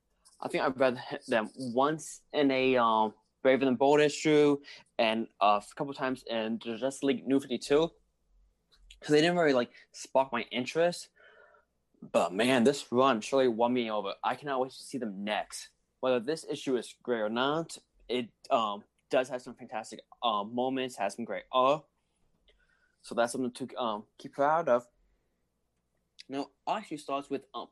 I 0.41 0.47
think 0.47 0.63
I 0.63 0.67
read 0.67 0.99
them 1.27 1.49
once 1.55 2.21
in 2.33 2.51
a 2.51 2.77
um 2.77 3.13
Brave 3.43 3.61
and 3.61 3.77
Bold 3.77 3.99
issue 3.99 4.57
and 4.97 5.27
uh, 5.41 5.59
a 5.61 5.75
couple 5.75 5.93
times 5.93 6.23
in 6.27 6.57
Justice 6.59 7.03
League 7.03 7.27
New 7.27 7.39
52. 7.39 7.91
Because 8.99 9.11
they 9.13 9.21
didn't 9.21 9.37
really 9.37 9.53
like 9.53 9.71
spark 9.91 10.31
my 10.31 10.45
interest. 10.51 11.09
But 12.11 12.33
man, 12.33 12.63
this 12.63 12.85
run 12.91 13.21
surely 13.21 13.49
won 13.49 13.73
me 13.73 13.91
over. 13.91 14.13
I 14.23 14.35
cannot 14.35 14.61
wait 14.61 14.71
to 14.71 14.77
see 14.83 14.97
them 14.97 15.23
next. 15.23 15.69
Whether 15.99 16.19
this 16.19 16.45
issue 16.49 16.77
is 16.77 16.95
great 17.03 17.21
or 17.21 17.29
not, 17.29 17.77
it 18.09 18.29
um 18.49 18.83
does 19.11 19.29
have 19.29 19.41
some 19.41 19.53
fantastic 19.53 20.01
um 20.23 20.53
moments, 20.55 20.95
has 20.97 21.15
some 21.15 21.25
great 21.25 21.43
art. 21.51 21.83
So 23.03 23.13
that's 23.15 23.33
something 23.33 23.51
to 23.51 23.75
um 23.77 24.03
keep 24.17 24.33
proud 24.33 24.69
of. 24.69 24.87
Now, 26.29 26.47
actually 26.67 26.97
starts 26.97 27.29
with 27.29 27.43
um 27.53 27.67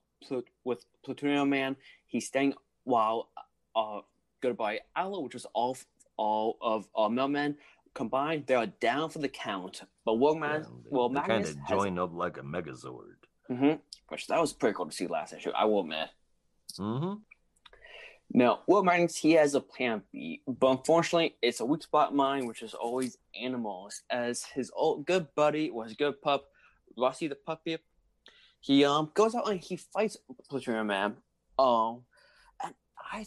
with 0.64 0.86
Plutonium 1.04 1.50
Man. 1.50 1.76
He's 2.06 2.28
staying 2.28 2.54
while 2.84 3.30
uh 3.76 4.02
goodbye 4.42 4.80
Alloy, 4.96 5.20
which 5.20 5.36
is 5.36 5.46
all 5.54 5.78
all 6.18 6.58
of 6.62 6.88
uh 6.96 7.10
Metal 7.10 7.30
Men 7.30 7.58
combined. 7.94 8.46
They 8.48 8.56
are 8.56 8.68
down 8.68 9.10
for 9.10 9.20
the 9.20 9.30
count. 9.30 9.84
But 10.06 10.16
Workman, 10.16 10.66
well, 10.90 11.10
they 11.10 11.16
kind 11.16 11.28
Magnus 11.30 11.52
of 11.52 11.58
has- 11.60 11.70
join 11.70 12.00
up 12.00 12.14
like 12.14 12.38
a 12.38 12.42
Megazord. 12.42 13.16
Mhm. 13.50 13.80
Which 14.10 14.28
that 14.28 14.40
was 14.40 14.54
pretty 14.54 14.76
cool 14.76 14.86
to 14.88 14.92
see 14.92 15.08
last 15.08 15.34
issue. 15.34 15.52
I 15.52 15.66
will 15.66 15.82
admit. 15.82 16.10
Mm-hmm. 16.80 17.16
Now, 18.34 18.62
Will 18.66 18.84
Magnus, 18.84 19.18
he 19.18 19.34
has 19.34 19.56
a 19.56 19.60
plan 19.60 20.04
B, 20.14 20.42
but 20.48 20.68
unfortunately, 20.72 21.36
it's 21.42 21.60
a 21.60 21.66
weak 21.66 21.84
spot 21.84 22.10
of 22.10 22.14
mine, 22.16 22.46
which 22.48 22.62
is 22.62 22.74
always 22.74 23.18
animals. 23.40 24.04
As 24.10 24.46
his 24.46 24.72
old 24.74 25.06
good 25.06 25.28
buddy 25.36 25.70
was 25.70 25.94
good 25.96 26.22
pup, 26.22 26.46
Rusty 26.98 27.28
the 27.28 27.36
puppy, 27.36 27.78
he 28.62 28.86
um 28.86 29.12
goes 29.14 29.36
out 29.36 29.50
and 29.50 29.60
he 29.60 29.76
fights 29.76 30.16
Plutonium 30.50 30.88
Man. 30.88 31.18
Um, 31.60 32.06
and 32.64 32.74
I 33.12 33.26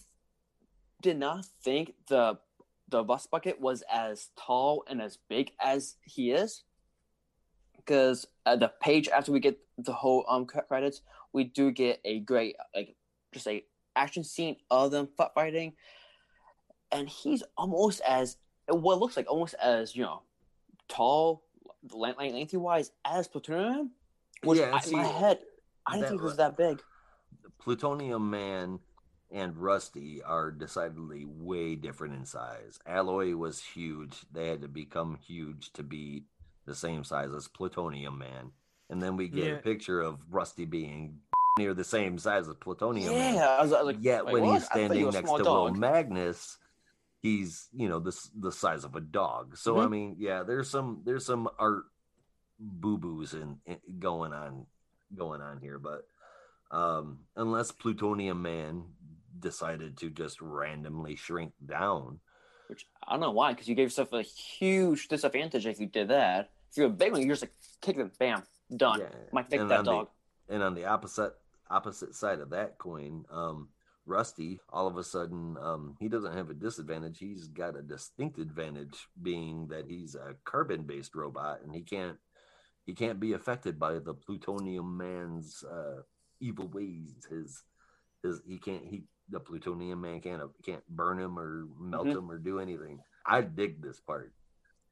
did 1.05 1.19
not 1.19 1.45
think 1.63 1.93
the 2.09 2.39
the 2.89 3.03
bus 3.03 3.27
bucket 3.27 3.61
was 3.61 3.83
as 3.93 4.31
tall 4.37 4.85
and 4.89 5.03
as 5.03 5.19
big 5.29 5.53
as 5.63 5.97
he 6.03 6.31
is. 6.31 6.65
Because 7.77 8.27
at 8.47 8.61
the 8.61 8.73
page 8.81 9.09
after 9.09 9.31
we 9.31 9.39
get 9.39 9.59
the 9.77 9.93
whole 9.93 10.25
um 10.29 10.47
credits, 10.47 11.03
we 11.35 11.45
do 11.45 11.71
get 11.71 12.01
a 12.07 12.21
great 12.21 12.57
like 12.75 12.97
just 13.33 13.47
a 13.47 13.63
action 13.95 14.25
scene 14.25 14.57
of 14.71 14.91
them 14.91 15.09
fighting, 15.35 15.75
and 16.91 17.07
he's 17.07 17.43
almost 17.59 18.01
as 18.01 18.39
what 18.69 18.99
looks 18.99 19.17
like 19.17 19.31
almost 19.31 19.55
as 19.63 19.95
you 19.95 20.03
know 20.03 20.23
tall, 20.89 21.45
lengthy 21.93 22.57
wise 22.57 22.93
as 23.05 23.29
Plutonium. 23.29 23.91
Which 24.43 24.59
Yeah, 24.59 24.71
I, 24.73 24.87
in 24.87 24.93
my 24.93 25.05
head, 25.05 25.41
I 25.87 25.97
didn't 25.97 26.09
think 26.09 26.23
it 26.23 26.25
was 26.25 26.39
that 26.39 26.57
big. 26.57 26.83
Plutonium 27.59 28.31
Man 28.31 28.79
and 29.35 29.59
Rusty 29.59 30.23
are 30.23 30.53
decidedly 30.53 31.25
way 31.27 31.75
different 31.75 32.15
in 32.15 32.25
size. 32.25 32.79
Alloy 32.87 33.35
was 33.35 33.61
huge. 33.61 34.25
They 34.33 34.47
had 34.47 34.63
to 34.63 34.69
become 34.69 35.17
huge 35.27 35.73
to 35.73 35.83
be 35.83 36.23
the 36.67 36.75
same 36.75 37.03
size 37.03 37.31
as 37.37 37.49
Plutonium 37.49 38.17
Man. 38.17 38.53
And 38.89 39.03
then 39.03 39.17
we 39.17 39.29
get 39.29 39.45
Yeah. 39.49 39.55
a 39.55 39.63
picture 39.63 40.01
of 40.01 40.21
Rusty 40.31 40.65
being 40.65 41.19
near 41.59 41.75
the 41.75 41.83
same 41.85 42.17
size 42.19 42.49
as 42.49 42.55
Plutonium 42.55 43.13
Man. 43.19 43.35
Yeah, 43.35 43.49
I 43.49 43.63
was, 43.63 43.73
I 43.73 43.83
was 43.83 43.97
like, 43.97 44.05
Yet 44.05 44.25
wait, 44.25 44.35
when 44.35 44.45
what? 44.45 44.53
he's 44.55 44.63
I 44.71 44.77
standing 44.77 45.11
next 45.11 45.31
to 45.33 45.43
Will. 45.43 45.75
Magnus, 45.75 46.59
he's 47.21 47.69
you 47.73 47.89
know 47.89 47.99
the 47.99 48.13
s- 48.13 48.31
the 48.39 48.53
size 48.53 48.85
of 48.85 48.95
a 48.95 49.01
dog. 49.01 49.57
So 49.57 49.81
I 49.81 49.87
Mhm. 49.87 49.91
mean, 49.91 50.17
yeah, 50.19 50.45
there's 50.45 50.71
some 50.71 51.03
there's 51.05 51.27
some 51.27 51.49
art 51.59 51.85
boo 52.61 52.99
boos 52.99 53.35
in, 53.35 53.59
in 53.67 53.79
going 53.99 54.33
on 54.33 54.67
going 55.15 55.41
on 55.41 55.59
here, 55.61 55.79
but 55.79 56.07
um, 56.71 57.21
unless 57.37 57.71
Plutonium 57.71 58.43
Man 58.43 58.94
decided 59.41 59.97
to 59.99 60.11
just 60.11 60.41
randomly 60.41 61.17
shrink 61.17 61.53
down, 61.67 62.21
Which 62.69 62.87
I 63.07 63.13
don't 63.13 63.21
know 63.21 63.31
why, 63.31 63.53
because 63.53 63.69
you 63.69 63.75
gave 63.75 63.87
yourself 63.87 64.13
a 64.13 64.23
huge 64.23 65.09
disadvantage 65.09 65.67
if 65.67 65.81
you 65.81 65.87
did 65.87 66.09
that. 66.09 66.51
If 66.71 66.77
you're 66.79 66.87
a 66.87 66.91
big 66.91 67.13
one, 67.13 67.21
you're 67.21 67.31
just 67.31 67.43
like 67.43 67.53
kick 67.81 67.97
them, 67.97 68.11
bam, 68.19 68.43
done. 68.77 69.01
Yeah, 69.01 69.07
Might 69.33 69.49
fix 69.51 69.61
and 69.63 69.71
that 69.71 69.81
on 69.81 69.85
the- 69.85 69.91
dog. 69.93 70.09
and 70.49 70.63
on 70.63 70.75
the 70.75 70.85
opposite 70.87 71.35
opposite 71.71 72.15
side 72.15 72.41
of 72.41 72.51
that 72.51 72.79
coin, 72.79 73.25
um, 73.31 73.69
Rusty, 74.07 74.61
all 74.69 74.87
of 74.87 74.99
a 74.99 75.03
sudden, 75.05 75.57
um, 75.63 75.97
he 75.99 76.09
doesn't 76.09 76.35
have 76.37 76.51
a 76.51 76.55
disadvantage. 76.55 77.19
He's 77.19 77.49
got 77.49 77.75
a 77.77 77.81
distinct 77.83 78.39
advantage, 78.39 79.09
being 79.23 79.67
that 79.69 79.87
he's 79.87 80.15
a 80.15 80.35
carbon-based 80.45 81.15
robot, 81.15 81.63
and 81.63 81.75
he 81.75 81.81
can't 81.83 82.19
he 82.85 82.93
can't 82.93 83.19
be 83.19 83.33
affected 83.33 83.79
by 83.79 83.99
the 83.99 84.13
plutonium 84.13 84.95
man's 84.97 85.65
uh, 85.65 86.03
evil 86.41 86.69
ways. 86.69 87.27
His 87.31 87.63
his 88.23 88.43
he 88.47 88.59
can't 88.59 88.85
he 88.85 89.05
the 89.29 89.41
plutonium 89.41 90.01
man 90.01 90.21
can't 90.21 90.43
can't 90.65 90.87
burn 90.89 91.19
him 91.19 91.39
or 91.39 91.67
melt 91.79 92.07
Mhm. 92.07 92.17
him 92.19 92.31
or 92.31 92.39
do 92.39 92.59
anything. 92.61 93.03
I 93.27 93.41
dig 93.41 93.81
this 93.83 94.01
part. 94.01 94.33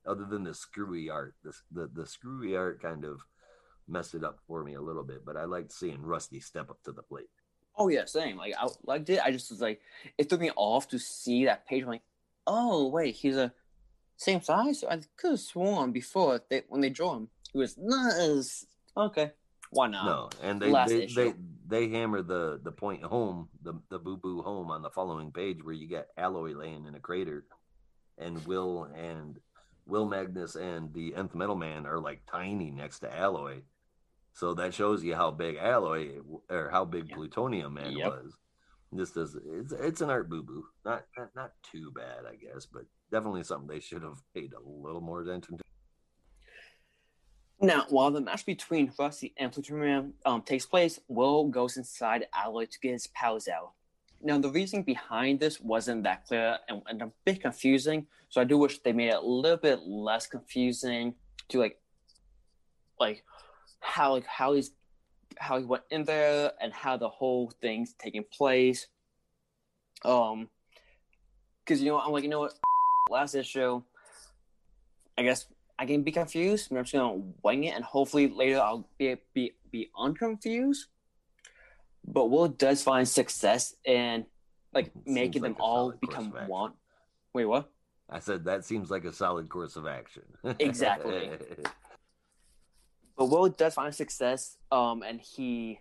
Other 0.06 0.24
than 0.24 0.42
the 0.42 0.54
screwy 0.54 1.10
art, 1.10 1.34
this 1.44 1.62
the 1.70 1.86
the 1.86 2.06
screwy 2.06 2.56
art 2.56 2.80
kind 2.80 3.04
of 3.04 3.20
messed 3.88 4.14
it 4.14 4.24
up 4.24 4.40
for 4.46 4.64
me 4.64 4.74
a 4.74 4.80
little 4.80 5.02
bit, 5.04 5.24
but 5.24 5.36
I 5.36 5.44
liked 5.44 5.72
seeing 5.72 6.02
Rusty 6.02 6.40
step 6.40 6.70
up 6.70 6.82
to 6.84 6.92
the 6.92 7.02
plate. 7.02 7.28
Oh 7.76 7.88
yeah, 7.88 8.04
same. 8.06 8.36
Like 8.36 8.54
I 8.58 8.68
liked 8.84 9.10
it. 9.10 9.20
I 9.24 9.30
just 9.30 9.50
was 9.50 9.60
like, 9.60 9.80
it 10.18 10.28
threw 10.28 10.38
me 10.38 10.50
off 10.56 10.88
to 10.88 10.98
see 10.98 11.44
that 11.44 11.66
page. 11.66 11.82
I'm 11.82 11.88
like, 11.88 12.02
oh 12.46 12.88
wait, 12.88 13.14
he's 13.16 13.36
a 13.36 13.52
same 14.16 14.40
size. 14.42 14.82
I 14.84 15.00
could 15.16 15.32
have 15.32 15.40
sworn 15.40 15.92
before 15.92 16.40
they 16.48 16.62
when 16.68 16.80
they 16.80 16.90
draw 16.90 17.16
him, 17.16 17.28
he 17.52 17.58
was 17.58 17.76
not 17.78 18.14
as 18.14 18.66
okay. 18.96 19.32
Why 19.70 19.86
not? 19.88 20.04
no, 20.04 20.46
and 20.46 20.60
they 20.60 20.68
last 20.70 20.90
they, 20.90 21.04
issue. 21.04 21.14
they 21.14 21.34
they 21.66 21.88
hammer 21.88 22.22
the 22.22 22.60
the 22.62 22.72
point 22.72 23.02
home, 23.02 23.48
the 23.62 23.74
the 23.90 23.98
boo 23.98 24.16
boo 24.16 24.42
home 24.42 24.70
on 24.70 24.82
the 24.82 24.90
following 24.90 25.32
page 25.32 25.62
where 25.62 25.74
you 25.74 25.88
got 25.88 26.06
Alloy 26.16 26.52
laying 26.54 26.86
in 26.86 26.94
a 26.94 27.00
crater, 27.00 27.46
and 28.18 28.44
Will 28.46 28.84
and 28.84 29.38
Will 29.86 30.06
Magnus 30.06 30.54
and 30.56 30.92
the 30.94 31.14
Nth 31.14 31.34
Metal 31.34 31.56
Man 31.56 31.86
are 31.86 32.00
like 32.00 32.22
tiny 32.30 32.70
next 32.70 33.00
to 33.00 33.14
Alloy, 33.14 33.62
so 34.32 34.54
that 34.54 34.74
shows 34.74 35.02
you 35.04 35.14
how 35.14 35.30
big 35.30 35.56
Alloy 35.56 36.18
or 36.50 36.70
how 36.70 36.84
big 36.84 37.08
Yeah. 37.08 37.16
Plutonium 37.16 37.74
Man 37.74 37.96
Yep. 37.96 38.08
was. 38.08 38.36
This 38.94 39.10
does 39.12 39.34
it's 39.46 39.72
it's 39.72 40.00
an 40.02 40.10
art 40.10 40.28
boo 40.28 40.42
boo, 40.42 40.64
not, 40.84 41.04
not 41.16 41.28
not 41.34 41.52
too 41.62 41.90
bad, 41.92 42.26
I 42.30 42.36
guess, 42.36 42.66
but 42.66 42.82
definitely 43.10 43.42
something 43.42 43.68
they 43.68 43.80
should 43.80 44.02
have 44.02 44.18
paid 44.34 44.52
a 44.52 44.60
little 44.60 45.00
more 45.00 45.22
attention 45.22 45.56
to. 45.56 45.64
Now, 47.62 47.86
while 47.90 48.10
the 48.10 48.20
match 48.20 48.44
between 48.44 48.92
Rusty 48.98 49.32
and 49.36 49.52
Plutonium 49.52 50.14
um, 50.26 50.42
takes 50.42 50.66
place, 50.66 50.98
Will 51.06 51.46
goes 51.46 51.76
inside 51.76 52.26
Alloy 52.34 52.66
to 52.66 52.80
get 52.80 52.90
his 52.90 53.06
powers 53.06 53.46
out. 53.46 53.70
Now, 54.20 54.38
the 54.38 54.50
reason 54.50 54.82
behind 54.82 55.38
this 55.38 55.60
wasn't 55.60 56.02
that 56.02 56.26
clear 56.26 56.58
and, 56.68 56.82
and 56.88 57.02
a 57.02 57.12
bit 57.24 57.40
confusing, 57.40 58.08
so 58.30 58.40
I 58.40 58.44
do 58.44 58.58
wish 58.58 58.80
they 58.80 58.92
made 58.92 59.10
it 59.10 59.14
a 59.14 59.20
little 59.20 59.56
bit 59.56 59.78
less 59.86 60.26
confusing 60.26 61.14
to 61.50 61.60
like, 61.60 61.78
like 62.98 63.22
how 63.78 64.14
like 64.14 64.26
how 64.26 64.54
he's 64.54 64.72
how 65.38 65.58
he 65.58 65.64
went 65.64 65.84
in 65.90 66.04
there 66.04 66.52
and 66.60 66.72
how 66.72 66.96
the 66.96 67.08
whole 67.08 67.52
thing's 67.60 67.94
taking 67.94 68.24
place. 68.24 68.88
Um, 70.04 70.48
because 71.64 71.80
you 71.80 71.90
know 71.90 72.00
I'm 72.00 72.10
like 72.10 72.24
you 72.24 72.30
know 72.30 72.40
what, 72.40 72.54
last 73.08 73.34
issue, 73.36 73.82
I 75.16 75.22
guess 75.22 75.46
I 75.82 75.84
can 75.84 76.04
be 76.04 76.12
confused. 76.12 76.70
I'm 76.70 76.76
just 76.84 76.92
gonna 76.92 77.20
wing 77.42 77.64
it, 77.64 77.74
and 77.74 77.82
hopefully 77.82 78.28
later 78.28 78.60
I'll 78.60 78.88
be 78.98 79.16
be 79.34 79.54
be 79.72 79.90
unconfused. 79.98 80.86
But 82.06 82.26
Will 82.26 82.46
does 82.46 82.84
find 82.84 83.08
success 83.08 83.74
in 83.84 84.24
like 84.72 84.92
Seems 84.92 85.04
making 85.06 85.42
them 85.42 85.56
all 85.58 85.90
become 86.00 86.32
one. 86.46 86.74
Wait, 87.34 87.46
what? 87.46 87.68
I 88.08 88.20
said 88.20 88.44
that 88.44 88.64
seems 88.64 88.92
like 88.92 89.04
a 89.04 89.12
solid 89.12 89.48
course 89.48 89.74
of 89.74 89.88
action. 89.88 90.22
Exactly. 90.60 91.30
But 93.14 93.26
Will 93.26 93.48
does 93.48 93.74
find 93.74 93.94
success, 93.94 94.56
um, 94.70 95.02
and 95.02 95.20
he 95.20 95.80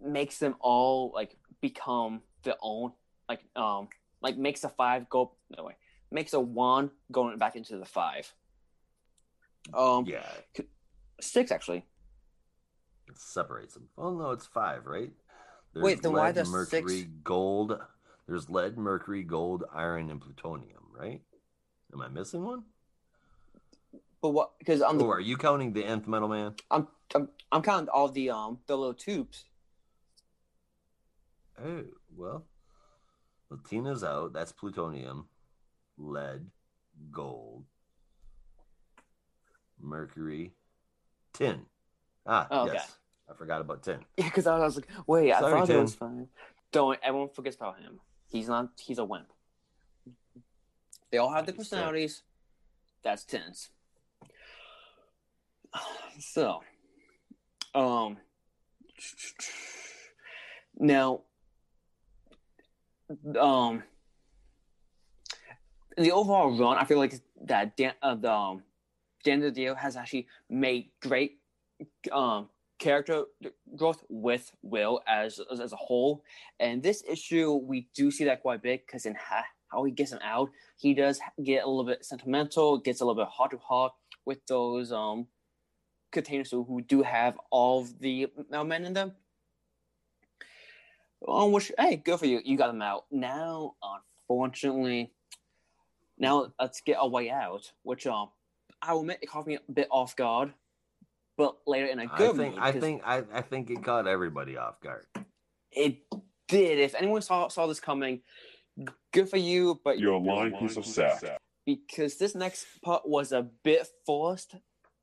makes 0.00 0.38
them 0.38 0.54
all 0.60 1.10
like 1.12 1.36
become 1.60 2.22
their 2.44 2.54
own, 2.62 2.92
like 3.28 3.40
um, 3.56 3.88
like 4.22 4.36
makes 4.36 4.62
a 4.64 4.68
five 4.68 5.08
go 5.08 5.32
no 5.56 5.64
way, 5.64 5.76
makes 6.12 6.32
a 6.32 6.40
one 6.40 6.90
going 7.10 7.38
back 7.38 7.56
into 7.56 7.78
the 7.78 7.84
five. 7.84 8.32
Um, 9.74 10.06
yeah, 10.06 10.22
six 11.20 11.50
actually. 11.50 11.84
it 13.08 13.18
separates 13.18 13.74
them. 13.74 13.88
Oh 13.98 14.14
no, 14.14 14.30
it's 14.30 14.46
five, 14.46 14.86
right? 14.86 15.10
Wait, 15.74 16.02
then 16.02 16.12
why 16.12 16.32
the 16.32 16.44
mercury, 16.44 17.00
six? 17.00 17.10
gold? 17.22 17.78
There's 18.26 18.50
lead, 18.50 18.76
mercury, 18.76 19.22
gold, 19.22 19.64
iron, 19.72 20.10
and 20.10 20.20
plutonium, 20.20 20.84
right? 20.92 21.20
Am 21.92 22.00
I 22.00 22.08
missing 22.08 22.44
one? 22.44 22.64
But 24.20 24.30
what? 24.30 24.58
Because 24.58 24.82
I'm 24.82 24.98
the 24.98 25.04
Oh, 25.04 25.10
are 25.10 25.20
you 25.20 25.36
counting 25.36 25.72
the 25.72 25.84
nth 25.84 26.08
metal 26.08 26.28
man? 26.28 26.54
I'm, 26.70 26.88
I'm 27.14 27.28
I'm 27.52 27.62
counting 27.62 27.88
all 27.88 28.08
the 28.08 28.30
um 28.30 28.58
the 28.66 28.76
little 28.76 28.94
tubes. 28.94 29.44
Oh, 31.62 31.84
well, 32.14 32.44
Latina's 33.50 34.02
out. 34.02 34.32
That's 34.32 34.52
plutonium, 34.52 35.28
lead, 35.96 36.46
gold, 37.10 37.64
mercury, 39.80 40.52
tin. 41.32 41.66
Ah, 42.26 42.46
Oh, 42.50 42.62
okay. 42.62 42.74
yes. 42.74 42.96
I 43.30 43.34
forgot 43.34 43.60
about 43.60 43.82
tin. 43.82 44.04
Yeah, 44.16 44.26
because 44.26 44.46
I 44.46 44.58
was 44.58 44.76
like, 44.76 44.88
wait, 45.06 45.32
I 45.32 45.40
Sorry, 45.40 45.52
thought 45.52 45.70
it 45.70 45.76
was 45.80 45.94
fine. 45.94 46.28
Don't 46.72 46.98
everyone 47.02 47.28
forgets 47.28 47.56
about 47.56 47.78
him. 47.78 48.00
He's 48.28 48.48
not. 48.48 48.70
He's 48.80 48.98
a 48.98 49.04
wimp. 49.04 49.32
They 51.10 51.18
all 51.18 51.30
have 51.32 51.46
their 51.46 51.54
personalities. 51.54 52.22
That's 53.02 53.24
tense. 53.24 53.70
So, 56.18 56.62
um, 57.74 58.16
now, 60.78 61.20
um, 63.38 63.82
in 65.98 66.04
the 66.04 66.12
overall 66.12 66.58
run, 66.58 66.78
I 66.78 66.84
feel 66.84 66.96
like 66.96 67.20
that 67.44 67.76
Dan, 67.76 67.92
uh, 68.00 68.14
the 68.14 68.32
um, 68.32 68.62
Dan 69.26 69.42
DiDio 69.42 69.76
has 69.76 69.96
actually 69.96 70.28
made 70.48 70.90
great 71.02 71.40
um 72.12 72.48
character 72.78 73.24
growth 73.74 74.04
with 74.08 74.52
Will 74.62 75.00
as 75.08 75.40
as, 75.50 75.58
as 75.58 75.72
a 75.72 75.76
whole. 75.76 76.22
And 76.60 76.80
this 76.80 77.02
issue, 77.08 77.54
we 77.54 77.88
do 77.92 78.12
see 78.12 78.24
that 78.24 78.40
quite 78.42 78.60
a 78.60 78.62
bit 78.62 78.86
because 78.86 79.04
in 79.04 79.16
ha- 79.16 79.50
how 79.66 79.82
he 79.82 79.90
gets 79.90 80.12
him 80.12 80.20
out, 80.22 80.50
he 80.76 80.94
does 80.94 81.18
get 81.42 81.64
a 81.64 81.66
little 81.66 81.84
bit 81.84 82.04
sentimental, 82.04 82.78
gets 82.78 83.00
a 83.00 83.04
little 83.04 83.20
bit 83.20 83.28
heart 83.28 83.50
to 83.50 83.58
heart 83.58 83.92
with 84.24 84.38
those 84.46 84.92
um 84.92 85.26
containers 86.12 86.52
who, 86.52 86.62
who 86.62 86.80
do 86.82 87.02
have 87.02 87.36
all 87.50 87.80
of 87.80 87.98
the 87.98 88.28
men 88.64 88.84
in 88.84 88.92
them. 88.92 89.12
Oh, 91.26 91.50
which 91.50 91.72
hey, 91.80 91.96
good 91.96 92.20
for 92.20 92.26
you. 92.26 92.40
You 92.44 92.56
got 92.56 92.68
them 92.68 92.82
out. 92.82 93.06
Now, 93.10 93.74
unfortunately, 94.28 95.10
now 96.16 96.52
let's 96.60 96.80
get 96.80 96.98
our 96.98 97.08
way 97.08 97.28
out. 97.28 97.72
Which 97.82 98.06
um, 98.06 98.28
I 98.86 98.92
will 98.92 99.00
admit 99.00 99.18
it 99.22 99.26
caught 99.28 99.46
me 99.46 99.56
a 99.56 99.72
bit 99.72 99.88
off 99.90 100.14
guard, 100.16 100.52
but 101.36 101.56
later 101.66 101.86
in 101.86 101.98
a 101.98 102.06
good 102.06 102.34
I 102.34 102.38
think 102.38 102.54
mood. 102.54 102.62
I 102.62 102.72
'cause 102.72 102.80
think 102.80 103.02
I, 103.04 103.22
I 103.32 103.42
think 103.42 103.70
it 103.70 103.82
caught 103.82 104.06
everybody 104.06 104.56
off 104.56 104.80
guard. 104.80 105.06
it 105.72 105.98
did. 106.48 106.78
If 106.78 106.94
anyone 106.94 107.22
saw 107.22 107.48
saw 107.48 107.66
this 107.66 107.80
coming, 107.80 108.22
good 109.12 109.28
for 109.28 109.36
you. 109.38 109.80
But 109.84 109.98
You're 109.98 110.14
a 110.14 110.18
lying 110.18 110.56
piece 110.56 110.76
of 110.76 110.86
sap. 110.86 111.40
because 111.64 112.16
this 112.16 112.34
next 112.34 112.66
part 112.82 113.08
was 113.08 113.32
a 113.32 113.42
bit 113.42 113.86
forced. 114.06 114.54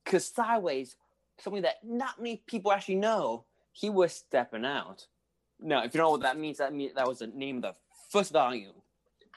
Because 0.06 0.28
sideways, 0.28 0.96
something 1.40 1.62
that 1.64 1.76
not 1.84 2.18
many 2.18 2.44
people 2.48 2.72
actually 2.72 2.96
know, 2.96 3.46
he 3.72 3.90
was 3.90 4.14
stepping 4.14 4.66
out. 4.66 5.08
Now, 5.60 5.84
if 5.84 5.94
you 5.94 6.00
know 6.02 6.12
what 6.12 6.22
that 6.22 6.38
means, 6.38 6.58
that 6.58 6.74
means 6.74 6.94
that 6.96 7.08
was 7.08 7.20
the 7.20 7.28
name 7.28 7.58
of 7.58 7.62
the 7.64 7.74
first 8.10 8.32
volume. 8.34 8.76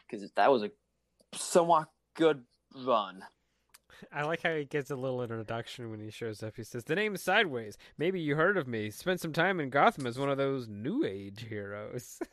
Because 0.08 0.28
that 0.32 0.50
was 0.50 0.62
a 0.64 0.70
somewhat 1.34 1.88
good 2.14 2.42
run. 2.84 3.22
I 4.12 4.24
like 4.24 4.42
how 4.42 4.54
he 4.54 4.64
gets 4.64 4.90
a 4.90 4.96
little 4.96 5.22
introduction 5.22 5.90
when 5.90 6.00
he 6.00 6.10
shows 6.10 6.42
up. 6.42 6.54
He 6.56 6.64
says, 6.64 6.84
"The 6.84 6.94
name 6.94 7.14
is 7.14 7.22
Sideways. 7.22 7.76
Maybe 7.98 8.20
you 8.20 8.36
heard 8.36 8.56
of 8.56 8.66
me. 8.68 8.90
Spent 8.90 9.20
some 9.20 9.32
time 9.32 9.60
in 9.60 9.70
Gotham 9.70 10.06
as 10.06 10.18
one 10.18 10.30
of 10.30 10.38
those 10.38 10.68
New 10.68 11.04
Age 11.04 11.46
heroes." 11.48 12.20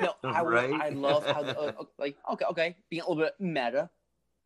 No, 0.00 0.14
I, 0.24 0.42
Right. 0.42 0.72
I 0.80 0.88
love 0.88 1.26
how 1.26 1.42
the, 1.42 1.58
uh, 1.78 1.84
like 1.98 2.16
okay 2.32 2.44
okay 2.46 2.76
being 2.88 3.02
a 3.02 3.08
little 3.10 3.22
bit 3.22 3.34
meta 3.38 3.90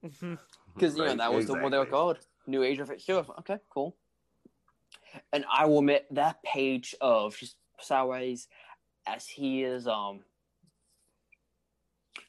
because 0.02 0.96
you 0.96 1.04
know 1.04 1.14
that 1.14 1.32
was 1.32 1.46
the 1.46 1.54
one 1.54 1.70
they 1.70 1.78
were 1.78 1.86
called 1.86 2.18
New 2.48 2.64
Age 2.64 2.80
of 2.80 2.90
it. 2.90 3.00
Sure, 3.00 3.24
okay, 3.38 3.58
cool. 3.70 3.94
And 5.32 5.44
I 5.48 5.66
will 5.66 5.78
admit 5.78 6.06
that 6.10 6.42
page 6.42 6.96
of 7.00 7.36
just 7.36 7.54
Sideways 7.78 8.48
as 9.06 9.28
he 9.28 9.62
is 9.62 9.86
um 9.86 10.24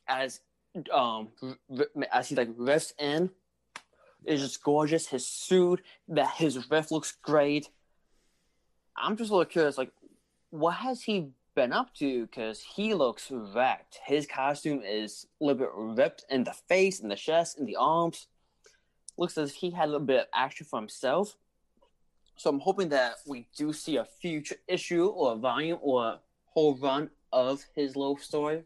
as 0.08 0.42
um 0.94 1.30
r- 1.42 1.58
r- 1.80 2.08
as 2.14 2.30
he 2.30 2.36
like 2.36 2.50
rests 2.58 2.94
in 3.00 3.32
is 4.28 4.42
just 4.42 4.64
gorgeous. 4.64 5.08
His 5.08 5.26
suit, 5.26 5.82
that 6.08 6.36
his 6.36 6.70
riff 6.70 6.92
looks 6.92 7.14
great. 7.22 7.70
I'm 8.98 9.18
just 9.18 9.32
a 9.32 9.34
little 9.36 9.50
curious, 9.50 9.78
like, 9.78 9.92
what 10.52 10.76
has 10.76 11.04
he 11.04 11.30
been 11.54 11.74
up 11.74 11.94
to? 11.96 12.26
Because 12.26 12.62
he 12.62 12.94
looks 12.94 13.32
wrecked. 13.32 14.00
His 14.06 14.26
costume 14.26 14.82
is 14.84 15.28
a 15.42 15.46
little 15.46 15.60
bit 15.60 15.70
ripped 15.74 16.26
in 16.30 16.44
the 16.44 16.54
face, 16.54 17.00
in 17.00 17.10
the 17.10 17.16
chest, 17.16 17.58
in 17.58 17.66
the 17.66 17.76
arms. 17.76 18.28
Looks 19.18 19.38
as 19.38 19.52
if 19.52 19.56
he 19.56 19.72
had 19.72 19.86
a 19.86 19.92
little 19.92 20.06
bit 20.06 20.22
of 20.22 20.28
action 20.34 20.66
for 20.66 20.80
himself. 20.80 21.36
So 22.38 22.50
I'm 22.50 22.60
hoping 22.60 22.90
that 22.90 23.16
we 23.26 23.48
do 23.56 23.72
see 23.72 23.96
a 23.96 24.06
future 24.06 24.58
issue 24.68 25.08
or 25.08 25.34
a 25.34 25.36
volume 25.36 25.80
or 25.82 26.06
a 26.06 26.20
whole 26.48 26.76
run 26.76 27.10
of 27.32 27.64
his 27.76 27.96
love 27.96 28.22
story. 28.22 28.64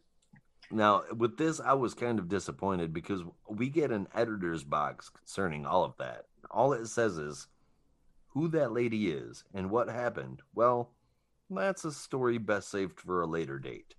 Now, 0.72 1.04
with 1.16 1.38
this, 1.38 1.60
I 1.60 1.74
was 1.74 1.94
kind 1.94 2.20
of 2.20 2.30
disappointed 2.30 2.94
because 2.94 3.24
we 3.50 3.70
get 3.70 3.92
an 3.92 4.08
editor's 4.14 4.64
box 4.64 5.10
concerning 5.10 5.66
all 5.66 5.84
of 5.84 5.98
that. 5.98 6.26
All 6.52 6.74
it 6.74 6.86
says 6.88 7.18
is 7.18 7.48
who 8.30 8.48
that 8.50 8.72
lady 8.72 9.10
is 9.10 9.44
and 9.54 9.72
what 9.72 9.90
happened. 9.90 10.42
Well, 10.54 10.92
that's 11.50 11.86
a 11.86 11.92
story 11.92 12.38
best 12.38 12.70
saved 12.70 13.00
for 13.00 13.22
a 13.22 13.28
later 13.28 13.58
date. 13.58 13.96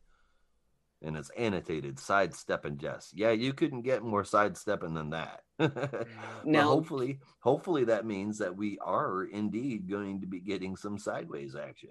And 1.02 1.16
it's 1.16 1.30
annotated 1.30 1.98
sidestep 1.98 2.64
and 2.64 2.78
Jess. 2.78 3.10
Yeah, 3.14 3.30
you 3.30 3.52
couldn't 3.52 3.82
get 3.82 4.02
more 4.04 4.22
sidestepping 4.24 4.94
than 4.94 5.10
that. 5.10 5.42
Now- 6.44 6.68
hopefully, 6.68 7.18
hopefully 7.40 7.84
that 7.84 8.06
means 8.06 8.38
that 8.38 8.56
we 8.56 8.78
are 8.80 9.24
indeed 9.24 9.88
going 9.90 10.20
to 10.20 10.26
be 10.26 10.40
getting 10.40 10.76
some 10.76 10.98
sideways 10.98 11.56
action. 11.56 11.90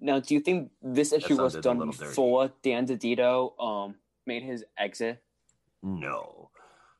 Now, 0.00 0.20
do 0.20 0.34
you 0.34 0.40
think 0.40 0.70
this 0.82 1.12
issue 1.12 1.36
was 1.36 1.54
done 1.56 1.78
before 1.78 2.52
Dan 2.62 2.86
DiDio 2.86 3.58
um, 3.62 3.94
made 4.28 4.44
his 4.44 4.64
exit? 4.78 5.20
No. 5.82 6.50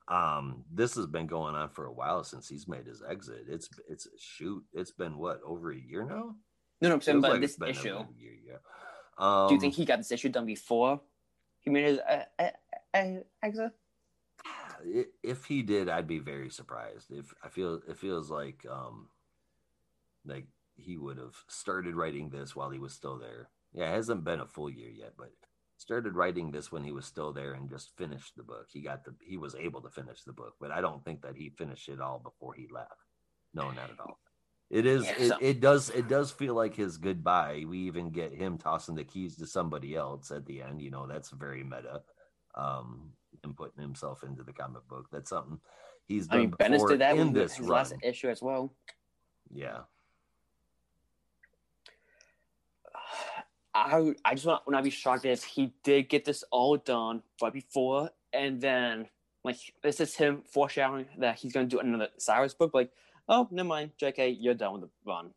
Um, 0.09 0.65
this 0.73 0.97
has 0.97 1.07
been 1.07 1.27
going 1.27 1.55
on 1.55 1.69
for 1.69 1.85
a 1.85 1.93
while 1.93 2.25
since 2.25 2.49
he's 2.49 2.67
made 2.67 2.87
his 2.87 3.03
exit. 3.09 3.45
It's 3.49 3.69
it's 3.89 4.09
shoot, 4.19 4.65
it's 4.73 4.91
been 4.91 5.19
what 5.19 5.41
over 5.45 5.71
a 5.71 5.79
year 5.79 6.05
now. 6.05 6.35
No, 6.81 6.89
no, 6.89 6.95
I'm 6.95 7.01
saying 7.01 7.19
about 7.19 7.33
like 7.33 7.41
this 7.43 7.53
it's 7.53 7.59
been 7.59 7.69
issue. 7.69 7.97
a 7.97 8.09
year, 8.17 8.33
yeah. 8.45 8.57
Um, 9.19 9.49
Do 9.49 9.55
you 9.55 9.61
think 9.61 9.75
he 9.75 9.85
got 9.85 9.99
this 9.99 10.11
issue 10.11 10.31
done 10.31 10.47
before 10.47 11.01
he 11.61 11.71
made 11.71 11.85
his 11.85 11.99
uh, 11.99 12.25
uh, 12.39 12.51
uh, 12.95 13.15
exit? 13.43 13.73
if 15.23 15.45
he 15.45 15.63
did, 15.63 15.89
I'd 15.89 16.07
be 16.07 16.21
very 16.21 16.51
surprised. 16.51 17.11
If 17.11 17.35
I 17.45 17.49
feel 17.49 17.81
it 17.87 17.99
feels 17.99 18.31
like 18.31 18.65
um 18.71 19.09
like 20.25 20.47
he 20.77 20.97
would 20.97 21.19
have 21.19 21.35
started 21.49 21.97
writing 21.97 22.31
this 22.31 22.55
while 22.55 22.71
he 22.71 22.79
was 22.79 22.95
still 22.95 23.19
there. 23.19 23.49
Yeah, 23.75 23.91
it 23.91 23.97
hasn't 23.97 24.25
been 24.25 24.41
a 24.41 24.47
full 24.47 24.71
year 24.71 24.89
yet, 24.89 25.15
but 25.19 25.33
started 25.79 26.15
writing 26.15 26.51
this 26.51 26.71
when 26.71 26.83
he 26.85 26.93
was 26.93 27.07
still 27.07 27.33
there 27.33 27.55
and 27.55 27.71
just 27.71 27.97
finished 27.97 28.37
the 28.37 28.43
book. 28.43 28.67
He 28.69 28.81
got 28.81 29.05
the 29.05 29.15
he 29.23 29.37
was 29.39 29.55
able 29.55 29.81
to 29.83 29.89
finish 29.91 30.23
the 30.25 30.33
book, 30.33 30.55
but 30.61 30.71
I 30.71 30.81
don't 30.81 31.03
think 31.05 31.23
that 31.23 31.37
he 31.37 31.49
finished 31.51 31.89
it 31.89 32.01
all 32.01 32.19
before 32.19 32.53
he 32.55 32.67
left. 32.71 32.93
No, 33.55 33.71
not 33.71 33.91
at 33.91 34.01
all. 34.01 34.19
It 34.71 34.85
is 34.85 35.05
Yeah, 35.05 35.15
it, 35.19 35.29
so- 35.29 35.39
it 35.41 35.61
does 35.61 35.89
it 35.91 36.09
does 36.09 36.31
feel 36.31 36.55
like 36.55 36.75
his 36.75 36.99
goodbye. 36.99 37.65
We 37.67 37.79
even 37.79 38.11
get 38.11 38.33
him 38.35 38.59
tossing 38.59 38.97
the 38.97 39.05
keys 39.05 39.37
to 39.37 39.47
somebody 39.47 39.95
else 39.97 40.31
at 40.31 40.45
the 40.45 40.61
end. 40.63 40.83
You 40.83 40.91
know, 40.91 41.07
that's 41.07 41.31
very 41.31 41.65
meta. 41.65 42.03
Um 42.55 43.13
and 43.45 43.57
putting 43.57 43.81
himself 43.81 44.25
into 44.25 44.43
the 44.43 44.53
comic 44.53 44.87
book. 44.89 45.07
That's 45.13 45.31
something 45.31 45.61
he's 46.07 46.27
I 46.29 46.33
done 46.33 46.41
mean, 46.41 46.51
Bendis 46.53 46.73
before 46.73 46.89
did 46.89 47.01
that 47.03 47.17
in 47.17 47.33
this 47.33 47.57
his 47.57 47.67
run. 47.67 47.79
last 47.79 47.95
issue 48.03 48.29
as 48.29 48.43
well. 48.43 48.75
Yeah. 49.55 49.83
I 53.87 54.15
I 54.25 54.35
just 54.35 54.47
want 54.47 54.63
not 54.69 54.85
be 54.85 54.91
shocked 54.91 55.25
if 55.25 55.45
he 55.45 55.73
did 55.85 56.09
get 56.09 56.25
this 56.25 56.45
all 56.51 56.77
done 56.77 57.23
right 57.41 57.53
before, 57.53 58.11
and 58.33 58.61
then 58.61 59.09
like 59.45 59.57
this 59.83 60.01
is 60.01 60.15
him 60.15 60.43
foreshadowing 60.51 61.07
that 61.19 61.39
he's 61.39 61.53
going 61.53 61.69
to 61.69 61.77
do 61.77 61.81
another 61.81 62.09
Cyrus 62.19 62.55
book. 62.55 62.73
Like, 62.75 62.91
oh, 63.29 63.49
never 63.51 63.69
mind, 63.69 63.93
J.K., 63.99 64.31
you're 64.31 64.55
done 64.55 64.75
with 64.75 64.83
the 64.83 64.91
run. 65.07 65.31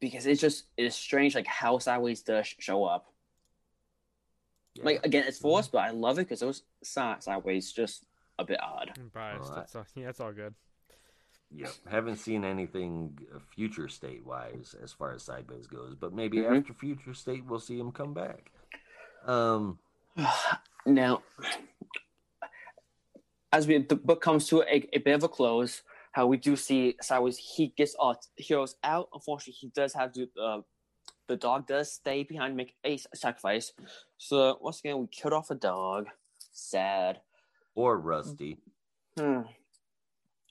Because 0.00 0.26
it's 0.26 0.40
just 0.40 0.66
it's 0.76 0.94
strange, 0.94 1.34
like 1.34 1.46
how 1.46 1.78
Sideways 1.78 2.22
does 2.22 2.54
show 2.58 2.84
up. 2.84 3.06
yeah. 4.74 4.84
Like 4.84 5.04
again, 5.04 5.24
it's 5.26 5.38
forced, 5.38 5.68
mm-hmm. 5.68 5.78
but 5.78 5.84
I 5.84 5.90
love 5.90 6.18
it 6.18 6.22
because 6.28 6.40
those 6.40 6.62
si- 6.82 7.20
Sideways 7.20 7.72
just 7.72 8.04
a 8.38 8.44
bit 8.44 8.60
odd. 8.62 8.92
I'm 8.96 9.08
biased. 9.08 9.42
Well, 9.42 9.54
That's 9.56 9.74
all, 9.74 9.86
yeah, 9.96 10.06
that's 10.06 10.20
all 10.20 10.32
good. 10.32 10.54
Yep. 11.54 11.70
Haven't 11.90 12.16
seen 12.16 12.44
anything 12.44 13.18
uh, 13.34 13.38
future 13.54 13.88
state 13.88 14.24
wise 14.24 14.74
as 14.82 14.92
far 14.92 15.12
as 15.12 15.22
sideways 15.22 15.66
goes, 15.66 15.94
but 15.98 16.12
maybe 16.12 16.38
Mhm. 16.38 16.58
after 16.58 16.74
future 16.74 17.14
state 17.14 17.44
we'll 17.46 17.58
see 17.58 17.78
him 17.78 17.90
come 17.92 18.12
back. 18.14 18.50
Um 19.24 19.78
now, 20.86 21.22
as 23.52 23.66
we 23.66 23.78
the 23.78 23.96
book 23.96 24.20
comes 24.20 24.46
to 24.48 24.62
a, 24.62 24.88
a 24.92 24.98
bit 24.98 25.14
of 25.14 25.22
a 25.24 25.28
close, 25.28 25.82
how 26.12 26.26
we 26.26 26.36
do 26.36 26.54
see 26.56 26.96
Sideways, 27.00 27.38
he 27.38 27.68
gets 27.68 27.94
our 27.98 28.16
heroes 28.36 28.76
out. 28.84 29.08
Unfortunately, 29.12 29.54
he 29.58 29.68
does 29.68 29.94
have 29.94 30.12
to. 30.12 30.28
Uh, 30.40 30.60
the 31.28 31.36
dog 31.36 31.66
does 31.66 31.92
stay 31.92 32.22
behind, 32.24 32.56
make 32.56 32.74
a 32.84 32.98
sacrifice. 33.14 33.72
So 34.16 34.58
once 34.60 34.80
again, 34.80 34.98
we 34.98 35.06
killed 35.08 35.34
off 35.34 35.50
a 35.50 35.54
dog. 35.54 36.08
Sad. 36.52 37.20
or 37.74 37.98
Rusty. 37.98 38.58
Hmm. 39.16 39.42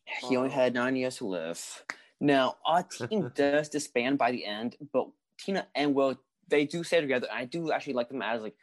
He 0.08 0.38
only 0.38 0.50
had 0.50 0.74
nine 0.74 0.96
years 0.96 1.18
to 1.18 1.28
live. 1.28 1.84
Now, 2.20 2.56
our 2.66 2.84
team 2.84 3.32
does 3.36 3.70
disband 3.70 4.18
by 4.18 4.32
the 4.32 4.46
end, 4.46 4.76
but 4.94 5.08
Tina 5.40 5.68
and 5.76 5.94
Will, 5.94 6.16
they 6.48 6.66
do 6.66 6.84
stay 6.84 7.02
together. 7.02 7.28
I 7.32 7.46
do 7.46 7.72
actually 7.72 7.94
like 7.94 8.10
them 8.10 8.22
as 8.22 8.42
like, 8.42 8.56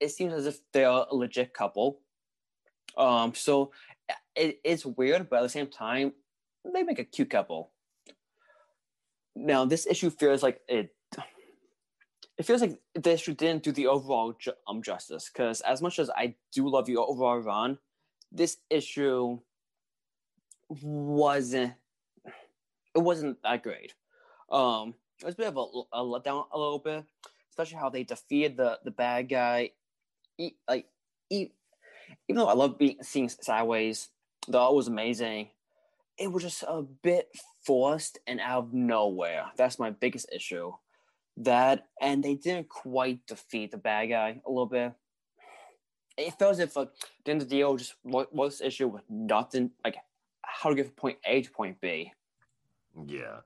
it 0.00 0.10
seems 0.10 0.32
as 0.32 0.46
if 0.46 0.58
they're 0.72 0.88
a 0.88 1.14
legit 1.14 1.52
couple. 1.52 2.00
Um, 2.96 3.34
so 3.34 3.72
it, 4.36 4.60
it's 4.64 4.86
weird, 4.86 5.28
but 5.28 5.40
at 5.40 5.42
the 5.42 5.48
same 5.48 5.66
time, 5.66 6.12
they 6.72 6.82
make 6.82 6.98
a 6.98 7.04
cute 7.04 7.30
couple. 7.30 7.72
Now, 9.34 9.64
this 9.64 9.86
issue 9.86 10.10
feels 10.10 10.42
like 10.42 10.60
it. 10.68 10.94
It 12.38 12.46
feels 12.46 12.60
like 12.62 12.78
this 12.94 13.20
issue 13.20 13.34
didn't 13.34 13.62
do 13.62 13.72
the 13.72 13.86
overall 13.86 14.32
ju- 14.32 14.52
um 14.66 14.82
justice 14.82 15.30
because 15.32 15.60
as 15.60 15.82
much 15.82 15.98
as 15.98 16.10
I 16.10 16.34
do 16.52 16.68
love 16.68 16.86
the 16.86 16.96
overall 16.96 17.38
run, 17.38 17.78
this 18.30 18.56
issue 18.70 19.38
wasn't 20.82 21.74
it 22.94 22.98
wasn't 22.98 23.42
that 23.42 23.62
great. 23.62 23.94
Um, 24.50 24.94
it 25.20 25.26
was 25.26 25.34
a 25.34 25.38
bit 25.38 25.48
of 25.48 25.56
a, 25.56 25.98
a 25.98 26.02
letdown 26.02 26.46
a 26.52 26.58
little 26.58 26.78
bit, 26.78 27.04
especially 27.50 27.78
how 27.78 27.88
they 27.88 28.04
defeated 28.04 28.56
the 28.56 28.78
the 28.84 28.90
bad 28.90 29.28
guy. 29.28 29.70
E- 30.38 30.56
like, 30.68 30.86
e- 31.30 31.50
even 32.28 32.38
though 32.40 32.48
I 32.48 32.54
love 32.54 32.78
being 32.78 32.98
seeing 33.02 33.28
sideways, 33.28 34.10
the 34.48 34.58
art 34.58 34.74
was 34.74 34.88
amazing. 34.88 35.48
It 36.18 36.30
was 36.30 36.42
just 36.42 36.64
a 36.66 36.82
bit 36.82 37.28
forced 37.64 38.18
and 38.26 38.40
out 38.40 38.64
of 38.64 38.74
nowhere. 38.74 39.46
That's 39.56 39.78
my 39.78 39.90
biggest 39.90 40.26
issue. 40.32 40.72
That 41.38 41.86
and 42.00 42.22
they 42.22 42.34
didn't 42.34 42.68
quite 42.68 43.26
defeat 43.26 43.70
the 43.70 43.78
bad 43.78 44.06
guy 44.06 44.40
a 44.44 44.50
little 44.50 44.66
bit. 44.66 44.92
It 46.18 46.34
felt 46.38 46.52
as 46.52 46.58
if 46.58 46.76
like, 46.76 46.90
the 47.24 47.30
end 47.30 47.40
of 47.40 47.48
the 47.48 47.56
deal 47.56 47.76
just 47.76 47.94
wa- 48.04 48.26
was 48.30 48.60
issue 48.60 48.88
with 48.88 49.02
nothing 49.08 49.70
like 49.82 49.96
how 50.42 50.70
to 50.70 50.76
get 50.76 50.86
from 50.86 50.94
point 50.94 51.18
A 51.24 51.42
to 51.42 51.50
point 51.50 51.80
B. 51.80 52.12
Yeah. 53.06 53.40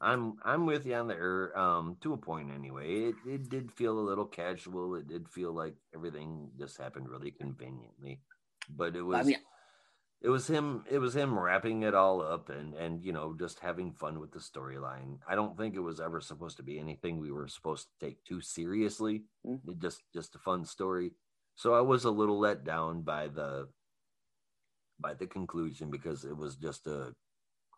I'm 0.00 0.34
I'm 0.44 0.66
with 0.66 0.84
you 0.84 0.94
on 0.94 1.06
there 1.06 1.56
um, 1.56 1.96
to 2.00 2.12
a 2.12 2.16
point 2.16 2.50
anyway. 2.52 3.04
It 3.04 3.14
it 3.24 3.48
did 3.48 3.70
feel 3.70 3.98
a 3.98 4.00
little 4.00 4.26
casual. 4.26 4.96
It 4.96 5.06
did 5.06 5.28
feel 5.28 5.52
like 5.52 5.76
everything 5.94 6.50
just 6.58 6.76
happened 6.76 7.08
really 7.08 7.30
conveniently, 7.30 8.20
but 8.68 8.96
it 8.96 9.02
was 9.02 9.20
I 9.20 9.22
mean, 9.22 9.36
it 10.20 10.28
was 10.28 10.48
him 10.48 10.84
it 10.90 10.98
was 10.98 11.14
him 11.14 11.38
wrapping 11.38 11.84
it 11.84 11.94
all 11.94 12.20
up 12.20 12.48
and 12.48 12.74
and 12.74 13.04
you 13.04 13.12
know 13.12 13.36
just 13.38 13.60
having 13.60 13.92
fun 13.92 14.18
with 14.18 14.32
the 14.32 14.40
storyline. 14.40 15.18
I 15.28 15.36
don't 15.36 15.56
think 15.56 15.76
it 15.76 15.80
was 15.80 16.00
ever 16.00 16.20
supposed 16.20 16.56
to 16.56 16.64
be 16.64 16.80
anything 16.80 17.18
we 17.18 17.30
were 17.30 17.46
supposed 17.46 17.86
to 17.86 18.06
take 18.06 18.24
too 18.24 18.40
seriously. 18.40 19.22
Mhm. 19.46 19.68
It 19.68 19.78
just 19.78 20.02
just 20.12 20.34
a 20.34 20.38
fun 20.38 20.64
story. 20.64 21.12
So 21.54 21.74
I 21.74 21.80
was 21.80 22.04
a 22.04 22.10
little 22.10 22.40
let 22.40 22.64
down 22.64 23.02
by 23.02 23.28
the 23.28 23.68
by 25.02 25.14
the 25.14 25.26
conclusion 25.26 25.90
because 25.90 26.24
it 26.24 26.36
was 26.36 26.56
just 26.56 26.86
a 26.86 27.14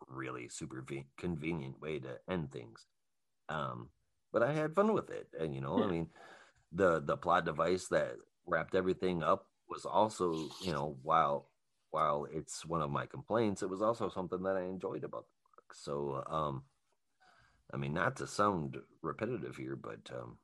really 0.09 0.49
super 0.49 0.83
ve- 0.83 1.07
convenient 1.19 1.81
way 1.81 1.99
to 1.99 2.19
end 2.29 2.53
things. 2.53 2.87
Um, 3.49 3.89
but 4.33 4.43
I 4.43 4.53
had 4.53 4.75
fun 4.75 4.93
with 4.93 5.11
it, 5.11 5.29
and 5.39 5.55
you 5.55 5.61
know, 5.61 5.83
I 5.83 5.87
mean, 5.87 6.09
the 6.73 7.01
the 7.01 7.17
plot 7.17 7.45
device 7.45 7.89
that 7.89 8.17
wrapped 8.47 8.75
everything 8.75 9.23
up 9.23 9.47
was 9.69 9.87
also, 9.87 10.35
you 10.63 10.73
know, 10.73 10.97
while 11.03 11.49
while 11.91 12.27
it's 12.33 12.67
one 12.67 12.83
of 12.83 12.91
my 12.91 13.07
complaints, 13.07 13.63
it 13.63 13.71
was 13.71 13.81
also 13.83 14.09
something 14.09 14.43
that 14.43 14.57
I 14.57 14.63
enjoyed 14.65 15.05
about 15.05 15.27
the 15.27 15.57
book. 15.57 15.75
So, 15.75 16.25
um, 16.29 16.65
I 17.73 17.77
mean, 17.77 17.95
not 17.95 18.17
to 18.17 18.27
sound 18.27 18.79
repetitive 19.03 19.57
here, 19.57 19.77
but 19.77 20.11
um, 20.13 20.39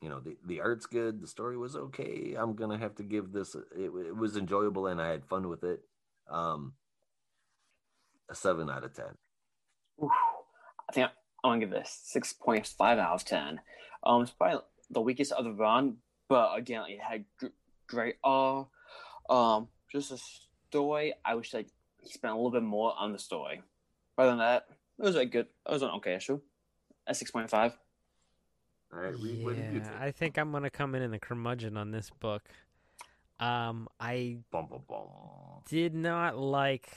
you 0.00 0.08
know, 0.08 0.20
the 0.20 0.36
the 0.46 0.60
art's 0.60 0.86
good, 0.86 1.20
the 1.20 1.26
story 1.26 1.56
was 1.56 1.76
okay. 1.76 2.34
I'm 2.38 2.54
gonna 2.54 2.78
have 2.78 2.94
to 2.96 3.02
give 3.02 3.32
this. 3.32 3.54
It, 3.54 3.66
it 3.76 4.16
was 4.16 4.36
enjoyable, 4.36 4.86
and 4.86 5.00
I 5.00 5.10
had 5.10 5.26
fun 5.26 5.48
with 5.48 5.62
it. 5.62 5.82
Um, 6.30 6.74
a 8.28 8.34
seven 8.34 8.70
out 8.70 8.84
of 8.84 8.94
ten. 8.94 9.18
I 10.02 10.92
think 10.92 11.10
I'm 11.44 11.50
gonna 11.50 11.60
give 11.60 11.70
this 11.70 12.00
six 12.02 12.32
point 12.32 12.66
five 12.66 12.98
out 12.98 13.14
of 13.14 13.24
ten. 13.24 13.60
Um, 14.02 14.22
it's 14.22 14.30
probably 14.30 14.60
the 14.88 15.02
weakest 15.02 15.32
of 15.32 15.44
the 15.44 15.52
run, 15.52 15.96
but 16.28 16.56
again, 16.56 16.84
it 16.88 17.00
had 17.00 17.24
gr- 17.38 17.46
great. 17.86 18.16
Uh, 18.24 18.64
um, 19.28 19.68
just 19.92 20.12
a 20.12 20.18
story. 20.68 21.12
I 21.24 21.34
wish 21.34 21.54
I 21.54 21.66
spent 22.04 22.32
a 22.32 22.36
little 22.36 22.50
bit 22.50 22.62
more 22.62 22.94
on 22.98 23.12
the 23.12 23.18
story. 23.18 23.62
Other 24.16 24.30
than 24.30 24.38
that, 24.38 24.66
it 24.98 25.02
was 25.02 25.16
a 25.16 25.26
good. 25.26 25.46
It 25.68 25.72
was 25.72 25.82
an 25.82 25.90
okay 25.96 26.14
issue. 26.14 26.40
At 27.06 27.16
six 27.16 27.30
point 27.30 27.50
five. 27.50 27.76
All 28.92 29.00
right, 29.00 29.18
Reed, 29.18 29.38
what 29.42 29.56
did 29.56 29.70
you 29.70 29.80
Yeah, 29.80 29.88
think? 29.90 30.02
I 30.02 30.10
think 30.10 30.38
I'm 30.38 30.52
gonna 30.52 30.70
come 30.70 30.94
in 30.94 31.02
in 31.02 31.10
the 31.10 31.18
curmudgeon 31.18 31.76
on 31.76 31.90
this 31.90 32.10
book. 32.10 32.42
Um, 33.40 33.88
I 34.00 34.38
Bum, 34.50 34.66
bum, 34.68 34.82
bum. 34.88 35.08
did 35.68 35.94
not 35.94 36.36
like 36.38 36.88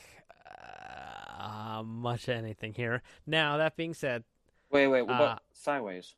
uh, 1.40 1.84
much 1.86 2.30
anything 2.30 2.74
here. 2.74 3.02
Now 3.26 3.58
that 3.58 3.76
being 3.76 3.94
said, 3.94 4.24
Wait, 4.70 4.88
wait. 4.88 5.04
What 5.04 5.14
Uh, 5.14 5.16
about 5.16 5.44
sideways? 5.54 6.16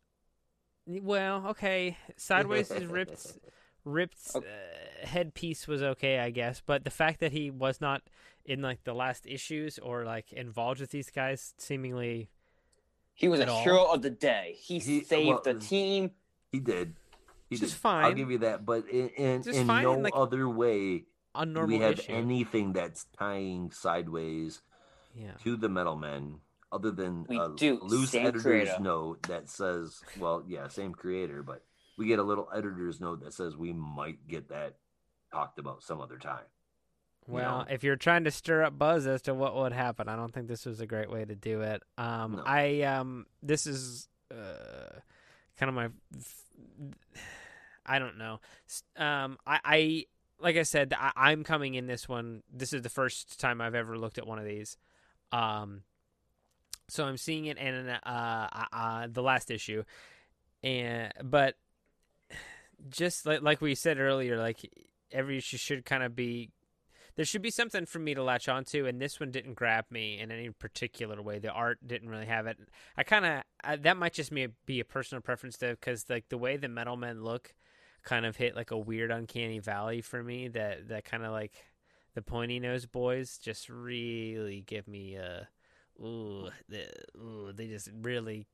well, 0.88 1.48
okay, 1.48 1.98
sideways 2.18 2.72
is 2.72 2.86
ripped. 2.86 3.38
Ripped 3.86 4.18
Okay. 4.36 4.46
uh, 4.46 5.06
headpiece 5.06 5.68
was 5.68 5.84
okay, 5.84 6.18
I 6.18 6.32
guess, 6.32 6.60
but 6.66 6.84
the 6.86 6.90
fact 6.90 7.20
that 7.20 7.32
he 7.32 7.52
was 7.52 7.80
not 7.80 8.02
in 8.44 8.62
like 8.64 8.84
the 8.84 8.96
last 8.96 9.28
issues 9.28 9.78
or 9.78 10.04
like 10.06 10.34
involved 10.34 10.82
with 10.82 10.90
these 10.90 11.12
guys, 11.12 11.54
seemingly 11.60 12.30
He 13.16 13.28
was 13.28 13.40
a 13.40 13.50
all? 13.50 13.64
hero 13.64 13.86
of 13.86 14.02
the 14.02 14.10
day. 14.10 14.56
He, 14.60 14.80
He- 14.80 15.02
saved 15.04 15.28
well, 15.30 15.42
the 15.44 15.56
team. 15.56 16.12
He 16.52 16.60
did. 16.60 16.96
He 17.50 17.58
Just 17.58 17.74
did. 17.74 17.80
fine. 17.80 18.06
I'll 18.06 18.14
give 18.14 18.30
you 18.32 18.40
that. 18.40 18.66
But 18.66 18.88
in 18.90 19.10
in, 19.10 19.42
in 19.50 19.68
no 19.68 19.94
in, 19.94 20.04
like, 20.04 20.14
other 20.16 20.48
way 20.50 21.06
do 21.44 21.66
we 21.66 21.80
have 21.80 22.00
issue. 22.00 22.12
anything 22.12 22.74
that's 22.74 23.06
tying 23.18 23.72
sideways 23.72 24.62
yeah. 25.14 25.32
to 25.44 25.56
the 25.58 25.70
Metal 25.70 25.96
Men, 25.96 26.40
other 26.72 26.92
than 26.92 27.26
We 27.30 27.38
a 27.40 27.50
do. 27.56 27.80
loose 27.82 28.12
Same 28.12 28.24
editor's 28.28 28.44
creator. 28.44 28.78
note 28.80 29.24
that 29.24 29.50
says, 29.50 30.02
"Well, 30.20 30.44
yeah, 30.48 30.68
same 30.70 30.94
creator," 30.94 31.44
but 31.44 31.64
we 31.98 32.08
get 32.08 32.20
a 32.20 32.24
little 32.24 32.50
editor's 32.54 33.00
note 33.00 33.22
that 33.24 33.34
says 33.34 33.56
we 33.56 33.74
might 33.74 34.28
get 34.28 34.50
that 34.50 34.78
talked 35.32 35.60
about 35.60 35.84
some 35.84 36.02
other 36.02 36.18
time. 36.18 36.46
Well, 37.28 37.60
know? 37.60 37.66
if 37.70 37.84
you're 37.84 37.96
trying 37.96 38.26
to 38.26 38.32
stir 38.32 38.64
up 38.64 38.78
buzz 38.78 39.08
as 39.08 39.24
to 39.24 39.34
what 39.34 39.56
would 39.56 39.74
happen, 39.74 40.08
I 40.08 40.16
don't 40.16 40.34
think 40.34 40.48
this 40.48 40.66
was 40.66 40.80
a 40.80 40.86
great 40.86 41.10
way 41.10 41.26
to 41.26 41.36
do 41.36 41.62
it. 41.62 41.82
Um, 41.98 42.38
No. 42.38 42.44
I 42.46 42.82
um, 42.82 43.26
this 43.42 43.66
is 43.66 44.08
uh, 44.32 45.00
kind 45.58 45.70
of 45.70 45.76
my, 45.76 45.90
I 47.86 48.00
don't 48.00 48.18
know. 48.18 48.40
Um, 48.98 49.38
I, 49.46 49.60
I 49.66 50.06
like 50.40 50.58
I 50.58 50.64
said, 50.64 50.94
I, 50.98 51.12
I'm 51.16 51.44
coming 51.44 51.76
in 51.76 51.88
this 51.88 52.08
one. 52.08 52.44
This 52.52 52.74
is 52.74 52.82
the 52.82 52.90
first 52.90 53.40
time 53.40 53.62
I've 53.62 53.76
ever 53.76 53.98
looked 53.98 54.18
at 54.18 54.28
one 54.28 54.40
of 54.40 54.46
these. 54.46 54.78
Um, 55.32 55.82
so 56.88 57.06
I'm 57.06 57.18
seeing 57.18 57.46
it 57.46 57.58
in 57.58 57.90
uh, 57.90 58.00
uh, 58.06 58.66
uh, 58.72 59.08
the 59.12 59.24
last 59.24 59.50
issue, 59.50 59.84
and 60.64 61.12
but 61.24 61.56
just 62.90 63.26
like 63.26 63.42
like 63.42 63.62
we 63.62 63.74
said 63.74 63.98
earlier, 63.98 64.38
like 64.38 64.70
every 65.12 65.38
issue 65.38 65.58
should 65.58 65.86
kind 65.86 66.04
of 66.04 66.16
be 66.16 66.52
there 67.16 67.26
should 67.26 67.42
be 67.42 67.50
something 67.50 67.86
for 67.86 68.00
me 68.00 68.14
to 68.14 68.24
latch 68.24 68.50
onto, 68.50 68.86
and 68.86 69.02
this 69.02 69.20
one 69.20 69.32
didn't 69.32 69.54
grab 69.54 69.86
me 69.90 70.20
in 70.20 70.32
any 70.32 70.50
particular 70.50 71.22
way. 71.22 71.40
The 71.40 71.52
art 71.52 71.80
didn't 71.86 72.10
really 72.10 72.26
have 72.26 72.46
it. 72.46 72.58
I 72.98 73.04
kind 73.04 73.26
of 73.26 73.84
that 73.84 73.98
might 73.98 74.14
just 74.14 74.34
be 74.34 74.80
a 74.80 74.86
personal 74.86 75.22
preference 75.22 75.58
though, 75.58 75.72
because 75.72 76.06
like 76.10 76.30
the 76.30 76.38
way 76.38 76.58
the 76.58 76.68
metal 76.68 76.98
men 76.98 77.24
look, 77.24 77.54
kind 78.04 78.26
of 78.26 78.36
hit 78.36 78.56
like 78.56 78.72
a 78.72 78.78
weird 78.78 79.12
uncanny 79.12 79.60
valley 79.60 80.02
for 80.02 80.24
me. 80.24 80.48
That 80.50 80.90
that 80.90 81.06
kind 81.06 81.24
of 81.24 81.32
like 81.32 81.54
the 82.16 82.22
pointy 82.22 82.60
nose 82.60 82.86
boys 82.86 83.38
just 83.38 83.70
really 83.70 84.64
give 84.66 84.88
me 84.88 85.16
a. 85.16 85.48
Ooh, 85.98 86.50
the, 86.68 86.88
ooh, 87.18 87.54
they 87.56 87.68
just 87.68 87.90
really. 88.02 88.48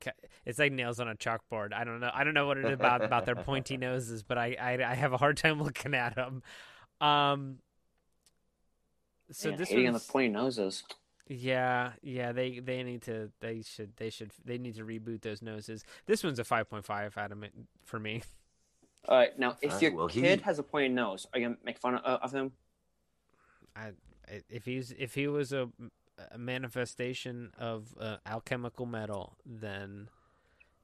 It's 0.45 0.59
like 0.59 0.71
nails 0.71 0.99
on 0.99 1.07
a 1.07 1.15
chalkboard. 1.15 1.73
I 1.73 1.83
don't 1.83 1.99
know. 1.99 2.11
I 2.13 2.23
don't 2.23 2.35
know 2.35 2.45
what 2.45 2.59
it 2.59 2.65
is 2.65 2.73
about 2.73 3.03
about 3.03 3.25
their 3.25 3.35
pointy 3.35 3.77
noses, 3.77 4.21
but 4.21 4.37
I 4.37 4.55
I, 4.59 4.91
I 4.91 4.93
have 4.93 5.13
a 5.13 5.17
hard 5.17 5.37
time 5.37 5.61
looking 5.63 5.95
at 5.95 6.15
them. 6.15 6.43
Um. 7.01 7.57
So 9.31 9.49
Man, 9.49 9.57
this 9.59 9.69
hating 9.69 9.87
on 9.87 9.93
the 9.93 9.99
pointy 9.99 10.29
noses. 10.29 10.83
yeah, 11.27 11.91
yeah, 12.01 12.31
they 12.31 12.59
they 12.59 12.83
need 12.83 13.01
to 13.03 13.31
they 13.39 13.61
should 13.61 13.95
they 13.97 14.09
should 14.09 14.31
they 14.45 14.57
need 14.57 14.75
to 14.75 14.83
reboot 14.83 15.21
those 15.21 15.41
noses. 15.41 15.83
This 16.05 16.23
one's 16.23 16.39
a 16.39 16.43
five 16.43 16.69
point 16.69 16.85
five 16.85 17.17
out 17.17 17.31
of 17.31 17.43
for 17.85 17.99
me. 17.99 18.23
All 19.07 19.17
right, 19.17 19.37
now 19.39 19.55
if 19.61 19.69
Alright, 19.71 19.81
your 19.81 19.95
well, 19.95 20.07
he- 20.07 20.21
kid 20.21 20.41
has 20.41 20.59
a 20.59 20.63
pointy 20.63 20.89
nose, 20.89 21.25
are 21.33 21.39
you 21.39 21.45
gonna 21.47 21.57
make 21.63 21.79
fun 21.79 21.95
of, 21.95 22.01
uh, 22.05 22.19
of 22.23 22.31
him? 22.33 22.51
I 23.75 23.91
I- 24.27 24.43
if 24.49 24.65
he's 24.65 24.91
if 24.91 25.15
he 25.15 25.27
was 25.27 25.51
a, 25.53 25.69
a 26.31 26.37
manifestation 26.37 27.51
of 27.57 27.95
uh, 27.99 28.17
alchemical 28.25 28.85
metal, 28.85 29.37
then 29.45 30.09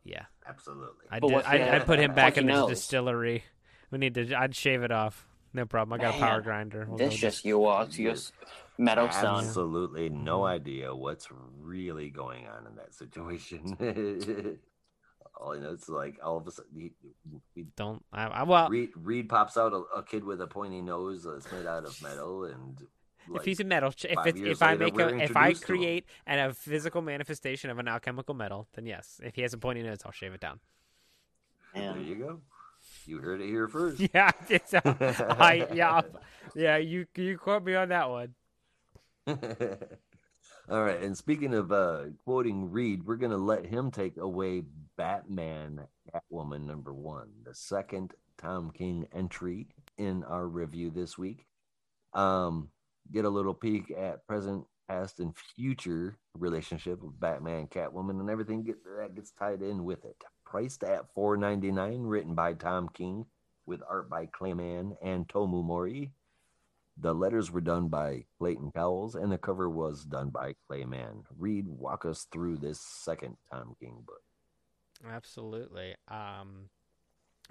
yeah, 0.03 0.25
Absolutely. 0.47 1.05
I'd 1.11 1.21
do- 1.21 1.35
I'd, 1.35 1.61
I'd 1.61 1.85
put 1.85 1.99
him 1.99 2.15
back 2.15 2.37
in 2.37 2.47
the 2.47 2.65
distillery. 2.67 3.43
We 3.91 3.97
need 3.99 4.15
to. 4.15 4.33
I'd 4.33 4.55
shave 4.55 4.83
it 4.83 4.91
off. 4.91 5.27
No 5.57 5.65
problem. 5.65 5.99
I 5.99 6.03
got 6.03 6.15
a 6.15 6.19
power 6.19 6.39
grinder. 6.39 6.85
We'll 6.87 6.99
this 6.99 7.15
go 7.15 7.17
just 7.17 7.43
you 7.43 7.65
are 7.65 7.87
to 7.87 8.01
your 8.03 8.11
s- 8.11 8.31
metal 8.77 9.09
son. 9.09 9.43
Absolutely 9.43 10.07
no 10.07 10.45
idea 10.45 10.93
what's 10.93 11.27
really 11.59 12.11
going 12.11 12.47
on 12.47 12.67
in 12.67 12.75
that 12.75 12.93
situation. 12.93 13.75
all 15.41 15.55
you 15.55 15.63
know, 15.63 15.71
it's 15.71 15.89
like 15.89 16.19
all 16.23 16.37
of 16.37 16.45
a 16.45 16.51
sudden, 16.51 16.79
he, 16.79 16.91
he, 17.55 17.65
don't. 17.75 18.05
I, 18.13 18.25
I 18.25 18.43
well, 18.43 18.69
Reed, 18.69 18.91
Reed 18.95 19.29
pops 19.29 19.57
out 19.57 19.73
a, 19.73 19.77
a 19.97 20.03
kid 20.03 20.23
with 20.23 20.41
a 20.41 20.47
pointy 20.47 20.79
nose 20.79 21.23
that's 21.23 21.51
made 21.51 21.65
out 21.65 21.85
of 21.85 21.99
metal, 22.03 22.43
and 22.43 22.79
like, 23.27 23.39
if 23.39 23.45
he's 23.45 23.59
a 23.59 23.63
metal, 23.63 23.91
ch- 23.91 24.05
if 24.05 24.27
it's, 24.27 24.39
years 24.39 24.57
if 24.57 24.61
I 24.61 24.75
make 24.75 24.99
a, 24.99 25.07
if 25.07 25.35
I 25.35 25.49
introduced 25.49 25.65
to 25.65 25.73
him. 25.73 25.79
create 25.79 26.05
and 26.27 26.39
a 26.39 26.53
physical 26.53 27.01
manifestation 27.01 27.71
of 27.71 27.79
an 27.79 27.87
alchemical 27.87 28.35
metal, 28.35 28.67
then 28.75 28.85
yes. 28.85 29.19
If 29.23 29.33
he 29.33 29.41
has 29.41 29.53
a 29.53 29.57
pointy 29.57 29.81
nose, 29.81 30.01
I'll 30.05 30.11
shave 30.11 30.33
it 30.33 30.39
down. 30.39 30.59
there 31.73 31.97
you 31.97 32.13
go. 32.13 32.41
You 33.07 33.19
heard 33.19 33.39
it 33.41 33.47
here 33.47 33.67
first. 33.67 34.01
Yeah, 34.13 34.31
it's, 34.49 34.73
uh, 34.73 34.81
I 35.39 35.67
yeah 35.73 36.01
yeah. 36.55 36.77
You 36.77 37.07
you 37.15 37.37
quote 37.37 37.63
me 37.63 37.73
on 37.75 37.89
that 37.89 38.09
one. 38.09 38.35
All 40.69 40.83
right, 40.83 41.01
and 41.01 41.17
speaking 41.17 41.53
of 41.53 41.71
uh, 41.71 42.05
quoting 42.25 42.69
Reed, 42.69 43.05
we're 43.05 43.15
going 43.15 43.31
to 43.31 43.37
let 43.37 43.65
him 43.65 43.89
take 43.89 44.17
away 44.17 44.63
Batman 44.97 45.87
Catwoman 46.13 46.65
number 46.65 46.93
one, 46.93 47.29
the 47.45 47.55
second 47.55 48.13
Tom 48.37 48.71
King 48.71 49.07
entry 49.13 49.67
in 49.97 50.25
our 50.25 50.45
review 50.45 50.89
this 50.89 51.17
week. 51.17 51.45
Um, 52.13 52.69
get 53.13 53.23
a 53.23 53.29
little 53.29 53.53
peek 53.53 53.93
at 53.97 54.27
present, 54.27 54.65
past, 54.89 55.21
and 55.21 55.33
future 55.55 56.17
relationship 56.37 57.01
of 57.01 57.17
Batman 57.17 57.67
Catwoman, 57.67 58.19
and 58.19 58.29
everything 58.29 58.65
that 58.97 59.15
gets 59.15 59.31
tied 59.31 59.61
in 59.61 59.85
with 59.85 60.03
it. 60.03 60.21
Priced 60.49 60.83
at 60.83 61.13
four 61.13 61.35
ninety 61.35 61.71
nine, 61.71 62.03
written 62.03 62.33
by 62.33 62.53
Tom 62.53 62.87
King, 62.93 63.25
with 63.65 63.81
art 63.89 64.09
by 64.09 64.27
Clay 64.27 64.53
Mann 64.53 64.95
and 65.01 65.27
Tomeu 65.27 65.61
Morey. 65.63 66.11
The 66.95 67.13
letters 67.13 67.51
were 67.51 67.61
done 67.61 67.89
by 67.89 68.23
Clayton 68.39 68.71
Cowles, 68.71 69.13
and 69.15 69.29
the 69.31 69.37
cover 69.37 69.69
was 69.69 70.05
done 70.05 70.29
by 70.29 70.55
Clay 70.67 70.85
Mann. 70.85 71.23
Reed, 71.37 71.67
walk 71.67 72.05
us 72.05 72.27
through 72.31 72.57
this 72.57 72.79
second 72.79 73.35
Tom 73.51 73.75
King 73.79 74.03
book. 74.07 74.23
Absolutely. 75.05 75.95
Um, 76.07 76.69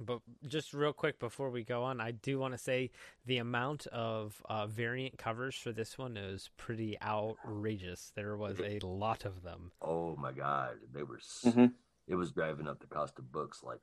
But 0.00 0.20
just 0.46 0.74
real 0.74 0.92
quick 0.92 1.18
before 1.18 1.50
we 1.50 1.64
go 1.64 1.82
on, 1.84 2.00
I 2.00 2.10
do 2.10 2.38
want 2.38 2.54
to 2.54 2.58
say 2.58 2.90
the 3.24 3.38
amount 3.38 3.86
of 3.88 4.42
uh, 4.48 4.66
variant 4.66 5.16
covers 5.16 5.54
for 5.54 5.70
this 5.72 5.96
one 5.96 6.16
is 6.16 6.50
pretty 6.56 7.00
outrageous. 7.00 8.12
There 8.14 8.36
was 8.36 8.58
a 8.60 8.78
lot 8.80 9.24
of 9.24 9.42
them. 9.42 9.72
Oh 9.80 10.16
my 10.16 10.32
god, 10.32 10.78
they 10.92 11.02
were. 11.02 11.18
s 11.18 11.42
Mhm. 11.46 11.72
It 12.06 12.14
was 12.14 12.30
driving 12.32 12.68
up 12.68 12.80
the 12.80 12.86
cost 12.86 13.18
of 13.18 13.32
books 13.32 13.62
like 13.62 13.80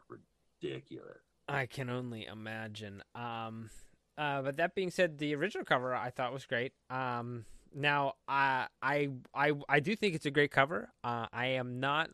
ridiculous. 0.62 1.20
I 1.48 1.66
can 1.66 1.90
only 1.90 2.26
imagine. 2.26 3.04
Um, 3.16 3.70
uh, 4.18 4.42
but 4.44 4.58
that 4.58 4.76
being 4.76 4.92
said, 4.92 5.18
the 5.18 5.36
original 5.36 5.66
cover 5.66 5.94
I 5.94 6.10
thought 6.10 6.32
was 6.34 6.46
great. 6.46 6.72
Um, 6.90 7.46
now 7.76 8.14
I 8.28 8.68
I 8.82 9.10
I 9.34 9.52
I 9.68 9.80
do 9.80 9.96
think 9.96 10.16
it's 10.16 10.26
a 10.26 10.32
great 10.32 10.52
cover. 10.52 10.90
Uh, 11.04 11.26
I 11.34 11.48
am 11.48 11.80
not 11.80 12.10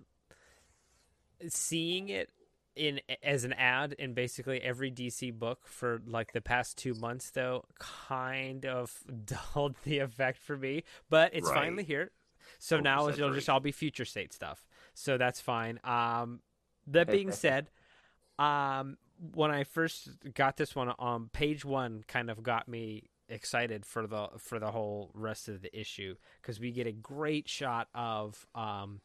seeing 1.47 2.09
it 2.09 2.29
in 2.75 3.01
as 3.23 3.43
an 3.43 3.53
ad 3.53 3.93
in 3.93 4.13
basically 4.13 4.61
every 4.61 4.91
DC 4.91 5.33
book 5.37 5.67
for 5.67 6.01
like 6.05 6.31
the 6.33 6.41
past 6.41 6.77
two 6.77 6.93
months, 6.93 7.29
though. 7.31 7.65
Kind 7.79 8.65
of 8.65 8.99
dulled 9.53 9.75
the 9.83 9.99
effect 9.99 10.39
for 10.39 10.57
me, 10.57 10.83
but 11.09 11.33
it's 11.33 11.47
Right. 11.49 11.55
finally 11.55 11.83
here. 11.83 12.11
So 12.57 12.77
Oh, 12.77 12.81
now 12.81 13.07
it'll 13.09 13.33
just 13.33 13.49
all 13.49 13.59
be 13.59 13.71
future 13.71 14.05
state 14.05 14.33
stuff. 14.33 14.65
So 14.99 15.17
that's 15.17 15.39
fine. 15.39 15.79
Um, 15.85 16.41
that 16.87 17.09
being 17.09 17.31
said, 17.31 17.69
um, 18.37 18.97
when 19.33 19.49
I 19.49 19.63
first 19.63 20.09
got 20.33 20.57
this 20.57 20.75
one 20.75 20.89
on 20.99 21.29
page 21.31 21.63
one, 21.63 22.03
kind 22.05 22.29
of 22.29 22.43
got 22.43 22.67
me 22.67 23.09
excited 23.29 23.85
for 23.85 24.07
the 24.07 24.27
for 24.37 24.59
the 24.59 24.71
whole 24.71 25.11
rest 25.13 25.47
of 25.47 25.61
the 25.61 25.79
issue 25.79 26.15
because 26.41 26.59
we 26.59 26.71
get 26.71 26.85
a 26.85 26.91
great 26.91 27.47
shot 27.47 27.87
of 27.95 28.45
um, 28.53 28.99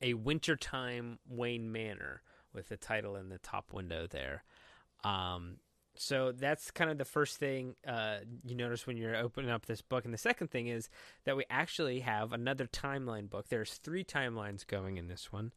a 0.00 0.14
wintertime 0.14 1.18
Wayne 1.28 1.72
Manor 1.72 2.22
with 2.54 2.68
the 2.68 2.76
title 2.76 3.16
in 3.16 3.28
the 3.28 3.38
top 3.38 3.72
window 3.72 4.06
there. 4.08 4.44
Um, 5.02 5.56
so 6.02 6.32
that's 6.32 6.70
kind 6.70 6.90
of 6.90 6.98
the 6.98 7.04
first 7.04 7.38
thing 7.38 7.76
uh, 7.86 8.18
you 8.44 8.54
notice 8.54 8.86
when 8.86 8.96
you're 8.96 9.16
opening 9.16 9.50
up 9.50 9.66
this 9.66 9.82
book. 9.82 10.04
And 10.04 10.12
the 10.12 10.18
second 10.18 10.50
thing 10.50 10.66
is 10.66 10.90
that 11.24 11.36
we 11.36 11.44
actually 11.48 12.00
have 12.00 12.32
another 12.32 12.66
timeline 12.66 13.30
book. 13.30 13.48
There's 13.48 13.74
three 13.74 14.04
timelines 14.04 14.66
going 14.66 14.96
in 14.96 15.06
this 15.06 15.32
one. 15.32 15.52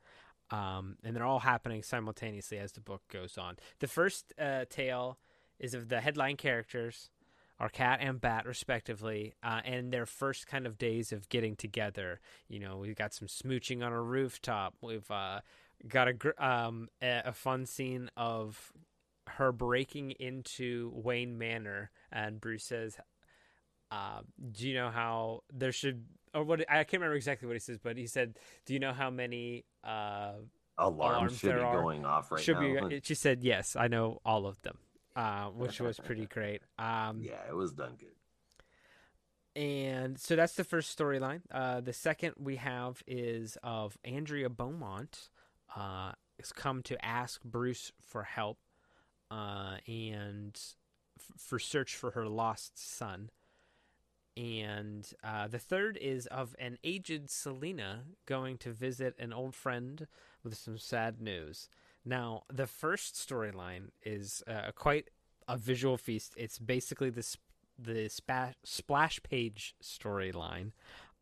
Um, 0.51 0.97
and 1.03 1.15
they're 1.15 1.25
all 1.25 1.39
happening 1.39 1.81
simultaneously 1.81 2.59
as 2.59 2.73
the 2.73 2.81
book 2.81 3.01
goes 3.11 3.37
on. 3.37 3.57
The 3.79 3.87
first 3.87 4.33
uh, 4.39 4.65
tale 4.69 5.17
is 5.59 5.73
of 5.73 5.89
the 5.89 6.01
headline 6.01 6.37
characters, 6.37 7.09
our 7.59 7.69
cat 7.69 7.99
and 7.99 8.21
bat, 8.21 8.45
respectively, 8.45 9.33
uh, 9.41 9.61
and 9.65 9.91
their 9.91 10.05
first 10.05 10.45
kind 10.45 10.67
of 10.67 10.77
days 10.77 11.11
of 11.11 11.27
getting 11.29 11.55
together. 11.55 12.19
You 12.47 12.59
know, 12.59 12.77
we've 12.77 12.95
got 12.95 13.13
some 13.15 13.27
smooching 13.27 13.83
on 13.83 13.91
a 13.91 14.01
rooftop. 14.01 14.75
We've 14.81 15.09
uh, 15.09 15.39
got 15.87 16.07
a, 16.07 16.13
gr- 16.13 16.39
um, 16.39 16.89
a 17.01 17.23
a 17.25 17.33
fun 17.33 17.65
scene 17.65 18.11
of 18.15 18.71
her 19.37 19.51
breaking 19.51 20.11
into 20.11 20.91
Wayne 20.93 21.37
Manor, 21.37 21.91
and 22.11 22.39
Bruce 22.41 22.63
says, 22.65 22.97
uh, 23.91 24.21
"Do 24.51 24.67
you 24.67 24.73
know 24.73 24.89
how 24.89 25.43
there 25.53 25.71
should?" 25.71 26.05
Or 26.33 26.43
what? 26.43 26.61
I 26.69 26.83
can't 26.83 26.93
remember 27.01 27.15
exactly 27.15 27.47
what 27.47 27.55
he 27.55 27.59
says, 27.59 27.79
but 27.81 27.97
he 27.97 28.07
said, 28.07 28.37
"Do 28.65 28.73
you 28.73 28.79
know 28.79 28.93
how 28.93 29.09
many 29.09 29.65
uh, 29.83 30.33
Alarms 30.77 30.99
Alarms 30.99 31.39
should 31.39 31.55
be 31.55 31.61
are- 31.61 31.81
going 31.81 32.05
off 32.05 32.31
right 32.31 32.41
should 32.41 32.59
now. 32.59 32.87
be?" 32.87 33.01
She 33.03 33.15
said, 33.15 33.43
"Yes, 33.43 33.75
I 33.75 33.87
know 33.87 34.19
all 34.25 34.45
of 34.47 34.61
them," 34.63 34.77
uh, 35.15 35.45
which 35.49 35.79
was 35.79 35.99
pretty 35.99 36.25
great. 36.37 36.61
Um, 36.77 37.21
yeah, 37.21 37.39
it 37.47 37.55
was 37.55 37.71
done 37.71 37.95
good. 37.97 38.09
and 39.55 40.19
so 40.19 40.35
that's 40.35 40.55
the 40.55 40.63
first 40.63 40.97
storyline. 40.97 41.41
Uh, 41.51 41.79
the 41.81 41.93
second 41.93 42.33
we 42.37 42.57
have 42.57 43.01
is 43.07 43.57
of 43.63 43.97
Andrea 44.03 44.49
Beaumont 44.49 45.29
uh, 45.75 46.11
has 46.39 46.51
come 46.51 46.81
to 46.83 47.05
ask 47.05 47.41
Bruce 47.43 47.91
for 48.01 48.23
help 48.23 48.57
uh, 49.31 49.77
and 49.87 50.59
f- 51.17 51.31
for 51.37 51.59
search 51.59 51.95
for 51.95 52.11
her 52.11 52.27
lost 52.27 52.77
son. 52.77 53.29
And 54.37 55.09
uh, 55.23 55.47
the 55.47 55.59
third 55.59 55.97
is 56.01 56.27
of 56.27 56.55
an 56.59 56.77
aged 56.83 57.29
Selina 57.29 58.01
going 58.25 58.57
to 58.59 58.71
visit 58.71 59.15
an 59.17 59.31
old 59.31 59.55
friend 59.55 60.07
with 60.43 60.57
some 60.57 60.77
sad 60.77 61.21
news. 61.21 61.69
Now, 62.03 62.43
the 62.51 62.67
first 62.67 63.15
storyline 63.15 63.91
is 64.03 64.43
uh, 64.45 64.71
quite 64.75 65.09
a 65.47 65.57
visual 65.57 65.97
feast. 65.97 66.33
It's 66.37 66.59
basically 66.59 67.09
this 67.09 67.37
the 67.77 68.09
spa- 68.09 68.53
splash 68.63 69.21
page 69.23 69.75
storyline. 69.81 70.71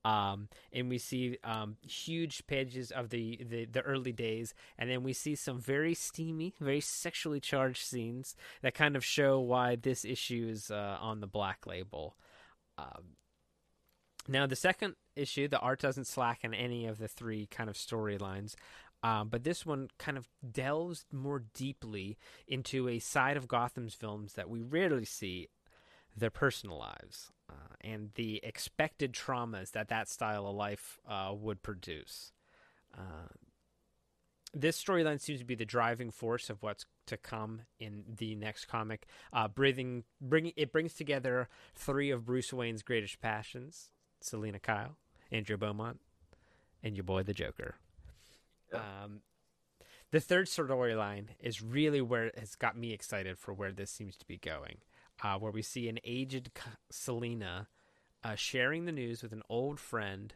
Um, 0.05 0.49
and 0.73 0.89
we 0.89 0.97
see 0.97 1.37
um, 1.45 1.77
huge 1.81 2.45
pages 2.45 2.91
of 2.91 3.09
the, 3.09 3.39
the, 3.49 3.65
the 3.65 3.81
early 3.81 4.11
days, 4.11 4.53
and 4.77 4.89
then 4.89 5.01
we 5.01 5.13
see 5.13 5.35
some 5.35 5.61
very 5.61 5.93
steamy, 5.93 6.53
very 6.59 6.81
sexually 6.81 7.39
charged 7.39 7.83
scenes 7.83 8.35
that 8.61 8.73
kind 8.73 8.97
of 8.97 9.05
show 9.05 9.39
why 9.39 9.77
this 9.77 10.03
issue 10.03 10.49
is 10.51 10.69
uh, 10.69 10.97
on 10.99 11.21
the 11.21 11.27
black 11.27 11.65
label. 11.65 12.17
Um, 12.77 13.15
now, 14.27 14.45
the 14.45 14.55
second 14.55 14.95
issue, 15.15 15.47
the 15.47 15.59
art 15.59 15.81
doesn't 15.81 16.07
slack 16.07 16.39
in 16.43 16.53
any 16.53 16.85
of 16.85 16.97
the 16.97 17.07
three 17.07 17.45
kind 17.45 17.69
of 17.69 17.75
storylines, 17.75 18.55
um, 19.03 19.27
but 19.27 19.43
this 19.43 19.65
one 19.65 19.89
kind 19.99 20.17
of 20.17 20.29
delves 20.49 21.05
more 21.11 21.43
deeply 21.53 22.17
into 22.47 22.87
a 22.87 22.99
side 22.99 23.35
of 23.35 23.49
Gotham's 23.49 23.93
films 23.93 24.33
that 24.33 24.49
we 24.49 24.61
rarely 24.61 25.05
see 25.05 25.49
their 26.15 26.29
personal 26.29 26.77
lives 26.77 27.31
uh, 27.49 27.75
and 27.81 28.11
the 28.15 28.39
expected 28.43 29.13
traumas 29.13 29.71
that 29.71 29.89
that 29.89 30.09
style 30.09 30.47
of 30.47 30.55
life 30.55 30.99
uh, 31.07 31.33
would 31.33 31.61
produce. 31.63 32.31
Uh, 32.95 33.27
this 34.53 34.81
storyline 34.81 35.19
seems 35.19 35.39
to 35.39 35.45
be 35.45 35.55
the 35.55 35.65
driving 35.65 36.11
force 36.11 36.49
of 36.49 36.61
what's 36.61 36.85
to 37.07 37.17
come 37.17 37.61
in 37.79 38.03
the 38.17 38.35
next 38.35 38.65
comic. 38.65 39.07
Uh, 39.31 39.47
breathing, 39.47 40.03
bring, 40.21 40.53
it 40.55 40.71
brings 40.71 40.93
together 40.93 41.49
three 41.73 42.11
of 42.11 42.25
Bruce 42.25 42.53
Wayne's 42.53 42.83
greatest 42.83 43.19
passions: 43.19 43.89
Selina 44.21 44.59
Kyle, 44.59 44.97
Andrew 45.31 45.57
Beaumont, 45.57 45.99
and 46.83 46.95
your 46.95 47.03
boy 47.03 47.23
the 47.23 47.33
Joker. 47.33 47.75
Yeah. 48.71 48.79
Um, 49.03 49.21
the 50.11 50.19
third 50.19 50.45
storyline 50.45 51.29
is 51.39 51.63
really 51.63 52.01
where 52.01 52.27
it 52.27 52.37
has 52.37 52.55
got 52.55 52.77
me 52.77 52.93
excited 52.93 53.39
for 53.39 53.51
where 53.51 53.71
this 53.71 53.89
seems 53.89 54.15
to 54.17 54.27
be 54.27 54.37
going 54.37 54.77
uh, 55.23 55.37
where 55.37 55.51
we 55.51 55.61
see 55.61 55.87
an 55.87 55.99
aged 56.03 56.51
Selina 56.91 57.67
uh, 58.23 58.35
sharing 58.35 58.85
the 58.85 58.91
news 58.91 59.23
with 59.23 59.31
an 59.31 59.43
old 59.49 59.79
friend 59.79 60.33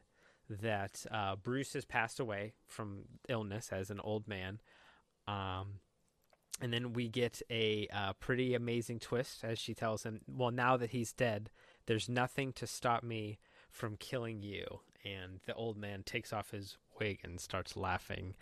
that 0.50 1.06
uh, 1.12 1.36
Bruce 1.36 1.74
has 1.74 1.86
passed 1.86 2.20
away 2.20 2.54
from 2.66 3.04
illness 3.28 3.70
as 3.72 3.90
an 3.90 4.00
old 4.00 4.28
man. 4.28 4.62
Um, 5.28 5.80
and 6.62 6.74
then 6.74 6.94
we 6.94 7.10
get 7.10 7.42
a 7.52 7.88
uh, 7.94 8.14
pretty 8.14 8.56
amazing 8.56 9.00
twist 9.00 9.44
as 9.44 9.60
she 9.60 9.74
tells 9.74 10.04
him, 10.04 10.22
Well, 10.28 10.52
now 10.52 10.78
that 10.78 10.92
he's 10.92 11.14
dead, 11.14 11.50
there's 11.86 12.10
nothing 12.10 12.54
to 12.54 12.66
stop 12.66 13.04
me 13.04 13.40
from 13.70 13.98
killing 13.98 14.42
you. 14.42 14.66
And 15.06 15.40
the 15.46 15.54
old 15.54 15.78
man 15.78 16.04
takes 16.04 16.34
off 16.34 16.52
his 16.52 16.78
wig 17.00 17.20
and 17.24 17.40
starts 17.40 17.78
laughing 17.78 18.36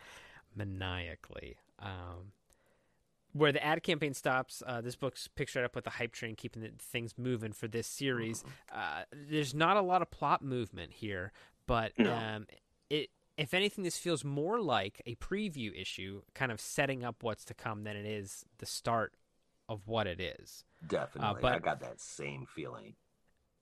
maniacally. 0.55 1.57
Um, 1.79 2.31
where 3.35 3.51
the 3.51 3.61
ad 3.61 3.83
campaign 3.83 4.13
stops, 4.13 4.63
uh, 4.65 4.79
this 4.79 4.95
book's 4.95 5.27
right 5.37 5.65
up 5.65 5.75
with 5.75 5.83
the 5.83 5.89
hype 5.89 6.13
train, 6.13 6.35
keeping 6.35 6.61
the, 6.61 6.71
things 6.79 7.15
moving 7.17 7.51
for 7.51 7.67
this 7.67 7.85
series. 7.85 8.45
Uh, 8.73 9.03
there's 9.11 9.53
not 9.53 9.75
a 9.75 9.81
lot 9.81 10.01
of 10.01 10.09
plot 10.09 10.41
movement 10.41 10.93
here, 10.93 11.33
but 11.67 11.91
um, 11.99 12.47
it, 12.89 13.09
if 13.37 13.53
anything, 13.53 13.83
this 13.83 13.97
feels 13.97 14.23
more 14.23 14.61
like 14.61 15.01
a 15.05 15.15
preview 15.15 15.69
issue, 15.79 16.21
kind 16.33 16.49
of 16.49 16.61
setting 16.61 17.03
up 17.03 17.23
what's 17.23 17.43
to 17.45 17.53
come, 17.53 17.83
than 17.83 17.97
it 17.97 18.05
is 18.05 18.45
the 18.59 18.65
start 18.65 19.15
of 19.67 19.85
what 19.85 20.07
it 20.07 20.21
is. 20.21 20.63
Definitely. 20.87 21.39
I 21.39 21.41
but- 21.41 21.61
got 21.61 21.81
that 21.81 21.99
same 21.99 22.45
feeling. 22.55 22.95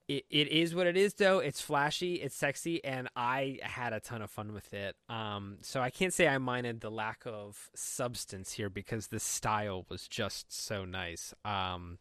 It, 0.08 0.26
it 0.30 0.50
is 0.50 0.76
what 0.76 0.86
it 0.86 0.98
is, 0.98 1.14
though. 1.14 1.40
It's 1.40 1.62
flashy, 1.62 2.16
it's 2.16 2.36
sexy, 2.36 2.84
and 2.84 3.08
I 3.16 3.60
had 3.62 3.94
a 3.94 4.02
ton 4.02 4.22
of 4.22 4.30
fun 4.30 4.54
with 4.54 4.74
it. 4.74 4.98
Um, 5.08 5.58
so 5.62 5.80
I 5.82 5.90
can't 5.90 6.14
say 6.14 6.28
I 6.28 6.38
minded 6.40 6.82
the 6.82 6.92
lack 6.92 7.22
of 7.26 7.70
substance 7.74 8.52
here 8.54 8.70
because 8.70 9.08
the 9.08 9.20
style 9.20 9.86
was 9.90 10.08
just 10.10 10.52
so 10.52 10.84
nice. 10.84 11.34
Um, 11.46 12.00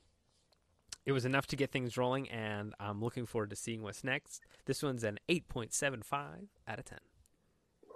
it 1.07 1.13
was 1.13 1.25
enough 1.25 1.47
to 1.49 1.57
get 1.57 1.71
things 1.71 1.97
rolling, 1.97 2.29
and 2.29 2.75
I'm 2.81 3.01
looking 3.01 3.25
forward 3.25 3.51
to 3.51 3.57
seeing 3.57 3.83
what's 3.83 4.03
next. 4.03 4.43
This 4.67 4.83
one's 4.83 5.05
an 5.05 5.19
8.75 5.29 6.49
out 6.67 6.79
of 6.81 6.85
10. 6.85 6.99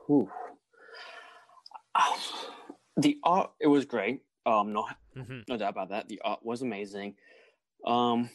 Whew. 0.06 0.30
Ah, 1.96 2.20
The 2.96 3.18
art, 3.24 3.50
it 3.60 3.66
was 3.66 3.84
great. 3.84 4.22
Um, 4.44 4.72
no, 4.72 4.86
hmm 5.14 5.40
no 5.48 5.56
doubt 5.56 5.70
about 5.70 5.88
that. 5.88 6.08
The 6.08 6.20
art 6.24 6.44
was 6.44 6.62
amazing. 6.62 7.16
Um, 7.84 8.30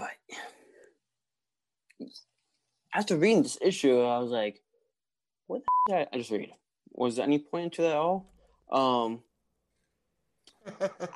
but 0.00 0.10
after 2.94 3.16
reading 3.16 3.42
this 3.42 3.58
issue, 3.60 4.00
I 4.00 4.18
was 4.18 4.30
like, 4.30 4.62
"What 5.46 5.62
the 5.88 5.94
did 5.94 6.08
I, 6.12 6.18
just 6.18 6.30
read? 6.30 6.52
Was 6.92 7.16
there 7.16 7.26
any 7.26 7.38
point 7.38 7.74
to 7.74 7.82
that 7.82 7.92
at 7.92 7.96
all?" 7.96 8.26
Um, 8.70 9.22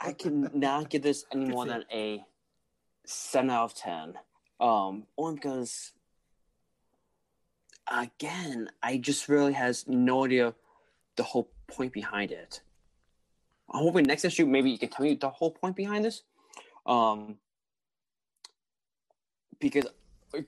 I 0.00 0.12
cannot 0.12 0.90
give 0.90 1.02
this 1.02 1.24
any 1.32 1.46
more 1.46 1.66
than 1.66 1.84
a 1.92 2.24
seven 3.04 3.50
out 3.50 3.64
of 3.64 3.74
ten. 3.74 4.14
Um, 4.60 5.06
only 5.18 5.36
because 5.36 5.92
again, 7.90 8.70
I 8.82 8.98
just 8.98 9.28
really 9.28 9.52
has 9.52 9.86
no 9.88 10.24
idea 10.24 10.54
the 11.16 11.22
whole 11.22 11.50
point 11.68 11.92
behind 11.92 12.32
it. 12.32 12.60
I'm 13.70 13.82
hoping 13.82 14.04
next 14.04 14.24
issue 14.24 14.46
maybe 14.46 14.70
you 14.70 14.78
can 14.78 14.90
tell 14.90 15.04
me 15.04 15.14
the 15.14 15.30
whole 15.30 15.50
point 15.50 15.74
behind 15.74 16.04
this. 16.04 16.22
Um, 16.86 17.38
because 19.60 19.86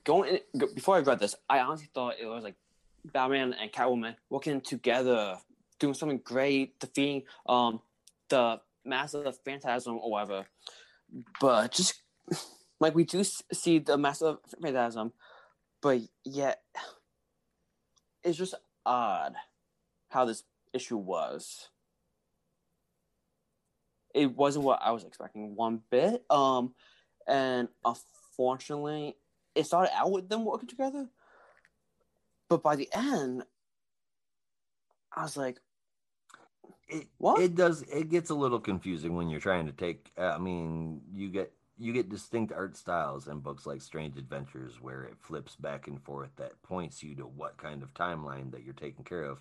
going 0.05 0.41
in, 0.55 0.74
before 0.74 0.97
I 0.97 1.01
read 1.01 1.19
this, 1.19 1.35
I 1.49 1.61
honestly 1.61 1.89
thought 1.95 2.15
it 2.20 2.27
was 2.27 2.45
like 2.45 2.57
Batman 3.05 3.55
and 3.55 3.73
Catwoman 3.73 4.16
working 4.31 4.61
together, 4.61 5.39
doing 5.78 5.95
something 5.95 6.20
great, 6.24 6.78
defeating 6.81 7.23
um 7.47 7.81
the 8.28 8.61
of 9.15 9.39
phantasm 9.45 9.99
or 9.99 10.11
whatever. 10.11 10.47
But 11.41 11.73
just 11.73 12.03
like 12.81 12.95
we 12.95 13.05
do 13.05 13.24
see 13.24 13.78
the 13.78 13.97
Master 13.97 14.27
of 14.27 14.39
phantasm, 14.61 15.12
but 15.83 16.01
yet 16.24 16.62
it's 18.24 18.39
just 18.39 18.55
odd 18.85 19.35
how 20.11 20.24
this 20.24 20.43
issue 20.73 20.97
was. 20.97 21.69
It 24.15 24.35
wasn't 24.35 24.65
what 24.65 24.81
I 24.83 24.93
was 24.93 25.05
expecting 25.05 25.55
one 25.55 25.81
bit. 25.91 26.24
Um, 26.31 26.74
and 27.27 27.69
unfortunately, 28.39 29.17
it 29.55 29.67
started 29.67 29.95
out 29.95 30.11
with 30.11 30.29
them 30.29 30.45
working 30.45 30.69
together, 30.69 31.09
but 32.49 32.63
by 32.63 32.77
the 32.77 32.89
end, 32.93 33.45
I 35.15 35.23
was 35.23 35.37
like, 35.37 35.59
it, 36.89 37.09
What? 37.19 37.41
it 37.41 37.55
does 37.55 37.83
it 37.83 38.09
gets 38.11 38.31
a 38.31 38.35
little 38.35 38.61
confusing 38.61 39.17
when 39.17 39.29
you're 39.29 39.41
trying 39.41 39.67
to 39.67 39.73
take 39.73 40.13
uh, 40.19 40.35
i 40.35 40.39
mean 40.39 41.01
you 41.13 41.29
get 41.29 41.53
you 41.77 41.93
get 41.93 42.09
distinct 42.09 42.53
art 42.53 42.77
styles 42.77 43.27
in 43.27 43.41
books 43.41 43.67
like 43.67 43.83
strange 43.83 44.17
adventures 44.17 44.81
where 44.81 45.03
it 45.03 45.17
flips 45.21 45.57
back 45.57 45.89
and 45.89 46.01
forth 46.03 46.31
that 46.37 46.63
points 46.63 47.03
you 47.03 47.17
to 47.17 47.25
what 47.25 47.57
kind 47.57 47.83
of 47.83 47.93
timeline 47.95 48.53
that 48.53 48.63
you're 48.63 48.73
taking 48.73 49.05
care 49.05 49.25
of 49.25 49.41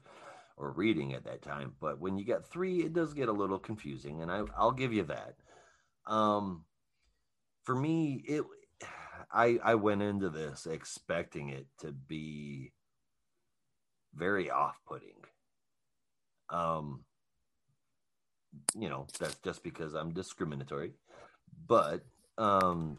or 0.58 0.72
reading 0.72 1.14
at 1.14 1.26
that 1.26 1.42
time. 1.42 1.74
But 1.80 2.00
when 2.00 2.18
you 2.18 2.26
get 2.26 2.48
three 2.48 2.80
it 2.82 2.94
does 2.94 3.14
get 3.14 3.30
a 3.30 3.34
little 3.34 3.60
confusing 3.60 4.22
and 4.22 4.32
I, 4.32 4.44
i'll 4.58 4.72
give 4.72 4.92
you 4.94 5.04
that. 5.04 5.36
Um 6.08 6.66
for 7.64 7.76
me 7.76 8.24
it 8.28 8.44
i 9.36 9.60
i 9.64 9.76
went 9.76 10.02
into 10.02 10.30
this 10.30 10.66
expecting 10.66 11.50
it 11.50 11.68
to 11.80 11.92
be 11.92 12.72
very 14.16 14.50
off-putting. 14.50 15.10
Um 16.50 17.02
you 18.78 18.90
know 18.90 19.08
that's 19.20 19.36
just 19.44 19.64
because 19.64 19.94
i'm 19.94 20.14
discriminatory 20.14 20.92
but 21.68 22.06
um 22.38 22.98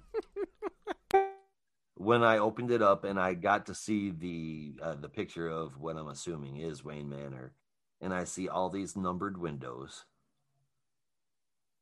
when 1.97 2.23
i 2.23 2.39
opened 2.39 2.71
it 2.71 2.83
up 2.83 3.05
and 3.05 3.19
i 3.19 3.35
got 3.35 3.67
to 3.67 3.75
see 3.75 4.11
the 4.11 4.75
uh, 4.83 4.95
the 4.95 5.09
picture 5.09 5.49
of 5.49 5.79
what 5.81 5.97
i'm 5.97 6.09
assuming 6.09 6.57
is 6.59 6.85
wayne 6.85 7.09
manor 7.09 7.53
and 8.01 8.13
i 8.13 8.25
see 8.25 8.49
all 8.49 8.69
these 8.71 8.97
numbered 8.97 9.39
windows 9.39 10.05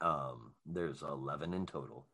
um 0.01 0.53
there's 0.67 1.03
11 1.03 1.55
in 1.55 1.67
total 1.67 2.07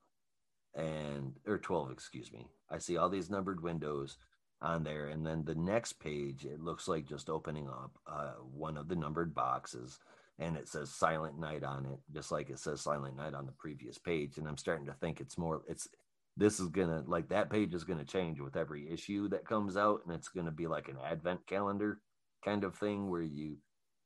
and 0.74 1.34
or 1.46 1.58
12 1.58 1.90
excuse 1.90 2.32
me. 2.32 2.46
I 2.70 2.78
see 2.78 2.96
all 2.96 3.08
these 3.08 3.30
numbered 3.30 3.62
windows 3.62 4.18
on 4.62 4.84
there 4.84 5.08
and 5.08 5.24
then 5.24 5.44
the 5.44 5.54
next 5.54 5.94
page 5.94 6.44
it 6.44 6.60
looks 6.60 6.86
like 6.86 7.06
just 7.08 7.30
opening 7.30 7.68
up 7.68 7.92
uh, 8.06 8.34
one 8.52 8.76
of 8.76 8.88
the 8.88 8.96
numbered 8.96 9.34
boxes 9.34 9.98
and 10.38 10.56
it 10.56 10.68
says 10.68 10.90
silent 10.90 11.38
night 11.38 11.64
on 11.64 11.86
it 11.86 11.98
just 12.12 12.30
like 12.30 12.50
it 12.50 12.58
says 12.58 12.80
silent 12.80 13.16
night 13.16 13.34
on 13.34 13.46
the 13.46 13.52
previous 13.52 13.96
page 13.96 14.36
and 14.36 14.46
i'm 14.46 14.58
starting 14.58 14.84
to 14.86 14.92
think 14.94 15.20
it's 15.20 15.38
more 15.38 15.62
it's 15.66 15.88
this 16.36 16.60
is 16.60 16.68
gonna 16.68 17.02
like 17.06 17.28
that 17.28 17.50
page 17.50 17.72
is 17.72 17.84
gonna 17.84 18.04
change 18.04 18.38
with 18.38 18.56
every 18.56 18.90
issue 18.90 19.28
that 19.28 19.48
comes 19.48 19.78
out 19.78 20.02
and 20.04 20.14
it's 20.14 20.28
gonna 20.28 20.50
be 20.50 20.66
like 20.66 20.88
an 20.88 20.98
advent 21.04 21.40
calendar 21.46 22.00
kind 22.44 22.62
of 22.62 22.74
thing 22.74 23.08
where 23.08 23.22
you 23.22 23.56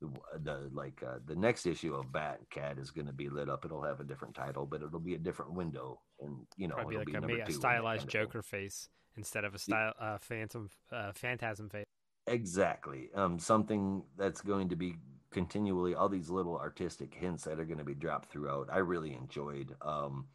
the, 0.05 0.39
the 0.43 0.71
like 0.73 1.03
uh, 1.07 1.19
the 1.27 1.37
next 1.37 1.67
issue 1.67 1.95
of 1.95 2.13
bat 2.13 2.41
cat 2.51 2.79
is 2.79 2.91
going 2.91 3.07
to 3.07 3.13
be 3.13 3.29
lit 3.29 3.49
up 3.49 3.65
it'll 3.65 3.83
have 3.83 4.01
a 4.01 4.05
different 4.05 4.35
title 4.35 4.67
but 4.67 4.83
it'll 4.83 5.01
be 5.01 5.15
a 5.15 5.19
different 5.19 5.53
window 5.53 6.01
and 6.21 6.47
you 6.57 6.69
know 6.69 6.75
Probably 6.75 6.97
it'll 6.97 7.21
like 7.21 7.27
be 7.27 7.41
a, 7.41 7.45
a 7.45 7.53
stylized. 7.53 8.09
Joker 8.09 8.43
face 8.43 8.89
instead 9.17 9.45
of 9.45 9.55
a 9.55 9.59
style 9.59 9.93
uh, 10.01 10.19
phantom 10.19 10.69
uh, 10.93 11.13
phantasm 11.13 11.69
face. 11.69 11.85
Exactly. 12.27 13.11
Um, 13.15 13.39
something 13.39 14.03
that's 14.17 14.41
going 14.41 14.71
to 14.71 14.77
be 14.77 14.95
continually 15.31 15.95
all 15.95 16.09
these 16.09 16.31
little 16.31 16.57
artistic 16.57 17.13
hints 17.15 17.45
that 17.45 17.59
are 17.61 17.65
going 17.65 17.79
to 17.79 17.85
be 17.85 17.95
dropped 17.95 18.31
throughout. 18.31 18.69
I 18.73 18.79
really 18.79 19.15
enjoyed. 19.15 19.75
Um, 19.83 20.27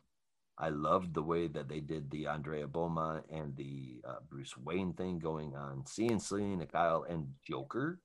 I 0.58 0.70
loved 0.70 1.14
the 1.14 1.24
way 1.24 1.48
that 1.48 1.70
they 1.70 1.80
did 1.80 2.12
the 2.12 2.28
Andrea 2.28 2.68
Beaumont 2.68 3.26
and 3.32 3.56
the 3.56 4.02
uh, 4.06 4.18
Bruce 4.30 4.58
Wayne 4.58 4.94
thing 4.94 5.18
going 5.18 5.56
on. 5.56 5.86
Seeing 5.88 6.20
Selina 6.20 6.66
Kyle 6.66 7.06
and 7.10 7.30
Joker, 7.48 8.02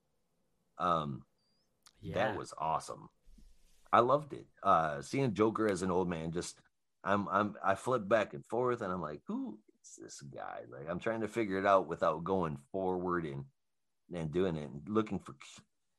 um, 0.79 1.23
Yeah, 2.05 2.15
that 2.15 2.37
was 2.37 2.53
awesome. 2.59 3.09
I 3.93 4.01
loved 4.01 4.33
it. 4.33 4.47
Uh, 4.63 5.03
seeing 5.03 5.35
Joker 5.35 5.69
as 5.69 5.83
an 5.83 5.91
old 5.91 6.09
man, 6.09 6.33
just 6.33 6.59
I'm 7.03 7.29
I'm 7.29 7.57
I 7.65 7.75
flip 7.75 8.09
back 8.09 8.35
and 8.35 8.45
forth, 8.45 8.83
and 8.83 8.93
I'm 8.93 9.01
like, 9.01 9.21
who 9.27 9.59
is 9.83 9.99
this 10.03 10.21
guy? 10.21 10.61
Like 10.71 10.89
I'm 10.89 10.99
trying 10.99 11.21
to 11.21 11.29
figure 11.29 11.59
it 11.59 11.67
out 11.67 11.89
without 11.89 12.25
going 12.25 12.59
forward 12.73 13.25
and 13.25 13.45
and 14.13 14.31
doing 14.33 14.57
it, 14.57 14.69
and 14.69 14.83
looking 14.87 15.19
for 15.19 15.35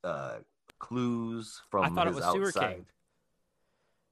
uh, 0.04 0.38
clues 0.78 1.60
from 1.70 1.84
I 1.84 1.88
thought 1.88 2.06
it 2.06 2.14
his 2.14 2.24
was 2.24 2.32
Sewer 2.32 2.46
outside. 2.48 2.74
King. 2.74 2.86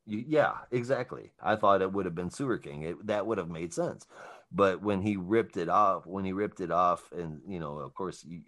You, 0.07 0.25
yeah, 0.29 0.53
exactly. 0.71 1.33
I 1.43 1.57
thought 1.57 1.81
it 1.81 1.93
would 1.93 2.05
have 2.05 2.15
been 2.15 2.31
Sewer 2.31 2.59
King. 2.59 2.83
It, 2.83 3.07
that 3.07 3.27
would 3.27 3.39
have 3.39 3.49
made 3.49 3.73
sense. 3.73 4.07
But 4.53 4.83
when 4.83 5.01
he 5.01 5.17
ripped 5.17 5.57
it 5.57 5.69
off, 5.69 6.07
when 6.07 6.25
he 6.25 6.33
ripped 6.33 6.61
it 6.61 6.71
off, 6.71 7.11
and 7.13 7.41
you 7.47 7.59
know, 7.59 7.79
of 7.79 7.95
course, 7.95 8.25
you 8.25 8.43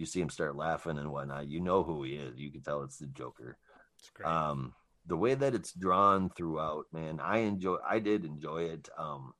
you 0.00 0.06
see 0.06 0.20
him 0.20 0.30
start 0.30 0.56
laughing 0.56 0.96
and 0.96 1.12
whatnot. 1.12 1.46
You 1.46 1.60
know 1.60 1.82
who 1.82 2.02
he 2.04 2.12
is. 2.14 2.38
You 2.38 2.50
can 2.50 2.62
tell 2.62 2.82
it's 2.82 2.96
the 2.96 3.06
Joker. 3.08 3.58
it's 3.98 4.08
great. 4.10 4.26
Um, 4.26 4.72
the 5.06 5.16
way 5.16 5.34
that 5.34 5.54
it's 5.54 5.72
drawn 5.74 6.30
throughout, 6.30 6.86
man, 6.90 7.20
I 7.20 7.38
enjoy. 7.38 7.76
I 7.86 7.98
did 7.98 8.24
enjoy 8.24 8.62
it. 8.64 8.88
Um, 8.96 9.34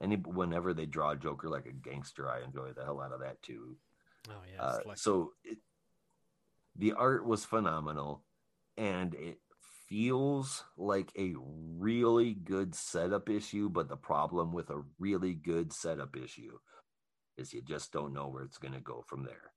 any 0.00 0.16
whenever 0.16 0.72
they 0.72 0.86
draw 0.86 1.14
Joker 1.14 1.50
like 1.50 1.66
a 1.66 1.72
gangster, 1.72 2.28
I 2.30 2.42
enjoy 2.42 2.72
the 2.72 2.82
hell 2.84 3.00
out 3.00 3.12
of 3.12 3.20
that 3.20 3.42
too. 3.42 3.76
oh 4.30 4.40
yeah, 4.50 4.62
Uh, 4.62 4.78
like- 4.86 4.96
so 4.98 5.32
it, 5.44 5.58
the 6.76 6.92
art 6.94 7.26
was 7.26 7.44
phenomenal, 7.44 8.24
and 8.78 9.14
it 9.14 9.38
feels 9.88 10.64
like 10.78 11.12
a 11.18 11.34
really 11.78 12.32
good 12.32 12.74
setup 12.74 13.28
issue. 13.28 13.68
But 13.68 13.88
the 13.90 13.96
problem 13.96 14.52
with 14.52 14.70
a 14.70 14.82
really 14.98 15.34
good 15.34 15.72
setup 15.74 16.16
issue 16.16 16.58
is 17.36 17.52
you 17.52 17.62
just 17.62 17.92
don't 17.92 18.12
know 18.14 18.28
where 18.28 18.44
it's 18.44 18.58
going 18.58 18.74
to 18.74 18.80
go 18.80 19.02
from 19.06 19.24
there. 19.24 19.52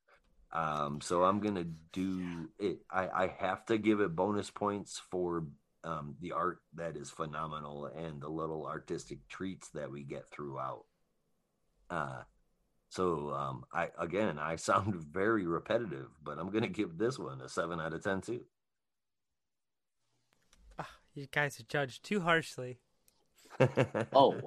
Um, 0.54 1.00
so 1.02 1.24
I'm 1.24 1.40
gonna 1.40 1.66
do 1.94 2.50
it. 2.60 2.80
I, 2.92 3.08
I 3.08 3.36
have 3.40 3.66
to 3.68 3.78
give 3.78 4.02
it 4.02 4.16
bonus 4.16 4.50
points 4.50 5.02
for 5.10 5.46
um, 5.84 6.16
the 6.22 6.34
art 6.34 6.60
that 6.76 6.98
is 6.98 7.10
phenomenal 7.10 7.86
and 7.86 8.22
the 8.22 8.30
little 8.30 8.68
artistic 8.68 9.28
treats 9.30 9.70
that 9.70 9.92
we 9.92 10.04
get 10.04 10.30
throughout. 10.30 10.84
Uh, 11.90 12.24
so 12.90 13.32
um, 13.32 13.64
I 13.74 13.90
again 13.98 14.40
I 14.40 14.56
sound 14.58 14.96
very 14.96 15.46
repetitive, 15.46 16.08
but 16.22 16.38
I'm 16.38 16.52
gonna 16.52 16.68
give 16.68 16.98
this 16.98 17.18
one 17.18 17.42
a 17.42 17.48
seven 17.48 17.80
out 17.80 17.94
of 17.94 18.04
ten 18.04 18.20
too. 18.20 18.42
Ah, 20.78 20.90
you 21.14 21.28
guys 21.32 21.60
are 21.60 21.64
judged 21.64 22.04
too 22.04 22.22
harshly. 22.22 22.80
Oh, 24.14 24.42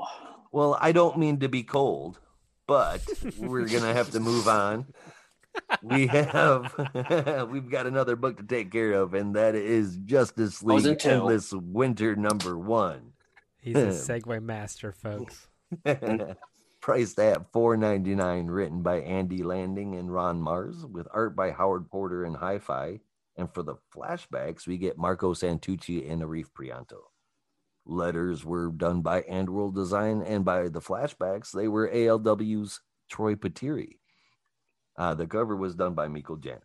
well, 0.51 0.76
I 0.81 0.93
don't 0.93 1.18
mean 1.18 1.39
to 1.40 1.48
be 1.48 1.62
cold, 1.62 2.18
but 2.66 3.01
we're 3.39 3.68
gonna 3.68 3.94
have 3.94 4.10
to 4.10 4.20
move 4.20 4.48
on. 4.48 4.86
We 5.82 6.06
have 6.06 6.74
we've 7.51 7.70
got 7.70 7.86
another 7.86 8.16
book 8.16 8.39
to 8.39 8.43
take 8.43 8.70
care 8.70 8.93
of, 8.93 9.14
and 9.14 9.36
that 9.36 9.55
is 9.55 9.97
Justice 9.98 10.62
was 10.62 10.85
in 10.85 10.93
League. 10.93 11.06
Endless 11.06 11.52
Winter 11.52 12.16
number 12.16 12.59
one. 12.59 13.12
He's 13.60 13.76
a 13.76 13.86
segue 13.89 14.43
master, 14.43 14.93
folks. 14.93 15.47
Priced 16.81 17.18
at 17.18 17.52
four 17.52 17.76
ninety 17.76 18.14
nine, 18.14 18.47
written 18.47 18.82
by 18.82 19.01
Andy 19.01 19.43
Lanning 19.43 19.94
and 19.97 20.12
Ron 20.12 20.40
Marz, 20.40 20.89
with 20.90 21.06
art 21.12 21.35
by 21.35 21.51
Howard 21.51 21.90
Porter 21.90 22.24
and 22.24 22.36
Hi-Fi. 22.36 23.01
And 23.36 23.52
for 23.52 23.62
the 23.62 23.76
flashbacks, 23.94 24.66
we 24.66 24.78
get 24.78 24.97
Marco 24.97 25.35
Santucci 25.35 26.10
and 26.10 26.22
Arif 26.22 26.47
Prianto. 26.56 27.01
Letters 27.85 28.44
were 28.44 28.70
done 28.70 29.02
by 29.02 29.22
Andworld 29.22 29.74
Design, 29.74 30.22
and 30.22 30.44
by 30.44 30.68
the 30.68 30.81
flashbacks, 30.81 31.51
they 31.51 31.68
were 31.68 31.89
ALW's 31.89 32.81
Troy 33.10 33.35
Peteri. 33.35 33.98
Uh, 34.96 35.14
the 35.14 35.26
cover 35.26 35.56
was 35.56 35.74
done 35.74 35.94
by 35.94 36.08
Mikel 36.08 36.36
Janín. 36.36 36.60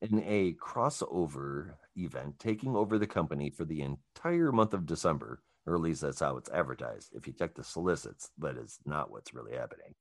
In 0.00 0.22
a 0.26 0.54
crossover 0.54 1.74
event 1.96 2.38
taking 2.38 2.74
over 2.74 2.98
the 2.98 3.06
company 3.06 3.50
for 3.50 3.64
the 3.64 3.82
entire 3.82 4.50
month 4.50 4.74
of 4.74 4.86
December, 4.86 5.42
or 5.66 5.74
at 5.74 5.80
least 5.80 6.00
that's 6.00 6.20
how 6.20 6.36
it's 6.36 6.50
advertised. 6.50 7.10
If 7.14 7.26
you 7.26 7.32
check 7.32 7.54
the 7.54 7.62
solicits, 7.62 8.30
that 8.38 8.56
is 8.56 8.78
not 8.84 9.10
what's 9.10 9.32
really 9.32 9.56
happening. 9.56 9.94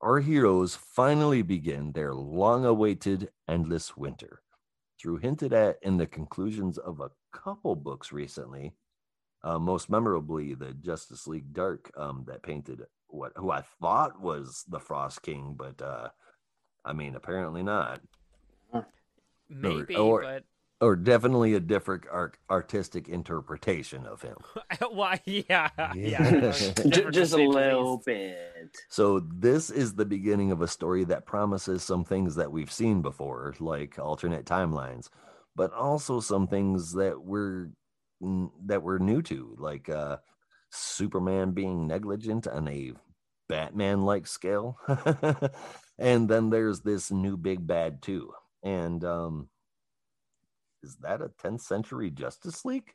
Our 0.00 0.20
heroes 0.20 0.76
finally 0.76 1.42
begin 1.42 1.92
their 1.92 2.14
long 2.14 2.64
awaited 2.64 3.30
endless 3.48 3.96
winter. 3.96 4.42
Through 5.00 5.18
hinted 5.18 5.52
at 5.52 5.78
in 5.82 5.96
the 5.96 6.06
conclusions 6.06 6.78
of 6.78 7.00
a 7.00 7.10
couple 7.32 7.74
books 7.74 8.12
recently, 8.12 8.74
uh, 9.42 9.58
most 9.58 9.90
memorably 9.90 10.54
the 10.54 10.72
Justice 10.72 11.26
League 11.26 11.52
Dark 11.52 11.90
um, 11.96 12.24
that 12.26 12.42
painted 12.42 12.82
what 13.16 13.32
who 13.36 13.50
I 13.50 13.62
thought 13.80 14.20
was 14.20 14.64
the 14.68 14.80
Frost 14.80 15.22
King, 15.22 15.54
but 15.58 15.80
uh, 15.82 16.08
I 16.84 16.92
mean 16.92 17.14
apparently 17.16 17.62
not. 17.62 18.00
Maybe, 19.48 19.94
or- 19.94 20.22
but 20.22 20.44
or 20.78 20.94
definitely 20.94 21.54
a 21.54 21.60
different 21.60 22.04
art- 22.10 22.36
artistic 22.50 23.08
interpretation 23.08 24.04
of 24.04 24.20
him. 24.20 24.36
well, 24.92 25.18
yeah, 25.24 25.70
yeah. 25.78 25.94
Yeah. 25.94 26.50
Just 27.10 27.32
a 27.32 27.36
little 27.38 28.02
bit. 28.04 28.76
So 28.90 29.20
this 29.20 29.70
is 29.70 29.94
the 29.94 30.04
beginning 30.04 30.52
of 30.52 30.60
a 30.60 30.68
story 30.68 31.04
that 31.04 31.24
promises 31.24 31.82
some 31.82 32.04
things 32.04 32.34
that 32.34 32.52
we've 32.52 32.70
seen 32.70 33.00
before, 33.00 33.54
like 33.58 33.98
alternate 33.98 34.44
timelines, 34.44 35.08
but 35.54 35.72
also 35.72 36.20
some 36.20 36.46
things 36.46 36.92
that 36.92 37.22
we're 37.22 37.70
that 38.66 38.82
we're 38.82 38.98
new 38.98 39.22
to, 39.22 39.54
like 39.58 39.88
uh, 39.88 40.18
Superman 40.70 41.52
being 41.52 41.86
negligent 41.86 42.46
on 42.46 42.68
a 42.68 42.92
Batman-like 43.48 44.26
scale, 44.26 44.78
and 45.98 46.28
then 46.28 46.50
there's 46.50 46.80
this 46.80 47.10
new 47.10 47.36
big 47.36 47.66
bad 47.66 48.02
too, 48.02 48.32
and 48.62 49.04
um, 49.04 49.48
is 50.82 50.96
that 50.96 51.20
a 51.20 51.28
10th 51.28 51.62
century 51.62 52.10
Justice 52.10 52.64
League? 52.64 52.92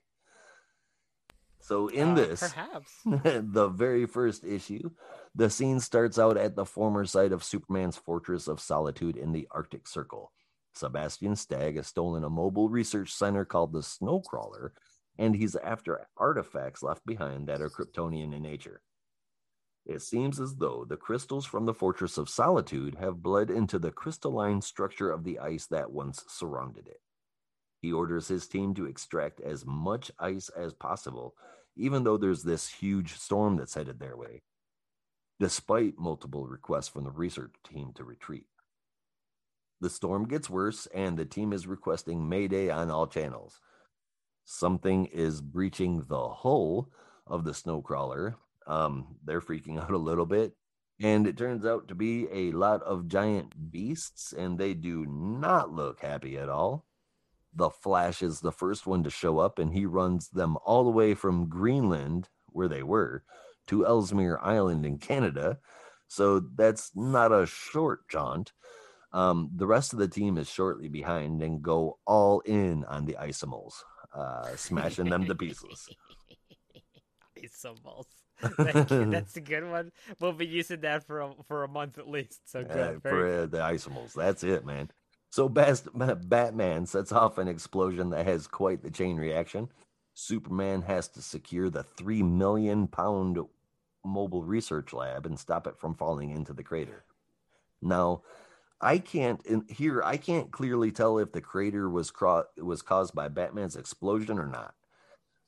So 1.60 1.88
in 1.90 2.10
Uh, 2.10 2.16
this, 2.16 2.40
perhaps. 2.40 2.92
the 3.06 3.68
very 3.70 4.06
first 4.06 4.44
issue, 4.44 4.90
the 5.36 5.50
scene 5.50 5.80
starts 5.80 6.18
out 6.18 6.38
at 6.38 6.56
the 6.56 6.66
former 6.66 7.06
site 7.06 7.32
of 7.32 7.44
Superman's 7.44 7.98
Fortress 7.98 8.48
of 8.48 8.60
Solitude 8.60 9.16
in 9.16 9.32
the 9.32 9.48
Arctic 9.52 9.88
Circle. 9.88 10.32
Sebastian 10.74 11.36
Stagg 11.36 11.76
has 11.76 11.88
stolen 11.88 12.24
a 12.24 12.30
mobile 12.30 12.70
research 12.70 13.14
center 13.14 13.46
called 13.46 13.74
the 13.74 13.80
Snowcrawler, 13.82 14.72
and 15.18 15.36
he's 15.36 15.56
after 15.58 16.08
artifacts 16.18 16.82
left 16.82 17.06
behind 17.06 17.48
that 17.48 17.62
are 17.62 17.70
Kryptonian 17.70 18.34
in 18.34 18.42
nature. 18.42 18.82
It 19.86 20.02
seems 20.02 20.40
as 20.40 20.56
though 20.56 20.86
the 20.88 20.98
crystals 20.98 21.46
from 21.46 21.66
the 21.66 21.74
Fortress 21.74 22.18
of 22.18 22.30
Solitude 22.30 22.96
have 22.96 23.24
bled 23.24 23.50
into 23.50 23.80
the 23.80 23.92
crystalline 23.92 24.62
structure 24.62 25.12
of 25.12 25.24
the 25.24 25.40
ice 25.40 25.66
that 25.68 25.92
once 25.92 26.24
surrounded 26.28 26.88
it. 26.88 27.02
He 27.82 27.92
orders 27.92 28.28
his 28.28 28.48
team 28.48 28.76
to 28.76 28.86
extract 28.86 29.42
as 29.42 29.66
much 29.66 30.12
ice 30.20 30.50
as 30.50 30.74
possible, 30.74 31.36
even 31.76 32.04
though 32.04 32.18
there's 32.18 32.44
this 32.44 32.70
huge 32.70 33.16
storm 33.16 33.58
that's 33.58 33.74
headed 33.74 34.00
their 34.00 34.16
way, 34.16 34.44
despite 35.40 35.98
multiple 35.98 36.46
requests 36.46 36.90
from 36.90 37.04
the 37.04 37.12
research 37.12 37.54
team 37.68 37.92
to 37.96 38.04
retreat. 38.04 38.46
The 39.80 39.90
storm 39.90 40.28
gets 40.28 40.48
worse, 40.48 40.88
and 40.94 41.18
the 41.18 41.26
team 41.26 41.52
is 41.52 41.66
requesting 41.66 42.30
Mayday 42.30 42.70
on 42.70 42.92
all 42.92 43.08
channels. 43.08 43.60
Something 44.46 45.08
is 45.08 45.42
breaching 45.42 46.04
the 46.08 46.30
hull 46.30 46.92
of 47.26 47.46
the 47.46 47.52
snowcrawler. 47.52 48.36
Um, 48.68 49.16
they're 49.24 49.42
freaking 49.42 49.82
out 49.82 49.92
a 49.92 49.98
little 49.98 50.26
bit, 50.26 50.54
and 51.02 51.26
it 51.26 51.38
turns 51.38 51.66
out 51.66 51.88
to 51.88 51.96
be 51.96 52.28
a 52.32 52.52
lot 52.52 52.84
of 52.84 53.08
giant 53.08 53.72
beasts, 53.72 54.34
and 54.34 54.58
they 54.58 54.74
do 54.74 55.06
not 55.08 55.72
look 55.72 56.02
happy 56.02 56.38
at 56.38 56.50
all. 56.50 56.86
The 57.54 57.70
Flash 57.70 58.22
is 58.22 58.40
the 58.40 58.52
first 58.52 58.88
one 58.88 59.04
to 59.04 59.10
show 59.10 59.40
up, 59.40 59.60
and 59.60 59.74
he 59.74 59.86
runs 59.86 60.30
them 60.30 60.58
all 60.64 60.84
the 60.84 60.92
way 60.92 61.14
from 61.14 61.50
Greenland, 61.50 62.30
where 62.48 62.68
they 62.68 62.84
were, 62.84 63.24
to 63.68 63.86
Ellesmere 63.86 64.40
Island 64.42 64.86
in 64.86 65.00
Canada. 65.00 65.60
So 66.08 66.40
that's 66.40 66.92
not 66.96 67.32
a 67.32 67.46
short 67.46 68.08
jaunt. 68.10 68.54
Um, 69.14 69.50
the 69.56 69.68
rest 69.68 69.94
of 69.94 70.00
the 70.00 70.08
team 70.08 70.38
is 70.38 70.50
shortly 70.50 70.88
behind 70.88 71.42
and 71.42 71.62
go 71.62 72.00
all 72.06 72.40
in 72.42 72.86
on 72.86 73.06
the 73.06 73.18
Isomals, 73.20 73.74
uh, 74.14 74.56
smashing 74.56 75.10
them 75.10 75.26
to 75.26 75.36
pieces. 75.36 75.90
Isomals. 77.38 78.06
That's 78.58 79.38
a 79.38 79.42
good 79.42 79.70
one. 79.70 79.92
We'll 80.20 80.34
be 80.34 80.48
using 80.48 80.82
that 80.82 81.06
for 81.06 81.22
a, 81.22 81.34
for 81.48 81.64
a 81.64 81.68
month 81.68 81.98
at 81.98 82.10
least. 82.10 82.50
So 82.50 82.62
Uh, 82.62 82.64
good. 82.64 83.02
for 83.02 83.28
uh, 83.44 83.46
the 83.46 83.58
Isomals. 83.60 84.14
That's 84.14 84.44
it, 84.44 84.66
man. 84.66 84.90
So 85.30 85.48
Bast- 85.48 85.88
Batman 86.30 86.86
sets 86.86 87.12
off 87.12 87.38
an 87.38 87.48
explosion 87.48 88.10
that 88.12 88.26
has 88.26 88.48
quite 88.48 88.84
the 88.84 88.92
chain 88.92 89.18
reaction. 89.18 89.70
Superman 90.14 90.82
has 90.84 91.08
to 91.10 91.22
secure 91.22 91.70
the 91.70 91.84
three 91.84 92.22
million 92.22 92.88
pound 92.88 93.40
mobile 94.04 94.44
research 94.44 94.94
lab 94.94 95.26
and 95.26 95.40
stop 95.40 95.68
it 95.68 95.78
from 95.80 95.96
falling 95.96 96.32
into 96.32 96.54
the 96.54 96.64
crater. 96.64 97.06
Now, 97.82 98.24
I 98.82 98.98
can't 98.98 99.46
in 99.46 99.66
here. 99.70 100.02
I 100.04 100.18
can't 100.18 100.52
clearly 100.52 100.92
tell 100.92 101.18
if 101.20 101.32
the 101.32 101.42
crater 101.42 101.90
was 101.90 102.12
cro- 102.12 102.46
was 102.58 102.82
caused 102.82 103.14
by 103.14 103.28
Batman's 103.28 103.76
explosion 103.76 104.40
or 104.40 104.48
not, 104.48 104.74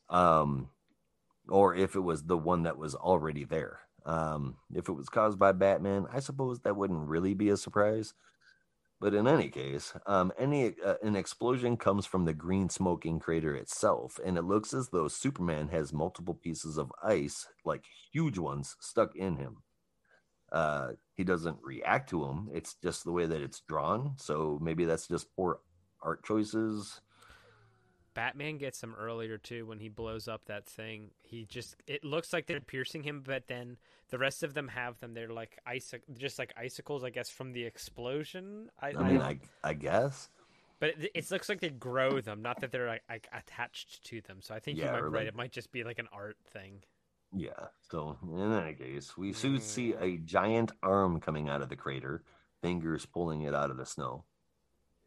um, 0.09 0.69
or 1.49 1.75
if 1.75 1.95
it 1.95 2.01
was 2.01 2.23
the 2.23 2.37
one 2.37 2.63
that 2.63 2.77
was 2.77 2.95
already 2.95 3.43
there. 3.43 3.79
Um, 4.05 4.57
if 4.73 4.89
it 4.89 4.93
was 4.93 5.09
caused 5.09 5.39
by 5.39 5.53
Batman, 5.53 6.07
I 6.11 6.19
suppose 6.19 6.59
that 6.61 6.75
wouldn't 6.75 7.07
really 7.07 7.33
be 7.33 7.49
a 7.49 7.57
surprise. 7.57 8.13
But 8.99 9.13
in 9.13 9.27
any 9.27 9.49
case, 9.49 9.93
um, 10.05 10.31
any 10.39 10.75
uh, 10.85 10.95
an 11.03 11.17
explosion 11.17 11.75
comes 11.75 12.05
from 12.05 12.23
the 12.23 12.33
green 12.33 12.69
smoking 12.69 13.19
crater 13.19 13.53
itself, 13.53 14.17
and 14.23 14.37
it 14.37 14.43
looks 14.43 14.73
as 14.73 14.89
though 14.89 15.09
Superman 15.09 15.67
has 15.69 15.91
multiple 15.91 16.33
pieces 16.33 16.77
of 16.77 16.91
ice, 17.03 17.47
like 17.65 17.83
huge 18.13 18.37
ones, 18.37 18.77
stuck 18.79 19.13
in 19.15 19.35
him. 19.35 19.57
Uh, 20.53 20.91
he 21.15 21.25
doesn't 21.25 21.57
react 21.61 22.09
to 22.11 22.21
them; 22.21 22.49
it's 22.53 22.75
just 22.75 23.03
the 23.03 23.11
way 23.11 23.25
that 23.25 23.41
it's 23.41 23.61
drawn. 23.67 24.13
So 24.17 24.57
maybe 24.61 24.85
that's 24.85 25.07
just 25.09 25.35
poor 25.35 25.59
art 26.01 26.23
choices. 26.23 27.01
Batman 28.13 28.57
gets 28.57 28.79
them 28.81 28.95
earlier 28.99 29.37
too 29.37 29.65
when 29.65 29.79
he 29.79 29.89
blows 29.89 30.27
up 30.27 30.45
that 30.45 30.65
thing. 30.65 31.11
He 31.21 31.45
just 31.45 31.75
it 31.87 32.03
looks 32.03 32.33
like 32.33 32.45
they're 32.47 32.59
piercing 32.61 33.03
him, 33.03 33.21
but 33.25 33.47
then 33.47 33.77
the 34.09 34.17
rest 34.17 34.43
of 34.43 34.53
them 34.53 34.67
have 34.69 34.99
them. 34.99 35.13
They're 35.13 35.29
like 35.29 35.57
ice, 35.65 35.93
just 36.17 36.39
like 36.39 36.53
icicles, 36.57 37.03
I 37.03 37.09
guess, 37.09 37.29
from 37.29 37.53
the 37.53 37.63
explosion. 37.63 38.69
I, 38.81 38.93
I 38.97 39.03
mean, 39.11 39.21
I 39.21 39.39
I 39.63 39.73
guess. 39.73 40.29
but 40.79 40.89
it, 40.99 41.11
it 41.15 41.31
looks 41.31 41.49
like 41.49 41.61
they 41.61 41.69
grow 41.69 42.21
them, 42.21 42.41
not 42.41 42.61
that 42.61 42.71
they're 42.71 42.87
like, 42.87 43.03
like 43.09 43.27
attached 43.33 44.03
to 44.05 44.21
them. 44.21 44.39
So 44.41 44.53
I 44.53 44.59
think 44.59 44.77
you 44.77 44.83
Yeah, 44.83 44.91
might 44.91 45.01
or 45.01 45.09
be 45.09 45.15
right. 45.15 45.19
like- 45.21 45.27
It 45.29 45.35
might 45.35 45.51
just 45.51 45.71
be 45.71 45.83
like 45.83 45.99
an 45.99 46.07
art 46.11 46.37
thing. 46.51 46.83
Yeah. 47.35 47.67
So 47.89 48.17
in 48.23 48.53
any 48.53 48.73
case, 48.75 49.17
we 49.17 49.33
soon 49.33 49.59
see 49.59 49.93
mm. 49.93 50.01
a 50.01 50.17
giant 50.19 50.71
arm 50.83 51.19
coming 51.19 51.49
out 51.49 51.61
of 51.63 51.69
the 51.69 51.75
crater, 51.75 52.23
fingers 52.61 53.05
pulling 53.07 53.41
it 53.41 53.55
out 53.55 53.71
of 53.71 53.77
the 53.77 53.85
snow. 53.85 54.25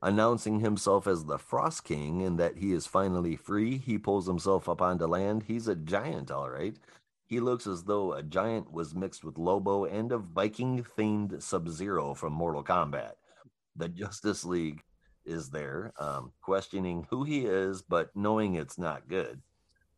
Announcing 0.02 0.60
himself 0.60 1.06
as 1.06 1.24
the 1.24 1.39
Frost 1.39 1.85
King 1.85 2.23
and 2.23 2.39
that 2.39 2.59
he 2.59 2.73
is 2.73 2.86
finally 2.86 3.35
free, 3.35 3.78
he 3.78 3.98
pulls 3.98 4.27
himself 4.27 4.68
up 4.68 4.82
onto 4.82 5.06
land. 5.06 5.44
He's 5.48 5.68
a 5.68 5.74
giant, 5.74 6.31
all 6.31 6.51
right. 6.51 6.77
He 7.24 7.40
looks 7.40 7.66
as 7.66 7.85
though 7.85 8.12
a 8.12 8.23
giant 8.23 8.70
was 8.73 8.94
mixed 8.94 9.24
with 9.24 9.39
Lobo 9.39 9.85
and 9.85 10.12
a 10.12 10.18
Viking 10.18 10.85
themed 10.97 11.43
Sub 11.43 11.68
Zero 11.68 12.14
from 12.14 12.32
Mortal 12.35 12.62
Kombat. 12.62 13.12
The 13.74 13.89
Justice 13.89 14.44
League 14.44 14.82
is 15.24 15.51
there, 15.51 15.93
um, 15.98 16.32
questioning 16.40 17.06
who 17.10 17.24
he 17.24 17.47
is, 17.47 17.82
but 17.82 18.14
knowing 18.14 18.55
it's 18.55 18.78
not 18.78 19.09
good. 19.09 19.40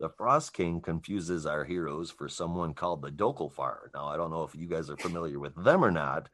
The 0.00 0.08
Frost 0.08 0.54
King 0.54 0.80
confuses 0.80 1.44
our 1.44 1.64
heroes 1.64 2.10
for 2.10 2.28
someone 2.28 2.72
called 2.72 3.02
the 3.02 3.10
Dokelfar. 3.10 3.92
Now, 3.92 4.06
I 4.06 4.16
don't 4.16 4.30
know 4.30 4.44
if 4.44 4.54
you 4.54 4.66
guys 4.68 4.88
are 4.88 4.96
familiar 4.96 5.38
with 5.40 5.54
them 5.62 5.84
or 5.84 5.90
not, 5.90 6.28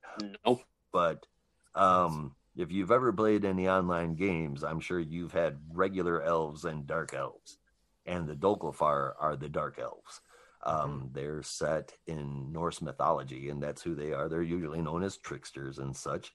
Nope. 0.47 0.61
but 0.93 1.27
um, 1.74 2.36
if 2.57 2.71
you've 2.71 2.91
ever 2.91 3.13
played 3.13 3.45
any 3.45 3.69
online 3.69 4.15
games, 4.15 4.63
I'm 4.63 4.81
sure 4.81 5.01
you've 5.01 5.33
had 5.33 5.59
regular 5.73 6.23
elves 6.23 6.65
and 6.65 6.87
dark 6.87 7.13
elves. 7.13 7.59
And 8.07 8.29
the 8.29 8.37
Dokelfar 8.37 9.15
are 9.19 9.37
the 9.37 9.49
dark 9.49 9.79
elves. 9.79 10.21
Um, 10.63 11.11
They're 11.13 11.43
set 11.43 11.93
in 12.07 12.53
Norse 12.53 12.81
mythology, 12.81 13.49
and 13.51 13.63
that's 13.63 13.83
who 13.83 13.95
they 13.95 14.13
are. 14.13 14.29
They're 14.29 14.43
usually 14.43 14.83
known 14.83 15.03
as 15.03 15.17
tricksters 15.17 15.79
and 15.79 15.97
such. 15.97 16.33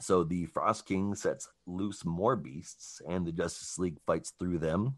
So 0.00 0.24
the 0.24 0.46
Frost 0.46 0.86
King 0.86 1.14
sets 1.14 1.48
loose 1.66 2.04
more 2.04 2.34
beasts, 2.34 3.02
and 3.06 3.26
the 3.26 3.32
Justice 3.32 3.78
League 3.78 3.98
fights 4.06 4.32
through 4.38 4.58
them 4.58 4.96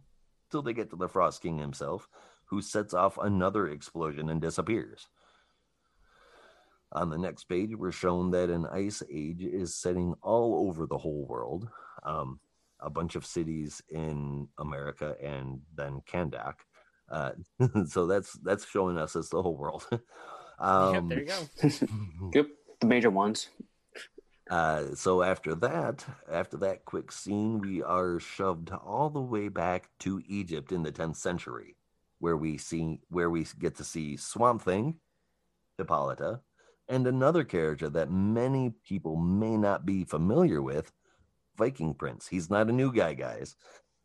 till 0.51 0.62
they 0.62 0.73
get 0.73 0.90
to 0.90 0.97
the 0.97 1.09
Frost 1.09 1.43
King 1.43 1.59
himself, 1.59 2.09
who 2.44 2.62
sets 2.62 2.94
off 2.94 3.19
another 3.19 3.66
explosion 3.66 4.28
and 4.28 4.40
disappears. 4.40 5.09
On 6.94 7.09
the 7.09 7.19
next 7.19 7.44
page, 7.44 7.74
we're 7.74 7.90
shown 7.90 8.31
that 8.32 8.51
an 8.51 8.66
ice 8.66 9.02
age 9.10 9.43
is 9.43 9.74
setting 9.74 10.14
all 10.23 10.69
over 10.69 10.86
the 10.86 10.98
whole 10.98 11.24
world. 11.27 11.69
Um, 12.02 12.39
a 12.81 12.90
bunch 12.90 13.14
of 13.14 13.24
cities 13.24 13.81
in 13.89 14.48
America 14.59 15.16
and 15.23 15.60
then 15.74 16.02
Kahndaq. 16.06 16.55
Uh, 17.10 17.32
so 17.86 18.06
that's 18.06 18.32
that's 18.43 18.66
showing 18.66 18.98
us 18.98 19.16
it's 19.16 19.31
the 19.31 19.43
whole 19.43 19.56
world. 19.56 19.86
um, 20.59 20.94
yep, 20.94 21.05
there 21.09 21.20
you 21.20 21.27
go. 21.27 22.31
Yep. 22.35 22.47
The 22.81 22.86
major 22.86 23.10
ones. 23.10 23.48
uh, 24.51 24.94
so 24.94 25.23
after 25.23 25.55
that, 25.55 26.05
after 26.31 26.56
that 26.59 26.85
quick 26.85 27.12
scene, 27.12 27.60
we 27.60 27.81
are 27.82 28.19
shoved 28.19 28.70
all 28.70 29.09
the 29.09 29.20
way 29.20 29.48
back 29.48 29.89
to 30.01 30.20
Egypt 30.27 30.73
in 30.73 30.82
the 30.82 30.90
10th 30.90 31.16
century, 31.16 31.77
where 32.19 32.36
we 32.36 32.59
see 32.59 32.98
where 33.09 33.31
we 33.31 33.47
get 33.60 33.77
to 33.77 33.85
see 33.85 34.16
Swamp 34.16 34.62
Thing, 34.62 34.97
Hippolyta, 35.78 36.40
and 36.88 37.06
another 37.06 37.44
character 37.44 37.88
that 37.90 38.10
many 38.10 38.70
people 38.86 39.16
may 39.16 39.56
not 39.56 39.86
be 39.86 40.04
familiar 40.04 40.60
with, 40.62 40.92
Viking 41.56 41.94
Prince. 41.94 42.28
He's 42.28 42.50
not 42.50 42.68
a 42.68 42.72
new 42.72 42.92
guy, 42.92 43.14
guys. 43.14 43.56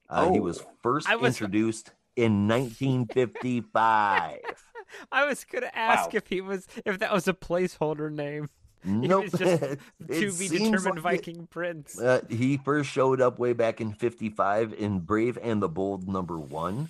Uh, 0.09 0.31
He 0.31 0.39
was 0.39 0.61
Oh. 0.61 0.69
first 0.83 1.07
was- 1.19 1.33
introduced 1.35 1.91
in 2.15 2.47
1955. 2.47 4.39
I 5.11 5.25
was 5.25 5.43
gonna 5.43 5.69
ask 5.73 6.13
Wow. 6.13 6.17
if 6.17 6.27
he 6.27 6.39
was 6.41 6.65
if 6.85 6.99
that 6.99 7.11
was 7.11 7.27
a 7.27 7.33
placeholder 7.33 8.11
name. 8.11 8.49
Nope. 8.85 9.25
just 9.35 9.41
It 9.63 9.79
to 10.07 10.31
be 10.37 10.47
determined 10.47 10.85
like 10.85 10.87
it. 10.95 11.01
Viking 11.25 11.47
prince. 11.47 11.99
Uh, 11.99 12.21
he 12.29 12.57
first 12.57 12.89
showed 12.89 13.19
up 13.19 13.37
way 13.39 13.51
back 13.53 13.81
in 13.81 13.91
55 13.91 14.71
in 14.73 14.99
Brave 14.99 15.37
and 15.41 15.61
the 15.61 15.67
Bold 15.67 16.07
number 16.07 16.39
one. 16.39 16.87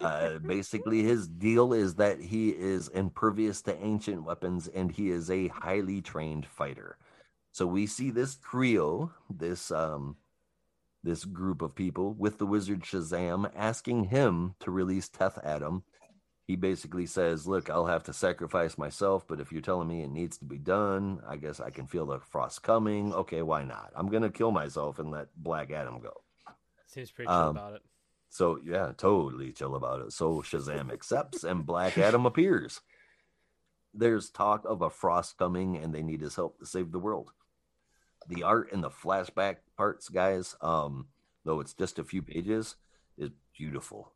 Uh, 0.00 0.38
basically, 0.38 1.02
his 1.02 1.26
deal 1.26 1.72
is 1.72 1.94
that 1.94 2.20
he 2.20 2.50
is 2.50 2.88
impervious 2.88 3.62
to 3.62 3.82
ancient 3.82 4.24
weapons 4.24 4.68
and 4.68 4.92
he 4.92 5.10
is 5.10 5.30
a 5.30 5.48
highly 5.48 6.02
trained 6.02 6.46
fighter. 6.46 6.98
So 7.52 7.66
we 7.66 7.86
see 7.86 8.10
this 8.10 8.36
trio, 8.36 9.12
this 9.30 9.70
um, 9.70 10.16
this 11.02 11.24
group 11.24 11.62
of 11.62 11.74
people 11.74 12.12
with 12.12 12.36
the 12.36 12.46
wizard 12.46 12.82
Shazam 12.82 13.50
asking 13.56 14.04
him 14.04 14.54
to 14.60 14.70
release 14.70 15.08
Teth 15.08 15.38
Adam. 15.42 15.84
He 16.46 16.56
basically 16.56 17.06
says, 17.06 17.46
"Look, 17.46 17.70
I'll 17.70 17.86
have 17.86 18.04
to 18.04 18.12
sacrifice 18.12 18.76
myself, 18.76 19.26
but 19.26 19.40
if 19.40 19.50
you're 19.50 19.62
telling 19.62 19.88
me 19.88 20.02
it 20.02 20.10
needs 20.10 20.36
to 20.38 20.44
be 20.44 20.58
done, 20.58 21.20
I 21.26 21.36
guess 21.36 21.58
I 21.58 21.70
can 21.70 21.86
feel 21.86 22.06
the 22.06 22.20
frost 22.20 22.62
coming. 22.62 23.14
Okay, 23.14 23.42
why 23.42 23.64
not? 23.64 23.92
I'm 23.96 24.08
gonna 24.10 24.30
kill 24.30 24.52
myself 24.52 24.98
and 24.98 25.10
let 25.10 25.28
Black 25.36 25.70
Adam 25.70 26.00
go." 26.00 26.12
Seems 26.86 27.10
pretty 27.10 27.28
chill 27.28 27.36
um, 27.36 27.56
about 27.56 27.74
it. 27.74 27.82
So 28.28 28.58
yeah, 28.64 28.92
totally 28.96 29.52
chill 29.52 29.74
about 29.74 30.00
it. 30.00 30.12
So 30.12 30.42
Shazam 30.42 30.92
accepts 30.92 31.44
and 31.44 31.66
Black 31.66 31.98
Adam 31.98 32.26
appears. 32.26 32.80
There's 33.94 34.30
talk 34.30 34.64
of 34.66 34.82
a 34.82 34.90
frost 34.90 35.38
coming 35.38 35.76
and 35.76 35.94
they 35.94 36.02
need 36.02 36.20
his 36.20 36.36
help 36.36 36.58
to 36.58 36.66
save 36.66 36.92
the 36.92 36.98
world. 36.98 37.30
The 38.28 38.42
art 38.42 38.72
in 38.72 38.80
the 38.80 38.90
flashback 38.90 39.56
parts, 39.76 40.08
guys, 40.08 40.56
um, 40.60 41.06
though 41.44 41.60
it's 41.60 41.74
just 41.74 41.98
a 41.98 42.04
few 42.04 42.22
pages, 42.22 42.76
is 43.16 43.30
beautiful. 43.56 44.12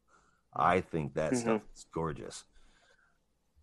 I 0.54 0.80
think 0.80 1.14
that 1.14 1.36
stuff 1.36 1.62
is 1.74 1.86
gorgeous. 1.94 2.44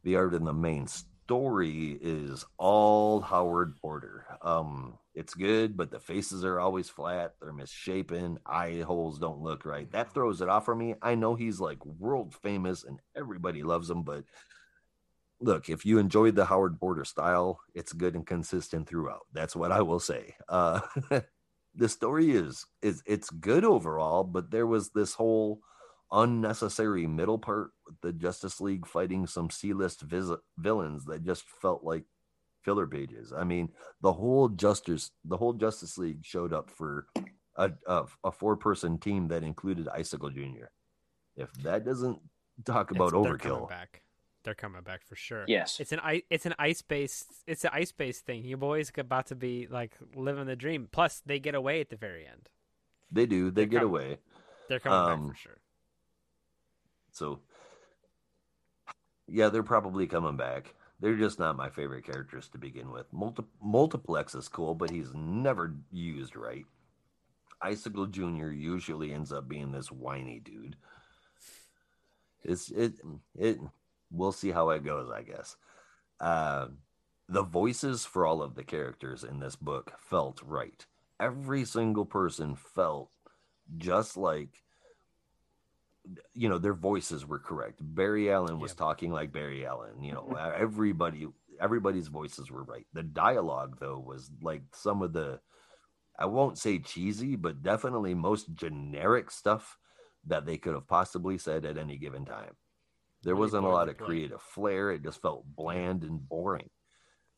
The 0.03 0.15
art 0.15 0.34
in 0.34 0.45
the 0.45 0.53
main 0.53 0.88
story 1.28 1.99
is 2.02 2.45
all 2.58 3.20
Howard 3.20 3.76
Porter. 3.82 4.26
Um, 4.41 4.98
it's 5.14 5.34
good, 5.34 5.76
but 5.76 5.91
the 5.91 5.99
faces 5.99 6.45
are 6.45 6.58
always 6.58 6.88
flat. 6.88 7.34
They're 7.41 7.52
misshapen. 7.52 8.40
Eye 8.45 8.82
holes 8.88 9.20
don't 9.20 9.41
look 9.41 9.66
right. 9.66 9.91
That 9.91 10.14
throws 10.14 10.40
it 10.40 10.48
off 10.48 10.64
for 10.64 10.74
me. 10.74 10.95
I 11.02 11.16
know 11.16 11.36
he's 11.36 11.60
like 11.60 11.86
world 11.86 12.34
famous 12.41 12.86
and 12.86 13.02
everybody 13.14 13.62
loves 13.62 13.90
him, 13.90 14.04
but 14.04 14.24
look, 15.41 15.68
if 15.68 15.86
you 15.86 15.98
enjoyed 15.98 16.36
the 16.36 16.45
Howard 16.45 16.80
Porter 16.80 17.04
style, 17.04 17.60
it's 17.76 17.91
good 17.91 18.16
and 18.16 18.26
consistent 18.26 18.88
throughout. 18.88 19.28
That's 19.34 19.54
what 19.54 19.74
I 19.74 19.82
will 19.82 19.99
say. 19.99 20.34
Uh, 20.48 20.80
the 21.76 21.90
story 21.90 22.32
is 22.32 22.66
is 22.82 23.04
it's 23.06 23.30
good 23.32 23.66
overall, 23.66 24.24
but 24.24 24.49
there 24.49 24.66
was 24.66 24.91
this 24.91 25.14
whole 25.14 25.60
unnecessary 26.12 27.08
middle 27.08 27.38
part 27.38 27.72
with 27.86 27.96
the 28.02 28.14
Justice 28.14 28.60
League 28.62 28.86
fighting 28.88 29.28
some 29.28 29.50
C-list 29.50 30.02
vis- 30.02 30.32
villains 30.58 31.06
that 31.06 31.24
just 31.26 31.44
felt 31.62 31.84
like 31.84 32.04
filler 32.64 32.88
pages. 32.88 33.34
I 33.36 33.44
mean, 33.44 33.70
the 34.02 34.14
whole 34.14 34.50
Justice 34.50 35.12
the 35.26 35.38
whole 35.38 35.54
Justice 35.54 35.98
League 35.98 36.24
showed 36.26 36.54
up 36.54 36.70
for 36.70 37.08
a 37.56 37.72
a, 37.88 38.06
a 38.24 38.32
four-person 38.32 38.98
team 39.00 39.28
that 39.30 39.44
included 39.44 39.88
Icicle 39.88 40.30
Jr. 40.30 40.68
If 41.36 41.52
that 41.64 41.86
doesn't 41.86 42.20
talk 42.66 42.92
about 42.92 43.10
It's- 43.10 43.24
They're 43.24 43.38
coming 43.38 43.58
overkill, 43.60 43.70
back. 43.70 44.02
They're 44.44 44.56
coming 44.56 44.82
back 44.82 45.02
for 45.06 45.16
sure. 45.18 45.44
Yes. 45.48 45.78
It's 45.82 45.92
an 45.92 46.00
ice. 46.00 46.22
It's 46.30 46.46
an 46.46 46.56
ice 46.58 46.82
based. 46.82 47.26
It's 47.48 47.66
an 47.66 47.72
ice 47.74 47.92
based 47.92 48.26
thing. 48.26 48.46
Your 48.46 48.58
boys 48.58 48.92
about 48.98 49.28
to 49.28 49.36
be 49.36 49.68
like 49.70 49.92
living 50.16 50.46
the 50.46 50.56
dream. 50.56 50.88
Plus, 50.90 51.22
they 51.26 51.38
get 51.38 51.54
away 51.54 51.82
at 51.82 51.90
the 51.90 51.98
very 51.98 52.26
end. 52.26 52.48
they 53.12 53.26
do. 53.26 53.52
They 53.52 53.64
They're 53.64 53.66
get 53.66 53.78
coming. 53.82 53.90
away. 53.90 54.18
They're 54.70 54.80
coming 54.80 55.00
Um, 55.14 55.28
back 55.28 55.36
for 55.36 55.42
sure. 55.42 55.58
So, 57.18 57.39
yeah, 59.27 59.49
they're 59.49 59.64
probably 59.64 60.07
coming 60.07 60.38
back. 60.38 60.76
They're 60.99 61.15
just 61.15 61.39
not 61.39 61.57
my 61.57 61.69
favorite 61.69 62.06
characters 62.06 62.48
to 62.49 62.57
begin 62.57 62.91
with. 62.91 63.11
Multi- 63.11 63.44
Multiplex 63.61 64.34
is 64.35 64.48
cool, 64.48 64.73
but 64.73 64.89
he's 64.89 65.14
never 65.14 65.76
used 65.91 66.35
right. 66.35 66.65
Icicle 67.61 68.07
Jr. 68.07 68.49
usually 68.49 69.14
ends 69.14 69.31
up 69.31 69.48
being 69.48 69.72
this 69.72 69.91
whiny 69.91 70.39
dude. 70.39 70.76
It's 72.44 72.69
it 72.72 72.94
it 73.35 73.60
we'll 74.11 74.31
see 74.31 74.52
how 74.52 74.69
it 74.69 74.85
goes, 74.85 75.10
I 75.11 75.23
guess. 75.23 75.56
Uh 76.19 76.68
the 77.27 77.44
voices 77.44 78.06
for 78.06 78.26
all 78.26 78.41
of 78.41 78.56
the 78.56 78.64
characters 78.64 79.23
in 79.23 79.39
this 79.39 79.56
book 79.56 79.94
felt 79.99 80.41
right. 80.45 80.85
Every 81.19 81.65
single 81.65 82.06
person 82.06 82.56
felt 82.56 83.10
just 83.77 84.15
like 84.15 84.64
you 86.34 86.50
know 86.50 86.58
their 86.58 86.74
voices 86.74 87.26
were 87.26 87.40
correct. 87.40 87.80
Barry 87.82 88.32
Allen 88.32 88.60
was 88.60 88.72
Yeah. 88.72 88.86
talking 88.86 89.12
like 89.12 89.32
Barry 89.32 89.66
Allen. 89.66 90.02
You 90.02 90.14
know, 90.14 90.34
everybody 90.36 91.28
everybody's 91.60 92.08
voices 92.08 92.52
were 92.52 92.64
right. 92.64 92.86
The 92.94 93.04
dialogue 93.04 93.78
though 93.80 94.00
was 94.00 94.30
like 94.42 94.64
some 94.74 95.02
of 95.02 95.14
the 95.14 95.40
I 96.20 96.26
won't 96.26 96.58
say 96.58 96.80
cheesy, 96.80 97.36
but 97.36 97.62
definitely 97.62 98.14
most 98.16 98.54
generic 98.54 99.30
stuff 99.32 99.78
that 100.26 100.46
they 100.46 100.58
could 100.58 100.74
have 100.74 100.88
possibly 100.88 101.38
said 101.38 101.66
at 101.66 101.78
any 101.78 101.98
given 101.98 102.26
time. 102.26 102.56
There 103.24 103.34
Really 103.34 103.46
wasn't 103.46 103.66
a 103.66 103.70
lot 103.70 103.90
of 103.90 103.98
creative 103.98 104.42
flair. 104.42 104.92
It 104.92 105.04
just 105.04 105.22
felt 105.22 105.46
bland 105.56 106.04
and 106.04 106.28
boring 106.28 106.70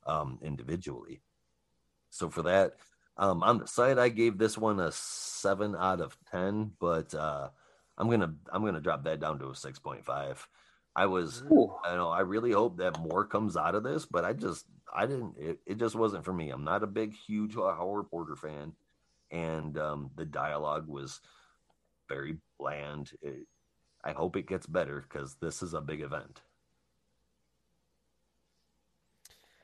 um, 0.05 0.39
individually. 0.41 1.21
So 2.09 2.29
for 2.29 2.43
that, 2.43 2.73
um, 3.17 3.43
on 3.43 3.59
the 3.59 3.67
site, 3.67 3.99
I 3.99 4.09
gave 4.09 4.37
this 4.37 4.57
one 4.57 4.79
a 4.79 4.91
seven 4.91 5.75
out 5.75 6.01
of 6.01 6.17
ten, 6.31 6.71
but 6.79 7.13
uh, 7.13 7.49
I'm 7.99 8.09
gonna 8.09 8.33
I'm 8.51 8.63
gonna 8.63 8.79
drop 8.81 9.03
that 9.03 9.19
down 9.19 9.39
to 9.39 9.49
a 9.49 9.55
six 9.55 9.77
point 9.79 10.05
five. 10.05 10.47
I 10.95 11.05
was 11.05 11.43
Ooh. 11.51 11.73
I 11.83 11.95
know 11.95 12.09
I 12.09 12.21
really 12.21 12.51
hope 12.51 12.77
that 12.77 12.99
more 12.99 13.25
comes 13.25 13.57
out 13.57 13.75
of 13.75 13.83
this, 13.83 14.05
but 14.05 14.25
I 14.25 14.33
just 14.33 14.65
I 14.93 15.05
didn't 15.05 15.35
it, 15.37 15.59
it 15.65 15.77
just 15.77 15.95
wasn't 15.95 16.25
for 16.25 16.33
me. 16.33 16.49
I'm 16.49 16.63
not 16.63 16.83
a 16.83 16.87
big 16.87 17.13
huge 17.13 17.55
Howard 17.55 18.09
Porter 18.09 18.35
fan, 18.35 18.73
and 19.31 19.77
um, 19.77 20.11
the 20.15 20.25
dialogue 20.25 20.87
was 20.87 21.21
very 22.07 22.37
bland. 22.57 23.11
It, 23.21 23.45
I 24.03 24.13
hope 24.13 24.37
it 24.37 24.47
gets 24.47 24.65
better 24.65 25.01
because 25.01 25.35
this 25.35 25.61
is 25.61 25.73
a 25.73 25.81
big 25.81 26.01
event. 26.01 26.41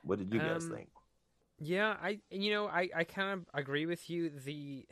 What 0.03 0.20
did 0.20 0.34
you 0.34 0.40
guys 0.40 0.66
Um, 0.66 0.72
think? 0.72 0.90
Yeah, 1.60 1.95
I 2.02 2.20
you 2.30 2.52
know 2.52 2.68
I, 2.68 2.90
I 2.95 3.03
kind 3.06 3.34
of 3.40 3.45
agree 3.53 3.86
with 3.86 4.10
you. 4.10 4.30
The 4.30 4.86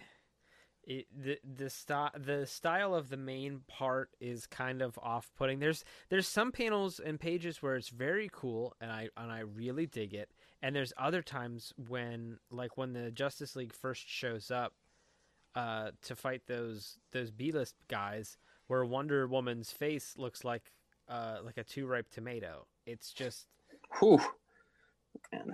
it, 0.85 1.07
the 1.15 1.37
the 1.43 1.69
style 1.69 2.11
the 2.15 2.45
style 2.45 2.93
of 2.93 3.09
the 3.09 3.17
main 3.17 3.61
part 3.67 4.09
is 4.19 4.47
kind 4.47 4.81
of 4.81 4.97
off 5.01 5.31
putting. 5.37 5.59
There's 5.59 5.83
there's 6.09 6.27
some 6.27 6.51
panels 6.51 6.99
and 6.99 7.19
pages 7.19 7.61
where 7.61 7.75
it's 7.75 7.89
very 7.89 8.29
cool 8.31 8.75
and 8.81 8.91
I 8.91 9.09
and 9.17 9.31
I 9.31 9.39
really 9.39 9.85
dig 9.85 10.13
it. 10.13 10.29
And 10.61 10.75
there's 10.75 10.93
other 10.97 11.21
times 11.21 11.73
when 11.87 12.39
like 12.51 12.77
when 12.77 12.93
the 12.93 13.11
Justice 13.11 13.55
League 13.55 13.73
first 13.73 14.07
shows 14.07 14.51
up 14.51 14.73
uh, 15.55 15.91
to 16.03 16.15
fight 16.15 16.43
those 16.47 16.97
those 17.11 17.31
B 17.31 17.51
list 17.51 17.75
guys, 17.87 18.37
where 18.67 18.85
Wonder 18.85 19.27
Woman's 19.27 19.71
face 19.71 20.15
looks 20.17 20.43
like 20.43 20.71
uh, 21.07 21.37
like 21.43 21.57
a 21.57 21.63
too 21.63 21.85
ripe 21.87 22.09
tomato. 22.09 22.65
It's 22.85 23.13
just 23.13 23.47
Whew. 23.99 24.19
Man. 25.31 25.53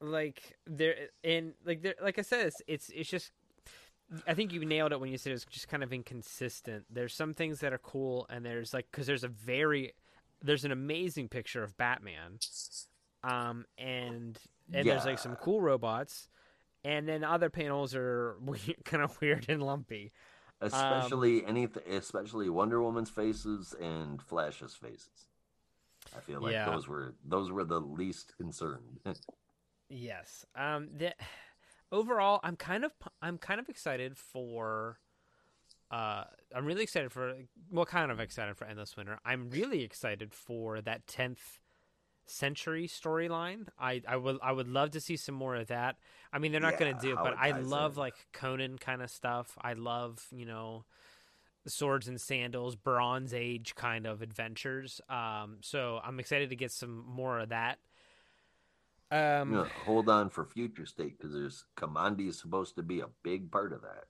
like 0.00 0.56
there 0.66 0.94
and 1.24 1.54
like 1.64 1.82
there 1.82 1.94
like 2.02 2.18
I 2.18 2.22
said 2.22 2.46
it's 2.46 2.62
it's 2.66 2.90
it's 2.90 3.10
just 3.10 3.32
I 4.26 4.34
think 4.34 4.52
you 4.52 4.64
nailed 4.64 4.92
it 4.92 5.00
when 5.00 5.10
you 5.10 5.18
said 5.18 5.32
it's 5.32 5.44
just 5.44 5.68
kind 5.68 5.82
of 5.82 5.92
inconsistent. 5.92 6.84
There's 6.90 7.14
some 7.14 7.34
things 7.34 7.60
that 7.60 7.72
are 7.72 7.78
cool 7.78 8.26
and 8.30 8.44
there's 8.44 8.72
like 8.72 8.90
cuz 8.92 9.06
there's 9.06 9.24
a 9.24 9.28
very 9.28 9.92
there's 10.42 10.64
an 10.64 10.72
amazing 10.72 11.28
picture 11.28 11.62
of 11.62 11.76
Batman. 11.76 12.38
Um 13.24 13.66
and 13.78 14.38
and 14.72 14.86
there's 14.88 15.04
like 15.04 15.18
some 15.18 15.36
cool 15.36 15.60
robots 15.60 16.28
and 16.84 17.08
then 17.08 17.24
other 17.24 17.50
panels 17.50 17.94
are 17.94 18.36
kind 18.84 19.02
of 19.02 19.20
weird 19.20 19.46
and 19.48 19.62
lumpy. 19.62 20.12
Especially 20.60 21.44
anything, 21.44 21.82
especially 21.90 22.48
Wonder 22.48 22.80
Woman's 22.82 23.10
faces 23.10 23.74
and 23.80 24.22
Flash's 24.22 24.74
faces. 24.74 25.26
I 26.16 26.20
feel 26.20 26.40
like 26.40 26.52
Yeah. 26.52 26.70
those 26.70 26.86
were 26.88 27.14
those 27.24 27.50
were 27.50 27.64
the 27.64 27.80
least 27.80 28.36
concerned. 28.36 29.00
Yes. 29.88 30.44
Um. 30.56 30.88
The 30.96 31.14
overall, 31.92 32.40
I'm 32.42 32.56
kind 32.56 32.84
of 32.84 32.92
I'm 33.22 33.38
kind 33.38 33.60
of 33.60 33.68
excited 33.68 34.16
for. 34.16 34.98
Uh, 35.90 36.24
I'm 36.54 36.64
really 36.66 36.82
excited 36.82 37.12
for. 37.12 37.34
Well, 37.70 37.86
kind 37.86 38.10
of 38.10 38.20
excited 38.20 38.56
for 38.56 38.64
Endless 38.66 38.96
Winter. 38.96 39.18
I'm 39.24 39.50
really 39.50 39.82
excited 39.82 40.34
for 40.34 40.80
that 40.80 41.06
tenth 41.06 41.60
century 42.26 42.88
storyline. 42.88 43.68
I 43.78 44.02
I 44.06 44.16
would 44.16 44.38
I 44.42 44.52
would 44.52 44.68
love 44.68 44.90
to 44.92 45.00
see 45.00 45.16
some 45.16 45.34
more 45.34 45.54
of 45.54 45.68
that. 45.68 45.96
I 46.32 46.38
mean, 46.38 46.52
they're 46.52 46.60
not 46.60 46.78
going 46.78 46.94
to 46.94 47.00
do 47.00 47.12
it, 47.12 47.18
but 47.22 47.34
I 47.38 47.52
love 47.52 47.94
in. 47.94 48.00
like 48.00 48.14
Conan 48.32 48.78
kind 48.78 49.02
of 49.02 49.10
stuff. 49.10 49.56
I 49.60 49.74
love 49.74 50.26
you 50.32 50.44
know 50.44 50.84
swords 51.68 52.08
and 52.08 52.20
sandals, 52.20 52.76
Bronze 52.76 53.34
Age 53.34 53.74
kind 53.74 54.06
of 54.06 54.22
adventures. 54.22 55.00
Um, 55.08 55.58
so 55.60 56.00
I'm 56.04 56.20
excited 56.20 56.50
to 56.50 56.56
get 56.56 56.72
some 56.72 57.04
more 57.06 57.40
of 57.40 57.48
that. 57.50 57.78
Um, 59.10 59.50
You 59.50 59.56
know, 59.58 59.64
hold 59.84 60.08
on 60.08 60.30
for 60.30 60.44
future 60.44 60.86
state 60.86 61.16
because 61.18 61.32
there's 61.32 61.64
Kamandi 61.76 62.28
is 62.28 62.38
supposed 62.38 62.74
to 62.76 62.82
be 62.82 63.00
a 63.00 63.08
big 63.22 63.50
part 63.50 63.72
of 63.72 63.82
that. 63.82 64.04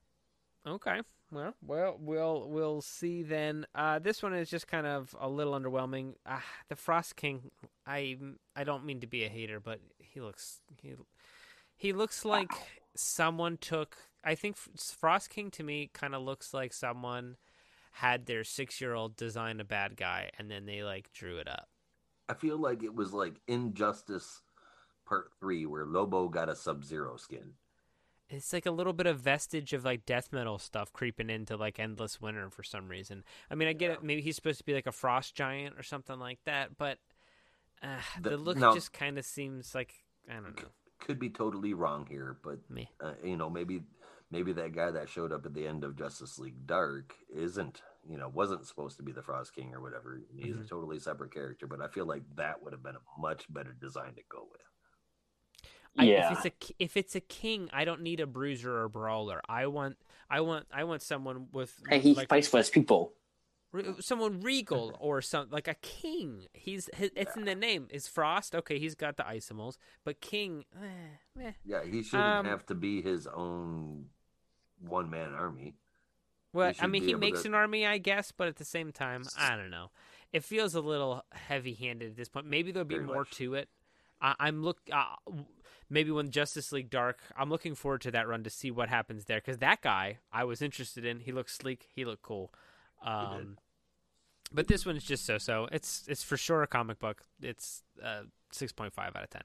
Okay. 0.67 1.01
Well, 1.31 1.55
well, 1.61 1.97
we'll 1.99 2.49
we'll 2.49 2.81
see 2.83 3.23
then. 3.23 3.67
Uh, 3.75 3.99
this 3.99 4.23
one 4.23 4.33
is 4.33 4.49
just 4.49 4.69
kind 4.69 4.87
of 4.87 5.15
a 5.21 5.29
little 5.29 5.55
underwhelming. 5.55 6.15
Uh, 6.25 6.39
the 6.69 6.77
Frost 6.77 7.17
King. 7.17 7.51
I 7.87 8.17
I 8.55 8.65
don't 8.65 8.85
mean 8.85 9.01
to 9.01 9.07
be 9.07 9.25
a 9.25 9.29
hater, 9.29 9.59
but 9.61 9.81
he 9.99 10.21
looks 10.21 10.61
he 10.81 10.95
he 11.77 11.93
looks 11.93 12.25
like 12.25 12.53
someone 12.95 13.57
took. 13.59 13.97
I 14.25 14.35
think 14.35 14.57
Frost 14.57 15.31
King 15.31 15.51
to 15.53 15.63
me 15.63 15.91
kind 15.93 16.15
of 16.15 16.23
looks 16.23 16.55
like 16.55 16.73
someone 16.73 17.37
had 17.93 18.27
their 18.27 18.45
six 18.45 18.81
year 18.81 18.95
old 18.95 19.17
design 19.17 19.59
a 19.59 19.65
bad 19.65 19.97
guy 19.97 20.31
and 20.39 20.51
then 20.51 20.67
they 20.67 20.83
like 20.83 21.13
drew 21.13 21.39
it 21.39 21.49
up. 21.49 21.69
I 22.29 22.35
feel 22.35 22.59
like 22.59 22.83
it 22.83 22.95
was 22.95 23.13
like 23.13 23.41
Injustice 23.47 24.43
Part 25.07 25.31
Three, 25.39 25.67
where 25.67 25.87
Lobo 25.87 26.29
got 26.29 26.49
a 26.49 26.57
Sub 26.57 26.85
Zero 26.85 27.17
skin. 27.17 27.53
It's 28.29 28.53
like 28.53 28.67
a 28.67 28.73
little 28.73 28.93
bit 28.93 29.07
of 29.07 29.21
vestige 29.21 29.73
of 29.73 29.85
like 29.85 30.05
death 30.05 30.33
metal 30.33 30.59
stuff 30.59 30.93
creeping 30.93 31.31
into 31.31 31.57
like 31.57 31.79
Endless 31.79 32.21
Winter 32.21 32.51
for 32.51 32.65
some 32.65 32.89
reason. 32.89 33.23
I 33.51 33.55
mean, 33.55 33.69
I 33.69 33.73
get 33.73 33.93
it. 33.93 34.03
Maybe 34.03 34.21
he's 34.21 34.37
supposed 34.37 34.59
to 34.59 34.65
be 34.65 34.75
like 34.75 34.87
a 34.87 34.93
frost 34.93 35.35
giant 35.35 35.79
or 35.79 35.85
something 35.85 36.19
like 36.19 36.41
that, 36.45 36.77
but 36.77 36.99
uh, 37.83 38.01
the, 38.21 38.31
the, 38.31 38.37
look 38.37 38.57
no, 38.57 38.75
just 38.75 38.93
kind 38.93 39.19
of 39.19 39.25
seems 39.25 39.75
like 39.75 39.95
I 40.29 40.35
don't 40.35 40.57
know. 40.57 40.69
Could 40.99 41.19
be 41.19 41.31
totally 41.31 41.75
wrong 41.75 42.07
here, 42.09 42.37
but. 42.43 42.59
Uh, 43.01 43.13
you 43.23 43.37
know, 43.37 43.51
maybe 43.51 43.83
maybe 44.31 44.53
that 44.55 44.75
guy 44.75 44.91
that 44.91 45.09
showed 45.09 45.33
up 45.33 45.47
at 45.47 45.55
the 45.55 45.67
end 45.67 45.85
of 45.85 45.97
Justice 45.97 46.39
League 46.39 46.67
Dark 46.67 47.15
isn't 47.33 47.83
you 48.09 48.19
know 48.19 48.29
wasn't 48.29 48.67
supposed 48.67 48.97
to 48.97 49.03
be 49.03 49.13
the 49.13 49.23
Frost 49.23 49.55
King 49.55 49.73
or 49.75 49.81
whatever. 49.81 50.21
He's 50.35 50.55
mm-hmm. 50.55 50.63
a 50.63 50.67
totally 50.67 50.99
separate 50.99 51.33
character, 51.33 51.67
but 51.67 51.81
I 51.81 51.89
feel 51.89 52.07
like 52.07 52.23
that 52.37 52.63
would 52.63 52.73
have 52.73 52.83
been 52.83 52.97
a 52.97 53.21
much 53.21 53.53
better 53.53 53.77
design 53.81 54.15
to 54.15 54.23
go 54.29 54.47
with. 54.51 54.66
I, 55.99 56.05
yeah. 56.05 56.33
if 56.33 56.39
it's 56.39 56.47
a 56.47 56.75
if 56.79 56.97
it's 56.97 57.15
a 57.15 57.21
king, 57.21 57.71
I 57.73 57.85
don't 57.85 58.03
need 58.03 58.21
a 58.21 58.27
bruiser 58.27 58.83
or 58.83 58.89
brawler. 58.89 59.41
I 59.49 59.67
want 59.67 59.97
I 60.31 60.41
want 60.41 60.67
I 60.73 60.85
want 60.85 61.03
someone 61.03 61.49
with. 61.53 61.75
Hey, 61.89 62.01
he 62.01 62.15
like, 62.15 62.29
fights 62.29 62.49
for 62.49 62.59
his 62.59 62.71
people. 62.71 63.13
Someone 64.01 64.41
regal 64.41 64.97
or 65.01 65.21
some 65.21 65.49
like 65.51 65.69
a 65.69 65.75
king. 65.75 66.47
He's 66.55 66.89
it's 66.99 67.37
in 67.37 67.45
the 67.45 67.55
name. 67.55 67.89
Is 67.91 68.09
Frost 68.09 68.55
okay? 68.55 68.79
He's 68.79 68.95
got 68.95 69.17
the 69.17 69.25
isomals, 69.25 69.77
but 70.05 70.21
King. 70.21 70.65
Eh, 70.83 71.43
eh. 71.43 71.53
Yeah, 71.65 71.85
he 71.85 72.03
shouldn't 72.03 72.23
um, 72.23 72.47
have 72.47 72.67
to 72.67 72.75
be 72.75 73.03
his 73.03 73.27
own 73.27 74.07
one 74.81 75.11
man 75.11 75.33
army. 75.35 75.75
Well, 76.53 76.73
I 76.81 76.87
mean, 76.87 77.03
he 77.03 77.15
makes 77.15 77.43
to... 77.43 77.49
an 77.49 77.55
army, 77.55 77.87
I 77.87 77.99
guess, 77.99 78.33
but 78.33 78.49
at 78.49 78.57
the 78.57 78.65
same 78.65 78.91
time, 78.91 79.25
I 79.39 79.57
don't 79.57 79.71
know. 79.71 79.91
It 80.33 80.43
feels 80.43 80.75
a 80.75 80.81
little 80.81 81.23
heavy 81.33 81.75
handed 81.75 82.13
at 82.13 82.17
this 82.17 82.31
point. 82.31 82.47
Maybe 82.47 82.73
there'll 82.73 82.87
be 82.87 82.95
Very 82.95 83.07
more 83.07 83.19
much. 83.19 83.31
to 83.33 83.55
it. 83.55 83.69
I, 84.21 84.49
am 84.49 84.63
look. 84.63 84.79
Uh, 84.91 85.05
maybe 85.89 86.11
when 86.11 86.31
Justice 86.31 86.73
League 86.73 86.91
Dark, 86.91 87.21
I'm 87.37 87.51
looking 87.51 87.75
forward 87.75 88.03
to 88.03 88.11
that 88.13 88.29
run 88.29 88.45
to 88.45 88.51
see 88.51 88.71
what 88.71 88.89
happens 88.89 89.25
there 89.25 89.39
because 89.39 89.59
that 89.59 89.83
guy 89.83 90.19
I 90.33 90.45
was 90.45 90.63
interested 90.63 91.05
in. 91.05 91.21
He 91.21 91.33
looked 91.33 91.51
sleek. 91.51 91.89
He 91.95 92.05
looked 92.05 92.23
cool. 92.23 92.53
Um, 93.05 93.59
but 94.53 94.69
this 94.69 94.87
one's 94.87 95.05
just 95.05 95.25
so 95.25 95.39
so. 95.39 95.69
It's 95.73 96.05
it's 96.09 96.23
for 96.23 96.37
sure 96.37 96.63
a 96.63 96.67
comic 96.67 96.99
book. 96.99 97.25
It's 97.41 97.83
uh, 98.03 98.23
six 98.51 98.73
point 98.73 98.93
five 98.93 99.15
out 99.17 99.25
of 99.25 99.31
ten. 99.31 99.43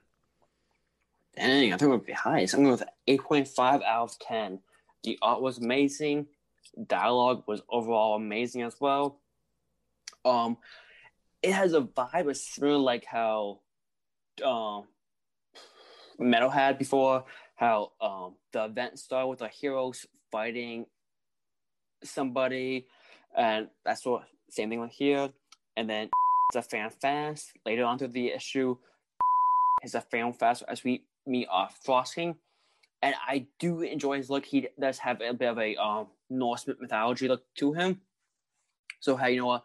Dang, 1.35 1.73
I 1.73 1.77
think 1.77 1.89
it 1.89 1.91
would 1.91 2.05
be 2.05 2.13
high. 2.13 2.45
So 2.45 2.57
I'm 2.57 2.63
going 2.63 2.77
with 2.77 2.83
eight 3.07 3.21
point 3.21 3.47
five 3.47 3.81
out 3.81 4.11
of 4.11 4.19
ten. 4.19 4.59
The 5.03 5.17
art 5.21 5.41
was 5.41 5.57
amazing. 5.57 6.27
Dialogue 6.87 7.43
was 7.47 7.61
overall 7.69 8.15
amazing 8.15 8.61
as 8.61 8.75
well. 8.79 9.19
Um, 10.23 10.57
it 11.41 11.53
has 11.53 11.73
a 11.73 11.81
vibe 11.81 12.29
of 12.29 12.37
similar 12.37 12.77
like 12.77 13.05
how 13.05 13.59
um 14.45 14.85
Metal 16.21 16.49
had 16.49 16.77
before, 16.77 17.25
how 17.55 17.91
um, 17.99 18.35
the 18.53 18.65
event 18.65 18.99
started 18.99 19.27
with 19.27 19.39
the 19.39 19.47
heroes 19.47 20.05
fighting 20.31 20.85
somebody, 22.03 22.87
and 23.35 23.67
that's 23.83 24.05
what 24.05 24.23
same 24.49 24.69
thing 24.69 24.79
like 24.79 24.91
here. 24.91 25.29
And 25.75 25.89
then 25.89 26.09
it's 26.53 26.65
a 26.65 26.69
fan 26.69 26.89
fast 26.89 27.51
later 27.65 27.85
on 27.85 27.97
to 27.99 28.07
the 28.07 28.27
issue. 28.27 28.77
It's 29.83 29.95
a 29.95 30.01
fan 30.01 30.31
fast 30.33 30.61
as 30.67 30.83
we 30.83 31.05
meet 31.25 31.47
uh, 31.51 31.67
Frost 31.83 32.13
King, 32.13 32.35
and 33.01 33.15
I 33.27 33.47
do 33.57 33.81
enjoy 33.81 34.17
his 34.17 34.29
look. 34.29 34.45
He 34.45 34.67
does 34.79 34.99
have 34.99 35.21
a 35.21 35.33
bit 35.33 35.49
of 35.49 35.57
a 35.57 35.75
um, 35.75 36.07
Norse 36.29 36.67
mythology 36.79 37.27
look 37.27 37.43
to 37.55 37.73
him. 37.73 38.01
So 38.99 39.15
how 39.15 39.25
you 39.25 39.39
know 39.39 39.47
what? 39.47 39.63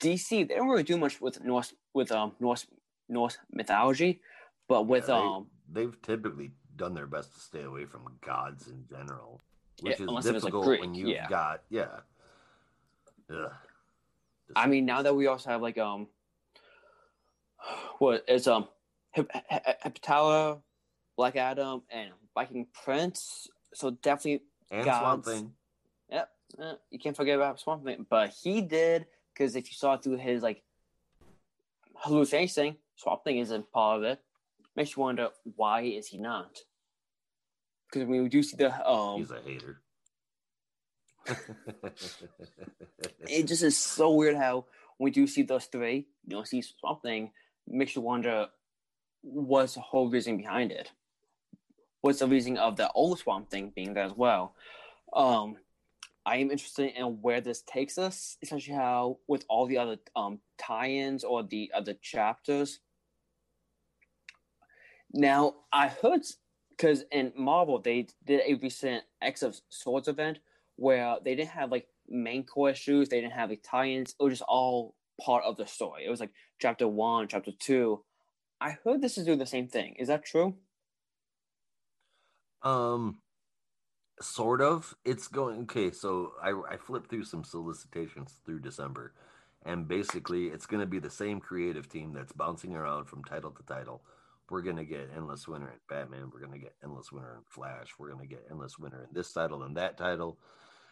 DC 0.00 0.46
they 0.46 0.54
don't 0.54 0.68
really 0.68 0.82
do 0.82 0.98
much 0.98 1.18
with 1.20 1.42
Norse 1.42 1.72
with 1.94 2.12
um 2.12 2.32
Norse 2.38 2.66
Norse 3.08 3.38
mythology, 3.50 4.20
but 4.68 4.86
with 4.86 5.08
yeah, 5.08 5.16
they, 5.16 5.22
um, 5.22 5.46
they've 5.72 6.02
typically 6.02 6.50
done 6.76 6.94
their 6.94 7.06
best 7.06 7.34
to 7.34 7.40
stay 7.40 7.62
away 7.62 7.84
from 7.84 8.02
gods 8.24 8.68
in 8.68 8.84
general, 8.88 9.40
which 9.80 9.98
yeah, 10.00 10.18
is 10.18 10.24
difficult 10.24 10.66
like 10.66 10.80
when 10.80 10.94
you've 10.94 11.08
yeah. 11.08 11.28
got 11.28 11.62
yeah. 11.70 12.00
Ugh. 13.30 13.52
I 14.54 14.66
mean, 14.66 14.86
now 14.86 15.02
that 15.02 15.14
we 15.14 15.26
also 15.26 15.50
have 15.50 15.62
like 15.62 15.78
um, 15.78 16.06
what 17.98 18.24
is 18.28 18.46
um, 18.46 18.68
Hippolyta, 19.12 20.58
Black 21.16 21.36
Adam, 21.36 21.82
and 21.90 22.10
Viking 22.34 22.66
Prince. 22.84 23.48
So 23.74 23.90
definitely 23.90 24.42
and 24.70 24.84
gods. 24.84 25.00
Swamp 25.00 25.24
Thing. 25.24 25.52
Yep, 26.10 26.30
uh, 26.60 26.74
you 26.90 26.98
can't 26.98 27.16
forget 27.16 27.36
about 27.36 27.58
Swamp 27.60 27.84
Thing. 27.84 28.06
But 28.08 28.30
he 28.42 28.60
did 28.60 29.06
because 29.32 29.56
if 29.56 29.68
you 29.68 29.74
saw 29.74 29.96
through 29.96 30.18
his 30.18 30.42
like 30.42 30.62
hallucination, 31.94 32.76
Swamp 32.96 33.24
Thing 33.24 33.38
isn't 33.38 33.70
part 33.72 33.98
of 33.98 34.04
it 34.04 34.20
makes 34.76 34.96
you 34.96 35.02
wonder 35.02 35.30
why 35.56 35.82
is 35.82 36.06
he 36.08 36.18
not? 36.18 36.58
Because 37.90 38.06
when 38.08 38.22
we 38.22 38.28
do 38.28 38.42
see 38.42 38.56
the 38.56 38.88
um, 38.88 39.18
he's 39.18 39.30
a 39.30 39.40
hater. 39.40 39.80
it 43.28 43.44
just 43.44 43.62
is 43.62 43.76
so 43.76 44.12
weird 44.12 44.36
how 44.36 44.66
we 44.98 45.10
do 45.10 45.26
see 45.26 45.42
those 45.42 45.64
three, 45.66 46.06
you 46.26 46.36
know, 46.36 46.44
see 46.44 46.62
something 46.80 47.32
makes 47.66 47.96
you 47.96 48.02
wonder 48.02 48.46
what's 49.22 49.74
the 49.74 49.80
whole 49.80 50.08
reason 50.08 50.36
behind 50.36 50.70
it. 50.70 50.92
What's 52.00 52.20
the 52.20 52.28
reason 52.28 52.56
of 52.56 52.76
the 52.76 52.90
old 52.92 53.18
Swamp 53.18 53.50
Thing 53.50 53.72
being 53.74 53.94
there 53.94 54.04
as 54.04 54.14
well? 54.14 54.54
Um, 55.12 55.56
I 56.24 56.36
am 56.36 56.50
interested 56.50 56.92
in 56.96 57.20
where 57.20 57.40
this 57.40 57.62
takes 57.62 57.98
us, 57.98 58.36
especially 58.42 58.74
how 58.74 59.18
with 59.26 59.44
all 59.48 59.66
the 59.66 59.78
other 59.78 59.96
um, 60.14 60.40
tie-ins 60.58 61.24
or 61.24 61.42
the 61.42 61.70
other 61.74 61.94
chapters, 61.94 62.80
now 65.16 65.54
I 65.72 65.88
heard 65.88 66.22
because 66.70 67.04
in 67.10 67.32
Marvel 67.36 67.80
they 67.80 68.08
did 68.24 68.42
a 68.46 68.54
recent 68.54 69.04
X 69.22 69.42
of 69.42 69.58
Swords 69.70 70.08
event 70.08 70.38
where 70.76 71.16
they 71.24 71.34
didn't 71.34 71.50
have 71.50 71.72
like 71.72 71.88
main 72.08 72.44
core 72.44 72.70
issues, 72.70 73.08
they 73.08 73.20
didn't 73.20 73.32
have 73.32 73.50
like 73.50 73.62
tie-ins. 73.62 74.14
It 74.18 74.22
was 74.22 74.34
just 74.34 74.48
all 74.48 74.94
part 75.20 75.44
of 75.44 75.56
the 75.56 75.66
story. 75.66 76.04
It 76.04 76.10
was 76.10 76.20
like 76.20 76.32
chapter 76.58 76.86
one, 76.86 77.28
chapter 77.28 77.52
two. 77.58 78.02
I 78.60 78.76
heard 78.84 79.02
this 79.02 79.18
is 79.18 79.24
doing 79.26 79.38
the 79.38 79.46
same 79.46 79.68
thing. 79.68 79.96
Is 79.98 80.08
that 80.08 80.24
true? 80.24 80.54
Um, 82.62 83.18
sort 84.20 84.60
of. 84.60 84.94
It's 85.04 85.28
going 85.28 85.62
okay. 85.62 85.90
So 85.90 86.32
I 86.42 86.50
I 86.70 86.76
flipped 86.76 87.10
through 87.10 87.24
some 87.24 87.44
solicitations 87.44 88.40
through 88.44 88.60
December, 88.60 89.12
and 89.64 89.88
basically 89.88 90.46
it's 90.46 90.66
going 90.66 90.80
to 90.80 90.86
be 90.86 90.98
the 90.98 91.10
same 91.10 91.40
creative 91.40 91.88
team 91.88 92.12
that's 92.12 92.32
bouncing 92.32 92.74
around 92.74 93.06
from 93.06 93.24
title 93.24 93.50
to 93.50 93.62
title 93.62 94.02
we're 94.50 94.62
gonna 94.62 94.84
get 94.84 95.10
endless 95.16 95.48
winter 95.48 95.68
in 95.68 95.78
Batman. 95.88 96.30
We're 96.32 96.40
gonna 96.40 96.58
get 96.58 96.74
endless 96.82 97.12
winter 97.12 97.34
in 97.34 97.42
Flash. 97.48 97.94
We're 97.98 98.10
gonna 98.10 98.26
get 98.26 98.46
endless 98.50 98.78
winter 98.78 99.02
in 99.08 99.14
this 99.14 99.32
title 99.32 99.62
and 99.62 99.76
that 99.76 99.96
title, 99.96 100.38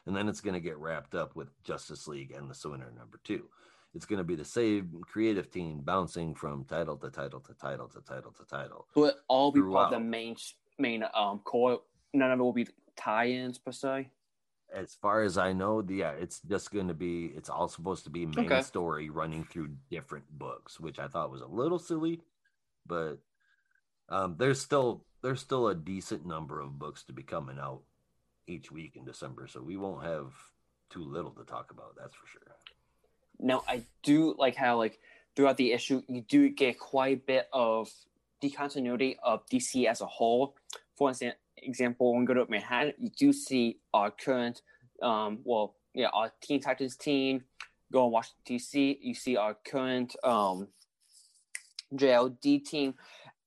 and 0.07 0.17
then 0.17 0.29
it's 0.29 0.41
gonna 0.41 0.61
get 0.61 0.79
wrapped 0.79 1.15
up 1.15 1.37
with 1.37 1.49
Justice 1.63 2.07
League 2.09 2.33
endless 2.37 2.65
winter 2.65 2.93
number 2.97 3.21
two. 3.25 3.49
It's 3.95 4.07
gonna 4.07 4.25
be 4.25 4.35
the 4.35 4.45
same 4.45 5.03
creative 5.03 5.51
team 5.51 5.81
bouncing 5.85 6.35
from 6.35 6.65
title 6.65 6.97
to 6.97 7.11
title 7.11 7.41
to 7.41 7.55
title 7.55 7.89
to 7.89 8.01
title 8.01 8.33
to 8.33 8.45
title. 8.45 8.87
It 8.97 9.15
all 9.29 9.53
be 9.53 9.61
part 9.61 9.93
of 9.93 10.01
the 10.01 10.01
main 10.01 10.37
main 10.79 11.05
um 11.15 11.41
core. 11.41 11.81
None 12.13 12.31
of 12.31 12.39
it 12.39 12.43
will 12.43 12.53
be 12.53 12.67
tie-ins 12.97 13.59
per 13.59 13.73
se. 13.73 14.09
As 14.73 14.95
far 14.95 15.23
as 15.23 15.39
I 15.39 15.53
know, 15.53 15.83
the, 15.83 15.97
yeah, 15.97 16.13
it's 16.13 16.41
just 16.41 16.73
going 16.73 16.89
to 16.89 16.95
be. 16.95 17.27
It's 17.37 17.49
all 17.49 17.69
supposed 17.69 18.05
to 18.05 18.11
be 18.11 18.27
main 18.27 18.47
okay. 18.47 18.63
story 18.63 19.11
running 19.11 19.45
through 19.45 19.69
different 19.91 20.25
books, 20.31 20.81
which 20.81 20.99
I 20.99 21.07
thought 21.07 21.31
was 21.31 21.43
a 21.43 21.47
little 21.47 21.79
silly, 21.79 22.21
but 22.87 23.19
um, 24.09 24.37
there's 24.39 24.61
still 24.61 25.05
there's 25.23 25.41
still 25.41 25.69
a 25.69 25.75
decent 25.75 26.27
number 26.27 26.61
of 26.61 26.79
books 26.79 27.03
to 27.05 27.13
be 27.13 27.23
coming 27.23 27.59
out 27.59 27.83
each 28.47 28.71
week 28.71 28.97
in 28.97 29.05
December, 29.05 29.47
so 29.47 29.63
we 29.63 29.77
won't 29.77 30.05
have 30.05 30.33
too 30.91 31.05
little 31.05 31.31
to 31.33 31.45
talk 31.45 31.71
about. 31.71 31.97
That's 31.99 32.15
for 32.15 32.27
sure. 32.27 32.43
Now, 33.41 33.63
I 33.67 33.83
do 34.03 34.35
like 34.39 34.55
how 34.55 34.77
like 34.77 34.99
throughout 35.35 35.57
the 35.57 35.73
issue 35.73 36.03
you 36.09 36.21
do 36.23 36.49
get 36.51 36.79
quite 36.79 37.17
a 37.17 37.21
bit 37.21 37.49
of 37.53 37.91
the 38.41 38.51
continuity 38.51 39.17
of 39.23 39.47
DC 39.47 39.87
as 39.87 40.01
a 40.01 40.07
whole. 40.07 40.57
For 40.97 41.13
example, 41.57 42.13
when 42.13 42.21
we 42.21 42.27
go 42.27 42.35
to 42.35 42.47
Manhattan, 42.49 42.93
you 42.99 43.11
do 43.11 43.33
see 43.33 43.79
our 43.93 44.11
current, 44.11 44.61
um, 45.03 45.41
well, 45.45 45.75
yeah, 45.95 46.09
our 46.13 46.33
Teen 46.41 46.61
Titans 46.61 46.97
team. 46.97 47.45
Go 47.93 48.05
and 48.05 48.13
watch 48.13 48.29
DC. 48.49 48.99
You 49.01 49.15
see 49.15 49.37
our 49.37 49.57
current 49.65 50.15
um, 50.23 50.69
JLD 51.95 52.65
team 52.65 52.95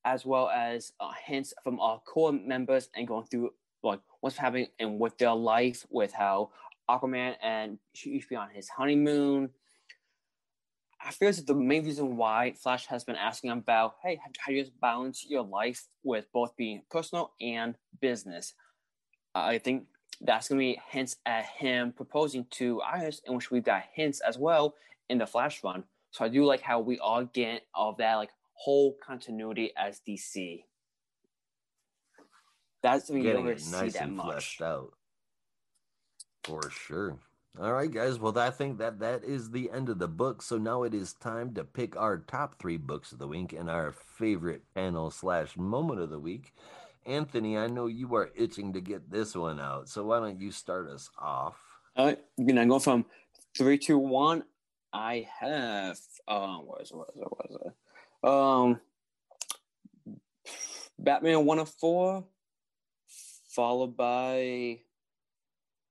as 0.07 0.25
well 0.25 0.49
as 0.49 0.93
uh, 1.01 1.11
hints 1.25 1.53
from 1.63 1.79
our 1.81 1.99
core 1.99 2.31
members 2.31 2.89
and 2.95 3.05
going 3.05 3.25
through 3.25 3.51
like 3.83 3.99
what's 4.21 4.37
happening 4.37 4.67
and 4.79 4.99
with 4.99 5.17
their 5.17 5.33
life, 5.33 5.85
with 5.89 6.13
how 6.13 6.49
Aquaman 6.89 7.35
and 7.43 7.77
she 7.93 8.11
used 8.11 8.27
to 8.27 8.29
be 8.29 8.35
on 8.37 8.49
his 8.49 8.69
honeymoon. 8.69 9.49
I 11.01 11.11
feel 11.11 11.29
like 11.29 11.45
the 11.45 11.53
main 11.53 11.85
reason 11.85 12.15
why 12.15 12.53
Flash 12.53 12.87
has 12.87 13.03
been 13.03 13.17
asking 13.17 13.51
about, 13.51 13.95
hey, 14.01 14.19
how, 14.23 14.31
do 14.47 14.53
you 14.53 14.65
balance 14.81 15.25
your 15.27 15.43
life 15.43 15.85
with 16.03 16.25
both 16.33 16.55
being 16.55 16.83
personal 16.89 17.33
and 17.41 17.75
business? 17.99 18.53
Uh, 19.35 19.39
I 19.39 19.59
think 19.59 19.87
that's 20.21 20.47
going 20.47 20.57
to 20.57 20.63
be 20.63 20.81
hints 20.89 21.17
at 21.25 21.45
him 21.45 21.91
proposing 21.91 22.45
to 22.51 22.81
Iris, 22.81 23.21
in 23.27 23.35
which 23.35 23.51
we've 23.51 23.63
got 23.63 23.83
hints 23.93 24.21
as 24.21 24.37
well 24.37 24.75
in 25.09 25.17
the 25.17 25.27
Flash 25.27 25.63
run. 25.63 25.83
So 26.11 26.25
I 26.25 26.29
do 26.29 26.45
like 26.45 26.61
how 26.61 26.79
we 26.79 26.97
all 26.97 27.25
get 27.25 27.63
all 27.75 27.93
that 27.99 28.15
like 28.15 28.31
whole 28.57 28.95
continuity 29.05 29.71
as 29.77 30.01
DC. 30.07 30.63
That's 32.83 33.09
when 33.09 33.19
you 33.19 33.23
Getting 33.23 33.45
never 33.45 33.55
it 33.55 33.61
see 33.61 33.71
nice 33.71 33.93
that 33.93 34.03
and 34.03 34.17
much. 34.17 34.25
fleshed 34.25 34.61
out. 34.61 34.93
For 36.43 36.69
sure. 36.69 37.17
All 37.59 37.73
right, 37.73 37.91
guys. 37.91 38.19
Well, 38.19 38.37
I 38.37 38.51
think 38.51 38.77
that 38.77 38.99
that 38.99 39.23
is 39.23 39.49
the 39.49 39.71
end 39.71 39.89
of 39.89 39.97
the 39.97 40.07
book. 40.07 40.41
So 40.43 40.57
now 40.57 40.83
it 40.83 40.93
is 40.93 41.13
time 41.13 41.53
to 41.55 41.63
pick 41.63 41.97
our 41.97 42.19
top 42.19 42.59
three 42.59 42.77
books 42.77 43.11
of 43.11 43.17
the 43.19 43.27
week 43.27 43.51
and 43.51 43.69
our 43.69 43.91
favorite 43.91 44.61
panel 44.75 45.09
slash 45.09 45.57
moment 45.57 45.99
of 45.99 46.11
the 46.11 46.19
week. 46.19 46.53
Anthony, 47.05 47.57
I 47.57 47.67
know 47.67 47.87
you 47.87 48.13
are 48.15 48.29
itching 48.35 48.73
to 48.73 48.81
get 48.81 49.09
this 49.09 49.35
one 49.35 49.59
out. 49.59 49.89
So 49.89 50.03
why 50.05 50.19
don't 50.19 50.39
you 50.39 50.51
start 50.51 50.87
us 50.87 51.09
off? 51.17 51.55
All 51.95 52.05
right, 52.05 52.19
you 52.37 52.53
know, 52.53 52.61
I 52.61 52.65
go 52.65 52.79
from 52.79 53.05
three, 53.57 53.77
two, 53.79 53.97
one. 53.97 54.43
I 54.93 55.27
have 55.39 55.97
um, 56.27 56.67
what 56.67 56.81
is 56.81 56.91
it? 56.91 56.95
What 56.95 57.09
is 57.15 57.21
it? 57.21 57.27
What 57.27 57.45
is 57.49 57.55
it? 57.65 57.73
Um, 58.27 58.81
Batman 60.99 61.45
one 61.45 61.59
of 61.59 61.69
four, 61.69 62.25
followed 63.49 63.95
by 63.95 64.79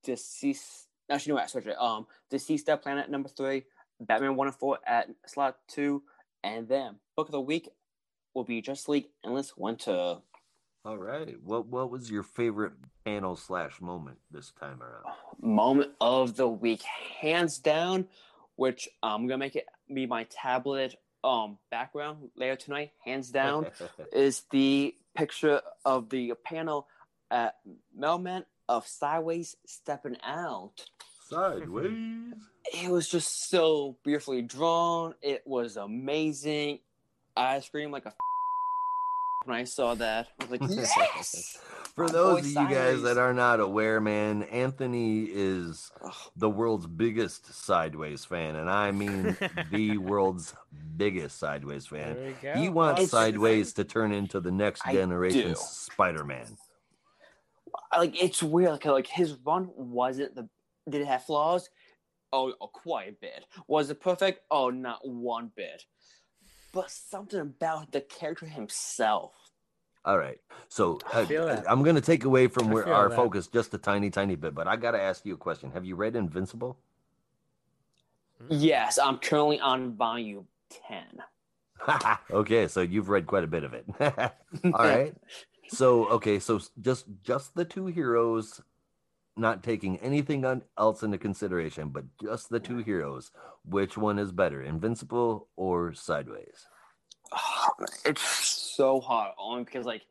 DCeased. 0.07 0.87
Actually, 1.11 1.35
no, 1.35 1.39
I 1.39 1.47
switched 1.47 1.69
it. 1.69 1.81
Um, 1.81 2.07
DCeased 2.31 2.69
at 2.69 2.83
planet 2.83 3.09
number 3.11 3.31
three, 3.31 3.65
Batman 4.01 4.37
one 4.37 4.49
of 4.49 4.57
four 4.57 4.79
at 4.87 5.09
slot 5.27 5.57
two, 5.67 6.03
and 6.45 6.69
then 6.69 6.97
book 7.17 7.29
of 7.29 7.33
the 7.33 7.41
week 7.41 7.71
will 8.35 8.45
be 8.45 8.61
Justice 8.61 8.89
League 8.89 9.09
Endless 9.25 9.57
Winter. 9.57 10.19
All 10.85 10.99
right. 10.99 11.37
What 11.43 11.67
what 11.67 11.91
was 11.91 12.11
your 12.11 12.23
favorite 12.23 12.73
panel 13.05 13.37
slash 13.37 13.81
moment 13.81 14.19
this 14.31 14.53
time 14.61 14.83
around? 14.83 15.05
moment 15.41 15.93
of 16.01 16.37
the 16.37 16.49
week, 16.49 16.83
hands 17.21 17.59
down. 17.59 18.09
Which 18.57 18.89
I'm 19.03 19.27
gonna 19.27 19.39
make 19.39 19.57
it 19.57 19.67
be 19.93 20.07
my 20.07 20.25
tablet 20.25 20.97
um 21.25 21.59
background 21.71 22.31
later 22.37 22.57
tonight. 22.57 22.93
Hands 23.05 23.29
down 23.31 23.67
is 24.13 24.43
the 24.51 24.95
picture 25.17 25.61
of 25.85 26.09
the 26.11 26.35
panel 26.45 26.87
at 27.31 27.57
Melman 27.99 28.45
of 28.69 28.87
Sideways 28.87 29.57
stepping 29.67 30.17
out. 30.23 30.87
Sideways. 31.29 32.35
It 32.73 32.91
was 32.91 33.09
just 33.09 33.49
so 33.49 33.97
beautifully 34.05 34.43
drawn. 34.43 35.15
It 35.23 35.43
was 35.47 35.77
amazing. 35.77 36.81
I 37.37 37.61
screamed 37.61 37.93
like 37.93 38.07
a 38.07 38.13
when 39.45 39.57
I 39.57 39.65
saw 39.65 39.95
that. 39.95 40.29
I 40.41 40.45
was 40.45 40.51
like, 40.51 40.71
yes. 40.71 41.59
For 41.97 42.09
those 42.11 42.41
of 42.41 42.47
you 42.47 42.55
guys 42.69 43.01
that 43.03 43.17
are 43.17 43.33
not 43.33 43.59
aware, 43.59 44.03
man, 44.03 44.43
Anthony 44.45 45.23
is 45.25 45.91
the 46.37 46.51
world's 46.51 46.87
biggest 46.87 47.53
Sideways 47.65 48.23
fan, 48.23 48.55
and 48.55 48.69
I 48.69 48.91
mean 48.91 49.35
the 49.71 49.97
world's 49.97 50.55
biggest 50.99 51.39
Sideways 51.39 51.87
fan. 51.87 52.15
There 52.15 52.27
we 52.27 52.33
go. 52.35 52.53
He 52.61 52.69
wants 52.69 53.01
It's- 53.01 53.11
Sideways 53.11 53.73
to 53.75 53.85
turn 53.85 54.13
into 54.13 54.41
the 54.41 54.51
next 54.51 54.85
generation. 54.85 55.55
Spider-Man. 55.57 56.59
like 57.97 58.23
it's 58.23 58.43
weird. 58.43 58.73
Like, 58.73 58.85
like 58.85 59.07
his 59.07 59.33
run 59.45 59.71
wasn't 59.75 60.35
the. 60.35 60.49
Did 60.89 61.01
it 61.01 61.07
have 61.07 61.25
flaws? 61.25 61.71
Oh, 62.31 62.53
oh, 62.61 62.67
quite 62.69 63.09
a 63.09 63.13
bit. 63.13 63.47
Was 63.69 63.89
it 63.89 64.01
perfect? 64.03 64.41
Oh, 64.51 64.69
not 64.69 64.99
one 65.03 65.51
bit. 65.57 65.85
But 66.73 66.91
something 66.91 67.41
about 67.41 67.93
the 67.93 68.03
character 68.03 68.45
himself. 68.45 69.33
All 70.07 70.19
right, 70.19 70.39
so 70.69 71.01
uh, 71.13 71.63
I'm 71.69 71.83
going 71.83 71.97
to 71.97 72.01
take 72.01 72.25
away 72.25 72.47
from 72.47 72.71
where 72.71 72.87
our 72.87 73.09
that. 73.09 73.17
focus 73.17 73.49
just 73.49 73.75
a 73.75 73.79
tiny, 73.79 74.09
tiny 74.09 74.37
bit, 74.37 74.55
but 74.55 74.69
I 74.69 74.77
got 74.77 74.93
to 74.93 75.01
ask 75.01 75.27
you 75.27 75.35
a 75.35 75.37
question. 75.37 75.73
Have 75.73 75.85
you 75.85 75.97
read 75.97 76.15
Invincible? 76.15 76.79
Yes, 78.49 78.99
I'm 78.99 79.19
currently 79.19 79.59
on 79.59 79.95
volume 79.97 80.47
ten. 80.71 81.23
okay, 82.31 82.69
so 82.69 82.83
you've 82.83 83.09
read 83.09 83.27
quite 83.27 83.43
a 83.43 83.49
bit 83.49 83.65
of 83.65 83.75
it. 83.75 83.85
All 84.73 84.85
right. 84.85 85.15
So 85.69 86.07
okay, 86.11 86.39
so 86.39 86.61
just 86.81 87.07
just 87.25 87.57
the 87.57 87.65
two 87.65 87.87
heroes, 87.87 88.61
not 89.37 89.65
taking 89.65 89.99
anything 89.99 90.45
on, 90.45 90.63
else 90.79 91.03
into 91.03 91.19
consideration, 91.19 91.89
but 91.89 92.05
just 92.23 92.51
the 92.51 92.61
two 92.61 92.79
heroes. 92.79 93.33
Which 93.65 93.99
one 93.99 94.21
is 94.21 94.31
better, 94.31 94.63
Invincible 94.63 95.49
or 95.57 95.93
Sideways? 95.93 96.69
it's 98.05 98.23
so 98.23 99.01
hard 99.01 99.33
only 99.39 99.65
because 99.65 99.87
like 99.87 100.03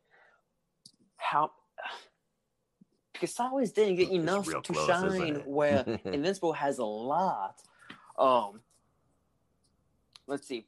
how 1.16 1.50
because 3.12 3.34
Sideways 3.34 3.72
didn't 3.72 3.96
get 3.96 4.10
enough 4.10 4.46
to 4.46 4.60
close, 4.60 4.86
shine 4.86 5.42
where 5.46 5.84
Invincible 6.04 6.52
has 6.52 6.78
a 6.78 6.84
lot. 6.84 7.60
Um 8.18 8.60
let's 10.26 10.46
see. 10.46 10.66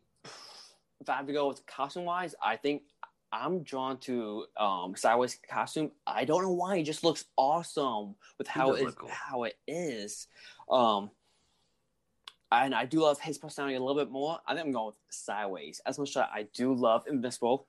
If 1.01 1.09
I 1.09 1.17
have 1.17 1.27
to 1.27 1.33
go 1.33 1.49
with 1.49 1.65
costume 1.67 2.05
wise, 2.05 2.35
I 2.43 2.57
think 2.57 2.83
I'm 3.31 3.63
drawn 3.63 3.99
to 3.99 4.47
um 4.57 4.95
Sideways 4.97 5.39
costume. 5.49 5.91
I 6.07 6.25
don't 6.25 6.43
know 6.43 6.53
why, 6.53 6.77
it 6.77 6.85
just 6.85 7.05
looks 7.05 7.25
awesome 7.37 8.15
with 8.39 8.49
how 8.49 8.73
it 8.73 8.97
cool. 8.97 9.09
how 9.11 9.45
it 9.45 9.55
is. 9.67 10.27
Um 10.71 11.11
and 12.51 12.75
I 12.75 12.85
do 12.85 13.01
love 13.01 13.21
his 13.21 13.39
personality 13.39 13.77
a 13.77 13.81
little 13.81 14.01
bit 14.03 14.11
more. 14.11 14.39
I 14.47 14.55
think 14.55 14.67
I'm 14.67 14.73
going 14.73 14.87
with 14.87 14.95
Sideways. 15.11 15.81
As 15.85 15.99
much 15.99 16.11
as 16.11 16.17
I 16.33 16.47
do 16.55 16.73
love 16.75 17.05
Invincible, 17.07 17.67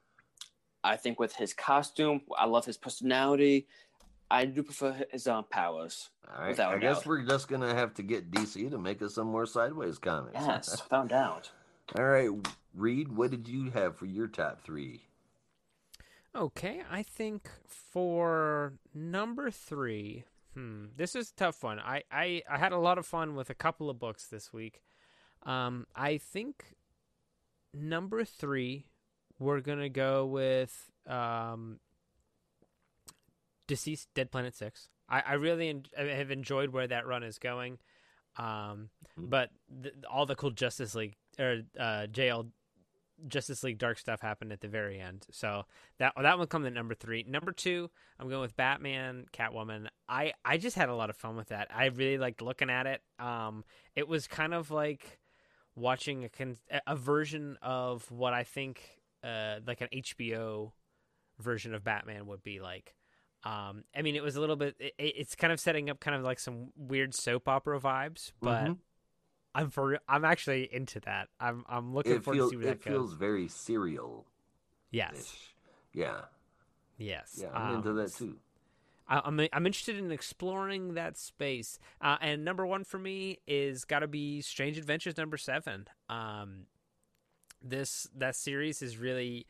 I 0.83 0.95
think 0.95 1.19
with 1.19 1.35
his 1.35 1.53
costume, 1.53 2.21
I 2.37 2.45
love 2.45 2.65
his 2.65 2.77
personality. 2.77 3.67
I 4.31 4.45
do 4.45 4.63
prefer 4.63 5.05
his 5.11 5.27
um, 5.27 5.45
powers. 5.49 6.09
All 6.27 6.41
right. 6.41 6.49
Without 6.49 6.73
I 6.73 6.77
a 6.77 6.79
guess 6.79 6.97
doubt. 6.97 7.05
we're 7.07 7.23
just 7.23 7.47
gonna 7.47 7.73
have 7.73 7.93
to 7.95 8.03
get 8.03 8.31
DC 8.31 8.69
to 8.69 8.77
make 8.77 9.01
us 9.01 9.15
some 9.15 9.27
more 9.27 9.45
Sideways 9.45 9.97
comics. 9.97 10.35
Yes, 10.35 10.83
without 10.83 11.07
doubt. 11.07 11.51
All 11.97 12.05
right, 12.05 12.29
Reed, 12.75 13.11
what 13.11 13.31
did 13.31 13.47
you 13.47 13.71
have 13.71 13.97
for 13.97 14.05
your 14.05 14.27
top 14.27 14.61
three? 14.61 15.01
Okay, 16.35 16.83
I 16.89 17.01
think 17.01 17.49
for 17.65 18.73
number 18.93 19.49
three, 19.49 20.25
hmm, 20.59 20.85
this 20.95 21.15
is 21.15 21.29
a 21.31 21.35
tough 21.35 21.63
one. 21.63 21.79
I, 21.79 22.03
I, 22.11 22.41
I 22.49 22.57
had 22.57 22.71
a 22.71 22.77
lot 22.77 22.97
of 22.97 23.05
fun 23.05 23.35
with 23.35 23.49
a 23.49 23.53
couple 23.55 23.89
of 23.89 23.99
books 23.99 24.27
this 24.27 24.51
week. 24.51 24.81
Um, 25.43 25.87
I 25.95 26.17
think 26.17 26.75
number 27.73 28.25
three, 28.25 28.85
we're 29.39 29.61
gonna 29.61 29.89
go 29.89 30.25
with 30.25 30.89
um, 31.07 31.79
DCeased 33.67 34.07
Dead 34.15 34.31
Planet 34.31 34.55
Six. 34.55 34.89
I, 35.07 35.21
I 35.21 35.33
really 35.33 35.69
en- 35.69 35.85
I 35.97 36.03
have 36.03 36.31
enjoyed 36.31 36.69
where 36.71 36.87
that 36.87 37.07
run 37.07 37.23
is 37.23 37.37
going. 37.39 37.77
Um, 38.37 38.89
Mhm. 39.17 39.29
but 39.29 39.49
th- 39.83 39.95
all 40.09 40.25
the 40.25 40.35
cool 40.35 40.51
Justice 40.51 40.93
League 40.95 41.15
or 41.39 41.61
uh, 41.79 42.07
JL 42.11 42.51
Justice 43.27 43.63
League 43.63 43.77
Dark 43.77 43.97
stuff 43.99 44.21
happened 44.21 44.51
at 44.51 44.61
the 44.61 44.67
very 44.67 44.99
end. 44.99 45.25
So 45.31 45.63
that 45.97 46.13
that 46.21 46.37
one 46.37 46.47
comes 46.47 46.65
at 46.67 46.73
number 46.73 46.93
three. 46.95 47.23
Number 47.27 47.51
two, 47.51 47.89
I'm 48.19 48.29
going 48.29 48.41
with 48.41 48.55
Batman, 48.55 49.25
Catwoman. 49.33 49.87
I 50.07 50.33
I 50.45 50.57
just 50.57 50.75
had 50.75 50.89
a 50.89 50.95
lot 50.95 51.09
of 51.09 51.15
fun 51.17 51.35
with 51.35 51.49
that. 51.49 51.67
I 51.73 51.85
really 51.87 52.17
liked 52.17 52.41
looking 52.41 52.69
at 52.69 52.87
it. 52.87 53.01
Um, 53.19 53.63
it 53.95 54.07
was 54.07 54.27
kind 54.27 54.53
of 54.53 54.71
like 54.71 55.19
watching 55.75 56.23
a 56.25 56.29
con- 56.29 56.57
a 56.87 56.95
version 56.95 57.57
of 57.61 58.09
what 58.11 58.33
I 58.33 58.43
think 58.43 58.81
uh 59.23 59.59
like 59.65 59.81
an 59.81 59.89
HBO 59.93 60.71
version 61.39 61.73
of 61.73 61.83
Batman 61.83 62.27
would 62.27 62.43
be 62.43 62.59
like. 62.59 62.95
Um, 63.45 63.85
I 63.95 64.01
mean, 64.01 64.17
it 64.17 64.23
was 64.23 64.35
a 64.35 64.41
little 64.41 64.57
bit. 64.57 64.75
It, 64.79 64.93
it's 64.97 65.35
kind 65.35 65.53
of 65.53 65.59
setting 65.61 65.89
up 65.89 66.01
kind 66.01 66.15
of 66.17 66.23
like 66.23 66.39
some 66.39 66.71
weird 66.75 67.13
soap 67.15 67.47
opera 67.47 67.79
vibes, 67.79 68.33
but 68.41 68.65
Mhm. 68.65 68.77
I'm 69.55 69.69
for 69.69 69.87
real- 69.87 69.99
I'm 70.07 70.25
actually 70.25 70.73
into 70.73 70.99
that. 71.01 71.29
I'm 71.39 71.65
I'm 71.67 71.93
looking 71.93 72.17
it 72.17 72.23
forward 72.23 72.37
feels 72.37 72.51
to 72.51 72.53
see 72.53 72.57
where 72.57 72.67
it 72.67 72.79
that 72.79 72.83
feels 72.83 73.11
goes. 73.11 73.13
very 73.13 73.47
serial 73.47 74.25
Yes, 74.91 75.53
Yeah, 75.93 76.21
yes. 76.97 77.31
yeah, 77.41 77.49
I'm 77.53 77.69
into 77.69 77.89
Um, 77.89 77.95
that 77.95 78.13
too. 78.13 78.39
I, 79.07 79.21
I'm 79.25 79.39
I'm 79.53 79.65
interested 79.65 79.97
in 79.97 80.11
exploring 80.11 80.93
that 80.93 81.17
space. 81.17 81.79
Uh, 82.01 82.17
and 82.21 82.45
number 82.45 82.65
one 82.65 82.83
for 82.83 82.99
me 82.99 83.39
is 83.47 83.85
got 83.85 83.99
to 83.99 84.07
be 84.07 84.41
Strange 84.41 84.77
Adventures 84.77 85.17
number 85.17 85.37
seven. 85.37 85.87
Um, 86.09 86.67
this 87.61 88.07
that 88.15 88.35
series 88.35 88.81
is 88.81 88.97
really 88.97 89.47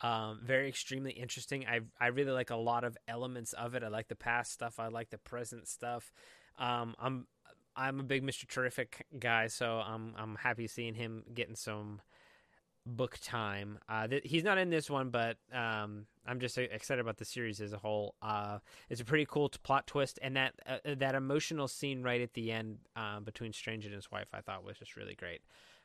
um, 0.00 0.40
very 0.42 0.68
extremely 0.68 1.12
interesting. 1.12 1.66
I 1.66 1.80
I 2.00 2.08
really 2.08 2.32
like 2.32 2.50
a 2.50 2.56
lot 2.56 2.84
of 2.84 2.96
elements 3.08 3.52
of 3.52 3.74
it. 3.74 3.82
I 3.82 3.88
like 3.88 4.08
the 4.08 4.16
past 4.16 4.52
stuff. 4.52 4.78
I 4.78 4.88
like 4.88 5.10
the 5.10 5.18
present 5.18 5.68
stuff. 5.68 6.12
Um, 6.58 6.94
I'm 6.98 7.26
I'm 7.76 8.00
a 8.00 8.02
big 8.02 8.22
Mister 8.22 8.46
Terrific 8.46 9.06
guy, 9.18 9.46
so 9.48 9.82
I'm 9.84 10.14
I'm 10.16 10.36
happy 10.36 10.66
seeing 10.66 10.94
him 10.94 11.24
getting 11.34 11.56
some 11.56 12.00
book 12.86 13.18
time. 13.22 13.78
Uh, 13.88 14.06
th- 14.06 14.22
he's 14.24 14.42
not 14.42 14.58
in 14.58 14.70
this 14.70 14.88
one, 14.90 15.10
but 15.10 15.36
um, 15.52 16.06
I'm 16.26 16.40
just 16.40 16.58
uh, 16.58 16.62
excited 16.62 17.00
about 17.00 17.18
the 17.18 17.24
series 17.24 17.60
as 17.60 17.72
a 17.72 17.78
whole. 17.78 18.14
Uh, 18.22 18.58
it's 18.88 19.00
a 19.00 19.04
pretty 19.04 19.26
cool 19.26 19.48
t- 19.48 19.58
plot 19.62 19.86
twist, 19.86 20.18
and 20.22 20.36
that 20.36 20.54
uh, 20.66 20.78
that 20.96 21.14
emotional 21.14 21.68
scene 21.68 22.02
right 22.02 22.20
at 22.20 22.34
the 22.34 22.52
end 22.52 22.78
uh, 22.96 23.20
between 23.20 23.52
Strange 23.52 23.84
and 23.84 23.94
his 23.94 24.10
wife, 24.10 24.28
I 24.32 24.40
thought 24.40 24.64
was 24.64 24.78
just 24.78 24.96
really 24.96 25.14
great. 25.14 25.40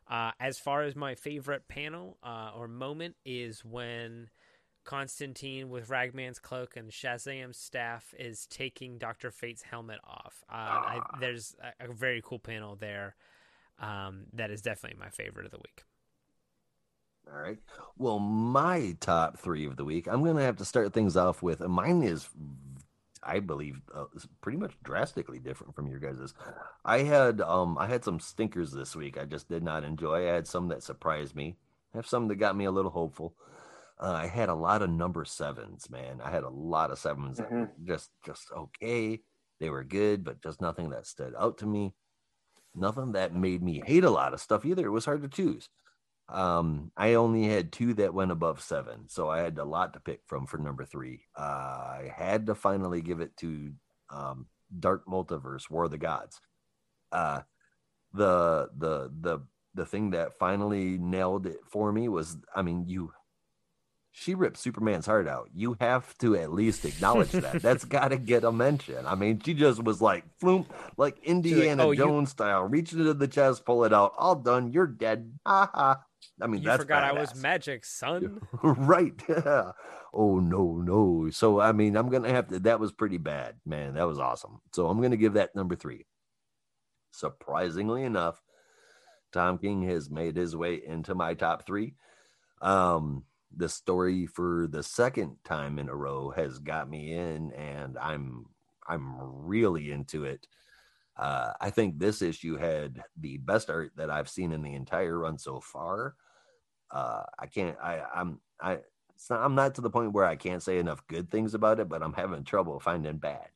Uh, 0.08 0.32
as 0.40 0.60
far 0.60 0.84
as 0.84 0.96
my 0.96 1.16
favorite 1.16 1.68
panel 1.68 2.18
uh, 2.24 2.52
or 2.56 2.68
moment 2.68 3.16
is 3.26 3.66
when 3.66 4.30
Constantine 4.86 5.70
with 5.70 5.90
Ragman's 5.90 6.40
cloak 6.40 6.78
and 6.78 6.92
Shazam's 6.92 7.58
staff 7.58 8.14
is 8.18 8.46
taking 8.46 8.98
Doctor 8.98 9.32
Fate's 9.32 9.64
helmet 9.64 10.00
off. 10.06 10.44
Uh, 10.50 10.54
I, 10.56 11.00
there's 11.20 11.56
a, 11.80 11.90
a, 11.90 11.94
very 11.94 12.22
cool 12.24 12.40
panel 12.40 12.76
there. 12.76 13.16
Um, 13.80 14.26
that 14.34 14.52
is 14.52 14.62
definitely 14.62 15.00
my 15.00 15.10
favorite 15.10 15.46
of 15.46 15.52
the 15.52 15.58
week. 15.58 15.84
All 17.28 17.42
right. 17.42 17.58
Well, 17.98 18.20
my 18.20 18.96
top 19.00 19.40
three 19.40 19.66
of 19.66 19.76
the 19.76 19.86
week, 19.86 20.08
I'm 20.08 20.24
going 20.24 20.38
to 20.38 20.44
have 20.44 20.58
to 20.58 20.66
start 20.66 20.94
things 20.94 21.18
off 21.18 21.42
with 21.42 21.60
mine 21.62 22.04
is, 22.04 22.30
I 23.24 23.40
believe, 23.40 23.82
uh, 23.94 24.06
pretty 24.42 24.60
much 24.60 24.74
drastically 24.84 25.40
different 25.40 25.76
from 25.76 25.88
your 25.88 26.00
guys's. 26.00 26.36
I 26.86 27.00
had 27.00 27.42
um 27.42 27.78
I 27.80 27.88
had 27.88 28.04
some 28.04 28.20
stinkers 28.20 28.72
this 28.72 28.96
week. 28.96 29.18
I 29.18 29.26
just 29.26 29.50
did 29.50 29.64
not 29.64 29.84
enjoy. 29.84 30.30
I 30.30 30.34
had 30.34 30.48
some 30.48 30.68
that 30.68 30.84
surprised 30.84 31.36
me. 31.36 31.56
I 31.94 31.98
have 31.98 32.08
some 32.08 32.28
that 32.28 32.36
got 32.36 32.56
me 32.56 32.66
a 32.66 32.72
little 32.72 32.92
hopeful. 32.92 33.34
Uh, 33.98 34.12
I 34.12 34.28
had 34.28 34.50
a 34.50 34.56
lot 34.56 34.82
of 34.82 34.90
number 34.90 35.24
sevens, 35.24 35.90
man. 35.90 36.20
I 36.24 36.30
had 36.30 36.44
a 36.44 36.50
lot 36.50 36.92
of 36.92 37.00
7s 37.00 37.40
mm-hmm. 37.40 37.86
just 37.86 38.10
just 38.26 38.52
okay. 38.56 39.22
They 39.60 39.70
were 39.70 39.86
good, 39.86 40.24
but 40.26 40.44
just 40.44 40.62
nothing 40.62 40.90
that 40.90 41.08
stood 41.08 41.34
out 41.40 41.60
to 41.60 41.66
me. 41.66 41.94
Nothing 42.76 43.14
that 43.14 43.34
made 43.34 43.64
me 43.64 43.82
hate 43.86 44.04
a 44.04 44.10
lot 44.10 44.34
of 44.34 44.42
stuff 44.42 44.66
either. 44.66 44.86
It 44.86 44.90
was 44.90 45.06
hard 45.06 45.22
to 45.22 45.30
choose. 45.30 45.70
Um, 46.28 46.92
I 46.98 47.14
only 47.14 47.48
had 47.48 47.72
two 47.72 47.94
that 47.96 48.14
went 48.14 48.32
above 48.32 48.62
seven, 48.62 49.08
so 49.08 49.30
I 49.30 49.40
had 49.40 49.58
a 49.58 49.64
lot 49.64 49.94
to 49.94 50.00
pick 50.00 50.22
from 50.26 50.46
for 50.46 50.58
number 50.58 50.84
three. 50.84 51.22
Uh, 51.38 51.42
I 51.42 52.14
had 52.14 52.48
to 52.48 52.56
finally 52.56 53.02
give 53.02 53.22
it 53.22 53.38
to 53.38 53.72
um, 54.10 54.48
Dark 54.78 55.06
Multiverse, 55.06 55.70
War 55.70 55.86
of 55.86 55.92
the 55.92 55.98
Gods. 55.98 56.42
Uh, 57.12 57.42
the 58.14 58.70
the 58.78 59.12
the 59.22 59.40
the 59.76 59.86
thing 59.86 60.12
that 60.12 60.40
finally 60.40 60.98
nailed 60.98 61.46
it 61.46 61.60
for 61.70 61.92
me 61.92 62.08
was, 62.10 62.38
I 62.56 62.62
mean, 62.62 62.86
you 62.88 63.12
she 64.18 64.34
ripped 64.34 64.58
Superman's 64.58 65.06
heart 65.06 65.28
out. 65.28 65.50
You 65.54 65.76
have 65.82 66.18
to 66.20 66.38
at 66.38 66.54
least 66.54 66.86
acknowledge 66.86 67.32
that. 67.32 67.62
That's 67.62 67.84
got 67.86 68.08
to 68.08 68.18
get 68.18 68.46
a 68.46 68.52
mention. 68.52 69.06
I 69.06 69.14
mean, 69.14 69.42
she 69.44 69.54
just 69.54 69.84
was 69.84 70.02
like, 70.02 70.24
floom, 70.40 70.66
like 70.96 71.20
Indiana 71.20 71.86
like, 71.86 72.00
oh, 72.00 72.06
Jones 72.06 72.30
you... 72.30 72.32
style, 72.32 72.64
reaching 72.64 73.00
into 73.00 73.14
the 73.14 73.28
chest, 73.28 73.66
pull 73.66 73.84
it 73.84 73.92
out. 73.92 74.14
All 74.18 74.36
done. 74.36 74.72
You're 74.72 74.88
dead. 74.88 75.34
Ha 75.46 75.70
ha. 75.74 76.02
I 76.42 76.48
mean, 76.48 76.62
you 76.62 76.70
that's 76.70 76.84
forgot 76.84 77.04
badass. 77.04 77.18
I 77.18 77.20
was 77.20 77.36
magic, 77.36 77.84
son. 77.84 78.40
right. 78.64 79.14
Yeah. 79.28 79.72
Oh 80.18 80.40
no, 80.40 80.78
no. 80.78 81.30
So 81.30 81.60
I 81.60 81.74
mean, 81.74 81.98
I'm 81.98 82.08
gonna 82.08 82.30
have 82.30 82.48
to. 82.48 82.60
That 82.60 82.80
was 82.80 82.94
pretty 82.94 83.18
bad, 83.18 83.56
man. 83.66 83.96
That 83.96 84.08
was 84.08 84.18
awesome. 84.18 84.62
So 84.72 84.88
I'm 84.88 85.02
gonna 85.02 85.18
give 85.18 85.34
that 85.34 85.54
number 85.58 85.76
three. 85.76 86.06
Surprisingly 87.12 88.04
enough, 88.04 88.42
Tom 89.34 89.58
King 89.58 89.82
has 89.90 90.10
made 90.10 90.38
his 90.38 90.56
way 90.56 90.82
into 90.82 91.16
my 91.16 91.34
top 91.34 91.66
three. 91.68 91.96
Um, 92.62 93.26
the 93.56 93.70
story 93.70 94.26
for 94.26 94.68
the 94.70 94.84
second 94.84 95.38
time 95.44 95.80
in 95.80 95.90
a 95.90 95.96
row 95.96 96.30
has 96.32 96.60
got 96.60 96.90
me 96.90 97.14
in, 97.14 97.52
and 97.54 97.98
I'm 97.98 98.46
I'm 98.88 99.16
really 99.20 99.92
into 99.92 100.26
it. 100.26 100.48
Uh, 101.18 101.54
I 101.62 101.70
think 101.70 101.98
this 101.98 102.22
issue 102.22 102.58
had 102.58 103.02
the 103.18 103.38
best 103.38 103.70
art 103.70 103.92
that 103.96 104.10
I've 104.10 104.30
seen 104.30 104.52
in 104.52 104.62
the 104.62 104.74
entire 104.74 105.18
run 105.20 105.38
so 105.38 105.62
far. 105.62 106.16
Uh, 106.92 107.24
I 107.40 107.48
can't. 107.48 107.78
I 107.82 108.02
I'm 108.14 108.40
I. 108.62 108.80
Not, 109.30 109.42
I'm 109.42 109.56
not 109.56 109.76
to 109.76 109.82
the 109.82 109.90
point 109.90 110.12
where 110.12 110.26
I 110.26 110.36
can't 110.36 110.62
say 110.62 110.78
enough 110.78 111.08
good 111.08 111.32
things 111.32 111.54
about 111.54 111.80
it, 111.80 111.88
but 111.88 112.04
I'm 112.04 112.12
having 112.12 112.44
trouble 112.44 112.82
finding 112.82 113.18
bad. 113.18 113.48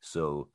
So 0.00 0.48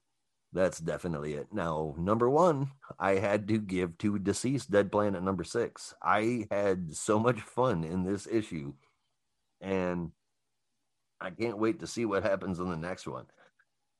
that's 0.53 0.79
definitely 0.79 1.33
it. 1.33 1.47
Now, 1.51 1.95
number 1.97 2.29
one, 2.29 2.71
I 2.99 3.15
had 3.15 3.47
to 3.49 3.59
give 3.59 3.97
to 3.99 4.19
DCeased 4.19 4.69
Dead 4.69 4.91
Planet 4.91 5.23
number 5.23 5.43
six. 5.43 5.93
I 6.01 6.47
had 6.49 6.93
so 6.95 7.19
much 7.19 7.39
fun 7.41 7.83
in 7.83 8.03
this 8.03 8.27
issue, 8.27 8.73
and 9.61 10.11
I 11.21 11.29
can't 11.31 11.59
wait 11.59 11.79
to 11.81 11.87
see 11.87 12.05
what 12.05 12.23
happens 12.23 12.59
in 12.59 12.69
the 12.69 12.77
next 12.77 13.05
one 13.07 13.25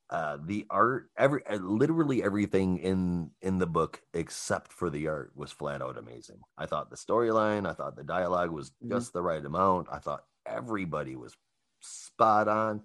uh, 0.10 0.38
the 0.44 0.66
art 0.70 1.10
every 1.18 1.46
uh, 1.46 1.58
literally 1.58 2.24
everything 2.24 2.80
in 2.80 3.30
in 3.42 3.60
the 3.60 3.68
book 3.68 4.02
except 4.14 4.74
for 4.74 4.90
the 4.90 5.08
art 5.08 5.32
was 5.36 5.52
flat 5.52 5.82
out 5.82 5.98
amazing 5.98 6.40
i 6.58 6.66
thought 6.66 6.90
the 6.90 6.96
storyline 6.96 7.68
i 7.70 7.74
thought 7.74 7.96
the 7.96 8.04
dialogue 8.04 8.50
was 8.50 8.72
mm-hmm. 8.72 8.92
just 8.92 9.14
the 9.14 9.22
right 9.22 9.46
amount 9.46 9.88
i 9.92 10.00
thought 10.00 10.24
everybody 10.48 11.16
was 11.16 11.36
spot 11.82 12.48
on 12.48 12.82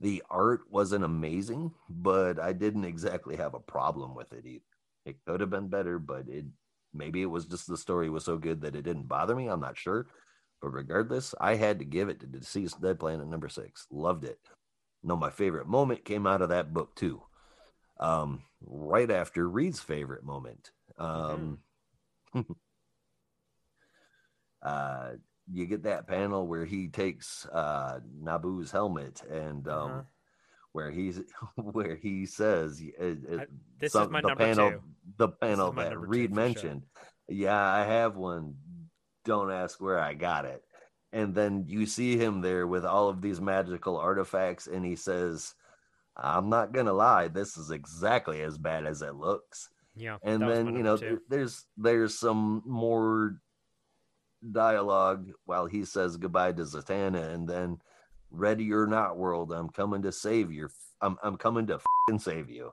the 0.00 0.22
art 0.30 0.62
wasn't 0.70 1.04
amazing 1.04 1.72
but 1.88 2.38
i 2.38 2.52
didn't 2.52 2.84
exactly 2.84 3.36
have 3.36 3.54
a 3.54 3.60
problem 3.60 4.14
with 4.14 4.32
it 4.32 4.44
either 4.46 4.64
it 5.04 5.16
could 5.26 5.40
have 5.40 5.50
been 5.50 5.68
better 5.68 5.98
but 5.98 6.28
it 6.28 6.44
maybe 6.92 7.22
it 7.22 7.26
was 7.26 7.46
just 7.46 7.66
the 7.66 7.76
story 7.76 8.10
was 8.10 8.24
so 8.24 8.36
good 8.36 8.60
that 8.60 8.76
it 8.76 8.82
didn't 8.82 9.08
bother 9.08 9.34
me 9.34 9.48
i'm 9.48 9.60
not 9.60 9.76
sure 9.76 10.06
but 10.60 10.70
regardless 10.70 11.34
i 11.40 11.54
had 11.54 11.78
to 11.78 11.84
give 11.84 12.08
it 12.08 12.20
to 12.20 12.26
DCeased 12.26 12.80
dead 12.80 12.98
planet 12.98 13.26
number 13.26 13.48
six 13.48 13.86
loved 13.90 14.24
it 14.24 14.38
no, 15.06 15.16
my 15.16 15.30
favorite 15.30 15.68
moment 15.68 16.04
came 16.04 16.26
out 16.26 16.42
of 16.42 16.48
that 16.48 16.74
book 16.74 16.96
too. 16.96 17.22
Um, 18.00 18.42
right 18.60 19.10
after 19.10 19.48
Reed's 19.48 19.80
favorite 19.80 20.24
moment. 20.24 20.72
Um, 20.98 21.58
mm-hmm. 22.34 22.52
uh, 24.62 25.10
you 25.52 25.66
get 25.66 25.84
that 25.84 26.06
panel 26.06 26.46
where 26.46 26.64
he 26.64 26.88
takes 26.88 27.46
uh, 27.52 28.00
Nabu's 28.22 28.70
helmet 28.70 29.22
and 29.30 29.66
um, 29.68 29.90
uh-huh. 29.90 30.02
where 30.72 30.90
he's 30.90 31.20
where 31.56 31.96
he 31.96 32.26
says 32.26 32.82
uh, 33.00 33.04
uh, 33.04 33.40
I, 33.40 33.46
this 33.78 33.92
some, 33.92 34.04
is 34.04 34.10
my 34.10 34.20
the 34.20 34.28
number 34.28 34.44
panel 34.44 34.70
two. 34.70 34.80
the 35.18 35.28
panel 35.28 35.72
that 35.72 35.98
Reed 35.98 36.34
mentioned. 36.34 36.82
Sure. 36.82 37.36
Yeah, 37.36 37.60
I 37.60 37.84
have 37.84 38.16
one. 38.16 38.54
Don't 39.24 39.50
ask 39.50 39.80
where 39.80 39.98
I 39.98 40.14
got 40.14 40.44
it 40.44 40.62
and 41.12 41.34
then 41.34 41.64
you 41.66 41.86
see 41.86 42.16
him 42.16 42.40
there 42.40 42.66
with 42.66 42.84
all 42.84 43.08
of 43.08 43.22
these 43.22 43.40
magical 43.40 43.96
artifacts 43.96 44.66
and 44.66 44.84
he 44.84 44.96
says 44.96 45.54
i'm 46.16 46.48
not 46.48 46.72
gonna 46.72 46.92
lie 46.92 47.28
this 47.28 47.56
is 47.56 47.70
exactly 47.70 48.42
as 48.42 48.58
bad 48.58 48.86
as 48.86 49.02
it 49.02 49.14
looks 49.14 49.70
yeah 49.94 50.18
and 50.22 50.42
then 50.42 50.76
you 50.76 50.82
know 50.82 50.98
there's 51.28 51.64
there's 51.76 52.18
some 52.18 52.62
more 52.66 53.40
dialogue 54.52 55.30
while 55.44 55.66
he 55.66 55.84
says 55.84 56.16
goodbye 56.16 56.52
to 56.52 56.62
zatanna 56.62 57.34
and 57.34 57.48
then 57.48 57.78
ready 58.30 58.72
or 58.72 58.86
not 58.86 59.16
world 59.16 59.52
i'm 59.52 59.68
coming 59.68 60.02
to 60.02 60.12
save 60.12 60.52
you 60.52 60.68
i'm, 61.00 61.16
I'm 61.22 61.36
coming 61.36 61.66
to 61.66 61.80
save 62.18 62.50
you 62.50 62.72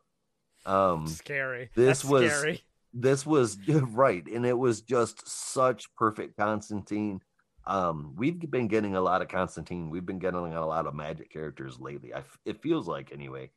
um 0.66 1.08
scary 1.08 1.70
this 1.76 2.02
That's 2.02 2.06
was 2.06 2.32
scary. 2.32 2.64
this 2.94 3.26
was 3.26 3.58
right 3.68 4.26
and 4.26 4.46
it 4.46 4.58
was 4.58 4.82
just 4.82 5.28
such 5.28 5.94
perfect 5.96 6.38
constantine 6.38 7.22
um, 7.66 8.14
we've 8.18 8.40
been 8.40 8.68
getting 8.68 8.96
a 8.96 9.02
lot 9.02 9.22
of 9.22 9.30
Constantine. 9.30 9.90
We've 9.90 10.06
been 10.06 10.20
getting 10.20 10.54
a 10.54 10.66
lot 10.66 10.86
of 10.86 10.96
magic 10.96 11.32
characters 11.32 11.80
lately. 11.80 12.14
I, 12.14 12.24
it 12.46 12.62
feels 12.62 12.88
like 12.88 13.12
anyway. 13.14 13.52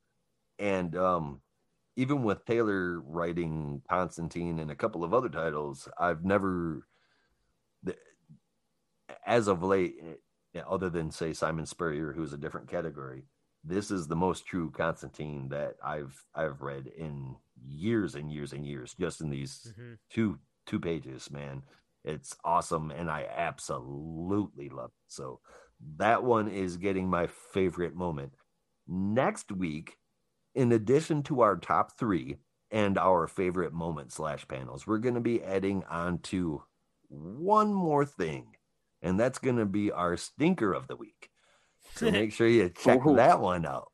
And 0.59 0.97
um, 0.97 1.41
even 1.97 2.23
with 2.23 2.45
Taylor 2.45 3.01
writing 3.01 3.83
Constantine 3.89 4.61
and 4.61 4.71
a 4.71 4.77
couple 4.77 5.03
of 5.03 5.13
other 5.13 5.29
titles, 5.29 5.89
I've 5.99 6.25
never, 6.25 6.87
as 9.27 9.49
of 9.49 9.63
late, 9.63 9.97
eh, 10.55 10.61
other 10.69 10.91
than 10.91 11.11
say 11.11 11.33
Simon 11.33 11.67
Spurrier, 11.67 12.13
who's 12.13 12.33
a 12.33 12.39
different 12.39 12.69
category, 12.69 13.25
this 13.65 13.91
is 13.91 14.07
the 14.07 14.17
most 14.17 14.47
true 14.47 14.71
Constantine 14.71 15.49
that 15.49 15.75
I've 15.85 16.25
I've 16.35 16.63
read 16.63 16.87
in 16.97 17.37
years 17.67 18.15
and 18.15 18.31
years 18.31 18.53
and 18.53 18.65
years, 18.65 18.95
just 18.99 19.21
in 19.21 19.31
these 19.31 19.73
mm-hmm. 19.73 19.95
two 20.11 20.39
two 20.67 20.81
pages, 20.81 21.31
man. 21.31 21.63
It's 22.05 22.37
awesome, 22.45 22.93
and 22.93 23.11
I 23.11 23.27
absolutely 23.37 24.69
love 24.69 24.91
it. 24.91 25.13
So 25.13 25.41
that 25.97 26.23
one 26.23 26.49
is 26.49 26.77
getting 26.77 27.11
my 27.11 27.27
favorite 27.27 27.97
moment. 27.97 28.33
Next 28.87 29.51
week, 29.51 29.97
in 30.55 30.73
addition 30.73 31.23
to 31.25 31.41
our 31.41 31.57
top 31.57 31.99
three 31.99 32.37
and 32.71 32.97
our 32.97 33.27
favorite 33.27 33.73
moment 33.73 34.13
slash 34.13 34.47
panels, 34.47 34.87
we're 34.87 34.99
going 34.99 35.17
to 35.17 35.21
be 35.21 35.43
adding 35.43 35.83
on 35.91 36.19
to 36.19 36.63
one 37.09 37.75
more 37.75 38.05
thing, 38.05 38.56
and 39.07 39.19
that's 39.21 39.39
going 39.39 39.57
to 39.57 39.67
be 39.67 39.93
our 39.93 40.17
stinker 40.17 40.73
of 40.73 40.89
the 40.89 40.97
week. 40.97 41.31
So 41.95 42.11
make 42.11 42.33
sure 42.33 42.49
you 42.49 42.69
check 42.69 43.01
that 43.05 43.41
one 43.41 43.65
out. 43.65 43.93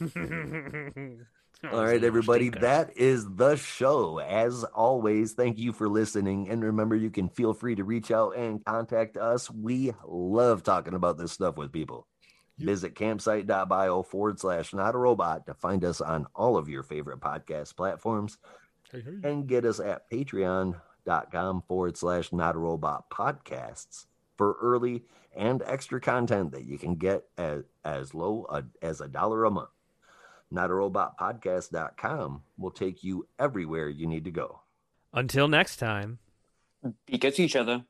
All 1.72 1.84
right, 1.84 2.02
everybody, 2.02 2.48
that 2.48 2.96
is 2.96 3.24
the 3.36 3.56
show. 3.56 4.18
As 4.18 4.64
always, 4.64 5.34
thank 5.34 5.58
you 5.58 5.72
for 5.72 5.88
listening. 5.88 6.48
And 6.48 6.64
remember, 6.64 6.96
you 6.96 7.10
can 7.10 7.28
feel 7.28 7.54
free 7.54 7.76
to 7.76 7.84
reach 7.84 8.10
out 8.10 8.36
and 8.36 8.64
contact 8.64 9.16
us. 9.16 9.48
We 9.50 9.92
love 10.04 10.62
talking 10.62 10.94
about 10.94 11.18
this 11.18 11.30
stuff 11.32 11.56
with 11.56 11.72
people. 11.72 12.06
Yep. 12.58 12.66
Visit 12.66 12.94
campsite.bio 12.94 14.02
forward 14.02 14.40
slash 14.40 14.74
not 14.74 14.94
a 14.94 14.98
robot 14.98 15.46
to 15.46 15.54
find 15.54 15.84
us 15.84 16.00
on 16.00 16.26
all 16.34 16.56
of 16.56 16.68
your 16.68 16.82
favorite 16.82 17.20
podcast 17.20 17.76
platforms 17.76 18.38
and 18.92 19.46
get 19.46 19.64
us 19.64 19.78
at 19.78 20.10
patreon.com 20.10 21.62
forward 21.62 21.96
slash 21.96 22.32
not 22.32 22.56
a 22.56 22.58
robot 22.58 23.08
podcasts 23.08 24.06
for 24.36 24.56
early 24.60 25.04
and 25.34 25.62
extra 25.64 26.00
content 26.00 26.52
that 26.52 26.64
you 26.64 26.78
can 26.78 26.96
get 26.96 27.24
as, 27.38 27.62
as 27.84 28.14
low 28.14 28.46
as 28.82 29.00
a 29.00 29.08
dollar 29.08 29.44
a 29.44 29.50
month 29.50 29.70
notarobotpodcast.com 30.52 32.42
will 32.58 32.70
take 32.70 33.02
you 33.02 33.26
everywhere 33.38 33.88
you 33.88 34.06
need 34.06 34.24
to 34.24 34.30
go. 34.30 34.60
Until 35.12 35.48
next 35.48 35.76
time. 35.76 36.18
Be 37.06 37.18
good 37.18 37.34
to 37.34 37.42
each 37.42 37.56
other. 37.56 37.84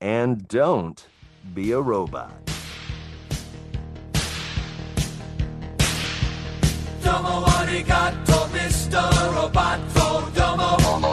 And 0.00 0.48
don't 0.48 1.04
be 1.54 1.72
a 1.72 1.80
robot. 1.80 2.32
Domo 7.02 7.44
arigato, 7.44 8.48
Mr. 8.48 9.02
Roboto. 9.34 10.34
Domo, 10.34 10.76
domo, 10.78 11.09